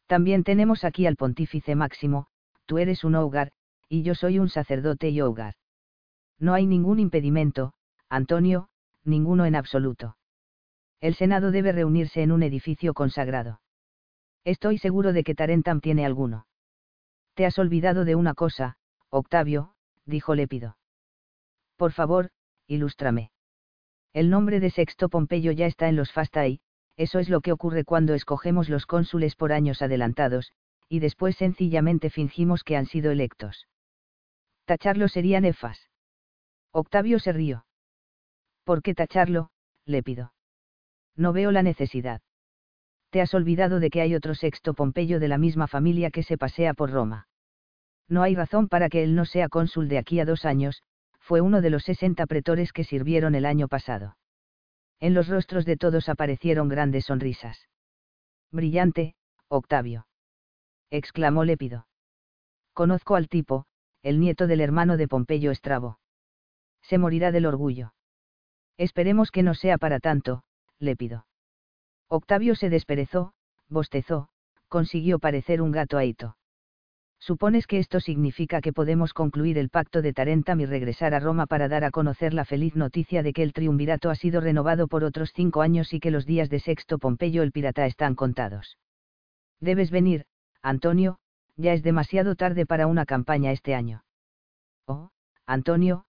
También 0.06 0.44
tenemos 0.44 0.84
aquí 0.84 1.06
al 1.06 1.16
pontífice 1.16 1.74
máximo, 1.74 2.26
tú 2.66 2.78
eres 2.78 3.04
un 3.04 3.14
hogar, 3.16 3.52
y 3.90 4.02
yo 4.02 4.14
soy 4.14 4.38
un 4.38 4.48
sacerdote 4.48 5.10
y 5.10 5.20
hogar. 5.20 5.54
No 6.38 6.54
hay 6.54 6.64
ningún 6.64 7.00
impedimento, 7.00 7.74
Antonio, 8.08 8.68
ninguno 9.04 9.46
en 9.46 9.56
absoluto. 9.56 10.16
El 11.00 11.16
Senado 11.16 11.50
debe 11.50 11.72
reunirse 11.72 12.22
en 12.22 12.30
un 12.30 12.44
edificio 12.44 12.94
consagrado. 12.94 13.60
Estoy 14.44 14.78
seguro 14.78 15.12
de 15.12 15.24
que 15.24 15.34
Tarentam 15.34 15.80
tiene 15.80 16.06
alguno. 16.06 16.46
Te 17.34 17.46
has 17.46 17.58
olvidado 17.58 18.04
de 18.04 18.14
una 18.14 18.34
cosa, 18.34 18.76
Octavio, 19.10 19.74
dijo 20.06 20.36
Lépido. 20.36 20.78
Por 21.76 21.92
favor, 21.92 22.30
ilústrame. 22.68 23.32
El 24.12 24.30
nombre 24.30 24.60
de 24.60 24.70
Sexto 24.70 25.08
Pompeyo 25.08 25.50
ya 25.50 25.66
está 25.66 25.88
en 25.88 25.96
los 25.96 26.12
Fastai, 26.12 26.60
eso 26.96 27.18
es 27.18 27.28
lo 27.28 27.40
que 27.40 27.52
ocurre 27.52 27.84
cuando 27.84 28.14
escogemos 28.14 28.68
los 28.68 28.86
cónsules 28.86 29.34
por 29.34 29.52
años 29.52 29.82
adelantados, 29.82 30.52
y 30.88 31.00
después 31.00 31.36
sencillamente 31.36 32.10
fingimos 32.10 32.62
que 32.62 32.76
han 32.76 32.86
sido 32.86 33.10
electos. 33.10 33.66
Tacharlo 34.70 35.08
sería 35.08 35.40
nefas. 35.40 35.88
Octavio 36.70 37.18
se 37.18 37.32
rió. 37.32 37.66
¿Por 38.62 38.82
qué 38.82 38.94
tacharlo, 38.94 39.50
Lépido? 39.84 40.32
No 41.16 41.32
veo 41.32 41.50
la 41.50 41.64
necesidad. 41.64 42.20
Te 43.10 43.20
has 43.20 43.34
olvidado 43.34 43.80
de 43.80 43.90
que 43.90 44.00
hay 44.00 44.14
otro 44.14 44.36
sexto 44.36 44.74
Pompeyo 44.74 45.18
de 45.18 45.26
la 45.26 45.38
misma 45.38 45.66
familia 45.66 46.12
que 46.12 46.22
se 46.22 46.38
pasea 46.38 46.72
por 46.72 46.92
Roma. 46.92 47.26
No 48.08 48.22
hay 48.22 48.36
razón 48.36 48.68
para 48.68 48.88
que 48.88 49.02
él 49.02 49.16
no 49.16 49.24
sea 49.24 49.48
cónsul 49.48 49.88
de 49.88 49.98
aquí 49.98 50.20
a 50.20 50.24
dos 50.24 50.44
años, 50.44 50.84
fue 51.18 51.40
uno 51.40 51.62
de 51.62 51.70
los 51.70 51.82
sesenta 51.82 52.26
pretores 52.26 52.72
que 52.72 52.84
sirvieron 52.84 53.34
el 53.34 53.46
año 53.46 53.66
pasado. 53.66 54.18
En 55.00 55.14
los 55.14 55.26
rostros 55.26 55.64
de 55.64 55.78
todos 55.78 56.08
aparecieron 56.08 56.68
grandes 56.68 57.06
sonrisas. 57.06 57.66
Brillante, 58.52 59.16
Octavio. 59.48 60.06
exclamó 60.90 61.42
Lépido. 61.42 61.88
Conozco 62.72 63.16
al 63.16 63.28
tipo, 63.28 63.66
el 64.02 64.20
nieto 64.20 64.46
del 64.46 64.60
hermano 64.60 64.96
de 64.96 65.08
Pompeyo 65.08 65.50
Estrabo. 65.50 65.98
Se 66.82 66.98
morirá 66.98 67.32
del 67.32 67.46
orgullo. 67.46 67.92
Esperemos 68.76 69.30
que 69.30 69.42
no 69.42 69.54
sea 69.54 69.76
para 69.76 70.00
tanto, 70.00 70.42
Lépido. 70.78 71.26
Octavio 72.08 72.54
se 72.54 72.70
desperezó, 72.70 73.34
bostezó, 73.68 74.28
consiguió 74.68 75.18
parecer 75.18 75.60
un 75.60 75.70
gato 75.70 75.98
aito. 75.98 76.36
¿Supones 77.18 77.66
que 77.66 77.78
esto 77.78 78.00
significa 78.00 78.62
que 78.62 78.72
podemos 78.72 79.12
concluir 79.12 79.58
el 79.58 79.68
pacto 79.68 80.00
de 80.00 80.14
Tarentam 80.14 80.60
y 80.60 80.66
regresar 80.66 81.12
a 81.12 81.20
Roma 81.20 81.44
para 81.46 81.68
dar 81.68 81.84
a 81.84 81.90
conocer 81.90 82.32
la 82.32 82.46
feliz 82.46 82.74
noticia 82.76 83.22
de 83.22 83.34
que 83.34 83.42
el 83.42 83.52
triunvirato 83.52 84.08
ha 84.08 84.14
sido 84.14 84.40
renovado 84.40 84.88
por 84.88 85.04
otros 85.04 85.32
cinco 85.34 85.60
años 85.60 85.92
y 85.92 86.00
que 86.00 86.10
los 86.10 86.24
días 86.24 86.48
de 86.48 86.60
Sexto 86.60 86.98
Pompeyo 86.98 87.42
el 87.42 87.52
pirata 87.52 87.84
están 87.84 88.14
contados? 88.14 88.78
Debes 89.60 89.90
venir, 89.90 90.24
Antonio, 90.62 91.18
ya 91.60 91.72
es 91.72 91.82
demasiado 91.82 92.34
tarde 92.34 92.66
para 92.66 92.86
una 92.86 93.06
campaña 93.06 93.52
este 93.52 93.74
año. 93.74 94.04
Oh, 94.86 95.10
Antonio, 95.46 96.04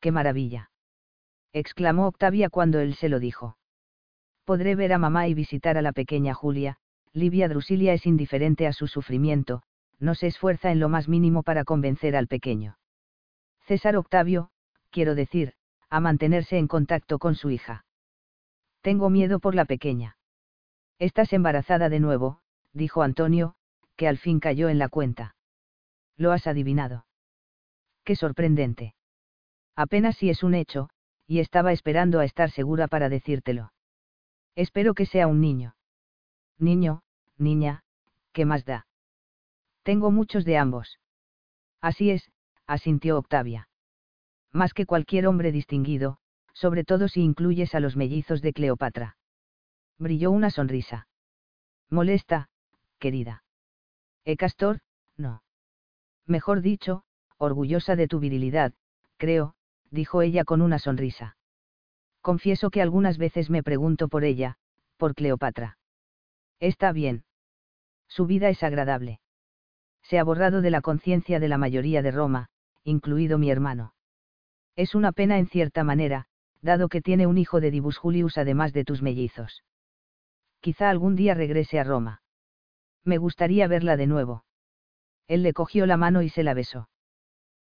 qué 0.00 0.12
maravilla. 0.12 0.70
exclamó 1.52 2.06
Octavia 2.08 2.50
cuando 2.50 2.80
él 2.80 2.94
se 2.94 3.08
lo 3.08 3.20
dijo 3.20 3.56
podré 4.44 4.74
ver 4.74 4.92
a 4.92 4.98
mamá 4.98 5.26
y 5.26 5.34
visitar 5.34 5.76
a 5.78 5.82
la 5.82 5.92
pequeña 5.92 6.34
Julia, 6.34 6.76
Livia 7.12 7.48
Drusilia 7.48 7.94
es 7.94 8.06
indiferente 8.06 8.66
a 8.66 8.72
su 8.72 8.86
sufrimiento, 8.86 9.62
no 9.98 10.14
se 10.14 10.26
esfuerza 10.26 10.70
en 10.70 10.80
lo 10.80 10.88
más 10.88 11.08
mínimo 11.08 11.42
para 11.42 11.64
convencer 11.64 12.16
al 12.16 12.28
pequeño. 12.28 12.76
César 13.66 13.96
Octavio, 13.96 14.50
quiero 14.90 15.14
decir, 15.14 15.54
a 15.88 16.00
mantenerse 16.00 16.58
en 16.58 16.68
contacto 16.68 17.18
con 17.18 17.34
su 17.34 17.50
hija. 17.50 17.86
Tengo 18.82 19.08
miedo 19.08 19.38
por 19.38 19.54
la 19.54 19.64
pequeña. 19.64 20.16
Estás 20.98 21.32
embarazada 21.32 21.88
de 21.88 22.00
nuevo, 22.00 22.40
dijo 22.72 23.02
Antonio, 23.02 23.54
que 23.96 24.08
al 24.08 24.18
fin 24.18 24.40
cayó 24.40 24.68
en 24.68 24.78
la 24.78 24.88
cuenta. 24.88 25.36
Lo 26.16 26.32
has 26.32 26.46
adivinado. 26.46 27.06
Qué 28.04 28.16
sorprendente. 28.16 28.94
Apenas 29.76 30.16
si 30.16 30.30
es 30.30 30.42
un 30.42 30.54
hecho, 30.54 30.90
y 31.26 31.40
estaba 31.40 31.72
esperando 31.72 32.20
a 32.20 32.24
estar 32.24 32.50
segura 32.50 32.88
para 32.88 33.08
decírtelo. 33.08 33.72
Espero 34.54 34.94
que 34.94 35.06
sea 35.06 35.26
un 35.26 35.40
niño. 35.40 35.74
Niño, 36.58 37.02
niña, 37.38 37.82
¿qué 38.32 38.44
más 38.44 38.64
da? 38.64 38.86
Tengo 39.82 40.10
muchos 40.10 40.44
de 40.44 40.56
ambos. 40.58 41.00
Así 41.80 42.10
es, 42.10 42.30
asintió 42.66 43.18
Octavia. 43.18 43.68
Más 44.52 44.72
que 44.72 44.86
cualquier 44.86 45.26
hombre 45.26 45.50
distinguido, 45.50 46.18
sobre 46.52 46.84
todo 46.84 47.08
si 47.08 47.20
incluyes 47.20 47.74
a 47.74 47.80
los 47.80 47.96
mellizos 47.96 48.40
de 48.40 48.52
Cleopatra. 48.52 49.16
Brilló 49.98 50.30
una 50.30 50.50
sonrisa. 50.50 51.08
Molesta, 51.90 52.48
querida. 52.98 53.43
¿E 54.24 54.36
Castor? 54.36 54.80
No. 55.16 55.42
Mejor 56.26 56.60
dicho, 56.60 57.04
orgullosa 57.38 57.96
de 57.96 58.08
tu 58.08 58.20
virilidad, 58.20 58.72
creo, 59.16 59.54
dijo 59.90 60.22
ella 60.22 60.44
con 60.44 60.62
una 60.62 60.78
sonrisa 60.78 61.36
confieso 62.24 62.70
que 62.70 62.80
algunas 62.80 63.18
veces 63.18 63.50
me 63.50 63.62
pregunto 63.62 64.08
por 64.08 64.24
ella, 64.24 64.56
por 64.96 65.14
Cleopatra. 65.14 65.76
Está 66.58 66.90
bien. 66.90 67.24
Su 68.08 68.24
vida 68.24 68.48
es 68.48 68.62
agradable. 68.62 69.20
Se 70.02 70.18
ha 70.18 70.24
borrado 70.24 70.62
de 70.62 70.70
la 70.70 70.80
conciencia 70.80 71.38
de 71.38 71.48
la 71.48 71.58
mayoría 71.58 72.00
de 72.00 72.10
Roma, 72.10 72.48
incluido 72.82 73.36
mi 73.36 73.50
hermano. 73.50 73.92
Es 74.74 74.94
una 74.94 75.12
pena 75.12 75.38
en 75.38 75.48
cierta 75.48 75.84
manera, 75.84 76.24
dado 76.62 76.88
que 76.88 77.02
tiene 77.02 77.26
un 77.26 77.36
hijo 77.36 77.60
de 77.60 77.70
Dibus 77.70 77.98
Julius 77.98 78.38
además 78.38 78.72
de 78.72 78.84
tus 78.84 79.02
mellizos. 79.02 79.62
Quizá 80.60 80.88
algún 80.88 81.16
día 81.16 81.34
regrese 81.34 81.78
a 81.78 81.84
Roma. 81.84 82.22
Me 83.04 83.18
gustaría 83.18 83.68
verla 83.68 83.96
de 83.96 84.06
nuevo. 84.06 84.44
Él 85.26 85.42
le 85.42 85.52
cogió 85.52 85.86
la 85.86 85.96
mano 85.96 86.22
y 86.22 86.28
se 86.28 86.42
la 86.42 86.54
besó. 86.54 86.88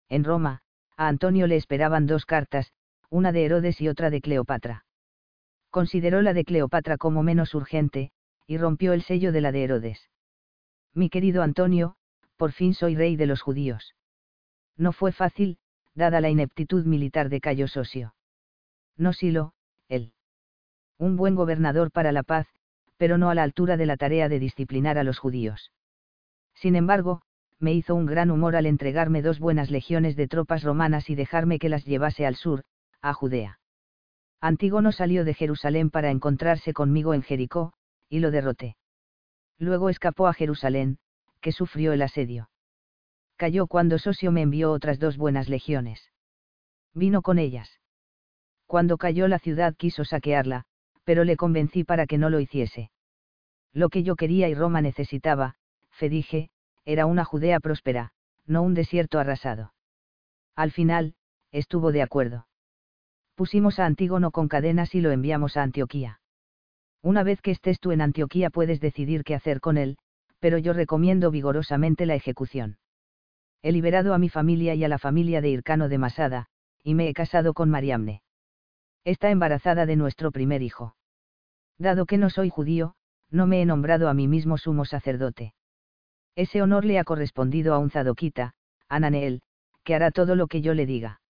En 0.10 0.24
Roma, 0.24 0.62
a 0.98 1.08
Antonio 1.08 1.48
le 1.48 1.56
esperaban 1.56 2.06
dos 2.06 2.26
cartas, 2.26 2.74
una 3.10 3.32
de 3.32 3.46
Herodes 3.46 3.82
y 3.82 3.88
otra 3.88 4.10
de 4.10 4.22
Cleopatra. 4.22 4.86
Consideró 5.70 6.22
la 6.22 6.34
de 6.34 6.44
Cleopatra 6.44 6.98
como 6.98 7.24
menos 7.24 7.56
urgente, 7.56 8.12
y 8.46 8.58
rompió 8.58 8.94
el 8.94 9.04
sello 9.04 9.32
de 9.32 9.42
la 9.42 9.52
de 9.52 9.64
Herodes. 9.64 10.10
Mi 10.94 11.10
querido 11.10 11.42
Antonio, 11.42 11.96
por 12.36 12.52
fin 12.52 12.74
soy 12.74 12.96
rey 12.96 13.16
de 13.16 13.26
los 13.26 13.42
judíos. 13.42 13.96
No 14.78 14.92
fue 14.92 15.12
fácil, 15.12 15.58
dada 15.96 16.22
la 16.22 16.30
ineptitud 16.30 16.86
militar 16.86 17.30
de 17.30 17.40
Cayo 17.40 17.68
Sosio. 17.68 18.16
No 18.98 19.14
Silo, 19.14 19.54
él. 19.88 20.14
Un 20.98 21.16
buen 21.18 21.36
gobernador 21.36 21.92
para 21.92 22.12
la 22.12 22.24
paz, 22.24 22.48
pero 23.02 23.18
no 23.18 23.32
a 23.32 23.34
la 23.34 23.42
altura 23.42 23.78
de 23.78 23.88
la 23.88 23.98
tarea 23.98 24.30
de 24.30 24.38
disciplinar 24.38 25.00
a 25.00 25.04
los 25.04 25.18
judíos. 25.18 25.72
Sin 26.54 26.76
embargo, 26.76 27.24
me 27.58 27.74
hizo 27.74 27.96
un 27.96 28.06
gran 28.06 28.30
humor 28.30 28.56
al 28.56 28.68
entregarme 28.68 29.24
dos 29.24 29.40
buenas 29.40 29.72
legiones 29.72 30.16
de 30.16 30.28
tropas 30.28 30.62
romanas 30.62 31.10
y 31.10 31.16
dejarme 31.16 31.58
que 31.58 31.68
las 31.68 31.84
llevase 31.84 32.28
al 32.28 32.36
sur, 32.36 32.64
a 33.02 33.14
Judea. 33.14 33.58
Antígono 34.40 34.92
salió 34.92 35.26
de 35.26 35.34
Jerusalén 35.34 35.90
para 35.90 36.12
encontrarse 36.12 36.74
conmigo 36.74 37.16
en 37.16 37.24
Jericó, 37.24 37.74
y 38.08 38.20
lo 38.20 38.30
derroté. 38.30 38.76
Luego 39.58 39.90
escapó 39.90 40.28
a 40.28 40.34
Jerusalén, 40.36 41.00
que 41.40 41.52
sufrió 41.52 41.94
el 41.94 42.04
asedio. 42.04 42.52
Cayó 43.36 43.66
cuando 43.66 43.98
Sosio 43.98 44.32
me 44.32 44.44
envió 44.44 44.72
otras 44.72 45.00
dos 45.00 45.18
buenas 45.18 45.50
legiones. 45.50 46.12
Vino 46.94 47.24
con 47.24 47.40
ellas. 47.40 47.80
Cuando 48.68 49.00
cayó 49.00 49.28
la 49.28 49.40
ciudad 49.40 49.74
quiso 49.76 50.06
saquearla, 50.06 50.68
pero 51.12 51.26
le 51.26 51.36
convencí 51.36 51.84
para 51.84 52.08
que 52.08 52.18
no 52.18 52.30
lo 52.30 52.40
hiciese. 52.40 52.90
Lo 53.74 53.90
que 53.90 54.04
yo 54.04 54.16
quería 54.16 54.48
y 54.48 54.56
Roma 54.56 54.80
necesitaba, 54.82 55.56
fe 55.90 56.08
dije, 56.08 56.50
era 56.86 57.06
una 57.06 57.26
Judea 57.26 57.60
próspera, 57.60 58.14
no 58.46 58.62
un 58.62 58.74
desierto 58.74 59.20
arrasado. 59.20 59.74
Al 60.56 60.72
final, 60.72 61.16
estuvo 61.52 61.92
de 61.92 62.02
acuerdo 62.02 62.48
pusimos 63.42 63.80
a 63.80 63.88
Antígono 63.88 64.30
con 64.30 64.48
cadenas 64.48 64.94
y 64.94 65.02
lo 65.02 65.10
enviamos 65.10 65.58
a 65.58 65.64
Antioquía. 65.64 66.20
Una 67.02 67.24
vez 67.24 67.42
que 67.42 67.50
estés 67.50 67.80
tú 67.80 67.92
en 67.92 68.00
Antioquía 68.00 68.52
puedes 68.52 68.80
decidir 68.80 69.24
qué 69.24 69.34
hacer 69.34 69.62
con 69.62 69.80
él, 69.80 69.98
pero 70.40 70.60
yo 70.60 70.74
recomiendo 70.74 71.32
vigorosamente 71.32 72.06
la 72.06 72.14
ejecución. 72.14 72.78
He 73.64 73.72
liberado 73.72 74.14
a 74.14 74.20
mi 74.20 74.30
familia 74.30 74.76
y 74.76 74.84
a 74.84 74.88
la 74.88 75.00
familia 75.00 75.42
de 75.42 75.50
Hircano 75.50 75.90
de 75.90 75.98
Masada, 75.98 76.46
y 76.84 76.94
me 76.94 77.10
he 77.10 77.16
casado 77.16 77.56
con 77.56 77.72
Mariamne. 77.72 78.22
Está 79.06 79.32
embarazada 79.32 79.88
de 79.88 79.96
nuestro 79.96 80.32
primer 80.32 80.62
hijo. 80.62 80.96
Dado 81.82 82.06
que 82.06 82.20
no 82.20 82.30
soy 82.30 82.52
judío, 82.52 82.94
no 83.32 83.48
me 83.48 83.60
he 83.60 83.66
nombrado 83.66 84.08
a 84.08 84.14
mí 84.14 84.28
mismo 84.28 84.60
sumo 84.60 84.86
sacerdote. 84.86 85.56
Ese 86.36 86.62
honor 86.62 86.86
le 86.86 87.00
ha 87.00 87.04
correspondido 87.04 87.74
a 87.74 87.80
un 87.80 87.90
zadoquita, 87.90 88.54
Ananeel, 88.88 89.42
que 89.84 89.96
hará 89.96 90.12
todo 90.12 90.36
lo 90.36 90.46
que 90.46 90.62
yo 90.62 90.76
le 90.76 90.86
diga. 90.86 91.22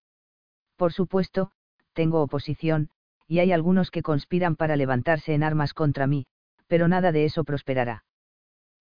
Por 0.75 0.91
supuesto, 0.91 1.51
tengo 1.93 2.21
oposición, 2.21 2.89
y 3.27 3.39
hay 3.39 3.53
algunos 3.53 3.91
que 3.91 4.01
conspiran 4.01 4.57
para 4.57 4.75
levantarse 4.75 5.33
en 5.33 5.43
armas 5.43 5.73
contra 5.73 6.05
mí, 6.05 6.25
pero 6.67 6.89
nada 6.89 7.13
de 7.13 7.23
eso 7.23 7.45
prosperará. 7.45 8.03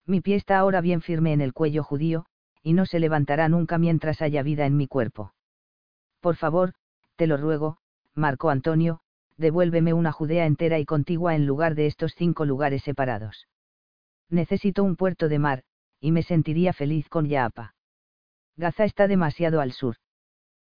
Mi 0.07 0.21
pie 0.21 0.35
está 0.35 0.59
ahora 0.59 0.81
bien 0.81 1.03
firme 1.03 1.33
en 1.33 1.41
el 1.41 1.53
cuello 1.53 1.85
judío, 1.85 2.27
y 2.65 2.73
no 2.73 2.85
se 2.85 2.99
levantará 2.99 3.49
nunca 3.49 3.79
mientras 3.79 4.23
haya 4.23 4.43
vida 4.43 4.67
en 4.67 4.77
mi 4.77 4.89
cuerpo. 4.89 5.35
Por 6.19 6.35
favor, 6.35 6.75
te 7.15 7.29
lo 7.29 7.37
ruego, 7.37 7.79
Marco 8.17 8.51
Antonio, 8.51 9.03
devuélveme 9.41 9.93
una 9.93 10.13
Judea 10.13 10.47
entera 10.47 10.79
y 10.79 10.85
contigua 10.85 11.35
en 11.35 11.47
lugar 11.47 11.75
de 11.75 11.87
estos 11.87 12.15
cinco 12.15 12.45
lugares 12.45 12.83
separados. 12.83 13.49
Necesito 14.29 14.85
un 14.85 14.97
puerto 14.97 15.29
de 15.29 15.39
mar, 15.39 15.63
y 15.99 16.13
me 16.13 16.23
sentiría 16.23 16.73
feliz 16.73 17.09
con 17.09 17.27
Yaapa. 17.27 17.75
Gaza 18.57 18.85
está 18.85 19.09
demasiado 19.09 19.61
al 19.61 19.73
sur. 19.73 19.97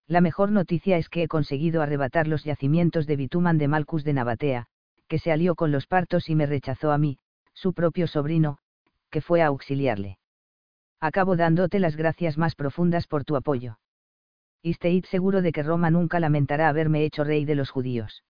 La 0.08 0.20
mejor 0.20 0.50
noticia 0.50 0.98
es 0.98 1.08
que 1.08 1.22
he 1.22 1.28
conseguido 1.28 1.80
arrebatar 1.80 2.28
los 2.28 2.44
yacimientos 2.44 3.06
de 3.06 3.16
bituman 3.16 3.58
de 3.58 3.68
Malcus 3.68 4.04
de 4.04 4.12
Nabatea, 4.12 4.66
que 5.08 5.18
se 5.18 5.32
alió 5.32 5.54
con 5.54 5.72
los 5.72 5.86
partos 5.86 6.28
y 6.28 6.34
me 6.34 6.46
rechazó 6.46 6.92
a 6.92 6.98
mí, 6.98 7.18
su 7.54 7.72
propio 7.72 8.06
sobrino, 8.06 8.58
que 9.10 9.20
fue 9.20 9.42
a 9.42 9.46
auxiliarle. 9.46 10.18
Acabo 11.00 11.36
dándote 11.36 11.78
las 11.78 11.96
gracias 11.96 12.36
más 12.36 12.54
profundas 12.54 13.06
por 13.06 13.24
tu 13.24 13.36
apoyo. 13.36 13.78
Isteid 14.62 15.04
seguro 15.04 15.42
de 15.42 15.52
que 15.52 15.62
Roma 15.62 15.90
nunca 15.90 16.18
lamentará 16.18 16.68
haberme 16.68 17.04
hecho 17.04 17.22
rey 17.22 17.44
de 17.44 17.54
los 17.54 17.70
judíos. 17.70 18.24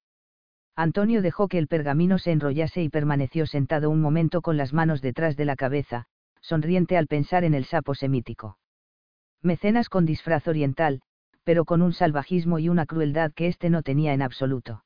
Antonio 0.77 1.23
dejó 1.23 1.49
que 1.49 1.59
el 1.59 1.67
pergamino 1.67 2.19
se 2.19 2.33
enrollase 2.33 2.83
y 2.83 2.89
permaneció 2.89 3.47
sentado 3.47 3.91
un 3.91 4.01
momento 4.01 4.43
con 4.43 4.57
las 4.57 4.73
manos 4.73 5.01
detrás 5.01 5.37
de 5.37 5.47
la 5.47 5.57
cabeza, 5.57 6.05
sonriente 6.41 6.97
al 6.97 7.07
pensar 7.07 7.45
en 7.45 7.55
el 7.55 7.65
sapo 7.65 7.95
semítico. 7.95 8.59
Mecenas 9.43 9.89
con 9.89 10.07
disfraz 10.07 10.47
oriental, 10.47 11.01
pero 11.45 11.65
con 11.65 11.83
un 11.83 11.93
salvajismo 11.93 12.59
y 12.59 12.69
una 12.69 12.87
crueldad 12.87 13.33
que 13.33 13.47
éste 13.47 13.71
no 13.71 13.83
tenía 13.83 14.13
en 14.13 14.23
absoluto. 14.23 14.85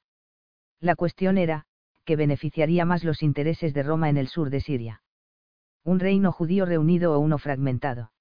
La 0.81 0.95
cuestión 0.95 1.37
era, 1.37 1.67
que 2.05 2.17
beneficiaría 2.17 2.85
más 2.85 3.05
los 3.05 3.23
intereses 3.23 3.75
de 3.75 3.83
Roma 3.83 4.09
en 4.09 4.17
el 4.17 4.29
sur 4.29 4.49
de 4.49 4.61
Siria 4.61 5.03
un 5.85 5.99
reino 5.99 6.31
judío 6.33 6.67
reunido 6.67 7.15
o 7.15 7.19
uno 7.19 7.39
fragmentado. 7.39 8.13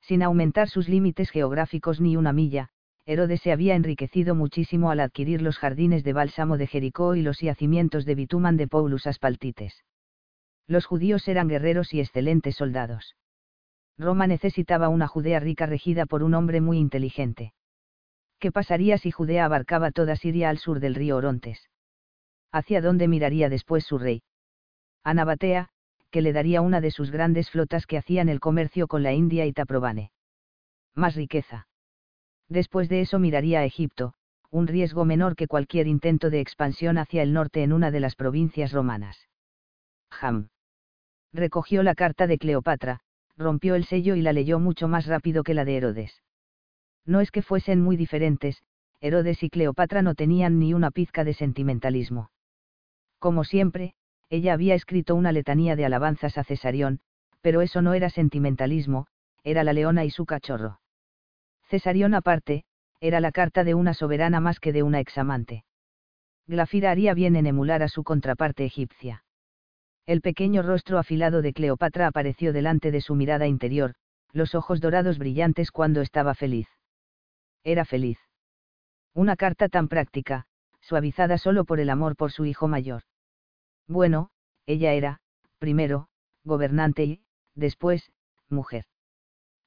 Sin 0.00 0.22
aumentar 0.22 0.68
sus 0.68 0.88
límites 0.88 1.30
geográficos 1.30 2.00
ni 2.00 2.16
una 2.16 2.32
milla, 2.32 2.70
Herodes 3.08 3.40
se 3.40 3.52
había 3.52 3.76
enriquecido 3.76 4.34
muchísimo 4.34 4.90
al 4.90 4.98
adquirir 4.98 5.40
los 5.40 5.58
jardines 5.58 6.02
de 6.02 6.12
bálsamo 6.12 6.58
de 6.58 6.66
Jericó 6.66 7.14
y 7.14 7.22
los 7.22 7.40
yacimientos 7.40 8.04
de 8.04 8.16
bituman 8.16 8.56
de 8.56 8.66
Paulus 8.66 9.06
Aspaltites. 9.06 9.84
Los 10.66 10.86
judíos 10.86 11.28
eran 11.28 11.46
guerreros 11.46 11.94
y 11.94 12.00
excelentes 12.00 12.56
soldados. 12.56 13.14
Roma 13.96 14.26
necesitaba 14.26 14.88
una 14.88 15.06
Judea 15.06 15.38
rica 15.38 15.66
regida 15.66 16.04
por 16.06 16.24
un 16.24 16.34
hombre 16.34 16.60
muy 16.60 16.78
inteligente. 16.78 17.54
¿Qué 18.40 18.50
pasaría 18.50 18.98
si 18.98 19.12
Judea 19.12 19.44
abarcaba 19.44 19.92
toda 19.92 20.16
Siria 20.16 20.50
al 20.50 20.58
sur 20.58 20.80
del 20.80 20.96
río 20.96 21.16
Orontes? 21.16 21.70
¿Hacia 22.50 22.80
dónde 22.80 23.06
miraría 23.06 23.48
después 23.48 23.84
su 23.84 23.98
rey? 23.98 24.24
Anabatea, 25.04 25.68
que 26.10 26.22
le 26.22 26.32
daría 26.32 26.60
una 26.60 26.80
de 26.80 26.90
sus 26.90 27.12
grandes 27.12 27.50
flotas 27.50 27.86
que 27.86 27.98
hacían 27.98 28.28
el 28.28 28.40
comercio 28.40 28.88
con 28.88 29.04
la 29.04 29.12
India 29.12 29.46
y 29.46 29.52
Taprobane. 29.52 30.10
Más 30.94 31.14
riqueza. 31.14 31.68
Después 32.48 32.88
de 32.88 33.00
eso 33.00 33.18
miraría 33.18 33.60
a 33.60 33.64
Egipto, 33.64 34.14
un 34.50 34.66
riesgo 34.66 35.04
menor 35.04 35.36
que 35.36 35.48
cualquier 35.48 35.86
intento 35.86 36.30
de 36.30 36.40
expansión 36.40 36.98
hacia 36.98 37.22
el 37.22 37.32
norte 37.32 37.62
en 37.62 37.72
una 37.72 37.90
de 37.90 38.00
las 38.00 38.14
provincias 38.14 38.72
romanas. 38.72 39.28
Ham. 40.20 40.48
Recogió 41.32 41.82
la 41.82 41.94
carta 41.94 42.26
de 42.26 42.38
Cleopatra, 42.38 43.00
rompió 43.36 43.74
el 43.74 43.84
sello 43.84 44.14
y 44.14 44.22
la 44.22 44.32
leyó 44.32 44.58
mucho 44.58 44.88
más 44.88 45.06
rápido 45.06 45.42
que 45.42 45.54
la 45.54 45.64
de 45.64 45.76
Herodes. 45.76 46.22
No 47.04 47.20
es 47.20 47.30
que 47.30 47.42
fuesen 47.42 47.82
muy 47.82 47.96
diferentes, 47.96 48.62
Herodes 49.00 49.42
y 49.42 49.50
Cleopatra 49.50 50.02
no 50.02 50.14
tenían 50.14 50.58
ni 50.58 50.72
una 50.72 50.90
pizca 50.90 51.24
de 51.24 51.34
sentimentalismo. 51.34 52.30
Como 53.18 53.44
siempre, 53.44 53.94
ella 54.30 54.54
había 54.54 54.74
escrito 54.74 55.14
una 55.14 55.32
letanía 55.32 55.76
de 55.76 55.84
alabanzas 55.84 56.38
a 56.38 56.44
Cesarión, 56.44 57.00
pero 57.40 57.60
eso 57.60 57.82
no 57.82 57.94
era 57.94 58.10
sentimentalismo, 58.10 59.06
era 59.44 59.62
la 59.62 59.72
leona 59.72 60.04
y 60.04 60.10
su 60.10 60.26
cachorro. 60.26 60.80
Cesarión 61.68 62.14
aparte, 62.14 62.64
era 63.00 63.20
la 63.20 63.32
carta 63.32 63.64
de 63.64 63.74
una 63.74 63.94
soberana 63.94 64.40
más 64.40 64.60
que 64.60 64.72
de 64.72 64.82
una 64.82 65.00
examante. 65.00 65.64
Glafira 66.46 66.90
haría 66.90 67.12
bien 67.14 67.36
en 67.36 67.46
emular 67.46 67.82
a 67.82 67.88
su 67.88 68.04
contraparte 68.04 68.64
egipcia. 68.64 69.24
El 70.06 70.20
pequeño 70.20 70.62
rostro 70.62 70.98
afilado 70.98 71.42
de 71.42 71.52
Cleopatra 71.52 72.06
apareció 72.06 72.52
delante 72.52 72.92
de 72.92 73.00
su 73.00 73.16
mirada 73.16 73.48
interior, 73.48 73.94
los 74.32 74.54
ojos 74.54 74.80
dorados 74.80 75.18
brillantes 75.18 75.72
cuando 75.72 76.00
estaba 76.02 76.34
feliz. 76.34 76.68
Era 77.64 77.84
feliz. 77.84 78.18
Una 79.14 79.34
carta 79.34 79.68
tan 79.68 79.88
práctica, 79.88 80.46
suavizada 80.80 81.38
solo 81.38 81.64
por 81.64 81.80
el 81.80 81.90
amor 81.90 82.14
por 82.14 82.30
su 82.30 82.44
hijo 82.44 82.68
mayor. 82.68 83.02
Bueno, 83.88 84.30
ella 84.66 84.92
era, 84.92 85.20
primero, 85.58 86.08
gobernante 86.44 87.04
y, 87.04 87.20
después, 87.56 88.12
mujer. 88.48 88.84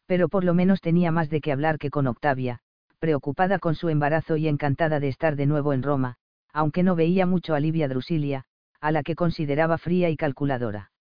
Pero 0.09 0.27
por 0.27 0.43
lo 0.43 0.55
menos 0.55 0.81
tenía 0.81 1.11
más 1.11 1.29
de 1.29 1.39
qué 1.39 1.51
hablar 1.51 1.77
que 1.77 1.91
con 1.91 2.07
Octavia, 2.07 2.61
preocupada 2.97 3.59
con 3.59 3.75
su 3.75 3.89
embarazo 3.89 4.37
y 4.37 4.47
encantada 4.47 4.99
de 4.99 5.07
estar 5.07 5.35
de 5.35 5.45
nuevo 5.45 5.71
en 5.71 5.83
Roma, 5.83 6.15
aunque 6.51 6.81
no 6.81 6.95
veía 6.95 7.27
mucho 7.27 7.53
a 7.53 7.59
Livia 7.59 7.87
Drusilia, 7.87 8.45
a 8.81 8.91
la 8.91 9.03
que 9.03 9.13
consideraba 9.13 9.77
fría 9.77 10.09
y 10.09 10.17
calculadora. 10.17 10.91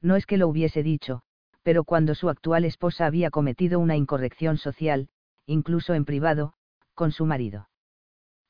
No 0.00 0.14
es 0.14 0.24
que 0.24 0.36
lo 0.36 0.46
hubiese 0.46 0.84
dicho, 0.84 1.22
pero 1.64 1.82
cuando 1.82 2.14
su 2.14 2.28
actual 2.28 2.64
esposa 2.64 3.06
había 3.06 3.30
cometido 3.30 3.80
una 3.80 3.96
incorrección 3.96 4.56
social, 4.56 5.08
incluso 5.44 5.94
en 5.94 6.04
privado, 6.04 6.52
con 6.94 7.10
su 7.10 7.26
marido. 7.26 7.68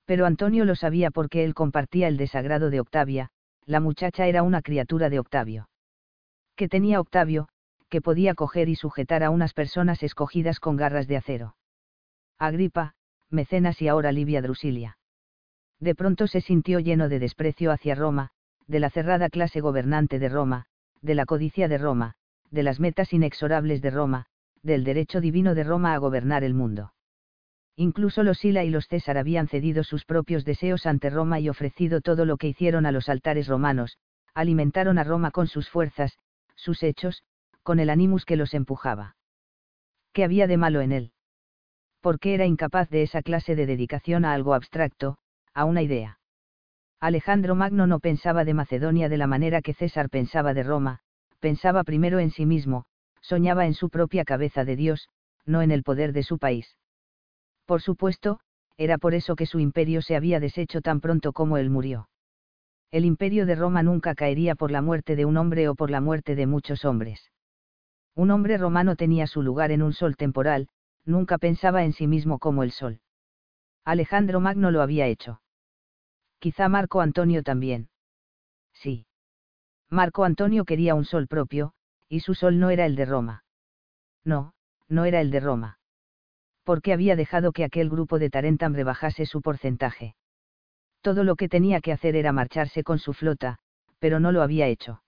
Pero 0.04 0.26
Antonio 0.26 0.66
lo 0.66 0.76
sabía 0.76 1.10
porque 1.10 1.44
él 1.44 1.54
compartía 1.54 2.08
el 2.08 2.18
desagrado 2.18 2.68
de 2.68 2.80
Octavia, 2.80 3.30
la 3.64 3.80
muchacha 3.80 4.26
era 4.26 4.42
una 4.42 4.60
criatura 4.60 5.08
de 5.08 5.18
Octavio. 5.18 5.70
Que 6.56 6.68
tenía 6.68 7.00
Octavio, 7.00 7.48
que 7.88 8.00
podía 8.00 8.34
coger 8.34 8.68
y 8.68 8.76
sujetar 8.76 9.22
a 9.22 9.30
unas 9.30 9.54
personas 9.54 10.02
escogidas 10.02 10.60
con 10.60 10.76
garras 10.76 11.08
de 11.08 11.16
acero. 11.16 11.56
Agripa, 12.38 12.94
Mecenas 13.30 13.80
y 13.82 13.88
ahora 13.88 14.12
Livia 14.12 14.42
Drusilia. 14.42 14.98
De 15.80 15.94
pronto 15.94 16.26
se 16.26 16.40
sintió 16.40 16.80
lleno 16.80 17.08
de 17.08 17.18
desprecio 17.18 17.72
hacia 17.72 17.94
Roma, 17.94 18.30
de 18.66 18.80
la 18.80 18.90
cerrada 18.90 19.28
clase 19.28 19.60
gobernante 19.60 20.18
de 20.18 20.28
Roma, 20.28 20.66
de 21.02 21.14
la 21.14 21.26
codicia 21.26 21.68
de 21.68 21.78
Roma, 21.78 22.14
de 22.50 22.62
las 22.62 22.80
metas 22.80 23.12
inexorables 23.12 23.82
de 23.82 23.90
Roma, 23.90 24.26
del 24.62 24.84
derecho 24.84 25.20
divino 25.20 25.54
de 25.54 25.64
Roma 25.64 25.94
a 25.94 25.98
gobernar 25.98 26.44
el 26.44 26.54
mundo. 26.54 26.92
Incluso 27.76 28.24
los 28.24 28.38
Sila 28.38 28.64
y 28.64 28.70
los 28.70 28.88
César 28.88 29.18
habían 29.18 29.46
cedido 29.46 29.84
sus 29.84 30.04
propios 30.04 30.44
deseos 30.44 30.84
ante 30.84 31.10
Roma 31.10 31.38
y 31.38 31.48
ofrecido 31.48 32.00
todo 32.00 32.24
lo 32.24 32.36
que 32.36 32.48
hicieron 32.48 32.86
a 32.86 32.92
los 32.92 33.08
altares 33.08 33.46
romanos, 33.46 33.98
alimentaron 34.34 34.98
a 34.98 35.04
Roma 35.04 35.30
con 35.30 35.46
sus 35.46 35.68
fuerzas, 35.68 36.18
sus 36.56 36.82
hechos, 36.82 37.22
con 37.68 37.80
el 37.80 37.90
animus 37.90 38.24
que 38.24 38.36
los 38.36 38.54
empujaba. 38.54 39.14
¿Qué 40.14 40.24
había 40.24 40.46
de 40.46 40.56
malo 40.56 40.80
en 40.80 40.90
él? 40.90 41.12
¿Por 42.00 42.18
qué 42.18 42.32
era 42.32 42.46
incapaz 42.46 42.88
de 42.88 43.02
esa 43.02 43.20
clase 43.20 43.56
de 43.56 43.66
dedicación 43.66 44.24
a 44.24 44.32
algo 44.32 44.54
abstracto, 44.54 45.18
a 45.52 45.66
una 45.66 45.82
idea? 45.82 46.18
Alejandro 46.98 47.54
Magno 47.54 47.86
no 47.86 48.00
pensaba 48.00 48.46
de 48.46 48.54
Macedonia 48.54 49.10
de 49.10 49.18
la 49.18 49.26
manera 49.26 49.60
que 49.60 49.74
César 49.74 50.08
pensaba 50.08 50.54
de 50.54 50.62
Roma, 50.62 51.00
pensaba 51.40 51.84
primero 51.84 52.20
en 52.20 52.30
sí 52.30 52.46
mismo, 52.46 52.86
soñaba 53.20 53.66
en 53.66 53.74
su 53.74 53.90
propia 53.90 54.24
cabeza 54.24 54.64
de 54.64 54.74
Dios, 54.74 55.10
no 55.44 55.60
en 55.60 55.70
el 55.70 55.82
poder 55.82 56.14
de 56.14 56.22
su 56.22 56.38
país. 56.38 56.78
Por 57.66 57.82
supuesto, 57.82 58.40
era 58.78 58.96
por 58.96 59.12
eso 59.12 59.36
que 59.36 59.44
su 59.44 59.58
imperio 59.58 60.00
se 60.00 60.16
había 60.16 60.40
deshecho 60.40 60.80
tan 60.80 61.00
pronto 61.02 61.34
como 61.34 61.58
él 61.58 61.68
murió. 61.68 62.08
El 62.90 63.04
imperio 63.04 63.44
de 63.44 63.56
Roma 63.56 63.82
nunca 63.82 64.14
caería 64.14 64.54
por 64.54 64.70
la 64.70 64.80
muerte 64.80 65.16
de 65.16 65.26
un 65.26 65.36
hombre 65.36 65.68
o 65.68 65.74
por 65.74 65.90
la 65.90 66.00
muerte 66.00 66.34
de 66.34 66.46
muchos 66.46 66.86
hombres. 66.86 67.30
Un 68.18 68.30
hombre 68.30 68.58
romano 68.58 68.96
tenía 68.96 69.26
su 69.26 69.40
lugar 69.42 69.70
en 69.70 69.82
un 69.82 69.94
sol 69.94 70.16
temporal, 70.16 70.68
nunca 71.04 71.38
pensaba 71.38 71.84
en 71.84 71.92
sí 71.92 72.06
mismo 72.06 72.38
como 72.38 72.62
el 72.62 72.72
sol. 72.72 73.00
Alejandro 73.84 74.40
Magno 74.40 74.70
lo 74.70 74.82
había 74.82 75.06
hecho. 75.06 75.40
Quizá 76.38 76.68
Marco 76.68 77.00
Antonio 77.00 77.42
también. 77.42 77.88
Sí. 78.74 79.06
Marco 79.88 80.24
Antonio 80.24 80.64
quería 80.64 80.94
un 80.94 81.04
sol 81.04 81.28
propio, 81.28 81.72
y 82.08 82.20
su 82.20 82.34
sol 82.34 82.58
no 82.58 82.70
era 82.70 82.84
el 82.84 82.96
de 82.96 83.06
Roma. 83.06 83.44
No, 84.24 84.52
no 84.88 85.06
era 85.06 85.22
el 85.22 85.30
de 85.30 85.40
Roma 85.40 85.78
porque 86.68 86.92
había 86.92 87.16
dejado 87.16 87.52
que 87.52 87.64
aquel 87.64 87.88
grupo 87.88 88.18
de 88.18 88.28
Tarentam 88.28 88.74
rebajase 88.74 89.24
su 89.24 89.40
porcentaje. 89.40 90.14
Todo 91.00 91.24
lo 91.24 91.34
que 91.34 91.48
tenía 91.48 91.80
que 91.80 91.92
hacer 91.92 92.14
era 92.14 92.30
marcharse 92.30 92.84
con 92.84 92.98
su 92.98 93.14
flota, 93.14 93.56
pero 94.00 94.20
no 94.20 94.32
lo 94.32 94.42
había 94.42 94.66
hecho. 94.66 95.00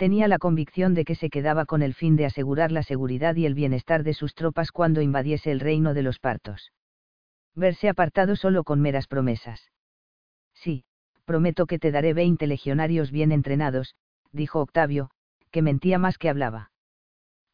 Tenía 0.00 0.28
la 0.28 0.38
convicción 0.38 0.94
de 0.94 1.04
que 1.04 1.14
se 1.14 1.28
quedaba 1.28 1.66
con 1.66 1.82
el 1.82 1.92
fin 1.92 2.16
de 2.16 2.24
asegurar 2.24 2.72
la 2.72 2.82
seguridad 2.82 3.36
y 3.36 3.44
el 3.44 3.52
bienestar 3.52 4.02
de 4.02 4.14
sus 4.14 4.34
tropas 4.34 4.72
cuando 4.72 5.02
invadiese 5.02 5.50
el 5.50 5.60
reino 5.60 5.92
de 5.92 6.00
los 6.00 6.18
partos. 6.18 6.72
Verse 7.54 7.86
apartado 7.86 8.34
solo 8.34 8.64
con 8.64 8.80
meras 8.80 9.06
promesas. 9.06 9.70
Sí, 10.54 10.84
prometo 11.26 11.66
que 11.66 11.78
te 11.78 11.90
daré 11.90 12.14
veinte 12.14 12.46
legionarios 12.46 13.10
bien 13.10 13.30
entrenados, 13.30 13.94
dijo 14.32 14.60
Octavio, 14.60 15.10
que 15.50 15.60
mentía 15.60 15.98
más 15.98 16.16
que 16.16 16.30
hablaba. 16.30 16.70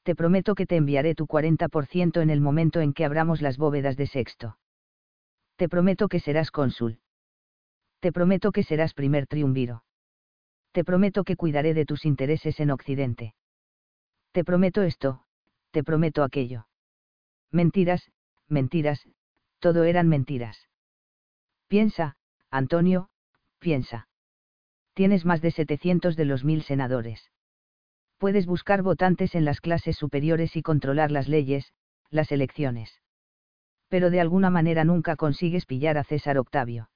Te 0.04 0.14
prometo 0.14 0.54
que 0.54 0.66
te 0.66 0.76
enviaré 0.76 1.16
tu 1.16 1.26
40% 1.26 2.20
en 2.22 2.30
el 2.30 2.40
momento 2.40 2.80
en 2.80 2.92
que 2.92 3.04
abramos 3.04 3.42
las 3.42 3.58
bóvedas 3.58 3.96
de 3.96 4.06
sexto. 4.06 4.56
Te 5.56 5.68
prometo 5.68 6.06
que 6.06 6.20
serás 6.20 6.52
cónsul. 6.52 7.00
Te 7.98 8.12
prometo 8.12 8.52
que 8.52 8.62
serás 8.62 8.94
primer 8.94 9.26
triunviro. 9.26 9.82
Te 10.76 10.84
prometo 10.84 11.24
que 11.24 11.36
cuidaré 11.36 11.72
de 11.72 11.86
tus 11.86 12.04
intereses 12.04 12.60
en 12.60 12.70
Occidente. 12.70 13.34
Te 14.32 14.44
prometo 14.44 14.82
esto, 14.82 15.22
te 15.70 15.82
prometo 15.82 16.22
aquello. 16.22 16.66
Mentiras, 17.50 18.10
mentiras, 18.46 19.08
todo 19.58 19.84
eran 19.84 20.06
mentiras. 20.06 20.68
Piensa, 21.66 22.18
Antonio, 22.50 23.08
piensa. 23.58 24.08
Tienes 24.92 25.24
más 25.24 25.40
de 25.40 25.50
700 25.50 26.14
de 26.14 26.26
los 26.26 26.44
mil 26.44 26.62
senadores. 26.62 27.30
Puedes 28.18 28.44
buscar 28.44 28.82
votantes 28.82 29.34
en 29.34 29.46
las 29.46 29.62
clases 29.62 29.96
superiores 29.96 30.56
y 30.56 30.62
controlar 30.62 31.10
las 31.10 31.26
leyes, 31.26 31.72
las 32.10 32.30
elecciones. 32.30 33.00
Pero 33.88 34.10
de 34.10 34.20
alguna 34.20 34.50
manera 34.50 34.84
nunca 34.84 35.16
consigues 35.16 35.64
pillar 35.64 35.96
a 35.96 36.04
César 36.04 36.36
Octavio. 36.36 36.90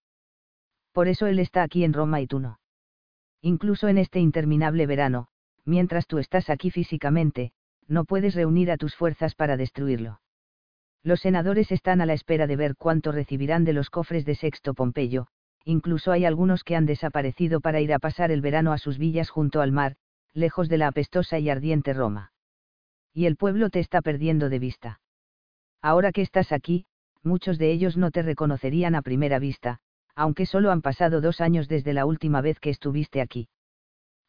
Por 0.92 1.08
eso 1.08 1.26
él 1.26 1.38
está 1.38 1.62
aquí 1.62 1.82
en 1.82 1.94
Roma 1.94 2.20
y 2.20 2.26
tú 2.26 2.40
no. 2.40 2.60
Incluso 3.42 3.88
en 3.88 3.98
este 3.98 4.20
interminable 4.20 4.86
verano, 4.86 5.28
mientras 5.64 6.06
tú 6.06 6.18
estás 6.18 6.50
aquí 6.50 6.70
físicamente, 6.70 7.52
no 7.88 8.04
puedes 8.04 8.34
reunir 8.34 8.70
a 8.70 8.76
tus 8.76 8.94
fuerzas 8.94 9.34
para 9.34 9.56
destruirlo. 9.56 10.20
Los 11.02 11.20
senadores 11.20 11.72
están 11.72 12.00
a 12.00 12.06
la 12.06 12.12
espera 12.12 12.46
de 12.46 12.56
ver 12.56 12.76
cuánto 12.76 13.10
recibirán 13.12 13.64
de 13.64 13.72
los 13.72 13.88
cofres 13.88 14.26
de 14.26 14.34
Sexto 14.34 14.74
Pompeyo, 14.74 15.28
incluso 15.64 16.12
hay 16.12 16.24
algunos 16.26 16.62
que 16.62 16.76
han 16.76 16.86
desaparecido 16.86 17.60
para 17.60 17.80
ir 17.80 17.92
a 17.94 17.98
pasar 17.98 18.30
el 18.30 18.42
verano 18.42 18.72
a 18.72 18.78
sus 18.78 18.98
villas 18.98 19.30
junto 19.30 19.62
al 19.62 19.72
mar, 19.72 19.96
lejos 20.34 20.68
de 20.68 20.78
la 20.78 20.88
apestosa 20.88 21.38
y 21.38 21.48
ardiente 21.48 21.94
Roma. 21.94 22.32
Y 23.14 23.26
el 23.26 23.36
pueblo 23.36 23.70
te 23.70 23.80
está 23.80 24.02
perdiendo 24.02 24.50
de 24.50 24.58
vista. 24.58 25.00
Ahora 25.82 26.12
que 26.12 26.22
estás 26.22 26.52
aquí, 26.52 26.86
muchos 27.22 27.58
de 27.58 27.72
ellos 27.72 27.96
no 27.96 28.10
te 28.10 28.22
reconocerían 28.22 28.94
a 28.94 29.02
primera 29.02 29.38
vista, 29.38 29.80
aunque 30.20 30.46
solo 30.46 30.70
han 30.70 30.82
pasado 30.82 31.20
dos 31.20 31.40
años 31.40 31.68
desde 31.68 31.92
la 31.92 32.04
última 32.04 32.40
vez 32.40 32.60
que 32.60 32.70
estuviste 32.70 33.20
aquí. 33.20 33.48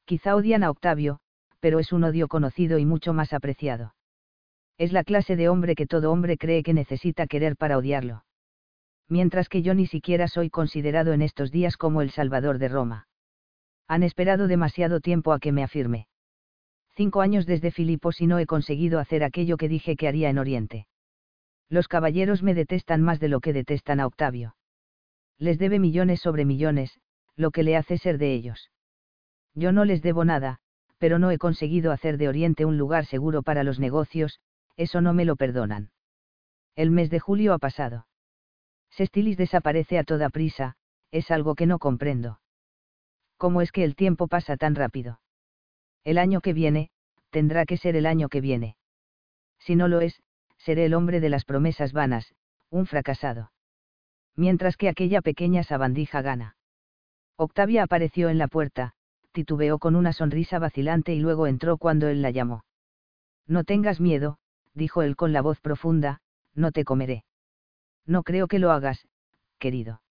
Quizá 0.05 0.35
odian 0.35 0.63
a 0.63 0.71
Octavio, 0.71 1.19
pero 1.59 1.79
es 1.79 1.91
un 1.91 2.03
odio 2.03 2.27
conocido 2.27 2.77
y 2.77 2.85
mucho 2.85 3.13
más 3.13 3.33
apreciado 3.33 3.93
es 4.81 4.91
la 4.91 5.03
clase 5.03 5.35
de 5.35 5.47
hombre 5.47 5.75
que 5.75 5.85
todo 5.85 6.11
hombre 6.11 6.39
cree 6.39 6.63
que 6.63 6.73
necesita 6.73 7.27
querer 7.27 7.55
para 7.55 7.77
odiarlo. 7.77 8.25
Mientras 9.07 9.47
que 9.47 9.61
yo 9.61 9.75
ni 9.75 9.85
siquiera 9.85 10.27
soy 10.27 10.49
considerado 10.49 11.13
en 11.13 11.21
estos 11.21 11.51
días 11.51 11.77
como 11.77 12.01
el 12.01 12.09
Salvador 12.09 12.57
de 12.57 12.67
Roma. 12.67 13.07
Han 13.87 14.01
esperado 14.01 14.47
demasiado 14.47 14.99
tiempo 14.99 15.33
a 15.33 15.39
que 15.39 15.51
me 15.51 15.61
afirme. 15.63 16.07
Cinco 16.95 17.21
años 17.21 17.45
desde 17.45 17.69
Filipos 17.69 18.21
y 18.21 18.25
no 18.25 18.39
he 18.39 18.47
conseguido 18.47 18.97
hacer 18.97 19.23
aquello 19.23 19.55
que 19.55 19.69
dije 19.69 19.95
que 19.95 20.07
haría 20.07 20.31
en 20.31 20.39
Oriente. 20.39 20.87
Los 21.69 21.87
caballeros 21.87 22.41
me 22.41 22.55
detestan 22.55 23.03
más 23.03 23.19
de 23.19 23.29
lo 23.29 23.39
que 23.39 23.53
detestan 23.53 23.99
a 23.99 24.07
Octavio. 24.07 24.55
Les 25.41 25.57
debe 25.57 25.79
millones 25.79 26.21
sobre 26.21 26.45
millones, 26.45 26.99
lo 27.35 27.49
que 27.49 27.63
le 27.63 27.75
hace 27.75 27.97
ser 27.97 28.19
de 28.19 28.31
ellos. 28.31 28.69
Yo 29.55 29.71
no 29.71 29.85
les 29.85 30.03
debo 30.03 30.23
nada, 30.23 30.59
pero 30.99 31.17
no 31.17 31.31
he 31.31 31.39
conseguido 31.39 31.91
hacer 31.91 32.19
de 32.19 32.29
Oriente 32.29 32.63
un 32.63 32.77
lugar 32.77 33.07
seguro 33.07 33.41
para 33.41 33.63
los 33.63 33.79
negocios, 33.79 34.39
eso 34.77 35.01
no 35.01 35.15
me 35.15 35.25
lo 35.25 35.35
perdonan. 35.35 35.89
El 36.75 36.91
mes 36.91 37.09
de 37.09 37.19
julio 37.19 37.53
ha 37.53 37.57
pasado. 37.57 38.05
Sestilis 38.91 39.35
desaparece 39.35 39.97
a 39.97 40.03
toda 40.03 40.29
prisa, 40.29 40.75
es 41.09 41.31
algo 41.31 41.55
que 41.55 41.65
no 41.65 41.79
comprendo. 41.79 42.39
¿Cómo 43.37 43.63
es 43.63 43.71
que 43.71 43.83
el 43.83 43.95
tiempo 43.95 44.27
pasa 44.27 44.57
tan 44.57 44.75
rápido? 44.75 45.21
El 46.03 46.19
año 46.19 46.41
que 46.41 46.53
viene, 46.53 46.91
tendrá 47.31 47.65
que 47.65 47.77
ser 47.77 47.95
el 47.95 48.05
año 48.05 48.29
que 48.29 48.41
viene. 48.41 48.77
Si 49.57 49.75
no 49.75 49.87
lo 49.87 50.01
es, 50.01 50.21
seré 50.59 50.85
el 50.85 50.93
hombre 50.93 51.19
de 51.19 51.29
las 51.29 51.45
promesas 51.45 51.93
vanas, 51.93 52.35
un 52.69 52.85
fracasado. 52.85 53.51
Mientras 54.35 54.77
que 54.77 54.89
aquella 54.89 55.21
pequeña 55.21 55.63
sabandija 55.63 56.21
gana. 56.21 56.55
Octavia 57.35 57.83
apareció 57.83 58.29
en 58.29 58.37
la 58.37 58.47
puerta, 58.47 58.93
titubeó 59.31 59.79
con 59.79 59.95
una 59.95 60.13
sonrisa 60.13 60.59
vacilante 60.59 61.13
y 61.13 61.19
luego 61.19 61.47
entró 61.47 61.77
cuando 61.77 62.07
él 62.07 62.21
la 62.21 62.31
llamó. 62.31 62.63
No 63.47 63.63
tengas 63.63 63.99
miedo, 63.99 64.37
dijo 64.73 65.01
él 65.01 65.15
con 65.15 65.33
la 65.33 65.41
voz 65.41 65.59
profunda, 65.59 66.21
no 66.53 66.71
te 66.71 66.83
comeré. 66.83 67.23
No 68.05 68.23
creo 68.23 68.47
que 68.47 68.59
lo 68.59 68.71
hagas, 68.71 69.07
querido. 69.57 70.01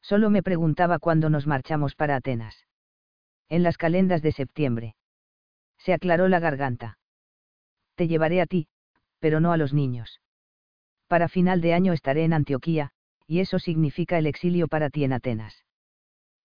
Solo 0.00 0.30
me 0.30 0.42
preguntaba 0.42 0.98
cuándo 0.98 1.30
nos 1.30 1.46
marchamos 1.46 1.94
para 1.94 2.16
Atenas. 2.16 2.66
En 3.48 3.62
las 3.62 3.76
calendas 3.76 4.22
de 4.22 4.32
septiembre. 4.32 4.94
Se 5.78 5.92
aclaró 5.92 6.28
la 6.28 6.40
garganta. 6.40 6.98
Te 7.94 8.08
llevaré 8.08 8.40
a 8.40 8.46
ti, 8.46 8.68
pero 9.18 9.40
no 9.40 9.52
a 9.52 9.56
los 9.56 9.72
niños. 9.72 10.20
Para 11.06 11.28
final 11.28 11.60
de 11.60 11.74
año 11.74 11.92
estaré 11.92 12.24
en 12.24 12.32
Antioquía, 12.32 12.92
y 13.28 13.40
eso 13.40 13.58
significa 13.58 14.18
el 14.18 14.26
exilio 14.26 14.66
para 14.66 14.90
ti 14.90 15.04
en 15.04 15.12
Atenas. 15.12 15.64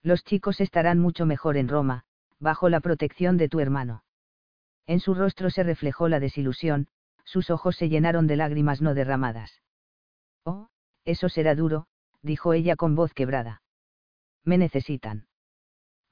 Los 0.03 0.23
chicos 0.25 0.59
estarán 0.59 0.99
mucho 0.99 1.25
mejor 1.25 1.55
en 1.55 1.69
Roma, 1.69 2.03
bajo 2.39 2.67
la 2.67 2.81
protección 2.81 3.37
de 3.37 3.47
tu 3.47 3.61
hermano. 3.61 4.03
En 4.85 4.99
su 4.99 5.13
rostro 5.13 5.49
se 5.49 5.63
reflejó 5.63 6.09
la 6.09 6.19
desilusión, 6.19 6.89
sus 7.23 7.49
ojos 7.49 7.77
se 7.77 7.87
llenaron 7.87 8.27
de 8.27 8.35
lágrimas 8.35 8.81
no 8.81 8.93
derramadas. 8.93 9.61
Oh, 10.43 10.67
eso 11.05 11.29
será 11.29 11.55
duro, 11.55 11.87
dijo 12.21 12.51
ella 12.51 12.75
con 12.75 12.95
voz 12.95 13.13
quebrada. 13.13 13.61
Me 14.43 14.57
necesitan. 14.57 15.27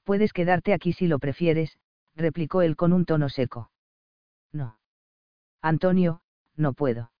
Puedes 0.04 0.32
quedarte 0.32 0.72
aquí 0.72 0.94
si 0.94 1.06
lo 1.06 1.18
prefieres, 1.18 1.76
replicó 2.16 2.62
él 2.62 2.76
con 2.76 2.94
un 2.94 3.04
tono 3.04 3.28
seco. 3.28 3.70
No. 4.52 4.78
Antonio, 5.60 6.22
no 6.56 6.72
puedo. 6.72 7.12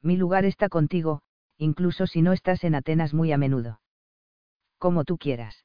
Mi 0.00 0.16
lugar 0.16 0.44
está 0.44 0.68
contigo, 0.68 1.22
incluso 1.58 2.06
si 2.06 2.22
no 2.22 2.32
estás 2.32 2.64
en 2.64 2.74
Atenas 2.74 3.12
muy 3.12 3.32
a 3.32 3.38
menudo. 3.38 3.80
Como 4.78 5.04
tú 5.04 5.18
quieras. 5.18 5.64